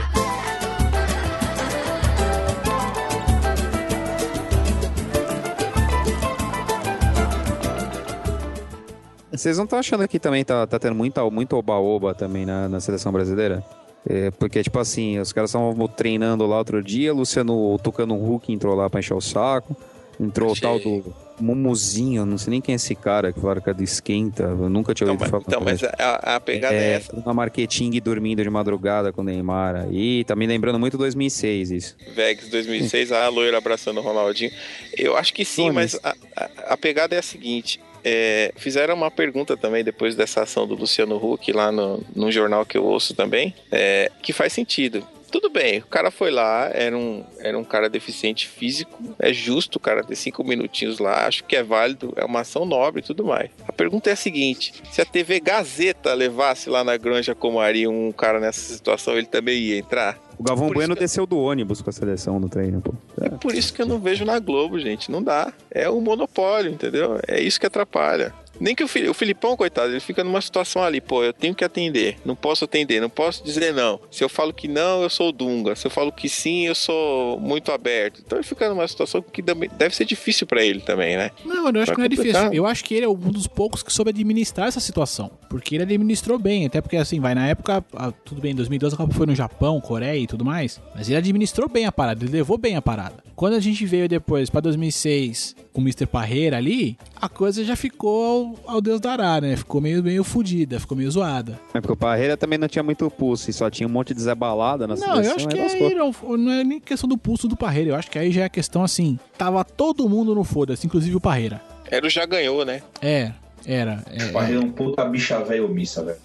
Vocês 9.38 9.58
não 9.58 9.64
estão 9.66 9.80
achando 9.80 10.08
que 10.08 10.20
também 10.20 10.44
tá, 10.44 10.66
tá 10.68 10.80
tendo 10.80 10.96
muita, 10.96 11.24
muito 11.30 11.56
oba-oba 11.56 12.14
também 12.16 12.46
na, 12.46 12.68
na 12.68 12.80
seleção 12.80 13.12
brasileira? 13.12 13.64
É, 14.10 14.32
porque, 14.32 14.64
tipo 14.64 14.80
assim, 14.80 15.20
os 15.20 15.32
caras 15.34 15.50
estavam 15.50 15.88
treinando 15.88 16.46
lá 16.46 16.58
outro 16.58 16.82
dia, 16.84 17.14
Luciano, 17.14 17.74
o 17.74 17.78
Tucano 17.78 18.16
Huck 18.16 18.52
entrou 18.52 18.74
lá 18.76 18.90
pra 18.90 19.00
encher 19.00 19.14
o 19.14 19.22
saco. 19.22 19.76
Entrou 20.20 20.52
Achei. 20.52 20.68
o 20.68 20.72
tal 20.72 20.80
do 20.80 21.14
Mumuzinho, 21.40 22.26
não 22.26 22.40
sei 22.40 22.50
nem 22.50 22.60
quem 22.62 22.74
é 22.74 22.76
esse 22.78 22.96
cara 22.96 23.32
que 23.32 23.40
falaram 23.40 23.62
que 23.62 23.70
é 23.70 23.74
do 23.74 23.84
Esquenta, 23.84 24.42
eu 24.44 24.68
nunca 24.68 24.92
tinha 24.96 25.06
Então, 25.06 25.14
ouvido 25.14 25.22
mas, 25.22 25.30
falar. 25.30 25.44
então, 25.48 25.62
mas 25.62 25.84
a, 25.84 26.36
a 26.38 26.40
pegada 26.40 26.74
é, 26.74 26.80
é, 26.80 26.94
essa. 26.94 27.16
uma 27.16 27.34
marketing 27.36 27.92
dormindo 28.02 28.42
de 28.42 28.50
madrugada 28.50 29.14
com 29.14 29.22
o 29.22 29.24
Neymar 29.24 29.76
aí, 29.76 30.24
tá 30.24 30.36
me 30.36 30.48
lembrando 30.48 30.80
muito 30.80 30.98
2006 30.98 31.70
isso. 31.70 31.96
Vegas 32.16 32.48
2006, 32.50 33.12
a 33.12 33.28
loira 33.30 33.60
abraçando 33.60 34.00
o 34.00 34.02
Ronaldinho. 34.02 34.50
Eu 34.98 35.16
acho 35.16 35.32
que 35.32 35.46
sim, 35.46 35.70
mas 35.70 36.00
a, 36.04 36.16
a- 36.36 36.50
a 36.70 36.78
pegada 36.78 37.14
é 37.14 37.20
a 37.20 37.24
seguinte. 37.24 37.80
É, 38.10 38.54
fizeram 38.56 38.96
uma 38.96 39.12
pergunta 39.12 39.58
também 39.58 39.84
depois 39.84 40.16
dessa 40.16 40.44
ação 40.44 40.66
do 40.66 40.76
Luciano 40.76 41.18
Huck 41.18 41.52
lá 41.52 41.74
no, 41.74 42.02
num 42.16 42.32
jornal 42.32 42.66
que 42.66 42.78
eu 42.78 42.86
ouço 42.86 43.14
também, 43.14 43.54
é, 43.70 44.10
que 44.24 44.32
faz 44.32 44.54
sentido. 44.54 45.06
Tudo 45.32 45.50
bem, 45.50 45.80
o 45.80 45.88
cara 45.88 46.10
foi 46.10 46.32
lá, 46.32 46.70
era 46.74 46.98
um, 46.98 47.24
era 47.40 47.58
um 47.58 47.64
cara 47.64 47.90
deficiente 47.90 48.48
físico, 48.48 48.98
é 49.20 49.34
justo 49.34 49.78
o 49.78 49.80
cara 49.80 50.04
ter 50.04 50.16
cinco 50.16 50.44
minutinhos 50.44 51.00
lá, 51.00 51.28
acho 51.28 51.44
que 51.44 51.56
é 51.56 51.64
válido, 51.64 52.14
é 52.16 52.24
uma 52.24 52.42
ação 52.42 52.66
nobre 52.66 53.02
e 53.02 53.04
tudo 53.04 53.26
mais. 53.26 53.50
A 53.68 53.72
pergunta 53.72 54.10
é 54.10 54.14
a 54.14 54.18
seguinte: 54.18 54.74
se 54.92 55.02
a 55.02 55.06
TV 55.06 55.40
Gazeta 55.40 56.14
levasse 56.14 56.70
lá 56.70 56.84
na 56.84 56.96
Granja 56.98 57.36
Comari 57.36 57.88
um 57.88 58.12
cara 58.12 58.40
nessa 58.40 58.62
situação, 58.74 59.18
ele 59.18 59.28
também 59.28 59.58
ia 59.58 59.78
entrar? 59.78 60.18
O 60.38 60.44
Galvão 60.44 60.68
Por 60.68 60.76
Bueno 60.76 60.96
desceu 60.96 61.26
do 61.26 61.40
ônibus 61.40 61.82
com 61.82 61.90
a 61.90 61.94
seleção 61.94 62.40
no 62.40 62.48
treino, 62.48 62.80
pô. 62.80 62.94
É 63.20 63.30
por 63.30 63.56
isso 63.56 63.74
que 63.74 63.82
eu 63.82 63.88
não 63.88 64.00
vejo 64.00 64.24
na 64.24 64.38
Globo, 64.38 64.78
gente. 64.78 65.10
Não 65.12 65.22
dá. 65.24 65.52
É 65.72 65.90
o 65.90 66.00
monopólio, 66.00 66.72
entendeu? 66.72 67.20
É 67.28 67.42
isso 67.42 67.60
que 67.60 67.66
atrapalha. 67.66 68.34
Nem 68.60 68.76
que 68.76 68.84
o, 68.84 68.88
Fili- 68.88 69.10
o 69.10 69.14
Filipão, 69.14 69.56
coitado, 69.56 69.92
ele 69.92 70.00
fica 70.00 70.24
numa 70.24 70.42
situação 70.42 70.84
ali, 70.84 71.00
pô, 71.02 71.24
eu 71.24 71.34
tenho 71.34 71.54
que 71.56 71.64
atender, 71.64 72.18
não 72.26 72.36
posso 72.36 72.66
atender, 72.66 73.00
não 73.02 73.10
posso 73.10 73.44
dizer 73.44 73.74
não. 73.74 74.00
Se 74.12 74.24
eu 74.24 74.30
falo 74.30 74.54
que 74.54 74.68
não, 74.68 75.02
eu 75.04 75.10
sou 75.10 75.30
o 75.30 75.32
Dunga. 75.32 75.76
Se 75.76 75.88
eu 75.88 75.92
falo 75.92 76.12
que 76.12 76.28
sim, 76.30 76.66
eu 76.68 76.76
sou 76.76 77.40
muito 77.40 77.72
aberto. 77.72 78.22
Então 78.26 78.38
ele 78.38 78.46
fica 78.48 78.68
numa 78.70 78.88
situação 78.88 79.22
que 79.22 79.42
deve 79.42 79.96
ser 79.96 80.06
difícil 80.06 80.46
pra 80.48 80.64
ele 80.64 80.80
também, 80.82 81.18
né? 81.18 81.32
Não, 81.46 81.70
eu 81.70 81.82
acho 81.82 81.86
Vai 81.88 81.96
que 81.96 81.98
não 81.98 82.06
é 82.06 82.10
difícil. 82.10 82.54
Eu 82.54 82.66
acho 82.66 82.84
que 82.84 82.94
ele 82.96 83.06
é 83.06 83.10
um 83.10 83.16
dos 83.16 83.48
poucos 83.48 83.84
que 83.84 83.92
soube 83.94 84.10
administrar 84.10 84.68
essa 84.68 84.80
situação. 84.80 85.32
Porque 85.50 85.76
ele 85.76 85.84
administrou 85.84 86.38
bem. 86.40 86.66
Até 86.66 86.82
porque, 86.82 86.98
assim, 86.98 87.20
vai, 87.20 87.34
na 87.36 87.48
época, 87.48 87.84
tudo 88.26 88.42
bem, 88.42 88.52
em 88.52 88.56
2012 88.56 88.96
a 88.96 88.98
Copa 88.98 89.14
foi 89.14 89.26
no 89.26 89.36
Japão, 89.36 89.80
Coreia 89.82 90.18
e 90.20 90.28
tudo 90.28 90.44
mais. 90.46 90.82
Mas 90.96 91.08
ele 91.08 91.18
administrou 91.18 91.70
bem 91.70 91.86
a 91.86 91.92
parada, 91.92 92.24
ele 92.24 92.32
levou 92.32 92.58
bem 92.58 92.76
a 92.76 92.82
parada. 92.82 93.24
Quando 93.36 93.54
a 93.54 93.60
gente 93.60 93.86
veio 93.86 94.08
depois 94.10 94.50
pra 94.50 94.60
2006 94.62 95.56
com 95.72 95.80
o 95.82 95.84
Mr. 95.84 96.08
Parreira 96.08 96.58
ali, 96.58 96.98
a 97.20 97.28
coisa 97.30 97.64
já 97.64 97.76
ficou 97.76 98.56
ao, 98.66 98.76
ao 98.76 98.82
Deus 98.82 99.00
dará, 99.00 99.40
né? 99.42 99.56
Ficou 99.56 99.82
meio, 99.82 100.04
meio 100.04 100.24
fodida, 100.24 100.80
ficou 100.80 100.98
meio 100.98 101.10
zoada. 101.12 101.60
É 101.74 101.80
porque 101.82 101.94
o 101.94 101.98
Parreira 101.98 102.38
também 102.38 102.58
não 102.58 102.68
tinha 102.68 102.84
muito 102.84 103.10
pulso 103.12 103.50
e 103.50 103.54
só 103.54 103.70
tinha 103.70 103.88
um 103.88 103.92
monte 103.92 104.14
de 104.14 104.22
Zé 104.22 104.34
Balada 104.36 104.86
na 104.88 104.96
Não, 104.96 105.02
seleção. 105.02 105.30
eu 105.32 105.36
acho 105.36 105.48
que 105.48 105.60
aí 105.60 105.96
não, 105.96 106.38
não 106.38 106.52
é 106.52 106.64
nem 106.64 106.80
questão 106.80 107.08
do 107.10 107.18
pulso 107.18 107.48
do 107.48 107.56
Parreira. 107.58 107.92
Eu 107.92 107.96
acho 107.96 108.10
que 108.12 108.18
aí 108.20 108.32
já 108.32 108.44
é 108.44 108.50
questão 108.50 108.84
assim. 108.84 109.20
Tava 109.38 109.64
todo 109.64 110.08
mundo 110.10 110.34
no 110.36 110.44
foda-se, 110.44 110.86
inclusive 110.86 111.16
o 111.16 111.22
Parreira. 111.22 111.62
Era 111.90 112.06
o 112.06 112.10
já 112.10 112.26
ganhou, 112.26 112.64
né? 112.66 112.82
É, 113.02 113.32
era. 113.66 114.04
É, 114.12 114.26
O 114.26 114.34
Parreira 114.34 114.62
é 114.62 114.66
um 114.66 114.72
puta 114.72 115.04
bicha 115.06 115.40
velha 115.44 115.66
omissa, 115.66 116.04
velho. 116.04 116.18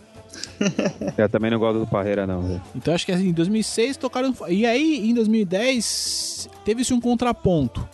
Eu 1.17 1.29
também 1.29 1.51
não 1.51 1.59
gosto 1.59 1.79
do 1.81 1.87
Parreira, 1.87 2.27
não, 2.27 2.43
velho. 2.43 2.63
Então 2.75 2.95
acho 2.95 3.05
que 3.05 3.13
assim, 3.13 3.29
em 3.29 3.33
2006 3.33 3.97
tocaram. 3.97 4.35
E 4.49 4.65
aí, 4.67 5.09
em 5.11 5.15
2010, 5.15 6.49
teve-se 6.65 6.93
um 6.95 7.01
contraponto. 7.01 7.87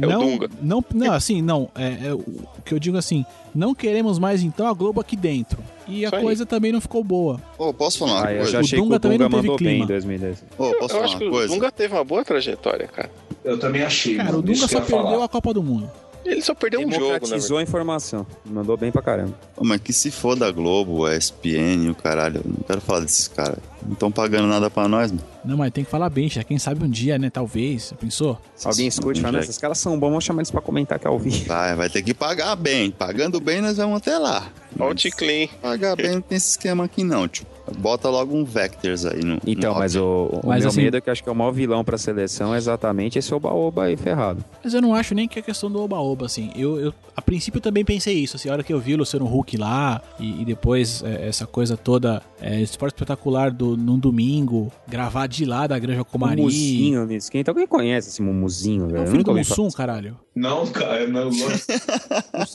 É 0.00 0.06
o 0.06 0.10
não, 0.10 0.20
Dunga. 0.20 0.50
não, 0.60 0.84
não, 0.94 1.12
assim, 1.12 1.40
não. 1.42 1.68
É, 1.74 2.08
é 2.08 2.14
o 2.14 2.18
o 2.18 2.62
que 2.64 2.72
eu 2.72 2.78
digo 2.78 2.96
assim, 2.96 3.26
não 3.54 3.74
queremos 3.74 4.18
mais 4.18 4.42
então 4.42 4.66
a 4.66 4.72
Globo 4.72 4.98
aqui 5.00 5.16
dentro. 5.16 5.58
E 5.86 6.04
a 6.04 6.08
Isso 6.08 6.16
aí. 6.16 6.22
coisa 6.22 6.46
também 6.46 6.72
não 6.72 6.80
ficou 6.80 7.04
boa. 7.04 7.38
Ô, 7.58 7.74
posso 7.74 7.98
falar 7.98 8.12
uma 8.12 8.26
Ah, 8.26 8.32
eu 8.32 8.46
já 8.46 8.58
O 8.58 8.60
achei 8.62 8.78
Dunga 8.78 8.90
que 8.92 8.96
o 8.96 9.00
também 9.00 9.18
Dunga 9.18 9.28
não 9.28 9.36
teve 9.42 9.48
mandou 9.50 9.58
bem 9.58 9.68
em 9.68 9.72
clima. 9.72 9.86
2010. 9.86 10.44
Ô, 10.52 10.56
posso 10.56 10.74
eu 10.82 10.88
falar 10.88 11.04
acho 11.04 11.18
que 11.18 11.24
o? 11.24 11.46
Dunga 11.46 11.70
teve 11.70 11.94
uma 11.94 12.04
boa 12.04 12.24
trajetória, 12.24 12.88
cara. 12.88 13.10
Eu 13.44 13.58
também 13.58 13.82
achei, 13.82 14.14
Cara, 14.16 14.28
mano. 14.30 14.38
o 14.38 14.42
Dunga 14.42 14.66
só 14.66 14.80
perdeu 14.80 14.96
falar. 15.02 15.24
a 15.24 15.28
Copa 15.28 15.52
do 15.52 15.62
Mundo. 15.62 15.90
Ele 16.24 16.40
só 16.42 16.54
perdeu 16.54 16.80
um 16.80 16.84
jogo, 16.84 16.94
né? 16.94 17.18
Democratizou 17.18 17.58
a 17.58 17.62
informação. 17.62 18.26
Mandou 18.44 18.76
bem 18.76 18.90
pra 18.90 19.02
caramba. 19.02 19.38
Pô, 19.54 19.64
mas 19.64 19.80
que 19.80 19.92
se 19.92 20.10
for 20.10 20.34
da 20.36 20.50
Globo, 20.50 21.04
a 21.04 21.14
ESPN, 21.16 21.90
o 21.90 21.94
caralho. 21.94 22.40
Eu 22.44 22.50
não 22.50 22.56
quero 22.66 22.80
falar 22.80 23.00
desses 23.00 23.28
caras. 23.28 23.58
Não 23.84 23.92
estão 23.92 24.10
pagando 24.10 24.46
nada 24.48 24.70
pra 24.70 24.88
nós, 24.88 25.12
mano. 25.12 25.22
Não, 25.44 25.56
mas 25.58 25.70
tem 25.72 25.84
que 25.84 25.90
falar 25.90 26.08
bem, 26.08 26.28
já 26.28 26.42
quem 26.42 26.58
sabe 26.58 26.82
um 26.82 26.88
dia, 26.88 27.18
né? 27.18 27.28
Talvez. 27.28 27.82
Você 27.84 27.94
pensou? 27.94 28.38
Alguém 28.64 28.86
escute 28.86 29.18
e 29.18 29.22
fala, 29.22 29.32
"Não, 29.32 29.40
esses 29.40 29.58
caras 29.58 29.76
são 29.78 29.98
bons, 29.98 30.08
vamos 30.08 30.24
chamar 30.24 30.40
eles 30.40 30.50
pra 30.50 30.62
comentar 30.62 30.98
que 30.98 31.06
é 31.06 31.10
ao 31.10 31.18
vivo. 31.18 31.44
Vai, 31.46 31.74
vai 31.74 31.90
ter 31.90 32.02
que 32.02 32.14
pagar 32.14 32.56
bem. 32.56 32.90
Pagando 32.90 33.38
bem, 33.40 33.60
nós 33.60 33.76
vamos 33.76 33.98
até 33.98 34.16
lá. 34.18 34.48
Olha 34.78 34.90
o 34.90 34.94
Ticlin. 34.94 35.48
Pagar 35.60 35.96
bem 35.96 36.12
não 36.14 36.20
tem 36.22 36.36
esse 36.36 36.50
esquema 36.50 36.84
aqui, 36.84 37.04
não, 37.04 37.28
tio. 37.28 37.46
Bota 37.78 38.08
logo 38.10 38.36
um 38.36 38.44
Vectors 38.44 39.06
aí 39.06 39.24
no. 39.24 39.38
Então, 39.46 39.72
no 39.74 39.78
mas 39.80 39.96
o, 39.96 40.40
o 40.42 40.46
Mas 40.48 40.60
meu 40.60 40.68
assim- 40.68 40.82
medo 40.82 40.96
é 40.96 41.00
que 41.00 41.08
eu 41.08 41.12
acho 41.12 41.22
que 41.22 41.28
é 41.28 41.32
o 41.32 41.34
maior 41.34 41.50
vilão 41.52 41.82
pra 41.84 41.96
seleção 41.96 42.54
é 42.54 42.58
exatamente 42.58 43.18
esse 43.18 43.34
oba-oba 43.34 43.84
aí 43.84 43.96
ferrado. 43.96 44.44
Mas 44.62 44.74
eu 44.74 44.82
não 44.82 44.94
acho 44.94 45.14
nem 45.14 45.26
que 45.26 45.38
é 45.38 45.42
questão 45.42 45.70
do 45.70 45.80
oba-oba, 45.82 46.26
assim. 46.26 46.50
Eu, 46.56 46.78
eu, 46.78 46.94
a 47.16 47.22
princípio, 47.22 47.60
também 47.60 47.84
pensei 47.84 48.14
isso. 48.18 48.36
Assim, 48.36 48.48
a 48.48 48.52
hora 48.52 48.62
que 48.62 48.72
eu 48.72 48.78
vi 48.80 48.94
o 48.94 48.98
Luciano 48.98 49.26
Huck 49.26 49.56
lá 49.56 50.02
e, 50.20 50.42
e 50.42 50.44
depois 50.44 51.02
é, 51.02 51.26
essa 51.28 51.46
coisa 51.46 51.76
toda, 51.76 52.22
é, 52.40 52.60
esporte 52.60 52.94
espetacular 52.94 53.50
do, 53.50 53.76
num 53.76 53.98
domingo, 53.98 54.70
gravar 54.86 55.26
de 55.26 55.44
lá 55.44 55.66
da 55.66 55.78
Granja 55.78 56.04
Comari. 56.04 56.36
Mumuzinho, 56.42 57.06
me 57.06 57.16
esquenta. 57.16 57.50
Alguém 57.50 57.66
conhece 57.66 58.08
esse 58.10 58.20
mumuzinho, 58.22 58.84
É 58.84 58.88
velho? 58.88 59.00
o 59.00 59.04
Eu 59.04 59.10
filho 59.10 59.24
do. 59.24 59.34
Mussum, 59.34 59.70
caralho. 59.70 60.16
Não, 60.34 60.66
cara, 60.66 61.06
não, 61.06 61.30
não 61.34 61.48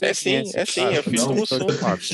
É 0.02 0.12
sim, 0.12 0.42
é 0.54 0.66
sim, 0.66 0.84
é 0.84 1.02
filho 1.02 1.26
do 1.26 1.34
Mussum. 1.34 1.58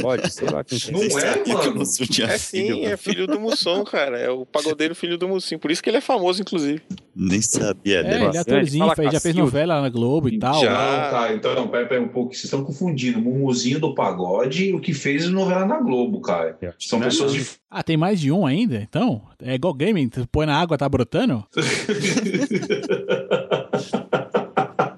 Pode, 0.00 0.32
sei 0.32 0.48
lá 0.48 0.64
não 0.92 1.18
é. 1.18 1.30
é, 1.30 1.38
que 1.38 1.50
o 1.50 1.54
mano. 1.54 1.82
É 1.82 2.38
sim, 2.38 2.84
é 2.84 2.96
filho 2.96 3.26
do 3.26 3.40
Mussum, 3.40 3.82
cara. 3.82 4.18
É 4.18 4.30
o 4.30 4.46
pagodeiro 4.46 4.94
filho 4.94 5.18
do 5.18 5.26
Mussum. 5.26 5.58
Por 5.58 5.72
isso 5.72 5.82
que 5.82 5.90
ele 5.90 5.96
é 5.96 6.00
famoso, 6.00 6.40
inclusive. 6.40 6.80
Nem 7.14 7.42
sabia 7.42 7.98
É, 7.98 8.02
dele. 8.04 8.24
ele 8.26 8.36
é 8.36 8.40
atorzinho, 8.40 8.86
já 9.10 9.20
fez 9.20 9.34
novela 9.34 9.80
na 9.80 9.88
Globo 9.88 10.28
e 10.28 10.38
tal. 10.38 10.60
Já. 10.60 10.70
Não, 10.70 11.10
cara, 11.10 11.34
então, 11.34 11.54
não, 11.54 11.68
pera, 11.68 11.86
pera 11.86 12.02
um 12.02 12.08
pouco. 12.08 12.32
Vocês 12.32 12.44
estão 12.44 12.62
confundindo 12.62 13.18
o 13.18 13.22
Mumuzinho 13.22 13.80
do 13.80 13.94
Pagode 13.94 14.66
e 14.66 14.74
o 14.74 14.80
que 14.80 14.94
fez 14.94 15.28
novela 15.28 15.66
na 15.66 15.80
Globo, 15.80 16.20
cara. 16.20 16.56
São 16.78 17.00
Não, 17.00 17.06
pessoas 17.06 17.32
de. 17.32 17.44
Ah, 17.68 17.82
tem 17.82 17.96
mais 17.96 18.20
de 18.20 18.30
um 18.30 18.46
ainda? 18.46 18.76
Então? 18.76 19.22
É 19.42 19.54
igual 19.54 19.74
gaming, 19.74 20.08
tu 20.08 20.26
põe 20.30 20.46
na 20.46 20.56
água, 20.56 20.78
tá 20.78 20.88
brotando? 20.88 21.44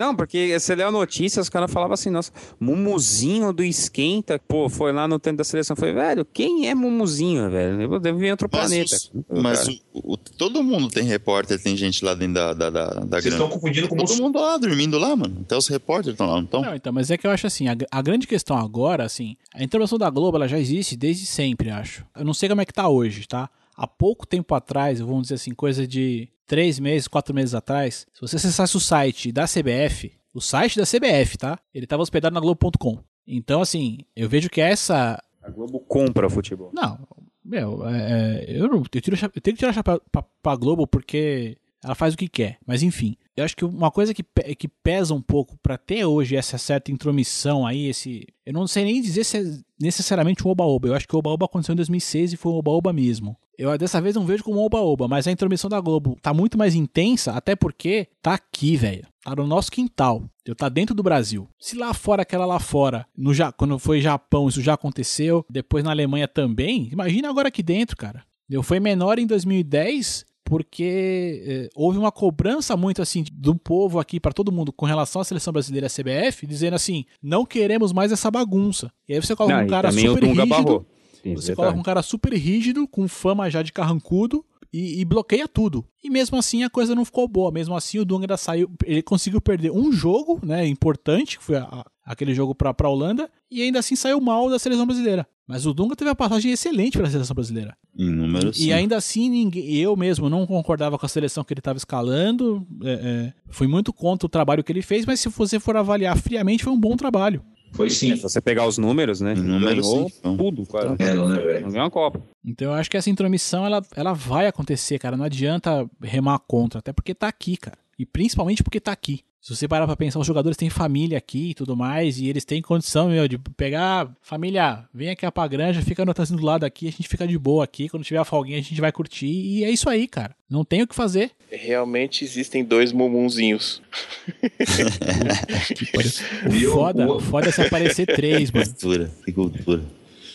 Não, 0.08 0.16
porque 0.16 0.58
você 0.58 0.74
lê 0.74 0.82
a 0.82 0.90
notícia, 0.90 1.40
os 1.42 1.48
caras 1.50 1.70
falavam 1.70 1.92
assim, 1.94 2.08
nossa, 2.08 2.32
Mumuzinho 2.58 3.52
do 3.52 3.62
Esquenta, 3.62 4.38
pô, 4.48 4.68
foi 4.68 4.92
lá 4.92 5.06
no 5.06 5.18
tempo 5.18 5.36
da 5.38 5.44
seleção. 5.44 5.76
Foi, 5.76 5.92
velho, 5.92 6.24
quem 6.24 6.68
é 6.68 6.74
Mumuzinho, 6.74 7.50
velho? 7.50 7.80
Eu 7.82 8.00
devo 8.00 8.18
vir 8.18 8.28
em 8.28 8.30
outro 8.30 8.48
Mas, 8.50 8.60
planeta. 8.68 8.96
os- 8.96 9.10
mas 9.42 9.68
o- 9.68 10.12
o- 10.14 10.16
todo 10.16 10.62
mundo 10.62 10.88
tem 10.88 11.02
repórter, 11.04 11.62
tem 11.62 11.76
gente 11.76 12.04
lá 12.04 12.14
dentro 12.14 12.34
da, 12.34 12.54
da, 12.54 12.70
da, 12.70 12.86
da 12.88 13.20
Vocês 13.20 13.34
estão 13.34 13.48
confundindo 13.50 13.88
com 13.88 13.96
Todo 13.96 14.08
Mussum. 14.08 14.22
mundo 14.22 14.40
lá, 14.40 14.56
dormindo 14.56 14.98
lá, 14.98 15.14
mano. 15.14 15.38
Até 15.42 15.56
os 15.56 15.68
repórteres 15.68 16.14
estão 16.14 16.26
lá, 16.26 16.36
não 16.36 16.44
estão? 16.44 16.62
Não, 16.62 16.74
então, 16.74 16.92
mas 16.92 17.10
é 17.10 17.18
que 17.18 17.26
eu 17.26 17.30
acho 17.30 17.46
assim, 17.46 17.68
a, 17.68 17.76
a 17.90 18.00
grande 18.00 18.26
questão 18.26 18.56
agora, 18.56 19.04
assim, 19.04 19.36
a 19.54 19.62
intervenção 19.62 19.98
da 19.98 20.08
Globo, 20.08 20.36
ela 20.38 20.48
já 20.48 20.58
existe 20.58 20.96
desde 20.96 21.26
sempre, 21.26 21.70
acho. 21.70 22.04
Eu 22.16 22.24
não 22.24 22.32
sei 22.32 22.48
como 22.48 22.60
é 22.60 22.64
que 22.64 22.72
tá 22.72 22.88
hoje, 22.88 23.26
tá? 23.26 23.50
Há 23.76 23.86
pouco 23.86 24.26
tempo 24.26 24.54
atrás, 24.54 25.00
vamos 25.00 25.22
dizer 25.22 25.34
assim, 25.34 25.52
coisa 25.52 25.86
de 25.86 26.28
três 26.48 26.80
meses, 26.80 27.06
quatro 27.06 27.32
meses 27.32 27.54
atrás, 27.54 28.06
se 28.12 28.20
você 28.20 28.36
acessasse 28.36 28.76
o 28.76 28.80
site 28.80 29.30
da 29.30 29.44
CBF, 29.44 30.12
o 30.34 30.40
site 30.40 30.76
da 30.76 30.84
CBF, 30.84 31.38
tá? 31.38 31.58
Ele 31.72 31.86
tava 31.86 32.02
hospedado 32.02 32.34
na 32.34 32.40
Globo.com. 32.40 32.98
Então, 33.26 33.60
assim, 33.60 33.98
eu 34.16 34.28
vejo 34.28 34.48
que 34.48 34.60
essa... 34.60 35.22
A 35.42 35.50
Globo 35.50 35.78
compra 35.80 36.28
futebol. 36.28 36.70
Não, 36.74 36.98
meu, 37.44 37.86
é, 37.86 38.44
é, 38.46 38.60
eu, 38.60 38.68
não, 38.68 38.82
eu, 38.92 39.00
tiro, 39.00 39.16
o 39.16 39.24
eu 39.34 39.40
tenho 39.40 39.54
que 39.54 39.60
tirar 39.60 39.70
a 39.70 39.74
chapéu 39.74 40.02
pra, 40.10 40.22
pra 40.42 40.56
Globo 40.56 40.86
porque 40.86 41.56
ela 41.82 41.94
faz 41.94 42.14
o 42.14 42.16
que 42.16 42.28
quer. 42.28 42.58
Mas 42.66 42.82
enfim, 42.82 43.16
eu 43.36 43.44
acho 43.44 43.56
que 43.56 43.64
uma 43.64 43.90
coisa 43.90 44.12
que, 44.12 44.22
que 44.22 44.68
pesa 44.68 45.14
um 45.14 45.22
pouco 45.22 45.56
pra 45.62 45.78
ter 45.78 46.04
hoje 46.04 46.36
essa 46.36 46.58
certa 46.58 46.90
intromissão 46.90 47.66
aí, 47.66 47.86
esse. 47.86 48.26
Eu 48.44 48.52
não 48.52 48.66
sei 48.66 48.84
nem 48.84 49.00
dizer 49.00 49.24
se 49.24 49.38
é 49.38 49.44
necessariamente 49.80 50.46
um 50.46 50.50
oba-oba. 50.50 50.88
Eu 50.88 50.94
acho 50.94 51.06
que 51.06 51.14
o 51.14 51.18
oba-oba 51.18 51.46
aconteceu 51.46 51.72
em 51.72 51.76
2006 51.76 52.32
e 52.32 52.36
foi 52.36 52.52
um 52.52 52.56
oba-oba 52.56 52.92
mesmo. 52.92 53.36
Eu 53.58 53.76
dessa 53.76 54.00
vez 54.00 54.14
não 54.14 54.24
vejo 54.24 54.44
como 54.44 54.60
oba-oba, 54.64 55.08
mas 55.08 55.26
a 55.26 55.32
intromissão 55.32 55.68
da 55.68 55.80
Globo 55.80 56.16
tá 56.22 56.32
muito 56.32 56.56
mais 56.56 56.76
intensa, 56.76 57.32
até 57.32 57.56
porque 57.56 58.06
tá 58.22 58.34
aqui, 58.34 58.76
velho. 58.76 59.04
Tá 59.24 59.34
no 59.34 59.46
nosso 59.48 59.70
quintal. 59.72 60.22
Eu 60.46 60.54
tá 60.54 60.68
dentro 60.68 60.94
do 60.94 61.02
Brasil. 61.02 61.48
Se 61.58 61.76
lá 61.76 61.92
fora, 61.92 62.22
aquela 62.22 62.46
lá 62.46 62.60
fora, 62.60 63.04
no, 63.16 63.34
Ja- 63.34 63.50
quando 63.52 63.76
foi 63.78 64.00
Japão, 64.00 64.48
isso 64.48 64.62
já 64.62 64.74
aconteceu, 64.74 65.44
depois 65.50 65.82
na 65.82 65.90
Alemanha 65.90 66.28
também, 66.28 66.88
imagina 66.92 67.28
agora 67.28 67.48
aqui 67.48 67.62
dentro, 67.62 67.96
cara. 67.96 68.22
Eu 68.48 68.62
foi 68.62 68.78
menor 68.78 69.18
em 69.18 69.26
2010 69.26 70.24
porque 70.44 71.42
eh, 71.46 71.68
houve 71.76 71.98
uma 71.98 72.10
cobrança 72.10 72.74
muito 72.74 73.02
assim 73.02 73.22
do 73.32 73.54
povo 73.54 73.98
aqui 73.98 74.18
para 74.18 74.32
todo 74.32 74.50
mundo 74.50 74.72
com 74.72 74.86
relação 74.86 75.20
à 75.20 75.24
seleção 75.24 75.52
brasileira 75.52 75.86
e 75.86 75.88
à 75.88 75.90
CBF, 76.30 76.46
dizendo 76.46 76.72
assim: 76.74 77.04
não 77.22 77.44
queremos 77.44 77.92
mais 77.92 78.10
essa 78.12 78.30
bagunça. 78.30 78.90
E 79.06 79.12
aí 79.12 79.20
você 79.20 79.36
coloca 79.36 79.54
Não, 79.56 79.64
um 79.64 79.68
cara 79.68 79.92
super 79.92 80.22
rígido. 80.24 80.46
barrou. 80.46 80.86
Esse 81.24 81.34
Você 81.46 81.54
coloca 81.56 81.78
um 81.78 81.82
cara 81.82 82.02
super 82.02 82.32
rígido, 82.32 82.86
com 82.88 83.06
fama 83.08 83.48
já 83.50 83.62
de 83.62 83.72
carrancudo, 83.72 84.44
e, 84.72 85.00
e 85.00 85.04
bloqueia 85.04 85.48
tudo. 85.48 85.84
E 86.04 86.10
mesmo 86.10 86.36
assim 86.38 86.62
a 86.62 86.68
coisa 86.70 86.94
não 86.94 87.04
ficou 87.04 87.26
boa. 87.26 87.50
Mesmo 87.50 87.74
assim 87.74 87.98
o 87.98 88.04
Dunga 88.04 88.24
ainda 88.24 88.36
saiu. 88.36 88.70
Ele 88.84 89.02
conseguiu 89.02 89.40
perder 89.40 89.70
um 89.72 89.90
jogo, 89.90 90.38
né? 90.44 90.66
Importante, 90.66 91.38
que 91.38 91.44
foi 91.44 91.56
a- 91.56 91.64
a- 91.64 91.86
aquele 92.04 92.34
jogo 92.34 92.54
pra, 92.54 92.74
pra 92.74 92.88
Holanda, 92.88 93.30
e 93.50 93.62
ainda 93.62 93.78
assim 93.78 93.96
saiu 93.96 94.20
mal 94.20 94.48
da 94.50 94.58
seleção 94.58 94.86
brasileira. 94.86 95.26
Mas 95.46 95.64
o 95.64 95.72
Dunga 95.72 95.96
teve 95.96 96.10
uma 96.10 96.14
passagem 96.14 96.52
excelente 96.52 96.98
pra 96.98 97.08
seleção 97.08 97.34
brasileira. 97.34 97.74
Em 97.98 98.10
número 98.10 98.50
E 98.54 98.70
ainda 98.70 98.98
assim, 98.98 99.30
ninguém, 99.30 99.74
eu 99.76 99.96
mesmo 99.96 100.28
não 100.28 100.46
concordava 100.46 100.98
com 100.98 101.06
a 101.06 101.08
seleção 101.08 101.42
que 101.42 101.54
ele 101.54 101.60
estava 101.60 101.78
escalando. 101.78 102.66
é, 102.84 102.92
é, 102.92 103.32
fui 103.48 103.66
muito 103.66 103.90
contra 103.90 104.26
o 104.26 104.28
trabalho 104.28 104.62
que 104.62 104.70
ele 104.70 104.82
fez, 104.82 105.06
mas 105.06 105.20
se 105.20 105.30
você 105.30 105.58
for 105.58 105.74
avaliar 105.78 106.16
friamente, 106.18 106.62
foi 106.64 106.72
um 106.74 106.78
bom 106.80 106.94
trabalho. 106.96 107.42
Foi 107.72 107.90
sim. 107.90 108.12
É, 108.12 108.16
se 108.16 108.22
você 108.22 108.40
pegar 108.40 108.66
os 108.66 108.78
números, 108.78 109.20
né? 109.20 109.34
Números, 109.34 109.86
ganhou 109.86 110.08
sim, 110.08 110.14
então. 110.18 110.36
tudo, 110.36 110.66
quase. 110.66 110.96
É, 110.98 111.14
não, 111.14 111.28
né, 111.28 111.38
velho? 111.38 111.60
Não 111.62 111.70
ganhou 111.70 111.84
uma 111.84 111.90
Copa. 111.90 112.20
Então 112.44 112.68
eu 112.68 112.74
acho 112.74 112.90
que 112.90 112.96
essa 112.96 113.10
intromissão 113.10 113.64
ela, 113.64 113.82
ela 113.94 114.12
vai 114.12 114.46
acontecer, 114.46 114.98
cara. 114.98 115.16
Não 115.16 115.24
adianta 115.24 115.88
remar 116.02 116.38
contra, 116.40 116.78
até 116.78 116.92
porque 116.92 117.14
tá 117.14 117.28
aqui, 117.28 117.56
cara. 117.56 117.78
E 117.98 118.06
principalmente 118.06 118.62
porque 118.62 118.80
tá 118.80 118.92
aqui. 118.92 119.20
Se 119.40 119.54
você 119.54 119.68
parar 119.68 119.86
pra 119.86 119.96
pensar, 119.96 120.18
os 120.18 120.26
jogadores 120.26 120.56
têm 120.56 120.68
família 120.68 121.16
aqui 121.16 121.50
e 121.50 121.54
tudo 121.54 121.76
mais, 121.76 122.18
e 122.18 122.28
eles 122.28 122.44
têm 122.44 122.60
condição, 122.60 123.08
meu, 123.08 123.26
de 123.28 123.38
pegar, 123.56 124.10
família, 124.20 124.84
vem 124.92 125.10
aqui 125.10 125.30
pra 125.30 125.46
granja, 125.46 125.80
fica 125.80 126.02
anotando 126.02 126.36
do 126.36 126.44
lado 126.44 126.64
aqui, 126.64 126.88
a 126.88 126.90
gente 126.90 127.08
fica 127.08 127.26
de 127.26 127.38
boa 127.38 127.64
aqui, 127.64 127.88
quando 127.88 128.04
tiver 128.04 128.18
a 128.18 128.24
folguinha 128.24 128.58
a 128.58 128.62
gente 128.62 128.80
vai 128.80 128.90
curtir, 128.92 129.26
e 129.26 129.64
é 129.64 129.70
isso 129.70 129.88
aí, 129.88 130.06
cara. 130.08 130.34
Não 130.50 130.64
tem 130.64 130.82
o 130.82 130.86
que 130.88 130.94
fazer. 130.94 131.30
Realmente 131.50 132.24
existem 132.24 132.64
dois 132.64 132.92
mumunzinhos. 132.92 133.80
Foda, 136.72 137.08
O- 137.10 137.20
foda 137.20 137.50
se 137.52 137.62
aparecer 137.62 138.06
três, 138.06 138.50
mano. 138.50 138.66
Cultura, 138.66 139.10
que 139.24 139.32
cultura. 139.32 139.82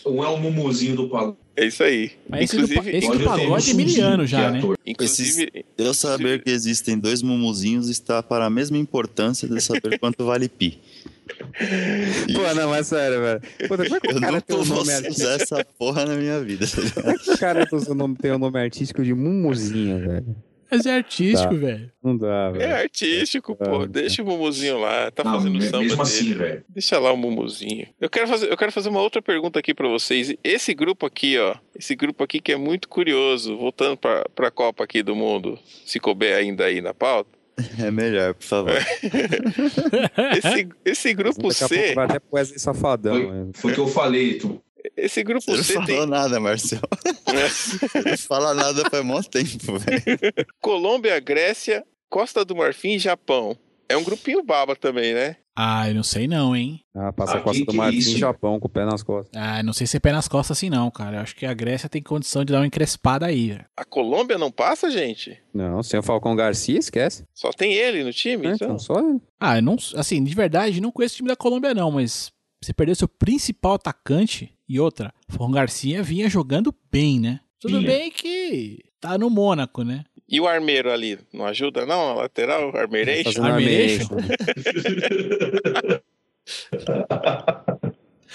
Um 0.06 0.22
é 0.22 0.28
o 0.28 0.36
Mumuzinho 0.36 0.96
do 0.96 1.08
Pagode. 1.08 1.36
É 1.56 1.66
isso 1.66 1.82
aí. 1.84 2.10
Mas 2.28 2.42
esse 2.44 2.56
do, 2.56 2.62
inclusive, 2.64 2.90
esse 2.96 3.06
do 3.06 3.12
Pode 3.12 3.18
ter 3.18 3.24
pagode 3.24 3.70
é 3.70 3.74
miliano 3.74 4.26
já, 4.26 4.42
é 4.42 4.50
né? 4.50 4.60
inclusive 4.84 5.64
Eu 5.78 5.94
saber 5.94 6.42
que 6.42 6.50
existem 6.50 6.98
dois 6.98 7.22
mumuzinhos 7.22 7.88
está 7.88 8.22
para 8.22 8.44
a 8.46 8.50
mesma 8.50 8.76
importância 8.76 9.48
de 9.48 9.60
saber 9.60 9.96
quanto 10.00 10.24
vale 10.26 10.48
pi. 10.48 10.80
Pô, 12.34 12.54
não, 12.54 12.70
mas 12.70 12.86
sério, 12.88 13.20
velho. 13.20 13.40
Puta, 13.68 13.84
como 13.84 13.96
é 13.96 14.00
que 14.00 14.10
Eu 14.10 14.16
o 14.16 14.20
cara 14.20 14.32
não 14.32 14.40
tem 14.40 14.56
o 14.56 14.64
vou 14.64 14.76
nome 14.78 14.88
usar 14.88 14.96
artístico? 14.98 15.28
essa 15.30 15.64
porra 15.78 16.04
na 16.04 16.16
minha 16.16 16.40
vida. 16.40 16.66
Como 16.94 17.10
é 17.10 17.18
que 17.18 17.30
o 17.30 17.38
cara 17.38 17.66
tem 17.66 17.78
o 17.78 17.94
nome- 17.94 18.16
tem 18.16 18.30
o 18.32 18.38
nome 18.38 18.58
artístico 18.60 19.02
de 19.04 19.14
Mumuzinho, 19.14 19.98
velho? 20.00 20.36
Mas 20.70 20.86
é 20.86 20.96
artístico, 20.96 21.54
velho. 21.56 21.90
Não 22.02 22.16
dá, 22.16 22.50
velho. 22.50 22.62
é 22.64 22.82
artístico, 22.82 23.54
pô. 23.56 23.86
Deixa 23.86 24.22
o 24.22 24.26
mumuzinho 24.26 24.78
lá. 24.80 25.10
Tá 25.10 25.22
Não, 25.24 25.34
fazendo 25.34 25.52
me- 25.54 25.62
samba 25.62 25.78
mesmo 25.78 25.96
dele. 25.96 26.02
assim, 26.02 26.34
velho. 26.34 26.64
Deixa 26.68 26.98
lá 26.98 27.12
o 27.12 27.16
mumuzinho. 27.16 27.86
Eu 28.00 28.10
quero 28.10 28.26
fazer, 28.28 28.50
eu 28.50 28.56
quero 28.56 28.72
fazer 28.72 28.88
uma 28.88 29.00
outra 29.00 29.20
pergunta 29.22 29.58
aqui 29.58 29.72
pra 29.74 29.88
vocês. 29.88 30.34
Esse 30.42 30.74
grupo 30.74 31.06
aqui, 31.06 31.38
ó, 31.38 31.54
esse 31.78 31.94
grupo 31.94 32.22
aqui 32.24 32.40
que 32.40 32.52
é 32.52 32.56
muito 32.56 32.88
curioso, 32.88 33.56
voltando 33.56 33.96
pra, 33.96 34.24
pra 34.34 34.50
Copa 34.50 34.84
aqui 34.84 35.02
do 35.02 35.14
mundo, 35.14 35.58
se 35.86 36.00
couber 36.00 36.36
ainda 36.36 36.64
aí 36.64 36.80
na 36.80 36.92
pauta. 36.94 37.30
É 37.78 37.88
melhor, 37.90 38.34
por 38.34 38.42
favor. 38.44 38.72
Esse, 40.36 40.68
esse 40.84 41.14
grupo 41.14 41.48
Daqui 41.48 41.64
a 41.64 41.68
pouco 41.68 41.84
C, 41.88 41.94
vai 41.94 42.04
até 42.06 42.20
Wesley 42.32 42.58
Safadão. 42.58 43.14
Foi, 43.14 43.30
né? 43.30 43.46
foi 43.54 43.70
o 43.70 43.74
que 43.74 43.80
eu 43.80 43.86
falei. 43.88 44.34
Tu, 44.38 44.60
esse 44.96 45.22
grupo 45.22 45.44
Você 45.44 45.56
não 45.56 45.64
C 45.64 45.72
falou 45.74 45.86
tem 45.86 46.06
nada, 46.06 46.40
Marcel. 46.40 46.80
Você 47.26 48.00
não 48.10 48.16
fala 48.18 48.54
nada 48.54 48.88
faz 48.90 49.04
mó 49.04 49.22
tempo, 49.22 49.78
velho. 49.78 50.04
Colômbia, 50.60 51.18
Grécia, 51.20 51.84
Costa 52.08 52.44
do 52.44 52.54
Marfim 52.56 52.94
e 52.94 52.98
Japão. 52.98 53.56
É 53.88 53.96
um 53.96 54.02
grupinho 54.04 54.42
baba 54.42 54.74
também, 54.74 55.12
né? 55.12 55.36
Ah, 55.56 55.88
eu 55.88 55.94
não 55.94 56.02
sei 56.02 56.26
não, 56.26 56.56
hein? 56.56 56.80
Ah, 56.94 57.12
passa 57.12 57.34
Ah, 57.34 57.38
a 57.38 57.40
Costa 57.42 57.60
que 57.60 57.66
do 57.66 57.74
é 57.74 57.76
Marfim 57.76 57.98
e 57.98 58.18
Japão 58.18 58.58
com 58.58 58.66
o 58.66 58.70
pé 58.70 58.84
nas 58.84 59.02
costas. 59.02 59.30
Ah, 59.40 59.62
não 59.62 59.72
sei 59.74 59.86
se 59.86 59.96
é 59.98 60.00
pé 60.00 60.10
nas 60.10 60.26
costas 60.26 60.56
assim 60.56 60.70
não, 60.70 60.90
cara. 60.90 61.18
Eu 61.18 61.20
acho 61.20 61.36
que 61.36 61.44
a 61.46 61.52
Grécia 61.54 61.88
tem 61.88 62.02
condição 62.02 62.44
de 62.44 62.52
dar 62.52 62.60
uma 62.60 62.66
encrespada 62.66 63.26
aí. 63.26 63.56
A 63.76 63.84
Colômbia 63.84 64.38
não 64.38 64.50
passa, 64.50 64.90
gente? 64.90 65.38
Não, 65.52 65.82
sem 65.82 66.00
o 66.00 66.02
Falcão 66.02 66.34
Garcia, 66.34 66.78
esquece. 66.78 67.24
Só 67.34 67.50
tem 67.52 67.74
ele 67.74 68.02
no 68.02 68.12
time, 68.12 68.46
É, 68.46 68.50
então. 68.52 68.68
então, 68.68 68.78
só 68.78 68.98
ele. 68.98 69.20
Ah, 69.38 69.58
eu 69.58 69.62
não, 69.62 69.76
assim, 69.96 70.24
de 70.24 70.34
verdade, 70.34 70.80
não 70.80 70.90
conheço 70.90 71.14
o 71.14 71.16
time 71.18 71.28
da 71.28 71.36
Colômbia 71.36 71.74
não, 71.74 71.90
mas 71.92 72.32
você 72.62 72.72
perdeu 72.72 72.94
seu 72.94 73.06
principal 73.06 73.74
atacante 73.74 74.52
e 74.68 74.78
outra, 74.80 75.12
Fon 75.28 75.50
Garcia 75.50 76.02
vinha 76.02 76.28
jogando 76.28 76.74
bem, 76.90 77.20
né? 77.20 77.40
Tudo 77.60 77.78
Vinha. 77.78 77.90
bem 77.90 78.10
que 78.10 78.78
tá 79.00 79.16
no 79.18 79.28
Mônaco, 79.30 79.82
né? 79.82 80.04
E 80.28 80.40
o 80.40 80.46
Armeiro 80.48 80.90
ali, 80.90 81.18
não 81.32 81.44
ajuda 81.46 81.84
não? 81.86 82.10
A 82.10 82.14
lateral, 82.14 82.74
Armeireixo? 82.76 83.24
Fazendo 83.24 83.46
Armeiration? 83.46 84.16
armeiration. 84.16 86.00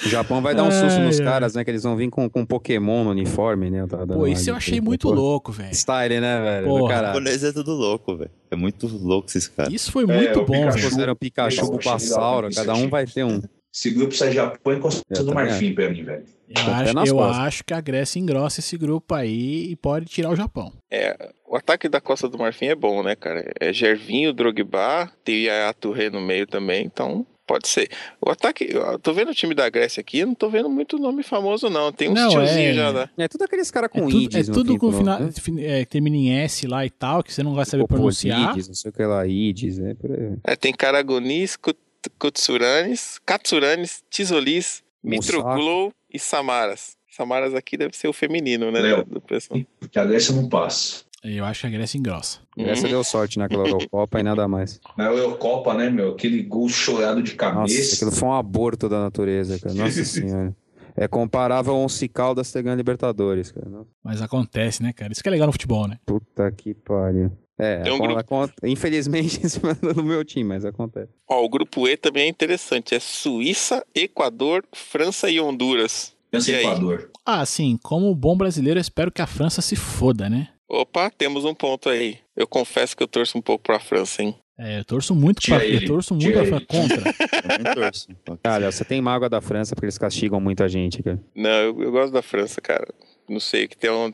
O 0.05 0.07
Japão 0.07 0.41
vai 0.41 0.55
dar 0.55 0.63
um 0.63 0.71
susto 0.71 0.97
Ai, 0.97 1.05
nos 1.05 1.19
ai. 1.19 1.25
caras, 1.25 1.55
né? 1.55 1.63
Que 1.65 1.71
eles 1.71 1.84
vão 1.84 1.93
vir 1.97 2.09
com, 2.09 2.30
com 2.30 2.45
Pokémon 2.45 3.03
no 3.03 3.09
uniforme, 3.09 3.69
né? 3.69 3.86
Dando 3.86 4.13
Pô, 4.13 4.25
isso 4.27 4.49
eu 4.49 4.55
achei 4.55 4.80
muito 4.80 5.09
pô. 5.09 5.13
louco, 5.13 5.51
velho. 5.51 5.75
Style, 5.75 6.21
né, 6.21 6.39
velho? 6.41 6.71
O 6.71 6.88
japonês 6.89 7.43
é 7.43 7.51
tudo 7.51 7.73
louco, 7.73 8.15
velho. 8.15 8.32
É 8.49 8.55
muito 8.55 8.88
louco 8.88 9.27
esses 9.27 9.49
caras. 9.49 9.73
Isso 9.73 9.91
foi 9.91 10.03
É, 10.03 10.07
muito 10.07 10.39
o 10.39 10.45
bom, 10.45 10.53
Pikachu. 10.53 10.77
velho. 10.77 10.89
Fizeram 10.89 11.15
Pikachu, 11.17 11.55
Legal, 11.63 11.77
achei 11.80 11.91
Bulbasauro, 11.91 12.49
cada 12.55 12.75
um 12.75 12.88
vai 12.88 13.05
ter 13.05 13.25
um. 13.25 13.41
Esse 13.80 13.91
grupo 13.91 14.13
sai 14.13 14.34
Japão 14.34 14.73
e 14.73 14.80
Costa 14.82 15.23
do 15.23 15.34
Marfim 15.34 15.73
pra 15.73 15.89
mim, 15.89 16.03
velho. 16.03 16.25
Eu, 16.49 16.55
pé 16.65 16.71
acho, 17.01 17.07
eu 17.07 17.23
acho 17.23 17.63
que 17.63 17.73
a 17.73 17.80
Grécia 17.80 18.19
engrossa 18.19 18.59
esse 18.59 18.75
grupo 18.75 19.15
aí 19.15 19.71
e 19.71 19.75
pode 19.77 20.07
tirar 20.07 20.30
o 20.32 20.36
Japão. 20.36 20.73
É, 20.91 21.32
o 21.47 21.55
ataque 21.55 21.88
da 21.88 22.01
Costa 22.01 22.27
do 22.27 22.38
Marfim 22.38 22.65
é 22.65 22.75
bom, 22.75 23.01
né, 23.01 23.15
cara? 23.15 23.49
É 23.57 23.71
Gervinho, 23.71 24.34
Drogba, 24.34 25.09
tem 25.23 25.36
o 25.36 25.45
Yaya 25.45 25.73
Touré 25.73 26.09
no 26.09 26.19
meio 26.19 26.45
também, 26.45 26.84
então 26.84 27.25
pode 27.47 27.69
ser. 27.69 27.89
O 28.19 28.30
ataque, 28.30 28.67
eu 28.69 28.99
tô 28.99 29.13
vendo 29.13 29.32
o 29.32 29.34
time 29.34 29.55
da 29.55 29.69
Grécia 29.69 30.01
aqui, 30.01 30.19
eu 30.19 30.27
não 30.27 30.36
tô 30.36 30.49
vendo 30.49 30.69
muito 30.69 30.99
nome 30.99 31.23
famoso 31.23 31.69
não, 31.69 31.89
tem 31.93 32.09
uns 32.09 32.15
Não, 32.19 32.30
tiozinhos 32.32 32.71
é- 32.71 32.73
já, 32.73 32.91
né? 32.91 33.09
É 33.17 33.27
tudo 33.30 33.43
aqueles 33.45 33.71
caras 33.71 33.89
É 33.93 33.99
com 34.01 34.09
tudo, 34.09 34.23
ids 34.23 34.49
é 34.49 34.51
tudo 34.51 34.77
com 34.77 34.91
final, 34.91 35.19
né? 35.21 35.30
é, 35.59 35.86
termina 35.86 36.17
em 36.17 36.32
S 36.41 36.67
lá 36.67 36.86
e 36.86 36.89
tal, 36.89 37.23
que 37.23 37.32
você 37.34 37.41
não 37.43 37.55
vai 37.55 37.65
saber 37.65 37.88
pronunciar. 37.88 38.38
Popolides, 38.39 38.67
não 38.67 38.75
sei 38.75 38.91
o 38.91 38.93
que 38.93 39.03
lá, 39.03 39.25
ids, 39.25 39.77
né? 39.77 39.93
Por 39.93 40.11
aí. 40.11 40.34
É, 40.43 40.55
tem 40.57 40.73
Karagonis, 40.73 41.55
Kutsuranes, 42.20 43.20
Katsuranes, 43.26 44.03
Tisolis. 44.09 44.84
Mitroglou 45.01 45.93
e 46.13 46.20
Samaras. 46.20 46.97
Samaras 47.09 47.55
aqui 47.55 47.78
deve 47.78 47.95
ser 47.95 48.09
o 48.09 48.13
feminino, 48.13 48.70
né? 48.70 48.82
Léo. 48.82 49.05
Do 49.05 49.22
pessoal. 49.22 49.59
Porque 49.80 49.97
a 49.97 50.03
Grécia 50.03 50.36
não 50.36 50.49
passa. 50.49 51.03
Eu 51.24 51.45
acho 51.45 51.61
que 51.61 51.67
a 51.67 51.70
Grécia 51.70 51.97
engrossa. 51.97 52.39
Essa 52.57 52.84
Uhum. 52.84 52.89
deu 52.89 53.03
sorte 53.03 53.39
naquela 53.39 53.63
Eurocopa 53.67 54.20
e 54.20 54.24
nada 54.24 54.45
mais. 54.47 54.80
Na 54.97 55.05
Eurocopa, 55.05 55.74
né, 55.74 55.89
meu? 55.89 56.11
Aquele 56.11 56.43
gol 56.43 56.67
chorado 56.67 57.24
de 57.24 57.32
Nossa, 57.36 57.53
cabeça. 57.53 57.95
aquilo 57.95 58.11
foi 58.11 58.28
um 58.28 58.34
aborto 58.34 58.89
da 58.89 58.99
natureza, 58.99 59.57
cara. 59.57 59.74
Nossa 59.74 60.03
senhora. 60.03 60.53
É 60.97 61.07
comparável 61.07 61.74
ao 61.74 61.80
Once 61.84 62.05
Caldas 62.09 62.51
ter 62.51 62.61
ganho 62.61 62.74
a 62.74 62.78
Libertadores, 62.78 63.51
cara. 63.53 63.70
Nossa, 63.70 63.88
Mas 64.03 64.22
acontece, 64.22 64.84
né, 64.84 64.91
cara? 64.91 65.13
Isso 65.13 65.24
que 65.24 65.30
é 65.30 65.32
legal 65.32 65.47
no 65.47 65.53
futebol, 65.53 65.88
né? 65.88 65.97
Puta 66.05 66.51
que 66.51 66.74
pariu. 66.74 67.32
É, 67.60 67.82
Tem 67.82 67.91
um 67.91 67.99
grupo- 67.99 68.49
infelizmente 68.64 69.39
em 69.45 69.49
cima 69.49 69.74
do 69.76 70.01
meu 70.03 70.24
time, 70.24 70.45
mas 70.45 70.64
acontece. 70.64 71.12
Ó, 71.28 71.43
o 71.43 71.49
grupo 71.49 71.88
E 71.88 71.97
também 71.97 72.24
é 72.24 72.28
interessante. 72.28 72.95
É 72.95 72.99
Suíça, 72.99 73.86
Equador, 73.93 74.64
França 74.74 75.30
e 75.30 75.39
Honduras. 75.41 76.16
Pensa 76.32 76.51
E? 76.51 76.55
Equador. 76.55 77.12
Ah, 77.26 77.45
sim, 77.45 77.78
como 77.84 78.14
bom 78.16 78.38
brasileiro, 78.38 78.80
eu 78.80 78.82
espero 78.82 79.12
que 79.12 79.22
a 79.22 79.28
França 79.28 79.62
se 79.62 79.76
foda, 79.76 80.30
né? 80.30 80.49
Opa, 80.70 81.10
temos 81.10 81.43
um 81.45 81.53
ponto 81.53 81.89
aí. 81.89 82.18
Eu 82.36 82.47
confesso 82.47 82.95
que 82.95 83.03
eu 83.03 83.07
torço 83.07 83.38
um 83.38 83.41
pouco 83.41 83.64
pra 83.64 83.80
França, 83.80 84.22
hein? 84.24 84.36
É, 84.57 84.80
eu 84.80 84.86
torço 84.86 85.16
muito 85.16 85.41
pra, 85.41 85.66
eu 85.66 85.74
ele, 85.76 85.86
torço 85.88 86.14
muito 86.14 86.32
pra, 86.32 86.41
ele. 86.43 86.66
contra. 86.66 87.01
Também 87.41 87.74
torço. 87.74 88.07
Olha, 88.45 88.72
você 88.72 88.84
tem 88.86 89.01
mágoa 89.01 89.30
da 89.30 89.41
França 89.41 89.74
porque 89.76 89.86
eles 89.86 89.97
castigam 89.97 90.39
muita 90.39 90.68
gente, 90.70 91.01
cara. 91.01 91.20
Não, 91.36 91.49
eu, 91.49 91.82
eu 91.82 91.91
gosto 91.91 92.12
da 92.14 92.22
França, 92.22 92.60
cara. 92.62 92.88
Não 93.28 93.39
sei, 93.39 93.68
que 93.68 93.78
tem, 93.78 93.89
um, 93.89 94.12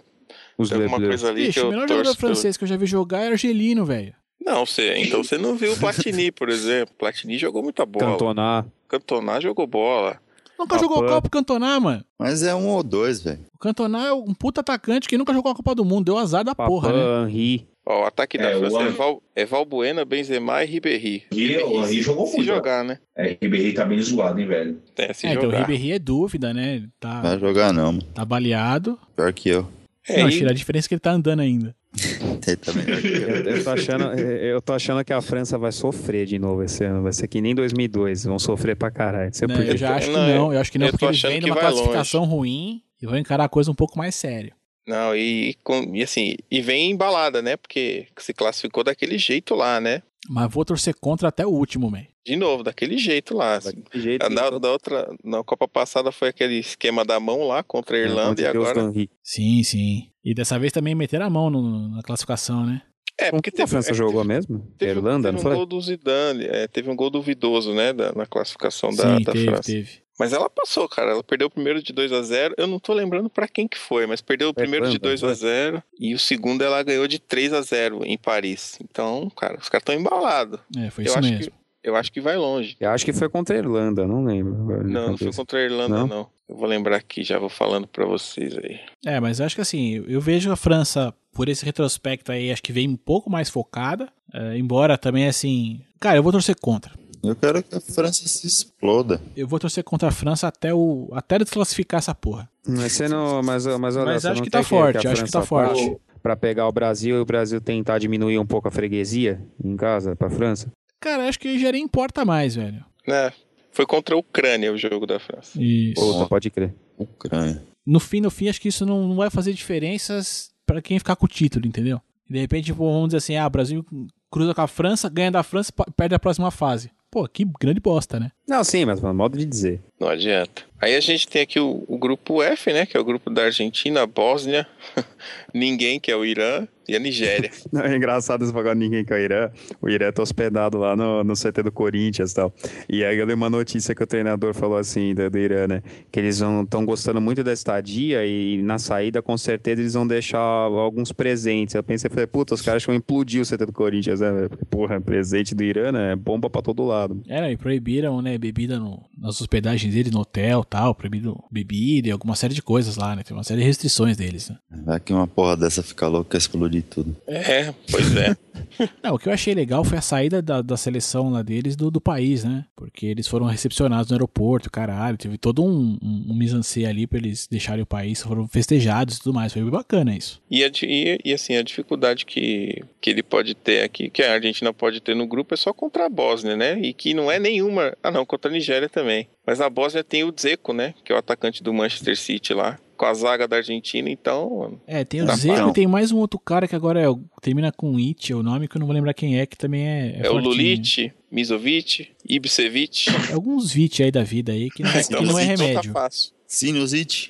Os 0.58 0.70
tem 0.70 0.82
alguma 0.82 1.00
coisa 1.00 1.30
ali 1.30 1.42
que 1.42 1.48
Bicho, 1.48 1.68
o 1.68 1.70
melhor 1.70 1.88
jogador 1.88 2.04
pelo- 2.04 2.16
francês 2.16 2.58
que 2.58 2.64
eu 2.64 2.68
já 2.68 2.78
vi 2.78 2.86
jogar 2.86 3.22
é 3.24 3.28
argelino, 3.30 3.86
velho. 3.86 4.14
Não, 4.44 4.66
você, 4.66 4.96
então 4.98 5.24
você 5.24 5.38
não 5.38 5.56
viu 5.56 5.74
o 5.74 5.78
Platini, 5.78 6.32
por 6.32 6.50
exemplo. 6.50 6.94
Platini 6.98 7.38
jogou 7.38 7.64
muita 7.64 7.86
bola. 7.86 8.12
Cantona. 8.12 8.66
Cantona 8.88 9.42
jogou 9.42 9.66
bola. 9.68 10.20
Nunca 10.58 10.80
jogou 10.80 11.04
Copa 11.06 11.28
o 11.28 11.30
Cantona, 11.30 11.78
mano. 11.80 12.06
Mas 12.18 12.42
é 12.42 12.56
um 12.56 12.70
ou 12.70 12.82
dois, 12.82 13.22
velho. 13.22 13.40
O 13.54 13.58
Cantona 13.60 14.08
é 14.08 14.14
um 14.14 14.34
puta 14.34 14.62
atacante 14.62 15.08
que 15.08 15.18
nunca 15.18 15.34
jogou 15.34 15.52
a 15.52 15.56
Copa 15.56 15.76
do 15.76 15.84
Mundo. 15.84 16.06
Deu 16.06 16.18
azar 16.18 16.46
da 16.46 16.56
porra, 16.56 16.94
né? 16.94 17.30
Henri. 17.30 17.68
Ó, 17.86 18.04
o 18.04 18.06
ataque 18.06 18.38
da 18.38 18.46
É, 18.52 18.56
o 18.56 18.60
França 18.62 18.82
é 18.84 18.90
Val, 18.90 19.22
é 19.36 19.46
Valbuena, 19.46 20.06
Benzema 20.06 20.64
e 20.64 20.68
Ribéry. 20.68 21.24
E 21.32 21.58
o 21.58 21.84
Henry 21.84 22.02
jogou 22.02 22.26
se 22.26 22.38
muito. 22.38 22.48
jogar, 22.48 22.84
né? 22.86 23.00
É, 23.18 23.38
Ribéry 23.42 23.74
tá 23.74 23.84
bem 23.86 24.02
zoado, 24.02 24.40
hein, 24.40 24.48
velho? 24.48 24.82
É, 24.96 25.12
se 25.14 25.28
É, 25.28 25.32
então 25.32 25.44
o 25.44 25.46
jogar. 25.48 25.60
Ribéry 25.68 25.92
é 25.92 26.00
dúvida, 26.00 26.54
né? 26.54 26.76
Ele 26.78 26.90
Tá, 27.00 27.22
Vai 27.22 27.38
jogar 27.40 27.74
não, 27.74 27.92
mano. 27.94 28.02
tá 28.14 28.24
baleado. 28.24 28.98
Pior 29.16 29.34
que 29.34 29.50
eu. 29.50 29.68
É, 30.08 30.22
não, 30.22 30.30
e- 30.30 30.32
tira 30.38 30.52
a 30.52 30.54
diferença 30.54 30.88
é 30.88 30.90
que 30.90 30.94
ele 30.96 31.00
tá 31.00 31.12
andando 31.12 31.40
ainda. 31.42 31.76
Tá 32.46 32.72
eu. 32.76 33.56
Eu, 33.56 33.64
tô 33.64 33.70
achando, 33.72 34.20
eu 34.20 34.62
tô 34.62 34.74
achando 34.74 35.04
que 35.04 35.12
a 35.12 35.20
França 35.22 35.58
vai 35.58 35.72
sofrer 35.72 36.28
de 36.28 36.38
novo 36.38 36.62
esse 36.62 36.84
ano. 36.84 37.02
Vai 37.02 37.12
ser 37.12 37.28
que 37.28 37.42
nem 37.42 37.56
2002. 37.56 38.26
Vão 38.26 38.38
sofrer 38.38 38.76
pra 38.76 38.92
caralho. 38.92 39.32
Não 39.48 39.56
eu 39.64 39.76
já 39.78 39.96
acho 39.96 40.08
que 40.08 40.14
Não, 40.14 40.28
não. 40.28 40.54
Eu 40.54 40.60
acho 40.60 40.72
que 40.72 40.78
não, 40.78 40.90
porque 40.90 41.06
eles 41.06 41.22
vêm 41.22 41.40
que 41.40 41.48
numa 41.48 41.60
classificação 41.60 42.24
ruim 42.26 42.84
e 43.02 43.06
vão 43.08 43.18
encarar 43.18 43.46
a 43.46 43.50
coisa 43.50 43.72
um 43.72 43.76
pouco 43.76 43.98
mais 43.98 44.14
sério. 44.14 44.54
Não, 44.88 45.16
e, 45.16 45.56
com- 45.64 45.96
e 45.96 46.04
assim, 46.04 46.36
e 46.52 46.62
vem 46.62 46.92
embalada, 46.92 47.42
né? 47.42 47.58
Porque 47.58 48.06
se 48.20 48.34
classificou 48.34 48.84
daquele 48.84 49.18
jeito 49.18 49.56
lá, 49.56 49.82
né? 49.82 50.04
Mas 50.30 50.52
vou 50.54 50.64
torcer 50.64 50.94
contra 51.02 51.30
até 51.30 51.46
o 51.46 51.50
último, 51.50 51.90
velho. 51.90 52.08
De 52.26 52.36
novo, 52.36 52.64
daquele 52.64 52.98
jeito 52.98 53.36
lá. 53.36 53.56
assim. 53.58 53.76
Daquele 53.82 54.04
jeito, 54.04 54.26
A 54.26 54.30
da, 54.30 54.50
da 54.58 54.72
outra, 54.72 55.14
na 55.24 55.44
Copa 55.44 55.68
passada 55.68 56.12
foi 56.12 56.30
aquele 56.30 56.56
esquema 56.58 57.06
da 57.06 57.20
mão 57.20 57.48
lá 57.48 57.62
contra 57.62 57.96
a 57.96 58.00
Irlanda 58.00 58.42
e 58.42 58.46
agora. 58.48 58.92
Sim, 59.24 59.62
sim. 59.64 60.10
E 60.24 60.34
dessa 60.34 60.58
vez 60.58 60.72
também 60.72 60.96
meteram 60.96 61.26
a 61.26 61.30
mão 61.30 61.50
no- 61.50 61.90
na 61.96 62.02
classificação, 62.02 62.66
né? 62.66 62.82
É, 63.18 63.30
Com 63.32 63.38
porque 63.38 63.52
quem 63.52 63.64
a 63.64 63.68
França 63.68 63.92
é, 63.92 63.94
jogou 63.94 64.24
mesmo? 64.26 64.68
Teve, 64.78 64.92
Irlanda, 65.00 65.30
teve 65.30 65.34
não 65.34 65.40
um 65.40 65.44
foi? 65.44 65.56
gol 65.56 65.66
do 65.66 65.80
Zidane, 65.80 66.46
é, 66.46 66.68
teve 66.68 66.90
um 66.90 66.96
gol 66.96 67.10
duvidoso, 67.10 67.74
né, 67.74 67.94
da- 67.94 68.12
na 68.12 68.26
classificação 68.26 68.90
da, 68.94 69.18
sim, 69.18 69.24
da 69.24 69.32
teve, 69.32 69.46
França. 69.46 69.64
teve. 69.64 69.90
Mas 70.20 70.34
ela 70.34 70.50
passou, 70.50 70.88
cara. 70.90 71.12
Ela 71.12 71.24
perdeu 71.24 71.48
o 71.48 71.52
primeiro 71.52 71.84
de 71.84 71.92
2 71.92 72.12
a 72.14 72.22
0 72.22 72.56
Eu 72.58 72.68
não 72.68 72.80
tô 72.80 72.94
lembrando 72.94 73.30
pra 73.30 73.50
quem 73.50 73.68
que 73.68 73.78
foi, 73.78 74.08
mas 74.08 74.22
perdeu 74.22 74.48
o 74.50 74.54
primeiro 74.54 74.86
de 74.86 74.96
Irlanda, 74.96 75.10
2 75.10 75.24
a 75.24 75.28
foi? 75.28 75.36
0 75.36 75.84
e 76.00 76.14
o 76.16 76.20
segundo 76.20 76.62
ela 76.64 76.82
ganhou 76.84 77.06
de 77.06 77.20
3 77.20 77.52
a 77.54 77.62
0 77.62 78.00
em 78.06 78.18
Paris. 78.18 78.78
Então, 78.82 79.30
cara, 79.36 79.58
os 79.60 79.68
caras 79.70 79.82
estão 79.82 79.94
embalados. 79.94 80.60
É, 80.78 80.90
foi 80.90 81.04
Eu 81.04 81.08
isso 81.10 81.20
acho 81.20 81.30
mesmo. 81.30 81.52
que 81.52 81.65
eu 81.86 81.96
acho 81.96 82.12
que 82.12 82.20
vai 82.20 82.36
longe. 82.38 82.76
Eu 82.80 82.90
acho 82.90 83.06
que 83.06 83.14
foi 83.14 83.30
contra 83.30 83.56
a 83.56 83.60
Irlanda, 83.60 84.06
não 84.08 84.24
lembro. 84.24 84.84
Não, 84.84 85.10
não 85.12 85.18
foi 85.18 85.32
contra 85.34 85.60
a 85.60 85.62
Irlanda, 85.64 85.96
Não? 85.98 86.08
não. 86.08 86.28
Eu 86.48 86.56
vou 86.58 86.68
lembrar 86.68 86.98
aqui, 86.98 87.24
já 87.24 87.40
vou 87.40 87.50
falando 87.50 87.88
pra 87.88 88.06
vocês 88.06 88.56
aí. 88.58 88.80
É, 89.04 89.20
mas 89.20 89.40
eu 89.40 89.46
acho 89.48 89.56
que 89.56 89.62
assim, 89.62 90.04
eu 90.08 90.22
vejo 90.22 90.52
a 90.52 90.56
França, 90.56 91.12
por 91.34 91.50
esse 91.50 91.66
retrospecto 91.66 92.32
aí, 92.32 92.52
acho 92.52 92.62
que 92.62 92.72
vem 92.72 92.88
um 92.88 92.96
pouco 92.96 93.30
mais 93.32 93.50
focada. 93.50 94.10
é, 94.34 94.58
embora 94.58 94.98
também, 94.98 95.28
assim. 95.28 95.82
Cara, 96.00 96.18
eu 96.18 96.24
vou 96.24 96.32
torcer 96.32 96.56
contra. 96.62 96.92
Eu 97.24 97.36
quero 97.36 97.64
que 97.64 97.74
a 97.76 97.82
França 97.82 98.28
se 98.28 98.46
exploda. 98.46 99.20
Eu 99.36 99.48
vou 99.48 99.58
torcer 99.60 99.84
contra 99.84 100.10
a 100.10 100.12
França 100.12 100.48
até 100.48 100.72
o 100.72 101.10
até 101.14 101.40
desclassificar 101.40 101.98
essa 101.98 102.14
porra. 102.14 102.48
Mas 102.68 102.92
você 102.92 103.08
não. 103.08 103.42
Mas, 103.42 103.66
mas, 103.66 103.96
olha, 103.96 104.06
Mas 104.06 104.22
você 104.22 104.28
acho 104.28 104.38
não 104.38 104.44
que 104.44 104.52
tá 104.52 104.62
forte, 104.62 104.98
a 104.98 105.12
acho 105.12 105.24
que 105.24 105.32
França 105.32 105.40
tá 105.40 105.46
forte. 105.46 105.90
passe 105.90 105.98
Pra 106.22 106.36
pegar 106.36 106.68
o 106.68 106.72
Brasil 106.72 107.18
e 107.18 107.20
o 107.20 107.26
Brasil 107.26 107.60
tentar 107.62 107.98
diminuir 108.00 108.38
um 108.40 108.46
pouco 108.46 108.68
a 108.68 108.72
freguesia 108.72 109.42
em 109.64 109.76
casa 109.76 110.16
pra 110.16 110.30
França? 110.30 110.72
Cara, 111.00 111.28
acho 111.28 111.40
que 111.40 111.60
já 111.60 111.72
nem 111.72 111.84
importa 111.84 112.26
mais, 112.26 112.56
velho. 112.56 112.84
Né? 113.08 113.32
Foi 113.72 113.86
contra 113.86 114.16
a 114.16 114.18
Ucrânia 114.18 114.72
o 114.72 114.78
jogo 114.78 115.06
da 115.06 115.20
França. 115.20 115.62
Isso. 115.62 115.96
Puta, 115.96 116.28
pode 116.28 116.50
crer. 116.50 116.74
Ucrânia. 116.98 117.64
No 117.86 118.00
fim, 118.00 118.22
no 118.22 118.32
fim, 118.32 118.48
acho 118.48 118.60
que 118.62 118.70
isso 118.70 118.86
não, 118.86 119.08
não 119.08 119.16
vai 119.16 119.30
fazer 119.30 119.54
diferenças 119.54 120.50
pra 120.66 120.82
quem 120.82 120.98
ficar 120.98 121.16
com 121.16 121.26
o 121.26 121.30
título, 121.30 121.68
entendeu? 121.68 122.02
E 122.28 122.34
de 122.34 122.40
repente, 122.40 122.66
tipo, 122.66 122.84
vamos 122.84 123.10
dizer 123.10 123.18
assim, 123.18 123.36
ah, 123.36 123.46
o 123.46 123.50
Brasil 123.50 123.86
cruza 124.32 124.56
com 124.56 124.62
a 124.62 124.68
França, 124.68 125.10
ganha 125.10 125.32
da 125.32 125.44
França, 125.44 125.72
perde 125.96 126.16
a 126.16 126.20
próxima 126.20 126.50
fase. 126.50 126.90
Pô, 127.12 127.28
que 127.28 127.46
grande 127.60 127.80
bosta, 127.80 128.20
né? 128.20 128.32
Não, 128.48 128.64
sim, 128.64 128.86
mas 128.86 129.02
no 129.02 129.14
modo 129.14 129.38
de 129.38 129.46
dizer. 129.46 129.82
Não 130.00 130.08
adianta. 130.08 130.64
Aí 130.80 130.96
a 130.96 131.00
gente 131.00 131.28
tem 131.28 131.42
aqui 131.42 131.60
o, 131.60 131.84
o 131.88 131.98
grupo 131.98 132.44
F, 132.44 132.72
né? 132.72 132.86
Que 132.86 132.96
é 132.96 133.00
o 133.00 133.04
grupo 133.04 133.30
da 133.30 133.46
Argentina, 133.46 134.04
a 134.04 134.06
Bósnia, 134.08 134.68
ninguém, 135.54 136.00
que 136.00 136.12
é 136.12 136.16
o 136.16 136.26
Irã, 136.26 136.68
e 136.88 136.96
a 136.96 137.00
Nigéria. 137.00 137.50
Não, 137.72 137.82
é 137.82 137.96
engraçado 137.96 138.44
esse 138.44 138.54
bagulho 138.54 138.76
ninguém 138.76 139.04
com 139.04 139.14
o 139.14 139.18
Irã. 139.18 139.50
O 139.82 139.90
Irã 139.90 140.12
tá 140.12 140.22
hospedado 140.22 140.78
lá 140.78 140.96
no, 140.96 141.24
no 141.24 141.34
CT 141.34 141.64
do 141.64 141.72
Corinthians 141.72 142.32
e 142.32 142.36
tal. 142.36 142.54
E 142.88 143.04
aí 143.04 143.18
eu 143.18 143.26
li 143.26 143.34
uma 143.34 143.50
notícia 143.50 143.96
que 143.96 144.04
o 144.04 144.08
treinador 144.08 144.54
falou 144.54 144.78
assim, 144.78 145.14
do, 145.14 145.30
do 145.30 145.38
Irã, 145.38 145.68
né? 145.68 145.82
Que 146.12 146.20
eles 146.20 146.36
estão 146.36 146.86
gostando 146.86 147.20
muito 147.20 147.44
da 147.44 147.54
estadia 147.54 148.26
e 148.26 148.62
na 148.62 148.78
saída, 148.78 149.22
com 149.22 149.38
certeza, 149.38 149.82
eles 149.82 149.94
vão 149.94 150.06
deixar 150.06 150.40
alguns 150.40 151.12
presentes. 151.12 151.76
Eu 151.76 151.84
pensei, 151.84 152.10
falei, 152.10 152.28
puta, 152.28 152.54
os 152.54 152.62
caras 152.62 152.84
vão 152.84 152.96
implodir 152.96 153.42
o 153.42 153.46
CT 153.46 153.66
do 153.66 153.74
Corinthians, 153.74 154.20
né? 154.20 154.48
porra, 154.70 155.02
presente 155.02 155.56
do 155.56 155.64
Irã, 155.64 155.92
né? 155.92 156.12
É 156.12 156.16
bomba 156.16 156.50
pra 156.50 156.62
todo 156.62 156.86
lado. 156.86 157.22
Era, 157.28 157.52
e 157.52 157.58
proibiram, 157.58 158.22
né, 158.22 158.35
bebida 158.38 158.80
no- 158.80 159.04
nas 159.18 159.40
hospedagens 159.42 159.94
deles, 159.94 160.12
no 160.12 160.20
hotel 160.20 160.64
tal, 160.64 160.94
proibido 160.96 161.38
bebida 161.52 162.08
e 162.08 162.12
alguma 162.12 162.36
série 162.36 162.54
de 162.54 162.62
coisas 162.62 162.96
lá, 162.96 163.16
né? 163.16 163.24
Tem 163.24 163.36
uma 163.36 163.44
série 163.44 163.62
de 163.62 163.68
restrições 163.68 164.18
deles, 164.18 164.50
né? 164.50 164.58
Vai 164.86 165.00
que 165.00 165.14
uma 165.14 165.28
porra 165.28 165.56
dessa 165.58 165.82
fica 165.84 166.08
louca 166.08 166.32
quer 166.32 166.38
explodir 166.38 166.84
tudo. 166.90 167.16
É, 167.28 167.74
pois 167.92 168.16
é. 168.16 168.36
Não, 169.04 169.16
o 169.16 169.20
que 169.20 169.30
eu 169.30 169.34
achei 169.34 169.54
legal 169.54 169.84
foi 169.84 169.98
a 169.98 170.02
saída 170.02 170.42
da, 170.42 170.62
da 170.62 170.78
seleção 170.78 171.30
lá 171.30 171.42
deles 171.42 171.76
do, 171.76 171.90
do 171.90 172.02
país, 172.02 172.44
né? 172.44 172.66
Porque 172.76 173.06
eles 173.06 173.28
foram 173.28 173.46
recepcionados 173.46 174.10
no 174.10 174.16
aeroporto, 174.16 174.70
caralho. 174.70 175.18
Teve 175.18 175.38
todo 175.38 175.64
um, 175.64 175.98
um, 176.02 176.34
um 176.34 176.88
ali 176.88 177.08
pra 177.08 177.18
eles 177.18 177.48
deixarem 177.48 177.84
o 177.84 177.86
país, 177.86 178.22
foram 178.22 178.48
festejados 178.48 179.18
e 179.18 179.22
tudo 179.22 179.34
mais. 179.34 179.54
Foi 179.54 179.62
bem 179.62 179.72
bacana 179.72 180.16
isso. 180.16 180.42
E, 180.50 180.64
a 180.64 180.72
e, 180.84 181.20
e, 181.24 181.34
assim, 181.34 181.56
a 181.56 181.64
dificuldade 181.64 182.26
que, 182.26 182.84
que 183.00 183.10
ele 183.10 183.24
pode 183.24 183.56
ter 183.56 183.84
aqui, 183.84 184.10
que 184.10 184.22
a 184.22 184.34
Argentina 184.34 184.74
pode 184.74 185.00
ter 185.00 185.16
no 185.16 185.28
grupo, 185.28 185.54
é 185.54 185.58
só 185.58 185.74
contra 185.74 186.06
a 186.06 186.10
Bósnia, 186.10 186.56
né? 186.56 186.80
E 186.80 186.94
que 186.94 187.14
não 187.14 187.32
é 187.32 187.40
nenhuma. 187.40 187.96
Ah, 188.04 188.12
não, 188.12 188.26
contra 188.26 188.50
a 188.50 188.54
Nigéria 188.54 188.90
também. 188.90 189.28
Mas 189.46 189.62
a 189.62 189.70
Bósnia 189.70 190.04
tem 190.04 190.24
o 190.24 190.32
Dzeko, 190.32 190.74
né? 190.74 190.94
Que 191.04 191.12
é 191.12 191.16
o 191.16 191.20
atacante 191.20 191.62
do 191.62 191.74
Manchester 191.74 192.18
City 192.18 192.54
lá. 192.54 192.80
Com 192.96 193.06
a 193.06 193.14
zaga 193.14 193.48
da 193.48 193.58
Argentina, 193.58 194.10
então. 194.10 194.80
É, 194.88 195.04
tem 195.04 195.22
o 195.22 195.26
Tá 195.26 195.36
Zeco 195.36 195.64
bom. 195.66 195.70
e 195.70 195.74
tem 195.74 195.88
mais 195.88 196.12
um 196.12 196.18
outro 196.18 196.40
cara 196.40 196.68
que 196.68 196.76
agora 196.76 197.00
é, 197.02 197.10
o- 197.10 197.20
termina 197.42 197.72
com 197.72 197.98
It, 197.98 198.32
é 198.32 198.36
o 198.36 198.42
nome 198.44 198.68
que 198.68 198.76
eu 198.78 198.80
não 198.80 198.88
vou 198.88 198.94
lembrar 198.96 199.14
quem 199.14 199.40
é, 199.40 199.46
que 199.46 199.58
também 199.58 199.86
é. 199.88 200.18
É, 200.18 200.30
o 200.30 200.32
fortinho. 200.34 200.44
Lulic, 200.52 201.12
Mizovic, 201.32 202.10
Ibsevic. 202.28 203.10
É 203.30 203.34
alguns 203.34 203.72
Vit 203.72 204.02
aí 204.04 204.12
da 204.12 204.24
vida 204.24 204.52
aí 204.52 204.70
que 204.70 204.84
não, 204.84 204.92
que 204.94 204.98
Então, 205.00 205.22
não 205.24 205.38
é 205.40 205.44
então 205.46 205.66
remédio. 205.66 205.94
Tá 205.94 206.02
fácil. 206.02 206.32
Sinusite. 206.48 207.28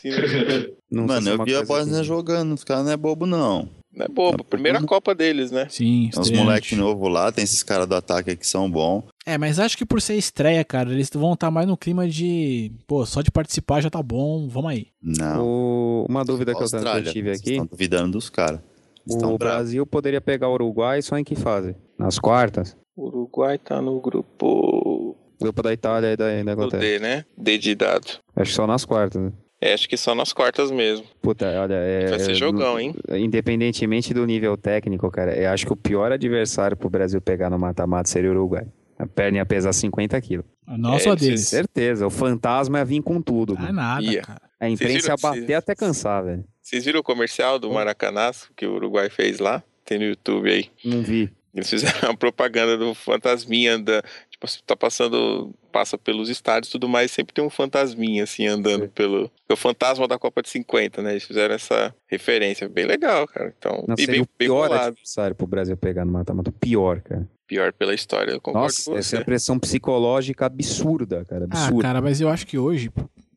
Sim? 0.00 0.10
Não 0.90 1.06
sei 1.06 1.16
Mano, 1.16 1.28
é 1.28 1.32
eu 1.34 1.44
vi 1.44 1.54
a 1.54 1.62
que- 1.64 2.02
jogando, 2.04 2.54
os 2.54 2.64
caras 2.64 2.84
não 2.86 2.92
é 2.92 2.96
bobo, 2.96 3.26
não. 3.26 3.68
Não 3.94 4.06
é 4.06 4.08
bobo. 4.08 4.42
Primeira 4.42 4.80
Copa 4.82 5.14
deles, 5.14 5.50
né? 5.50 5.66
Sim, 5.68 6.08
Tem 6.10 6.20
uns 6.20 6.26
estreante. 6.28 6.44
moleque 6.46 6.76
novo 6.76 7.08
lá, 7.08 7.30
tem 7.30 7.44
esses 7.44 7.62
caras 7.62 7.86
do 7.86 7.94
ataque 7.94 8.30
aqui 8.30 8.40
que 8.40 8.46
são 8.46 8.70
bons. 8.70 9.02
É, 9.28 9.36
mas 9.38 9.58
acho 9.58 9.76
que 9.76 9.84
por 9.84 10.00
ser 10.00 10.14
estreia, 10.16 10.64
cara, 10.64 10.90
eles 10.90 11.10
vão 11.12 11.34
estar 11.34 11.50
mais 11.50 11.66
no 11.66 11.76
clima 11.76 12.08
de, 12.08 12.72
pô, 12.86 13.04
só 13.04 13.20
de 13.20 13.30
participar 13.30 13.80
já 13.82 13.90
tá 13.90 14.02
bom, 14.02 14.48
vamos 14.48 14.70
aí. 14.70 14.86
Não. 15.02 15.44
O- 15.44 16.06
Uma 16.08 16.24
dúvida 16.24 16.54
que 16.54 16.62
eu, 16.62 16.66
que 16.66 16.74
eu 16.74 16.78
Austrália, 16.78 17.12
tive 17.12 17.28
vocês 17.28 17.40
aqui. 17.40 17.50
Estão 17.52 17.66
duvidando 17.66 18.12
dos 18.12 18.30
caras. 18.30 18.60
O 19.06 19.16
bravos. 19.16 19.38
Brasil 19.38 19.86
poderia 19.86 20.20
pegar 20.20 20.48
o 20.48 20.52
Uruguai 20.54 21.00
só 21.02 21.18
em 21.18 21.24
que 21.24 21.34
fase? 21.34 21.74
Nas 21.98 22.18
quartas? 22.18 22.76
O 22.96 23.06
Uruguai 23.06 23.58
tá 23.58 23.80
no 23.82 24.00
grupo 24.00 25.14
Grupo 25.40 25.62
da 25.62 25.72
Itália 25.72 26.12
e 26.12 26.16
da, 26.16 26.24
da 26.42 26.52
Inglaterra. 26.52 26.80
D, 26.82 26.98
né? 26.98 27.24
D 27.36 27.58
de 27.58 27.74
dado. 27.74 28.06
Acho 28.34 28.50
que 28.50 28.56
só 28.56 28.66
nas 28.66 28.84
quartas, 28.84 29.22
né? 29.22 29.32
É, 29.60 29.72
acho 29.74 29.88
que 29.88 29.96
só 29.96 30.14
nas 30.14 30.32
quartas 30.32 30.70
mesmo. 30.70 31.04
Puta, 31.20 31.46
olha, 31.60 31.74
é, 31.74 32.06
Vai 32.10 32.18
ser 32.20 32.30
é- 32.32 32.34
jogão, 32.34 32.78
hein? 32.78 32.94
Independentemente 33.10 34.14
do 34.14 34.24
nível 34.24 34.56
técnico, 34.56 35.10
cara, 35.10 35.36
eu 35.36 35.50
acho 35.50 35.66
que 35.66 35.72
o 35.72 35.76
pior 35.76 36.10
adversário 36.12 36.76
pro 36.76 36.88
Brasil 36.90 37.20
pegar 37.20 37.50
no 37.50 37.58
mata-mata 37.58 38.08
seria 38.08 38.30
o 38.30 38.32
Uruguai. 38.34 38.66
A 38.98 39.06
perna 39.06 39.38
ia 39.38 39.46
pesar 39.46 39.72
50 39.72 40.20
quilos. 40.20 40.44
A 40.66 40.76
nossa 40.76 41.10
É, 41.10 41.16
deles? 41.16 41.46
Certeza, 41.48 42.06
o 42.06 42.10
fantasma 42.10 42.78
ia 42.78 42.84
vir 42.84 43.00
com 43.02 43.22
tudo. 43.22 43.54
Ah, 43.56 43.60
mano. 43.62 43.72
nada, 43.74 44.02
Ia. 44.04 44.22
cara. 44.22 44.42
A 44.60 44.68
imprensa 44.68 45.10
ia 45.12 45.16
bater 45.16 45.40
vocês- 45.44 45.50
até 45.58 45.74
cansar, 45.74 46.24
velho. 46.24 46.44
Vocês 46.60 46.84
viram 46.84 47.00
o 47.00 47.02
comercial 47.02 47.58
do 47.58 47.70
Maracanaço 47.70 48.50
que 48.56 48.66
o 48.66 48.74
Uruguai 48.74 49.08
fez 49.08 49.38
lá? 49.38 49.62
Tem 49.84 49.98
no 49.98 50.04
YouTube 50.04 50.50
aí. 50.50 50.66
Não 50.84 51.00
vi. 51.02 51.30
Eles 51.54 51.70
fizeram 51.70 52.10
a 52.10 52.16
propaganda 52.16 52.76
do 52.76 52.94
fantasminha 52.94 53.74
anda, 53.76 54.02
tipo, 54.38 54.46
assim, 54.46 54.58
tá 54.64 54.76
passando, 54.76 55.52
passa 55.72 55.98
pelos 55.98 56.28
estádios 56.28 56.68
e 56.68 56.72
tudo 56.72 56.88
mais, 56.88 57.10
sempre 57.10 57.34
tem 57.34 57.44
um 57.44 57.50
fantasminha 57.50 58.22
assim 58.22 58.46
andando 58.46 58.88
pelo, 58.88 59.30
é 59.48 59.52
o 59.52 59.56
fantasma 59.56 60.06
da 60.06 60.16
Copa 60.18 60.40
de 60.42 60.48
50, 60.48 61.02
né? 61.02 61.10
Eles 61.12 61.24
fizeram 61.24 61.54
essa 61.56 61.92
referência, 62.06 62.68
bem 62.68 62.86
legal, 62.86 63.26
cara. 63.26 63.52
Então, 63.58 63.84
Não 63.88 63.96
e 63.98 64.06
bem, 64.06 64.20
o 64.20 64.24
bem 64.38 64.48
pior 64.48 64.72
adversário 64.72 65.34
pro 65.34 65.46
Brasil 65.46 65.76
pegar 65.76 66.04
no 66.04 66.12
mata-mata. 66.12 66.52
Pior, 66.52 67.00
cara. 67.00 67.28
Pior 67.48 67.72
pela 67.72 67.94
história, 67.94 68.32
eu 68.32 68.40
concordo 68.40 68.66
Nossa, 68.66 68.90
com 68.90 68.96
essa 68.96 69.08
você. 69.10 69.16
é 69.16 69.20
a 69.20 69.24
pressão 69.24 69.58
psicológica 69.58 70.46
absurda, 70.46 71.24
cara. 71.24 71.46
Ah, 71.50 71.64
Absurda. 71.64 71.82
cara, 71.82 72.00
mas 72.02 72.20
eu 72.20 72.28
acho 72.28 72.46
que 72.46 72.58
hoje, 72.58 72.90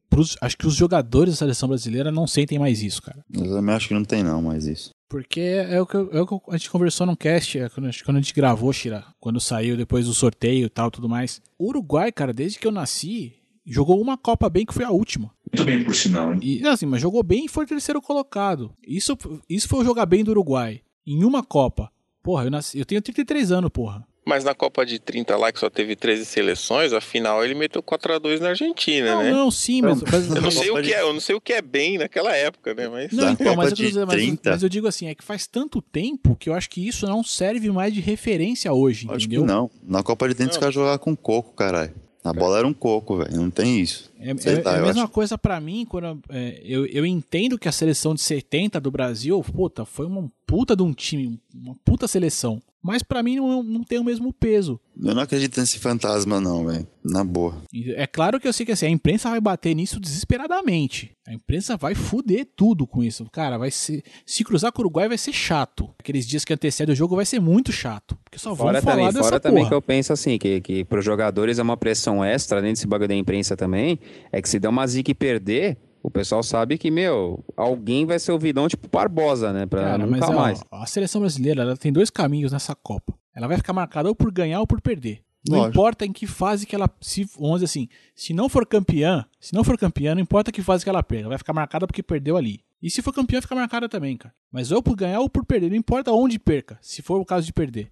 pros- 0.10 0.38
acho 0.41 0.58
que 0.58 0.68
os 0.68 0.76
jogadores 0.76 1.34
da 1.34 1.38
seleção 1.38 1.70
brasileira 1.70 2.12
não 2.12 2.28
sentem 2.28 2.60
mais 2.60 2.84
isso, 2.84 3.02
cara. 3.02 3.24
Eu 3.34 3.43
também 3.45 3.74
acho 3.74 3.88
que 3.88 3.93
não 3.93 4.04
tem 4.04 4.22
não 4.22 4.41
mais 4.41 4.68
isso. 4.68 4.91
Porque 5.12 5.41
é 5.41 5.80
o 5.82 5.86
que, 5.86 5.95
eu- 5.95 6.09
é 6.14 6.22
o 6.22 6.26
que 6.26 6.36
a 6.49 6.57
gente 6.57 6.70
conversou 6.72 7.05
num 7.05 7.16
cast, 7.18 7.59
é, 7.59 7.68
quando, 7.70 7.88
a 7.88 7.91
gente- 7.91 8.03
quando 8.05 8.18
a 8.18 8.22
gente 8.22 8.34
gravou, 8.34 8.72
Shira, 8.72 9.03
quando 9.20 9.39
saiu 9.41 9.76
depois 9.76 10.05
do 10.05 10.14
sorteio 10.14 10.66
e 10.68 10.70
tal, 10.70 10.89
tudo 10.89 11.09
mais. 11.09 11.41
O 11.59 11.68
Uruguai, 11.68 12.12
cara, 12.14 12.32
desde 12.32 12.57
que 12.57 12.66
eu 12.66 12.72
nasci, 12.72 13.34
jogou 13.66 14.01
uma 14.01 14.18
Copa 14.18 14.49
bem, 14.49 14.66
que 14.66 14.74
foi 14.74 14.86
a 14.86 14.89
última. 14.91 15.30
Muito 15.53 15.66
bem, 15.66 15.84
por 15.84 15.93
sinal, 15.93 16.34
hein? 16.34 16.39
E 16.41 16.66
assim, 16.66 16.86
mas 16.86 17.01
jogou 17.01 17.22
bem 17.24 17.43
e 17.45 17.49
foi 17.49 17.66
terceiro 17.66 18.01
colocado. 18.01 18.74
Isso, 18.88 19.18
isso 19.49 19.68
foi 19.68 19.80
o 19.82 19.84
jogar 19.84 20.05
bem 20.05 20.24
do 20.24 20.32
Uruguai. 20.32 20.82
Em 21.05 21.26
uma 21.26 21.43
Copa. 21.43 21.91
Porra, 22.24 22.45
eu, 22.45 22.51
nasci, 22.51 22.80
eu 22.80 22.86
tenho 22.86 23.01
33 23.01 23.51
anos, 23.51 23.70
porra. 23.70 24.07
Mas 24.24 24.43
na 24.43 24.53
Copa 24.53 24.86
de 24.86 24.99
30 24.99 25.36
lá, 25.36 25.51
que 25.51 25.59
só 25.59 25.67
teve 25.69 25.95
13 25.95 26.26
seleções, 26.26 26.93
afinal 26.93 27.43
ele 27.43 27.55
meteu 27.55 27.82
4x2 27.82 28.39
na 28.39 28.49
Argentina, 28.49 29.15
Não, 29.15 29.24
né? 29.24 29.32
não, 29.32 29.49
sim, 29.49 29.82
mas. 29.82 30.01
mas- 30.03 30.30
Eu 30.36 30.41
não 30.43 30.51
sei 30.51 30.69
o 30.69 30.82
que 30.82 30.93
é, 30.93 31.01
eu 31.01 31.13
não 31.13 31.19
sei 31.19 31.36
o 31.36 31.41
que 31.41 31.53
é 31.53 31.61
bem 31.61 31.97
naquela 31.97 32.36
época, 32.36 32.74
né? 32.76 32.88
Mas 32.88 33.11
Não, 33.11 33.32
então, 33.32 33.47
Copa 33.47 33.57
mas 33.57 33.69
eu, 33.72 33.76
dizendo, 33.76 34.05
mas, 34.07 34.15
30. 34.22 34.51
mas 34.51 34.61
eu 34.63 34.69
digo 34.69 34.88
assim, 34.88 35.07
é 35.07 35.15
que 35.15 35.24
faz 35.24 35.47
tanto 35.47 35.82
tempo 35.82 36.36
que 36.36 36.49
eu 36.49 36.53
acho 36.53 36.69
que 36.69 36.88
isso 36.88 37.07
não 37.07 37.24
serve 37.24 37.72
mais 37.72 37.91
de 37.93 37.99
referência 37.99 38.72
hoje, 38.72 39.07
Acho 39.09 39.26
entendeu? 39.26 39.41
que 39.41 39.47
não. 39.47 39.72
Na 39.84 40.03
Copa 40.03 40.28
de 40.30 40.36
30 40.36 40.51
os 40.51 40.55
Não. 40.57 40.59
caras 40.61 40.76
jogavam 40.76 40.99
com 40.99 41.15
coco, 41.15 41.53
caralho. 41.55 41.93
A 42.24 42.32
bola 42.32 42.59
era 42.59 42.67
um 42.67 42.74
coco, 42.74 43.17
velho. 43.17 43.36
Não 43.36 43.49
tem 43.49 43.80
isso. 43.80 44.11
É, 44.19 44.30
é- 44.30 44.61
lá, 44.63 44.76
é 44.76 44.80
a 44.80 44.82
mesma 44.84 45.03
acho- 45.05 45.11
coisa 45.11 45.36
pra 45.39 45.59
mim, 45.59 45.84
quando 45.89 46.22
é, 46.30 46.61
eu, 46.63 46.86
eu 46.86 47.03
entendo 47.03 47.57
que 47.57 47.67
a 47.67 47.72
seleção 47.72 48.13
de 48.13 48.22
70 48.22 48.80
do 48.80 48.91
Brasil, 48.91 49.41
puta, 49.41 49.84
foi 49.84 50.05
uma 50.05 50.32
puta 50.45 50.76
de 50.76 50.84
um 50.84 50.93
time, 50.93 51.39
uma 51.51 51.76
puta 51.84 52.07
seleção. 52.07 52.61
Mas 52.84 53.03
pra 53.03 53.21
mim 53.21 53.36
não, 53.36 53.61
não 53.61 53.84
tem 53.84 53.99
o 53.99 54.03
mesmo 54.03 54.34
peso. 54.34 54.79
Eu 54.99 55.13
não 55.13 55.21
acredito 55.21 55.59
nesse 55.59 55.77
fantasma, 55.77 56.41
não, 56.41 56.65
velho. 56.65 56.88
Na 57.03 57.23
boa. 57.23 57.61
É 57.95 58.07
claro 58.07 58.39
que 58.39 58.47
eu 58.47 58.53
sei 58.53 58.65
que 58.65 58.71
assim, 58.71 58.88
a 58.88 58.89
imprensa 58.89 59.29
vai 59.29 59.39
bater 59.39 59.75
nisso 59.75 59.99
desesperadamente. 59.99 61.11
A 61.27 61.34
imprensa 61.34 61.77
vai 61.77 61.93
fuder 61.93 62.47
tudo 62.55 62.88
com 62.88 63.03
isso. 63.03 63.25
Cara, 63.32 63.57
vai 63.57 63.69
ser. 63.69 64.03
Se 64.25 64.43
cruzar 64.43 64.71
com 64.71 64.82
o 64.82 64.86
Uruguai 64.86 65.07
vai 65.07 65.17
ser 65.17 65.32
chato. 65.32 65.89
Aqueles 65.99 66.25
dias 66.27 66.43
que 66.43 66.53
antecedem 66.53 66.93
o 66.93 66.95
jogo 66.95 67.15
vai 67.15 67.25
ser 67.25 67.39
muito 67.39 67.71
chato. 67.71 68.17
Porque 68.23 68.39
só 68.39 68.49
vão 68.49 68.67
Fora 68.67 68.82
falar 68.82 68.95
também, 68.95 69.07
dessa 69.07 69.19
fora 69.19 69.39
porra. 69.39 69.51
também 69.53 69.67
que 69.67 69.73
eu 69.73 69.82
penso 69.82 70.11
assim, 70.13 70.38
que, 70.39 70.59
que 70.61 70.84
pros 70.84 71.05
jogadores 71.05 71.59
é 71.59 71.61
uma 71.61 71.77
pressão 71.77 72.23
extra, 72.25 72.57
além 72.59 72.73
desse 72.73 72.88
bagulho 72.88 73.09
da 73.09 73.15
imprensa 73.15 73.55
também, 73.55 73.99
é 74.32 74.41
que 74.41 74.49
se 74.49 74.59
der 74.59 74.69
uma 74.69 74.86
zica 74.88 75.11
e 75.11 75.15
perder, 75.15 75.77
o 76.04 76.10
pessoal 76.10 76.41
sabe 76.43 76.78
que, 76.78 76.89
meu, 76.91 77.43
alguém 77.56 78.06
vai 78.06 78.18
ser 78.20 78.32
o 78.32 78.39
vilão 78.39 78.68
tipo 78.68 78.88
Barbosa, 78.88 79.52
né? 79.54 79.66
Pra 79.66 79.82
Cara, 79.84 80.06
nunca 80.06 80.28
ó, 80.30 80.34
mais. 80.34 80.64
a 80.72 80.86
seleção 80.86 81.22
brasileira 81.22 81.62
ela 81.62 81.78
tem 81.78 81.91
dois 81.93 82.10
caminhos 82.10 82.52
nessa 82.52 82.74
Copa. 82.76 83.14
Ela 83.36 83.47
vai 83.47 83.58
ficar 83.58 83.74
marcada 83.74 84.10
ou 84.10 84.16
por 84.16 84.32
ganhar 84.32 84.60
ou 84.60 84.68
por 84.68 84.82
perder. 84.82 85.22
Não 85.47 85.58
Lógico. 85.60 85.72
importa 85.80 86.06
em 86.06 86.12
que 86.14 86.28
fase 86.28 86.68
que 86.68 86.76
ela 86.76 86.89
se, 87.02 87.24
vamos 87.38 87.56
dizer 87.62 87.66
assim, 87.66 87.88
se 88.14 88.32
não 88.34 88.47
for 88.47 88.66
campeã, 88.66 89.26
se 89.39 89.54
não 89.56 89.64
for 89.64 89.76
campeã, 89.78 90.14
não 90.14 90.22
importa 90.22 90.52
que 90.52 90.62
fase 90.62 90.84
que 90.84 90.89
ela 90.89 91.02
perca, 91.02 91.30
vai 91.30 91.38
ficar 91.38 91.54
marcada 91.54 91.88
porque 91.88 92.04
perdeu 92.04 92.38
ali. 92.38 92.60
E 92.82 92.89
se 92.91 93.02
for 93.02 93.12
campeã, 93.14 93.41
fica 93.41 93.56
marcada 93.56 93.89
também, 93.89 94.18
cara. 94.18 94.34
Mas 94.52 94.72
ou 94.72 94.84
por 94.84 94.95
ganhar 94.95 95.20
ou 95.20 95.30
por 95.30 95.43
perder, 95.45 95.70
não 95.70 95.78
importa 95.78 96.12
onde 96.12 96.38
perca, 96.38 96.78
se 96.82 97.02
for 97.02 97.20
o 97.20 97.26
caso 97.26 97.45
de 97.45 97.54
perder. 97.54 97.91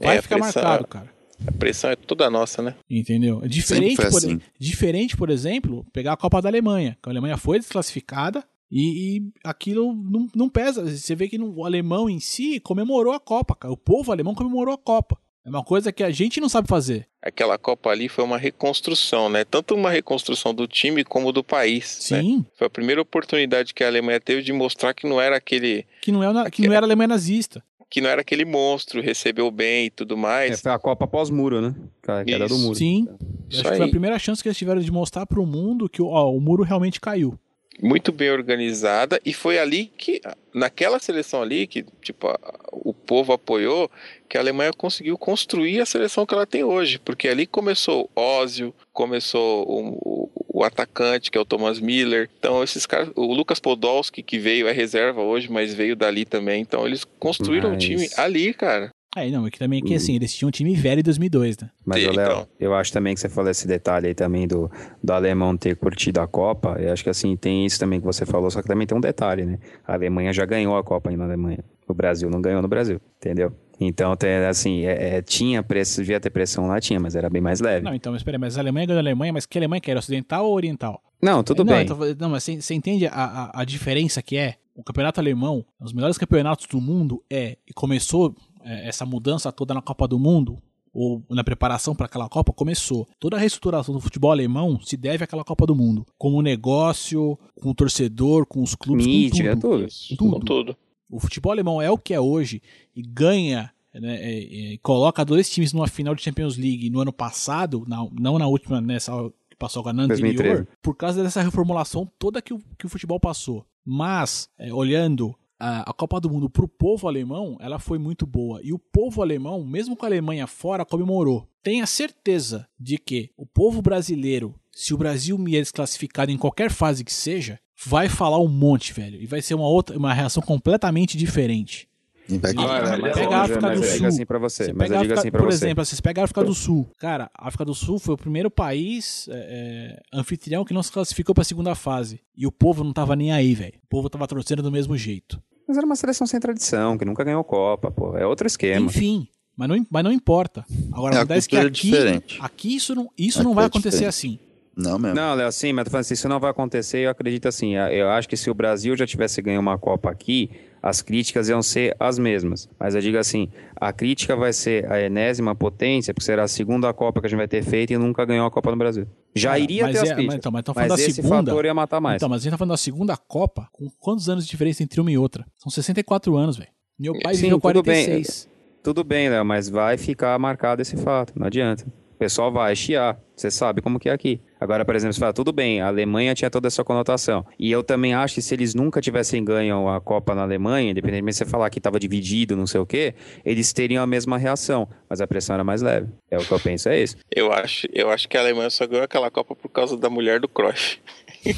Vai 0.00 0.16
É, 0.16 0.22
ficar 0.22 0.38
pressão- 0.38 0.62
marcado, 0.62 0.86
cara. 0.88 1.08
A 1.46 1.52
pressão 1.52 1.90
é 1.90 1.96
toda 1.96 2.28
nossa, 2.30 2.60
né? 2.62 2.74
Entendeu? 2.88 3.40
É 3.44 3.48
Diferente, 3.48 3.96
foi 3.96 4.10
por, 4.10 4.18
assim. 4.18 4.40
diferente, 4.58 5.16
por 5.16 5.30
exemplo, 5.30 5.86
pegar 5.92 6.12
a 6.12 6.16
Copa 6.16 6.40
da 6.42 6.48
Alemanha. 6.48 6.96
Que 7.02 7.08
a 7.08 7.12
Alemanha 7.12 7.36
foi 7.36 7.58
desclassificada 7.58 8.44
e, 8.70 9.16
e 9.18 9.22
aquilo 9.44 9.94
não, 9.94 10.26
não 10.34 10.48
pesa. 10.48 10.84
Você 10.88 11.14
vê 11.14 11.28
que 11.28 11.38
não- 11.38 11.50
o 11.56 11.64
alemão 11.64 12.08
em 12.10 12.20
si 12.20 12.60
comemorou 12.60 13.12
a 13.12 13.20
Copa, 13.20 13.54
cara. 13.54 13.72
O 13.72 13.76
povo 13.76 14.12
alemão 14.12 14.34
comemorou 14.34 14.74
a 14.74 14.78
Copa. 14.78 15.18
É 15.44 15.48
uma 15.48 15.64
coisa 15.64 15.90
que 15.90 16.02
a 16.02 16.10
gente 16.10 16.40
não 16.42 16.48
sabe 16.48 16.68
fazer. 16.68 17.06
Aquela 17.22 17.56
Copa 17.56 17.88
ali 17.88 18.06
foi 18.06 18.22
uma 18.22 18.36
reconstrução, 18.36 19.30
né? 19.30 19.44
Tanto 19.46 19.74
uma 19.74 19.90
reconstrução 19.90 20.52
do 20.52 20.66
time 20.66 21.02
como 21.02 21.32
do 21.32 21.42
país. 21.42 22.06
né? 22.10 22.20
Sim, 22.20 22.44
Foi 22.54 22.66
a 22.66 22.70
primeira 22.70 23.00
oportunidade 23.00 23.72
que 23.72 23.82
a 23.82 23.86
Alemanha 23.86 24.20
teve 24.20 24.42
de 24.42 24.52
mostrar 24.52 24.92
que 24.92 25.08
não 25.08 25.18
era 25.18 25.36
aquele, 25.36 25.86
que 26.02 26.12
não, 26.12 26.22
é, 26.22 26.30
na- 26.32 26.50
que 26.50 26.66
não 26.66 26.74
era 26.74 26.84
a 26.84 26.86
Alemanha 26.86 27.08
nazista. 27.08 27.62
Que 27.90 28.00
não 28.00 28.10
era 28.10 28.20
aquele 28.20 28.44
monstro, 28.44 29.00
recebeu 29.00 29.50
bem 29.50 29.86
e 29.86 29.90
tudo 29.90 30.14
É, 30.14 30.18
mais. 30.18 30.60
foi 30.60 30.72
a 30.72 30.78
Copa 30.78 31.06
pós-muro, 31.06 31.60
né? 31.60 31.74
A 32.06 32.24
queda 32.24 32.46
do 32.46 32.58
muro. 32.58 32.74
Sim. 32.74 33.06
Isso 33.48 33.60
Acho 33.60 33.70
que 33.70 33.76
foi 33.76 33.80
a 33.80 33.84
aí. 33.84 33.90
primeira 33.90 34.18
chance 34.18 34.42
que 34.42 34.48
eles 34.48 34.58
tiveram 34.58 34.80
de 34.80 34.90
mostrar 34.92 35.24
pro 35.26 35.46
mundo 35.46 35.88
que 35.88 36.02
ó, 36.02 36.30
o 36.30 36.40
muro 36.40 36.62
realmente 36.62 37.00
caiu. 37.00 37.38
Muito 37.82 38.10
bem 38.12 38.30
organizada 38.30 39.20
e 39.24 39.32
foi 39.32 39.58
ali 39.58 39.86
que 39.96 40.20
naquela 40.52 40.98
seleção 40.98 41.42
ali 41.42 41.66
que 41.66 41.84
tipo 42.02 42.26
o 42.72 42.92
povo 42.92 43.32
apoiou 43.32 43.90
que 44.28 44.36
a 44.36 44.40
Alemanha 44.40 44.72
conseguiu 44.76 45.16
construir 45.16 45.80
a 45.80 45.86
seleção 45.86 46.26
que 46.26 46.34
ela 46.34 46.46
tem 46.46 46.64
hoje 46.64 46.98
porque 46.98 47.28
ali 47.28 47.46
começou 47.46 48.10
Ósio 48.16 48.74
começou 48.92 49.64
o, 49.68 49.88
o- 50.02 50.30
o 50.60 50.64
atacante 50.64 51.30
que 51.30 51.38
é 51.38 51.40
o 51.40 51.44
Thomas 51.44 51.78
Miller 51.78 52.28
então 52.38 52.64
esses 52.64 52.84
caras 52.84 53.10
o 53.14 53.32
Lucas 53.32 53.60
Podolski 53.60 54.22
que 54.24 54.38
veio 54.38 54.66
é 54.66 54.72
reserva 54.72 55.22
hoje 55.22 55.48
mas 55.50 55.72
veio 55.72 55.94
dali 55.94 56.24
também. 56.24 56.60
Então 56.60 56.84
eles 56.86 57.04
construíram 57.20 57.68
o 57.70 57.72
Mas- 57.74 57.84
time 57.84 58.08
ali 58.16 58.52
cara 58.52 58.90
Aí 59.16 59.30
não, 59.30 59.46
é 59.46 59.50
que 59.50 59.58
também 59.58 59.82
que 59.82 59.94
assim, 59.94 60.14
eles 60.14 60.34
tinham 60.34 60.48
um 60.48 60.50
time 60.52 60.74
velho 60.74 61.00
em 61.00 61.02
2002, 61.02 61.56
né? 61.58 61.70
Mas, 61.84 62.04
Léo, 62.04 62.12
então. 62.12 62.48
eu 62.60 62.74
acho 62.74 62.92
também 62.92 63.14
que 63.14 63.20
você 63.20 63.28
falou 63.28 63.50
esse 63.50 63.66
detalhe 63.66 64.06
aí 64.08 64.14
também 64.14 64.46
do, 64.46 64.70
do 65.02 65.12
alemão 65.12 65.56
ter 65.56 65.74
curtido 65.76 66.20
a 66.20 66.26
Copa. 66.28 66.76
Eu 66.78 66.92
acho 66.92 67.02
que 67.02 67.10
assim, 67.10 67.34
tem 67.36 67.64
isso 67.64 67.80
também 67.80 68.00
que 68.00 68.06
você 68.06 68.26
falou, 68.26 68.50
só 68.50 68.60
que 68.60 68.68
também 68.68 68.86
tem 68.86 68.96
um 68.96 69.00
detalhe, 69.00 69.44
né? 69.46 69.58
A 69.86 69.94
Alemanha 69.94 70.32
já 70.32 70.44
ganhou 70.44 70.76
a 70.76 70.84
Copa 70.84 71.08
aí 71.10 71.16
na 71.16 71.24
Alemanha. 71.24 71.64
O 71.88 71.94
Brasil 71.94 72.28
não 72.28 72.40
ganhou 72.42 72.60
no 72.60 72.68
Brasil, 72.68 73.00
entendeu? 73.16 73.50
Então, 73.80 74.14
tem, 74.14 74.36
assim, 74.44 74.84
é- 74.84 75.16
é, 75.16 75.22
tinha 75.22 75.62
pressão, 75.62 76.02
devia 76.02 76.20
ter 76.20 76.30
pressão 76.30 76.66
lá, 76.66 76.78
tinha, 76.80 77.00
mas 77.00 77.16
era 77.16 77.30
bem 77.30 77.40
mais 77.40 77.60
leve. 77.60 77.84
Não, 77.84 77.94
então, 77.94 78.12
mas 78.12 78.22
peraí, 78.22 78.38
mas 78.38 78.58
a 78.58 78.60
Alemanha 78.60 78.86
ganhou 78.86 78.98
a 78.98 79.02
Alemanha, 79.02 79.32
mas 79.32 79.46
que 79.46 79.56
Alemanha 79.56 79.80
que 79.80 79.90
era? 79.90 80.00
Ocidental 80.00 80.44
ou 80.46 80.54
oriental? 80.54 81.02
Não, 81.22 81.42
tudo 81.42 81.64
não, 81.64 81.74
bem. 81.74 81.86
tô 81.86 81.96
falando- 81.96 82.20
não, 82.20 82.28
mas 82.30 82.44
você, 82.44 82.60
você 82.60 82.74
entende 82.74 83.06
a, 83.06 83.12
a, 83.12 83.62
a 83.62 83.64
diferença 83.64 84.20
que 84.22 84.36
é? 84.36 84.56
O 84.74 84.82
campeonato 84.84 85.18
alemão, 85.18 85.64
os 85.80 85.92
melhores 85.92 86.16
campeonatos 86.16 86.66
do 86.66 86.80
mundo, 86.80 87.20
é 87.28 87.56
e 87.66 87.72
começou 87.72 88.28
é, 88.28 88.32
essa 88.64 89.04
mudança 89.06 89.50
toda 89.52 89.74
na 89.74 89.82
Copa 89.82 90.06
do 90.08 90.18
Mundo, 90.18 90.58
ou 90.92 91.22
na 91.30 91.44
preparação 91.44 91.94
para 91.94 92.06
aquela 92.06 92.28
Copa, 92.28 92.52
começou. 92.52 93.06
Toda 93.20 93.36
a 93.36 93.38
reestruturação 93.38 93.94
do 93.94 94.00
futebol 94.00 94.30
alemão 94.32 94.80
se 94.80 94.96
deve 94.96 95.22
àquela 95.24 95.44
Copa 95.44 95.66
do 95.66 95.74
Mundo. 95.76 96.04
Com 96.16 96.32
o 96.34 96.42
negócio, 96.42 97.38
com 97.60 97.70
o 97.70 97.74
torcedor, 97.74 98.46
com 98.46 98.62
os 98.62 98.74
clubes, 98.74 99.06
Mídia, 99.06 99.54
com 99.54 99.60
tudo. 99.60 99.86
tudo. 99.86 100.16
Tudo. 100.16 100.30
com 100.32 100.40
tudo 100.40 100.76
O 101.10 101.20
futebol 101.20 101.52
alemão 101.52 101.80
é 101.80 101.90
o 101.90 101.98
que 101.98 102.12
é 102.14 102.20
hoje 102.20 102.60
e 102.96 103.02
ganha, 103.02 103.70
né, 103.94 104.16
é, 104.20 104.74
é, 104.74 104.78
coloca 104.78 105.24
dois 105.24 105.48
times 105.50 105.72
numa 105.72 105.86
final 105.86 106.14
de 106.14 106.22
Champions 106.22 106.56
League 106.56 106.90
no 106.90 107.00
ano 107.00 107.12
passado, 107.12 107.84
na- 107.86 108.08
não 108.18 108.38
na 108.38 108.46
última, 108.46 108.80
nessa 108.80 109.12
passou 109.58 109.80
agora 109.80 109.96
na 109.96 110.04
anterior, 110.04 110.34
2013. 110.36 110.68
por 110.80 110.94
causa 110.96 111.20
dessa 111.22 111.42
reformulação 111.42 112.08
toda 112.18 112.40
que 112.40 112.54
o, 112.54 112.60
que 112.78 112.86
o 112.86 112.88
futebol 112.88 113.18
passou. 113.18 113.66
Mas, 113.84 114.48
é, 114.58 114.72
olhando 114.72 115.34
a, 115.58 115.92
Copa 115.92 116.20
do 116.20 116.30
Mundo 116.30 116.48
pro 116.48 116.68
povo 116.68 117.08
alemão, 117.08 117.56
ela 117.60 117.78
foi 117.78 117.98
muito 117.98 118.26
boa. 118.26 118.60
E 118.62 118.72
o 118.72 118.78
povo 118.78 119.22
alemão, 119.22 119.64
mesmo 119.64 119.96
com 119.96 120.06
a 120.06 120.08
Alemanha 120.08 120.46
fora, 120.46 120.84
comemorou. 120.84 121.48
Tenha 121.62 121.86
certeza 121.86 122.68
de 122.78 122.96
que 122.96 123.30
o 123.36 123.44
povo 123.44 123.82
brasileiro, 123.82 124.54
se 124.72 124.94
o 124.94 124.98
Brasil 124.98 125.36
me 125.36 125.56
é 125.56 125.60
desclassificado 125.60 126.30
em 126.30 126.38
qualquer 126.38 126.70
fase 126.70 127.04
que 127.04 127.12
seja, 127.12 127.58
vai 127.84 128.08
falar 128.08 128.40
um 128.40 128.48
monte, 128.48 128.92
velho. 128.92 129.20
E 129.20 129.26
vai 129.26 129.42
ser 129.42 129.54
uma 129.54 129.68
outra, 129.68 129.96
uma 129.96 130.14
reação 130.14 130.42
completamente 130.42 131.16
diferente. 131.16 131.88
Olha, 132.30 132.98
mas 132.98 133.14
pega 133.14 133.26
a 133.26 133.30
mas, 133.30 133.50
África 133.50 133.68
do 133.70 133.80
digo 133.80 133.96
Sul. 133.98 134.06
assim 134.06 134.26
pra 134.26 134.38
você. 134.38 134.64
Você 134.66 134.72
mas 134.72 134.82
pega 134.88 134.94
eu 134.94 134.98
a 134.98 135.02
digo 135.02 135.12
África- 135.14 135.20
assim 135.20 135.30
pra 135.30 135.40
por 135.42 135.50
você. 135.52 135.64
exemplo, 135.64 135.84
vocês 135.84 136.00
pegam 136.00 136.22
a 136.22 136.24
África 136.24 136.44
do 136.44 136.54
Sul. 136.54 136.90
Cara, 136.98 137.30
a 137.34 137.48
África 137.48 137.64
do 137.64 137.74
Sul 137.74 137.98
foi 137.98 138.14
o 138.14 138.18
primeiro 138.18 138.50
país 138.50 139.26
é, 139.30 139.96
é, 140.12 140.18
anfitrião 140.18 140.64
que 140.64 140.74
não 140.74 140.82
se 140.82 140.92
classificou 140.92 141.34
pra 141.34 141.44
segunda 141.44 141.74
fase. 141.74 142.20
E 142.36 142.46
o 142.46 142.52
povo 142.52 142.84
não 142.84 142.92
tava 142.92 143.16
nem 143.16 143.32
aí, 143.32 143.54
velho. 143.54 143.74
O 143.84 143.88
povo 143.88 144.10
tava 144.10 144.26
torcendo 144.26 144.62
do 144.62 144.70
mesmo 144.70 144.96
jeito. 144.96 145.40
Mas 145.66 145.76
era 145.76 145.86
uma 145.86 145.96
seleção 145.96 146.26
sem 146.26 146.38
tradição, 146.40 146.96
que 146.98 147.04
nunca 147.04 147.24
ganhou 147.24 147.42
Copa, 147.44 147.90
pô. 147.90 148.16
É 148.16 148.26
outro 148.26 148.46
esquema. 148.46 148.86
Enfim, 148.86 149.28
mas 149.56 149.68
não, 149.68 149.86
mas 149.90 150.04
não 150.04 150.12
importa. 150.12 150.64
Agora, 150.92 151.14
É, 151.14 151.18
a 151.18 151.22
acontece 151.22 151.48
que 151.48 151.56
cultura 151.60 152.10
é 152.10 152.16
aqui, 152.16 152.38
aqui 152.40 152.76
isso 152.76 152.94
não, 152.94 153.08
isso 153.18 153.38
Aqui 153.38 153.46
não 153.48 153.54
vai 153.54 153.64
é 153.64 153.66
acontecer 153.66 153.90
diferente. 154.08 154.08
assim. 154.08 154.38
Não 154.76 154.96
mesmo. 154.98 155.16
Não, 155.16 155.34
Léo, 155.34 155.50
sim, 155.50 155.72
mas 155.72 155.84
tô 155.86 155.90
falando 155.90 156.02
assim, 156.02 156.14
isso 156.14 156.28
não 156.28 156.38
vai 156.38 156.50
acontecer, 156.52 156.98
eu 156.98 157.10
acredito 157.10 157.48
assim, 157.48 157.74
eu 157.74 158.08
acho 158.10 158.28
que 158.28 158.36
se 158.36 158.48
o 158.48 158.54
Brasil 158.54 158.96
já 158.96 159.04
tivesse 159.04 159.42
ganho 159.42 159.58
uma 159.60 159.76
Copa 159.76 160.08
aqui, 160.08 160.50
as 160.82 161.02
críticas 161.02 161.48
iam 161.48 161.62
ser 161.62 161.96
as 161.98 162.18
mesmas. 162.18 162.68
Mas 162.78 162.94
eu 162.94 163.00
digo 163.00 163.18
assim, 163.18 163.48
a 163.76 163.92
crítica 163.92 164.36
vai 164.36 164.52
ser 164.52 164.90
a 164.90 165.00
enésima 165.00 165.54
potência, 165.54 166.12
porque 166.14 166.24
será 166.24 166.44
a 166.44 166.48
segunda 166.48 166.92
Copa 166.92 167.20
que 167.20 167.26
a 167.26 167.30
gente 167.30 167.38
vai 167.38 167.48
ter 167.48 167.62
feito 167.62 167.92
e 167.92 167.98
nunca 167.98 168.24
ganhou 168.24 168.46
a 168.46 168.50
Copa 168.50 168.70
no 168.70 168.76
Brasil. 168.76 169.06
Já 169.34 169.50
Cara, 169.50 169.60
iria 169.60 169.82
mas 169.84 169.92
ter 169.92 169.98
é- 169.98 170.02
as 170.02 170.08
mas 170.08 170.16
críticas, 170.16 170.38
então, 170.38 170.52
mas 170.52 170.58
mas, 170.58 170.64
tão 170.64 170.74
falando 170.74 170.88
da 170.88 170.94
esse 171.02 171.12
segunda- 171.12 171.50
fator 171.50 171.64
ia 171.64 171.74
matar 171.74 172.00
mais. 172.00 172.16
Então, 172.16 172.28
mas 172.28 172.40
a 172.40 172.44
gente 172.44 172.50
tá 172.52 172.58
falando 172.58 172.70
da 172.72 172.76
segunda 172.76 173.16
Copa, 173.16 173.68
com 173.72 173.88
quantos 174.00 174.28
anos 174.28 174.44
de 174.44 174.50
diferença 174.50 174.82
entre 174.82 175.00
uma 175.00 175.10
e 175.10 175.18
outra? 175.18 175.44
São 175.56 175.70
64 175.70 176.36
anos, 176.36 176.56
velho. 176.56 176.70
Meu 176.98 177.12
pai 177.20 177.34
Sim, 177.34 177.42
viveu 177.42 177.60
tudo 177.60 177.82
bem. 177.82 178.04
46. 178.06 178.48
Tudo 178.82 179.04
bem, 179.04 179.28
Léo, 179.28 179.44
mas 179.44 179.68
vai 179.68 179.96
ficar 179.98 180.38
marcado 180.38 180.80
esse 180.82 180.96
fato, 180.96 181.32
não 181.36 181.46
adianta. 181.46 181.84
O 182.18 182.26
pessoal 182.28 182.50
vai 182.50 182.74
chiar, 182.74 183.16
você 183.36 183.48
sabe 183.48 183.80
como 183.80 184.00
que 184.00 184.08
é 184.08 184.12
aqui. 184.12 184.40
Agora, 184.60 184.84
por 184.84 184.96
exemplo, 184.96 185.14
você 185.14 185.20
fala, 185.20 185.32
tudo 185.32 185.52
bem, 185.52 185.80
a 185.80 185.86
Alemanha 185.86 186.34
tinha 186.34 186.50
toda 186.50 186.66
essa 186.66 186.82
conotação. 186.82 187.46
E 187.56 187.70
eu 187.70 187.84
também 187.84 188.12
acho 188.12 188.34
que 188.34 188.42
se 188.42 188.52
eles 188.52 188.74
nunca 188.74 189.00
tivessem 189.00 189.44
ganho 189.44 189.88
a 189.88 190.00
Copa 190.00 190.34
na 190.34 190.42
Alemanha, 190.42 190.90
independentemente 190.90 191.34
de 191.34 191.38
você 191.38 191.44
falar 191.44 191.70
que 191.70 191.78
estava 191.78 192.00
dividido, 192.00 192.56
não 192.56 192.66
sei 192.66 192.80
o 192.80 192.86
quê, 192.86 193.14
eles 193.44 193.72
teriam 193.72 194.02
a 194.02 194.06
mesma 194.06 194.36
reação, 194.36 194.88
mas 195.08 195.20
a 195.20 195.28
pressão 195.28 195.54
era 195.54 195.62
mais 195.62 195.80
leve. 195.80 196.08
É 196.28 196.36
o 196.36 196.44
que 196.44 196.50
eu 196.50 196.58
penso, 196.58 196.88
é 196.88 197.00
isso. 197.00 197.16
Eu 197.30 197.52
acho, 197.52 197.86
eu 197.92 198.10
acho 198.10 198.28
que 198.28 198.36
a 198.36 198.40
Alemanha 198.40 198.68
só 198.68 198.84
ganhou 198.84 199.04
aquela 199.04 199.30
Copa 199.30 199.54
por 199.54 199.68
causa 199.68 199.96
da 199.96 200.10
mulher 200.10 200.40
do 200.40 200.48
Cruyff. 200.48 200.98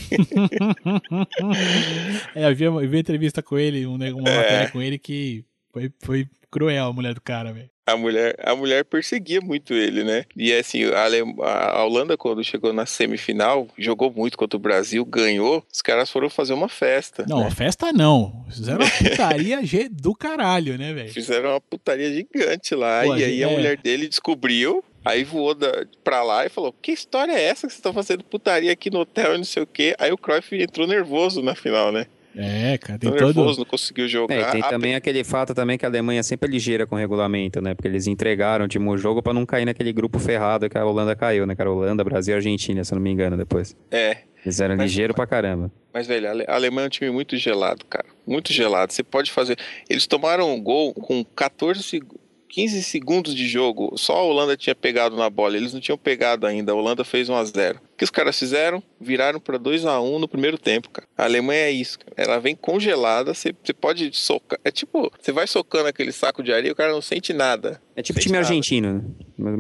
É, 2.34 2.50
eu 2.50 2.54
vi, 2.54 2.64
eu 2.64 2.88
vi 2.88 2.98
entrevista 2.98 3.42
com 3.42 3.58
ele, 3.58 3.86
um, 3.86 3.96
né, 3.96 4.12
uma 4.12 4.28
É. 4.28 4.36
matéria 4.36 4.70
com 4.70 4.82
ele 4.82 4.98
que 4.98 5.44
foi, 5.72 5.92
foi 6.00 6.28
cruel 6.50 6.86
a 6.86 6.92
mulher 6.92 7.14
do 7.14 7.20
cara, 7.20 7.52
velho. 7.52 7.70
A 7.86 7.96
mulher, 7.96 8.36
a 8.44 8.54
mulher 8.54 8.84
perseguia 8.84 9.40
muito 9.40 9.74
ele, 9.74 10.04
né? 10.04 10.24
E 10.36 10.52
assim, 10.52 10.84
a, 10.84 11.78
a 11.78 11.84
Holanda, 11.84 12.16
quando 12.16 12.44
chegou 12.44 12.72
na 12.72 12.86
semifinal, 12.86 13.66
jogou 13.76 14.12
muito 14.12 14.38
contra 14.38 14.56
o 14.56 14.60
Brasil, 14.60 15.04
ganhou. 15.04 15.64
Os 15.72 15.82
caras 15.82 16.08
foram 16.08 16.30
fazer 16.30 16.52
uma 16.52 16.68
festa. 16.68 17.24
Não, 17.28 17.40
né? 17.40 17.46
a 17.46 17.50
festa 17.50 17.92
não. 17.92 18.44
Fizeram 18.48 18.78
uma 18.78 18.90
putaria 18.90 19.58
do 19.90 20.14
caralho, 20.14 20.78
né, 20.78 20.92
velho? 20.94 21.12
Fizeram 21.12 21.50
uma 21.50 21.60
putaria 21.60 22.12
gigante 22.12 22.76
lá. 22.76 23.02
Pô, 23.02 23.16
e 23.16 23.24
aí 23.24 23.42
a 23.42 23.50
é. 23.50 23.52
mulher 23.52 23.76
dele 23.76 24.06
descobriu. 24.06 24.84
Aí 25.04 25.24
voou 25.24 25.54
da, 25.54 25.86
pra 26.04 26.22
lá 26.22 26.44
e 26.44 26.48
falou: 26.48 26.72
Que 26.72 26.92
história 26.92 27.32
é 27.32 27.42
essa 27.42 27.66
que 27.66 27.72
vocês 27.72 27.78
estão 27.78 27.92
fazendo 27.92 28.22
putaria 28.22 28.70
aqui 28.70 28.90
no 28.90 29.00
hotel 29.00 29.34
e 29.34 29.38
não 29.38 29.44
sei 29.44 29.62
o 29.62 29.66
quê? 29.66 29.96
Aí 29.98 30.12
o 30.12 30.18
Cruyff 30.18 30.54
entrou 30.54 30.86
nervoso 30.86 31.42
na 31.42 31.54
final, 31.54 31.90
né? 31.90 32.06
É, 32.36 32.78
cara, 32.78 32.98
tem 32.98 33.10
todo. 33.10 33.24
nervoso, 33.24 33.58
não 33.58 33.64
conseguiu 33.66 34.06
jogar. 34.08 34.34
É, 34.34 34.44
tem 34.52 34.62
A- 34.62 34.68
também 34.68 34.94
aquele 34.94 35.24
fato 35.24 35.52
também 35.54 35.76
que 35.76 35.84
a 35.84 35.88
Alemanha 35.88 36.22
sempre 36.22 36.48
é 36.48 36.52
ligeira 36.52 36.86
com 36.86 36.94
o 36.94 36.98
regulamento, 36.98 37.60
né? 37.60 37.74
Porque 37.74 37.88
eles 37.88 38.06
entregaram 38.06 38.62
o 38.62 38.66
último 38.66 38.96
jogo 38.96 39.22
pra 39.22 39.32
não 39.32 39.44
cair 39.44 39.64
naquele 39.64 39.92
grupo 39.92 40.18
ferrado 40.18 40.68
que 40.70 40.78
a 40.78 40.84
Holanda 40.84 41.16
caiu, 41.16 41.46
né? 41.46 41.54
Que 41.54 41.60
era 41.62 41.70
Holanda, 41.70 42.04
Brasil 42.04 42.34
e 42.34 42.36
Argentina, 42.36 42.84
se 42.84 42.92
eu 42.92 42.96
não 42.96 43.02
me 43.02 43.10
engano, 43.10 43.36
depois. 43.36 43.76
É, 43.90 44.18
Eles 44.44 44.58
eram 44.58 44.74
Mas- 44.76 44.90
ligeiros 44.90 45.14
pra 45.14 45.26
caramba. 45.26 45.70
Mas, 45.92 46.06
velho, 46.06 46.26
a 46.48 46.54
Alemanha 46.54 46.84
é 46.84 46.88
um 46.88 46.90
time 46.90 47.10
muito 47.10 47.36
gelado, 47.36 47.84
cara. 47.84 48.06
Muito 48.26 48.52
gelado. 48.54 48.90
Você 48.92 49.02
pode 49.02 49.30
fazer. 49.30 49.58
Eles 49.88 50.06
tomaram 50.06 50.54
um 50.54 50.62
gol 50.62 50.94
com 50.94 51.22
14 51.24 51.82
segundos. 51.82 52.18
15 52.48 52.82
segundos 52.82 53.32
de 53.34 53.46
jogo, 53.46 53.92
só 53.96 54.16
a 54.16 54.22
Holanda 54.22 54.56
tinha 54.56 54.74
pegado 54.74 55.14
na 55.16 55.30
bola, 55.30 55.56
eles 55.56 55.72
não 55.72 55.80
tinham 55.80 55.96
pegado 55.98 56.46
ainda. 56.46 56.72
A 56.72 56.74
Holanda 56.74 57.04
fez 57.04 57.28
1 57.28 57.34
a 57.36 57.44
0. 57.44 57.80
O 58.00 58.02
que 58.02 58.04
os 58.04 58.10
caras 58.10 58.38
fizeram? 58.38 58.82
Viraram 58.98 59.38
para 59.38 59.58
2 59.58 59.84
a 59.84 60.00
1 60.00 60.18
no 60.20 60.26
primeiro 60.26 60.56
tempo, 60.56 60.88
cara. 60.88 61.06
A 61.18 61.24
Alemanha 61.24 61.64
é 61.66 61.70
isso, 61.70 61.98
cara. 61.98 62.12
Ela 62.16 62.38
vem 62.40 62.56
congelada, 62.56 63.34
você 63.34 63.54
você 63.62 63.74
pode 63.74 64.10
socar. 64.16 64.58
É 64.64 64.70
tipo, 64.70 65.12
você 65.20 65.30
vai 65.32 65.46
socando 65.46 65.86
aquele 65.86 66.10
saco 66.10 66.42
de 66.42 66.50
areia, 66.50 66.72
o 66.72 66.74
cara 66.74 66.92
não 66.92 67.02
sente 67.02 67.34
nada. 67.34 67.78
É 67.94 68.00
tipo 68.00 68.18
Sente 68.18 68.28
time 68.28 68.38
nada. 68.38 68.48
argentino, 68.48 68.92
né? 68.94 69.02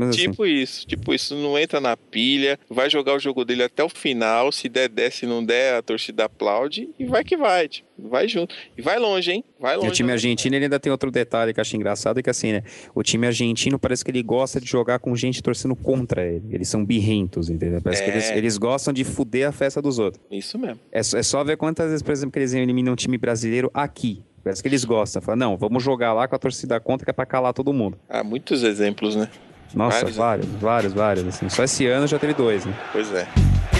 Assim. 0.08 0.18
Tipo 0.30 0.46
isso, 0.46 0.86
tipo 0.86 1.14
isso, 1.14 1.34
não 1.34 1.58
entra 1.58 1.80
na 1.80 1.96
pilha, 1.96 2.58
vai 2.68 2.88
jogar 2.90 3.14
o 3.14 3.18
jogo 3.18 3.44
dele 3.44 3.62
até 3.62 3.82
o 3.84 3.88
final, 3.88 4.50
se 4.52 4.68
der, 4.68 4.88
der, 4.88 5.10
se 5.12 5.26
não 5.26 5.44
der, 5.44 5.74
a 5.76 5.82
torcida 5.82 6.24
aplaude 6.24 6.88
e 6.98 7.04
vai 7.04 7.24
que 7.24 7.36
vai, 7.36 7.68
tipo, 7.68 7.88
vai 7.98 8.26
junto. 8.28 8.54
E 8.76 8.82
vai 8.82 8.98
longe, 8.98 9.30
hein? 9.32 9.44
Vai 9.58 9.74
E 9.74 9.76
longe. 9.76 9.88
o 9.88 9.92
time 9.92 10.12
argentino 10.12 10.56
ele 10.56 10.64
ainda 10.64 10.80
tem 10.80 10.90
outro 10.90 11.10
detalhe 11.10 11.52
que 11.52 11.60
eu 11.60 11.62
acho 11.62 11.76
engraçado, 11.76 12.22
que 12.22 12.30
assim, 12.30 12.52
né? 12.52 12.62
O 12.94 13.02
time 13.02 13.26
argentino 13.26 13.78
parece 13.78 14.04
que 14.04 14.10
ele 14.10 14.22
gosta 14.22 14.60
de 14.60 14.66
jogar 14.66 14.98
com 14.98 15.14
gente 15.16 15.42
torcendo 15.42 15.76
contra 15.76 16.24
ele. 16.26 16.44
Eles 16.50 16.68
são 16.68 16.84
birrentos, 16.84 17.48
entendeu? 17.50 17.80
Parece 17.82 18.02
que 18.02 18.10
É. 18.10 18.14
eles, 18.14 18.30
eles 18.30 18.58
gostam 18.58 18.92
de 18.92 19.04
fuder 19.04 19.48
a 19.48 19.52
festa 19.52 19.80
dos 19.82 19.98
outros. 19.98 20.22
Isso 20.30 20.58
mesmo. 20.58 20.80
É, 20.90 21.02
só- 21.02 21.18
é 21.18 21.22
só 21.22 21.44
ver 21.44 21.56
quantas 21.56 21.86
vezes, 21.88 22.02
por 22.02 22.12
exemplo, 22.12 22.32
que 22.32 22.38
eles 22.38 22.52
eliminam 22.54 22.92
um 22.92 22.96
time 22.96 23.16
brasileiro 23.18 23.70
aqui. 23.74 24.22
Parece 24.42 24.62
que 24.62 24.68
eles 24.68 24.86
gostam. 24.86 25.20
Fala, 25.20 25.36
não, 25.36 25.54
vamos 25.58 25.82
jogar 25.82 26.14
lá 26.14 26.26
com 26.26 26.34
a 26.34 26.38
torcida 26.38 26.80
contra 26.80 27.04
que 27.04 27.10
é 27.10 27.12
pra 27.12 27.26
calar 27.26 27.52
todo 27.52 27.74
mundo. 27.74 27.98
Há 28.08 28.24
muitos 28.24 28.62
exemplos, 28.62 29.14
né? 29.14 29.28
Nossa, 29.74 29.98
Vários, 30.00 30.16
vários, 30.16 30.46
né? 30.48 30.58
vários, 30.60 30.92
vários. 30.92 31.26
Assim. 31.28 31.48
Só 31.48 31.64
esse 31.64 31.86
ano 31.86 32.06
já 32.06 32.18
teve 32.18 32.34
dois, 32.34 32.64
né? 32.64 32.74
Pois 32.92 33.12
é. 33.12 33.26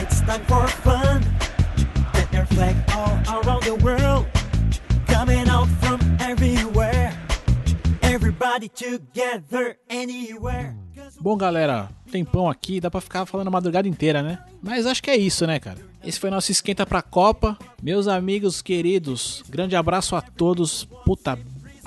It's 0.01 0.21
time 0.21 0.45
for 0.47 0.69
fun. 0.69 1.21
Your 2.33 2.47
flag 2.47 2.77
all 2.95 3.43
around 3.43 3.65
the 3.65 3.73
world. 3.85 4.27
Coming 5.07 5.49
out 5.51 5.69
from 5.81 5.99
everywhere. 6.25 7.13
Everybody 8.03 8.69
together, 8.69 9.77
anywhere. 9.89 10.75
Bom, 11.21 11.37
galera, 11.37 11.89
tempão 12.11 12.49
aqui, 12.49 12.81
dá 12.81 12.91
pra 12.91 13.01
ficar 13.01 13.27
falando 13.27 13.49
a 13.49 13.51
madrugada 13.51 13.87
inteira, 13.89 14.23
né? 14.23 14.39
Mas 14.63 14.87
acho 14.87 15.03
que 15.03 15.11
é 15.11 15.17
isso, 15.17 15.47
né, 15.47 15.59
cara? 15.59 15.79
Esse 16.05 16.19
foi 16.19 16.31
nosso 16.31 16.51
esquenta 16.51 16.87
pra 16.87 17.03
Copa. 17.03 17.59
Meus 17.83 18.09
amigos 18.09 18.63
queridos, 18.63 19.43
grande 19.49 19.77
abraço 19.77 20.17
a 20.17 20.23
todos. 20.23 20.85
Puta, 21.05 21.39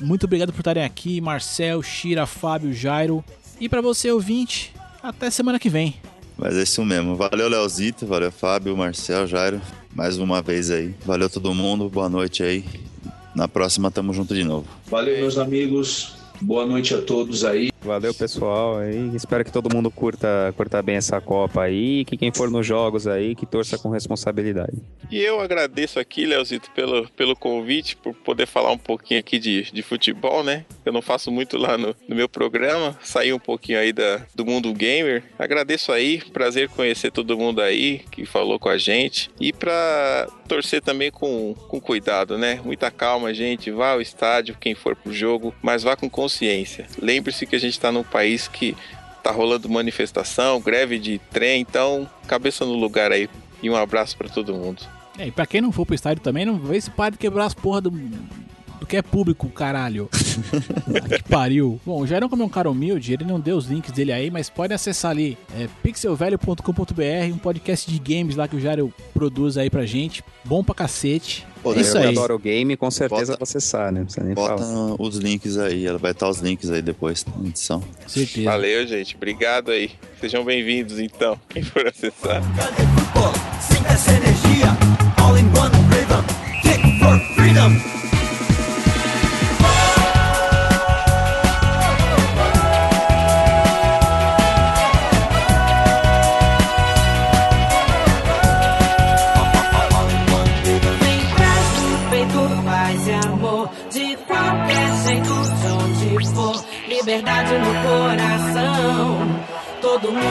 muito 0.02 0.26
obrigado 0.26 0.52
por 0.52 0.60
estarem 0.60 0.84
aqui. 0.84 1.20
Marcel, 1.20 1.82
Shira, 1.82 2.26
Fábio, 2.26 2.74
Jairo. 2.74 3.24
E 3.60 3.70
pra 3.70 3.82
você, 3.82 4.12
ouvinte, 4.12 4.74
até 5.02 5.30
semana 5.30 5.60
que 5.60 5.70
vem. 5.70 5.96
Mas 6.38 6.56
é 6.56 6.64
isso 6.64 6.84
mesmo. 6.84 7.16
Valeu, 7.16 7.48
Leozito. 7.48 8.06
Valeu, 8.06 8.32
Fábio, 8.32 8.76
Marcel, 8.76 9.28
Jairo. 9.28 9.62
Mais 9.96 10.18
uma 10.18 10.42
vez 10.42 10.72
aí. 10.72 10.94
Valeu 11.06 11.30
todo 11.30 11.54
mundo. 11.54 11.90
Boa 11.90 12.10
noite 12.10 12.44
aí. 12.44 12.66
Na 13.36 13.48
próxima 13.48 13.90
tamo 13.92 14.14
junto 14.14 14.34
de 14.34 14.44
novo. 14.44 14.68
Valeu, 14.88 15.18
meus 15.18 15.38
amigos. 15.38 16.16
Boa 16.42 16.66
noite 16.66 16.94
a 16.94 17.02
todos 17.02 17.44
aí. 17.46 17.73
Valeu, 17.84 18.14
pessoal. 18.14 18.77
Aí, 18.77 19.11
espero 19.15 19.43
que 19.43 19.51
todo 19.51 19.73
mundo 19.73 19.91
curta, 19.91 20.53
curta 20.55 20.81
bem 20.81 20.95
essa 20.95 21.19
Copa 21.19 21.64
aí. 21.64 22.05
Que 22.05 22.18
quem 22.18 22.31
for 22.31 22.49
nos 22.49 22.65
jogos 22.65 23.07
aí, 23.07 23.35
que 23.35 23.45
torça 23.45 23.77
com 23.77 23.89
responsabilidade. 23.89 24.77
E 25.11 25.22
eu 25.22 25.39
agradeço 25.41 25.99
aqui, 25.99 26.26
Leozito, 26.26 26.72
pelo, 26.72 27.07
pelo 27.10 27.35
convite, 27.35 27.95
por 27.97 28.14
poder 28.14 28.47
falar 28.47 28.72
um 28.72 28.77
pouquinho 28.77 29.19
aqui 29.19 29.38
de, 29.38 29.64
de 29.72 29.81
futebol, 29.81 30.43
né? 30.43 30.65
Eu 30.85 30.93
não 30.93 31.01
faço 31.01 31.31
muito 31.31 31.57
lá 31.57 31.77
no, 31.77 31.95
no 32.07 32.15
meu 32.15 32.30
programa, 32.30 32.97
sair 33.03 33.34
um 33.34 33.39
pouquinho 33.39 33.80
aí 33.80 33.91
da, 33.91 34.22
do 34.34 34.45
mundo 34.45 34.73
gamer. 34.73 35.23
Agradeço 35.38 35.91
aí, 35.91 36.22
prazer 36.31 36.69
conhecer 36.69 37.11
todo 37.11 37.38
mundo 37.38 37.61
aí 37.61 37.99
que 38.11 38.26
falou 38.26 38.57
com 38.57 38.69
a 38.69 38.77
gente. 38.77 39.30
E 39.39 39.51
pra 39.51 40.27
torcer 40.47 40.81
também 40.81 41.11
com, 41.11 41.53
com 41.68 41.80
cuidado, 41.80 42.38
né? 42.38 42.60
Muita 42.64 42.91
calma, 42.91 43.34
gente. 43.34 43.72
Vá 43.72 43.91
ao 43.91 44.01
estádio, 44.01 44.57
quem 44.60 44.76
for 44.76 44.95
pro 44.95 45.14
jogo, 45.14 45.53
mas 45.61 45.84
vá 45.84 45.95
com 45.95 46.10
consciência. 46.10 46.88
Lembre-se 47.01 47.45
que 47.45 47.55
a 47.55 47.60
gente 47.60 47.73
tá 47.80 47.91
num 47.91 48.04
país 48.04 48.48
que 48.48 48.76
tá 49.24 49.32
rolando 49.32 49.70
manifestação, 49.70 50.60
greve 50.60 51.00
de 51.00 51.20
trem, 51.32 51.62
então 51.62 52.10
cabeça 52.28 52.66
no 52.66 52.74
lugar 52.74 53.12
aí. 53.12 53.30
E 53.62 53.70
um 53.70 53.76
abraço 53.76 54.18
pra 54.18 54.28
todo 54.28 54.54
mundo. 54.54 54.84
É, 55.18 55.28
e 55.28 55.32
pra 55.32 55.45
quem 55.45 55.62
não 55.62 55.72
for 55.72 55.86
pro 55.86 55.95
estádio 55.95 56.22
também, 56.22 56.45
não 56.45 56.58
vê 56.58 56.80
se 56.82 56.90
para 56.90 57.12
de 57.12 57.18
quebrar 57.18 57.45
as 57.45 57.54
porra 57.54 57.80
do, 57.80 57.91
do 57.91 58.86
que 58.86 58.98
é 58.98 59.02
público, 59.02 59.48
caralho. 59.50 60.10
Ah, 60.12 61.16
que 61.18 61.24
pariu. 61.24 61.80
Bom, 61.86 62.02
o 62.02 62.08
Jairão, 62.08 62.28
como 62.28 62.44
é 62.44 62.45
um 62.45 62.50
cara 62.50 62.70
humilde, 62.70 63.14
ele 63.14 63.24
não 63.24 63.40
deu 63.40 63.56
os 63.56 63.68
links 63.68 63.91
dele 63.91 64.12
aí, 64.12 64.30
mas 64.30 64.50
pode 64.50 64.74
acessar 64.74 65.12
ali, 65.12 65.38
é 65.58 65.70
pixelvelho.com.br, 65.82 67.34
um 67.34 67.38
podcast 67.38 67.90
de 67.90 68.00
games 68.00 68.36
lá 68.36 68.48
que 68.48 68.56
o 68.58 68.60
Jairo 68.60 68.94
produz 69.14 69.58
aí 69.58 69.70
pra 69.70 69.86
gente. 69.86 70.24
Bom 70.44 70.64
pra 70.64 70.76
cacete. 70.76 71.45
Pô, 71.64 71.73
Isso 71.73 71.98
eu 71.98 72.02
aí. 72.02 72.10
adoro 72.10 72.35
o 72.35 72.40
game, 72.40 72.76
com 72.76 72.91
certeza 72.91 73.31
Bota- 73.34 73.45
você 73.45 73.60
sabe, 73.61 73.94
né? 73.94 73.99
Não 74.02 74.06
precisa 74.06 74.26
nem 74.26 74.35
Bota 74.35 74.57
falar. 74.61 74.95
os 75.02 75.15
links 75.15 75.57
aí, 75.57 75.85
ela 75.88 75.98
vai 75.98 76.11
estar 76.11 76.27
os 76.27 76.40
links 76.40 76.69
aí 76.69 76.81
depois 76.81 77.26
na 77.26 77.48
edição. 77.48 77.81
Certeza. 78.06 78.49
Valeu, 78.52 78.85
gente. 78.85 79.15
Obrigado 79.15 79.72
aí. 79.72 79.91
Sejam 80.19 80.44
bem-vindos, 80.44 80.99
então. 80.99 81.40
Quem 81.49 81.64
for 81.64 81.88
acessar. 81.88 82.44
Sinta 83.61 83.94
essa 83.94 84.11
energia. 84.11 84.68
All 85.23 85.38
in 85.38 85.45
one 85.57 85.73
rhythm. 85.90 86.22
Kick 86.61 86.99
for 86.99 87.18
freedom. 87.35 88.03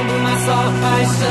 Todo 0.03 0.11
mundo 0.11 0.19
uma 0.19 0.39
só 0.41 0.57
paixão 0.81 1.29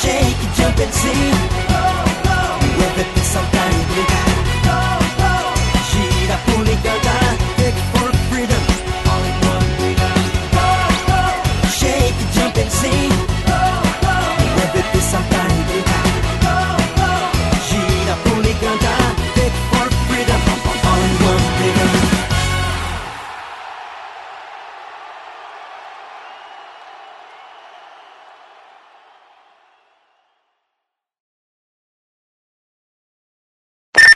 Shake, 0.00 0.48
jump 0.56 0.82
and 0.82 0.92
sing. 0.92 1.61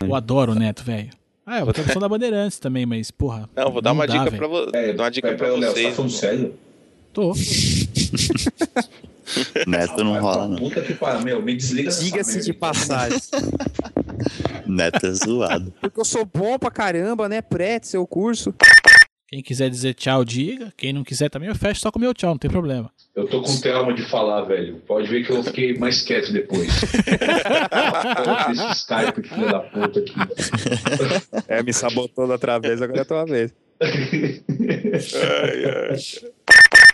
Eu 0.06 0.14
adoro 0.14 0.52
o 0.52 0.54
Neto, 0.54 0.82
velho. 0.84 1.10
Ah, 1.44 1.60
eu 1.60 1.64
vou 1.64 1.72
ter 1.72 1.80
a 1.82 1.84
opção 1.84 2.00
da 2.00 2.08
Bandeirantes 2.08 2.58
também, 2.58 2.84
mas, 2.84 3.10
porra. 3.10 3.48
Não, 3.54 3.70
vou 3.70 3.80
dar 3.80 3.92
uma 3.92 4.06
dica 4.06 4.24
velho. 4.24 4.36
pra, 4.36 4.46
vo... 4.48 4.70
É, 4.74 4.92
uma 4.92 5.10
dica 5.10 5.32
pra 5.34 5.50
você 5.50 5.66
vocês. 5.66 5.86
tá 5.88 5.92
falando 5.94 6.10
sério? 6.10 6.54
Tô. 7.12 7.32
Neto 9.66 10.04
não 10.04 10.20
rola, 10.20 10.48
não. 10.48 10.56
Puta 10.56 10.80
que 10.82 10.94
pariu, 10.94 11.22
meu, 11.24 11.42
me 11.42 11.54
desliga 11.56 11.90
Diga-se 11.90 12.32
merda. 12.32 12.44
de 12.44 12.52
passagem. 12.52 13.18
Neto 14.66 15.06
é 15.06 15.12
zoado. 15.12 15.72
Porque 15.80 16.00
eu 16.00 16.04
sou 16.04 16.24
bom 16.24 16.58
pra 16.58 16.70
caramba, 16.70 17.28
né? 17.28 17.40
Prete 17.42 17.88
seu 17.88 18.06
curso. 18.06 18.54
Quem 19.28 19.42
quiser 19.42 19.68
dizer 19.68 19.94
tchau, 19.94 20.24
diga. 20.24 20.72
Quem 20.76 20.92
não 20.92 21.02
quiser 21.02 21.28
também, 21.28 21.48
eu 21.48 21.54
fecho 21.54 21.80
só 21.80 21.90
com 21.90 21.98
o 21.98 22.02
meu 22.02 22.14
tchau, 22.14 22.30
não 22.30 22.38
tem 22.38 22.48
problema. 22.48 22.92
Eu 23.14 23.26
tô 23.26 23.42
com 23.42 23.60
trauma 23.60 23.92
de 23.92 24.08
falar, 24.08 24.42
velho. 24.42 24.76
Pode 24.86 25.08
ver 25.08 25.26
que 25.26 25.32
eu 25.32 25.42
fiquei 25.42 25.76
mais 25.76 26.00
quieto 26.02 26.32
depois. 26.32 26.68
Esse 28.52 28.70
Skype, 28.72 29.28
filho 29.28 29.50
da 29.50 29.60
puta 29.60 29.98
aqui. 29.98 30.14
É, 31.48 31.62
me 31.62 31.72
sabotou 31.72 32.26
da 32.26 32.34
outra 32.34 32.58
vez, 32.58 32.80
agora 32.80 33.00
é 33.00 33.02
a 33.02 33.04
tua 33.04 33.24
vez. 33.24 33.52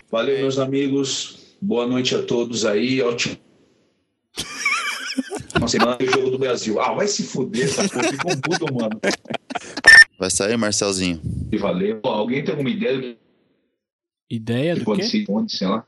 Valeu, 0.09 0.37
meus 0.39 0.57
amigos. 0.57 1.55
Boa 1.61 1.85
noite 1.85 2.15
a 2.15 2.23
todos 2.23 2.65
aí. 2.65 2.99
Ótimo. 3.01 3.37
Uma 5.55 5.67
semana 5.67 5.97
do 5.97 6.05
jogo 6.07 6.31
do 6.31 6.39
Brasil. 6.39 6.81
Ah, 6.81 6.93
vai 6.93 7.07
se 7.07 7.23
fuder 7.23 7.65
essa 7.65 7.87
porra. 7.87 8.11
Ficou 8.11 8.31
um 8.31 8.41
puto, 8.41 8.73
mano. 8.73 8.99
Vai 10.23 10.31
sair, 10.31 10.55
Marcelzinho? 10.55 11.19
E 11.51 11.57
valeu. 11.57 11.99
Pô, 11.99 12.07
alguém 12.07 12.41
tem 12.41 12.53
alguma 12.53 12.69
ideia 12.69 12.97
do 12.97 13.17
Ideia 14.29 14.73
que 14.73 14.79
do 14.79 14.85
pode 14.85 15.01
quê? 15.01 15.07
ser? 15.09 15.25
Onde, 15.27 15.51
sei 15.51 15.67
lá. 15.67 15.85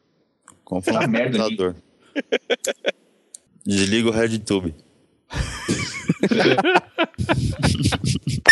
Tá 0.84 1.08
merda 1.08 1.46
aqui. 1.46 1.56
computador. 1.56 1.76
Desliga 3.66 4.10
o 4.10 4.12
RedTube. 4.12 4.76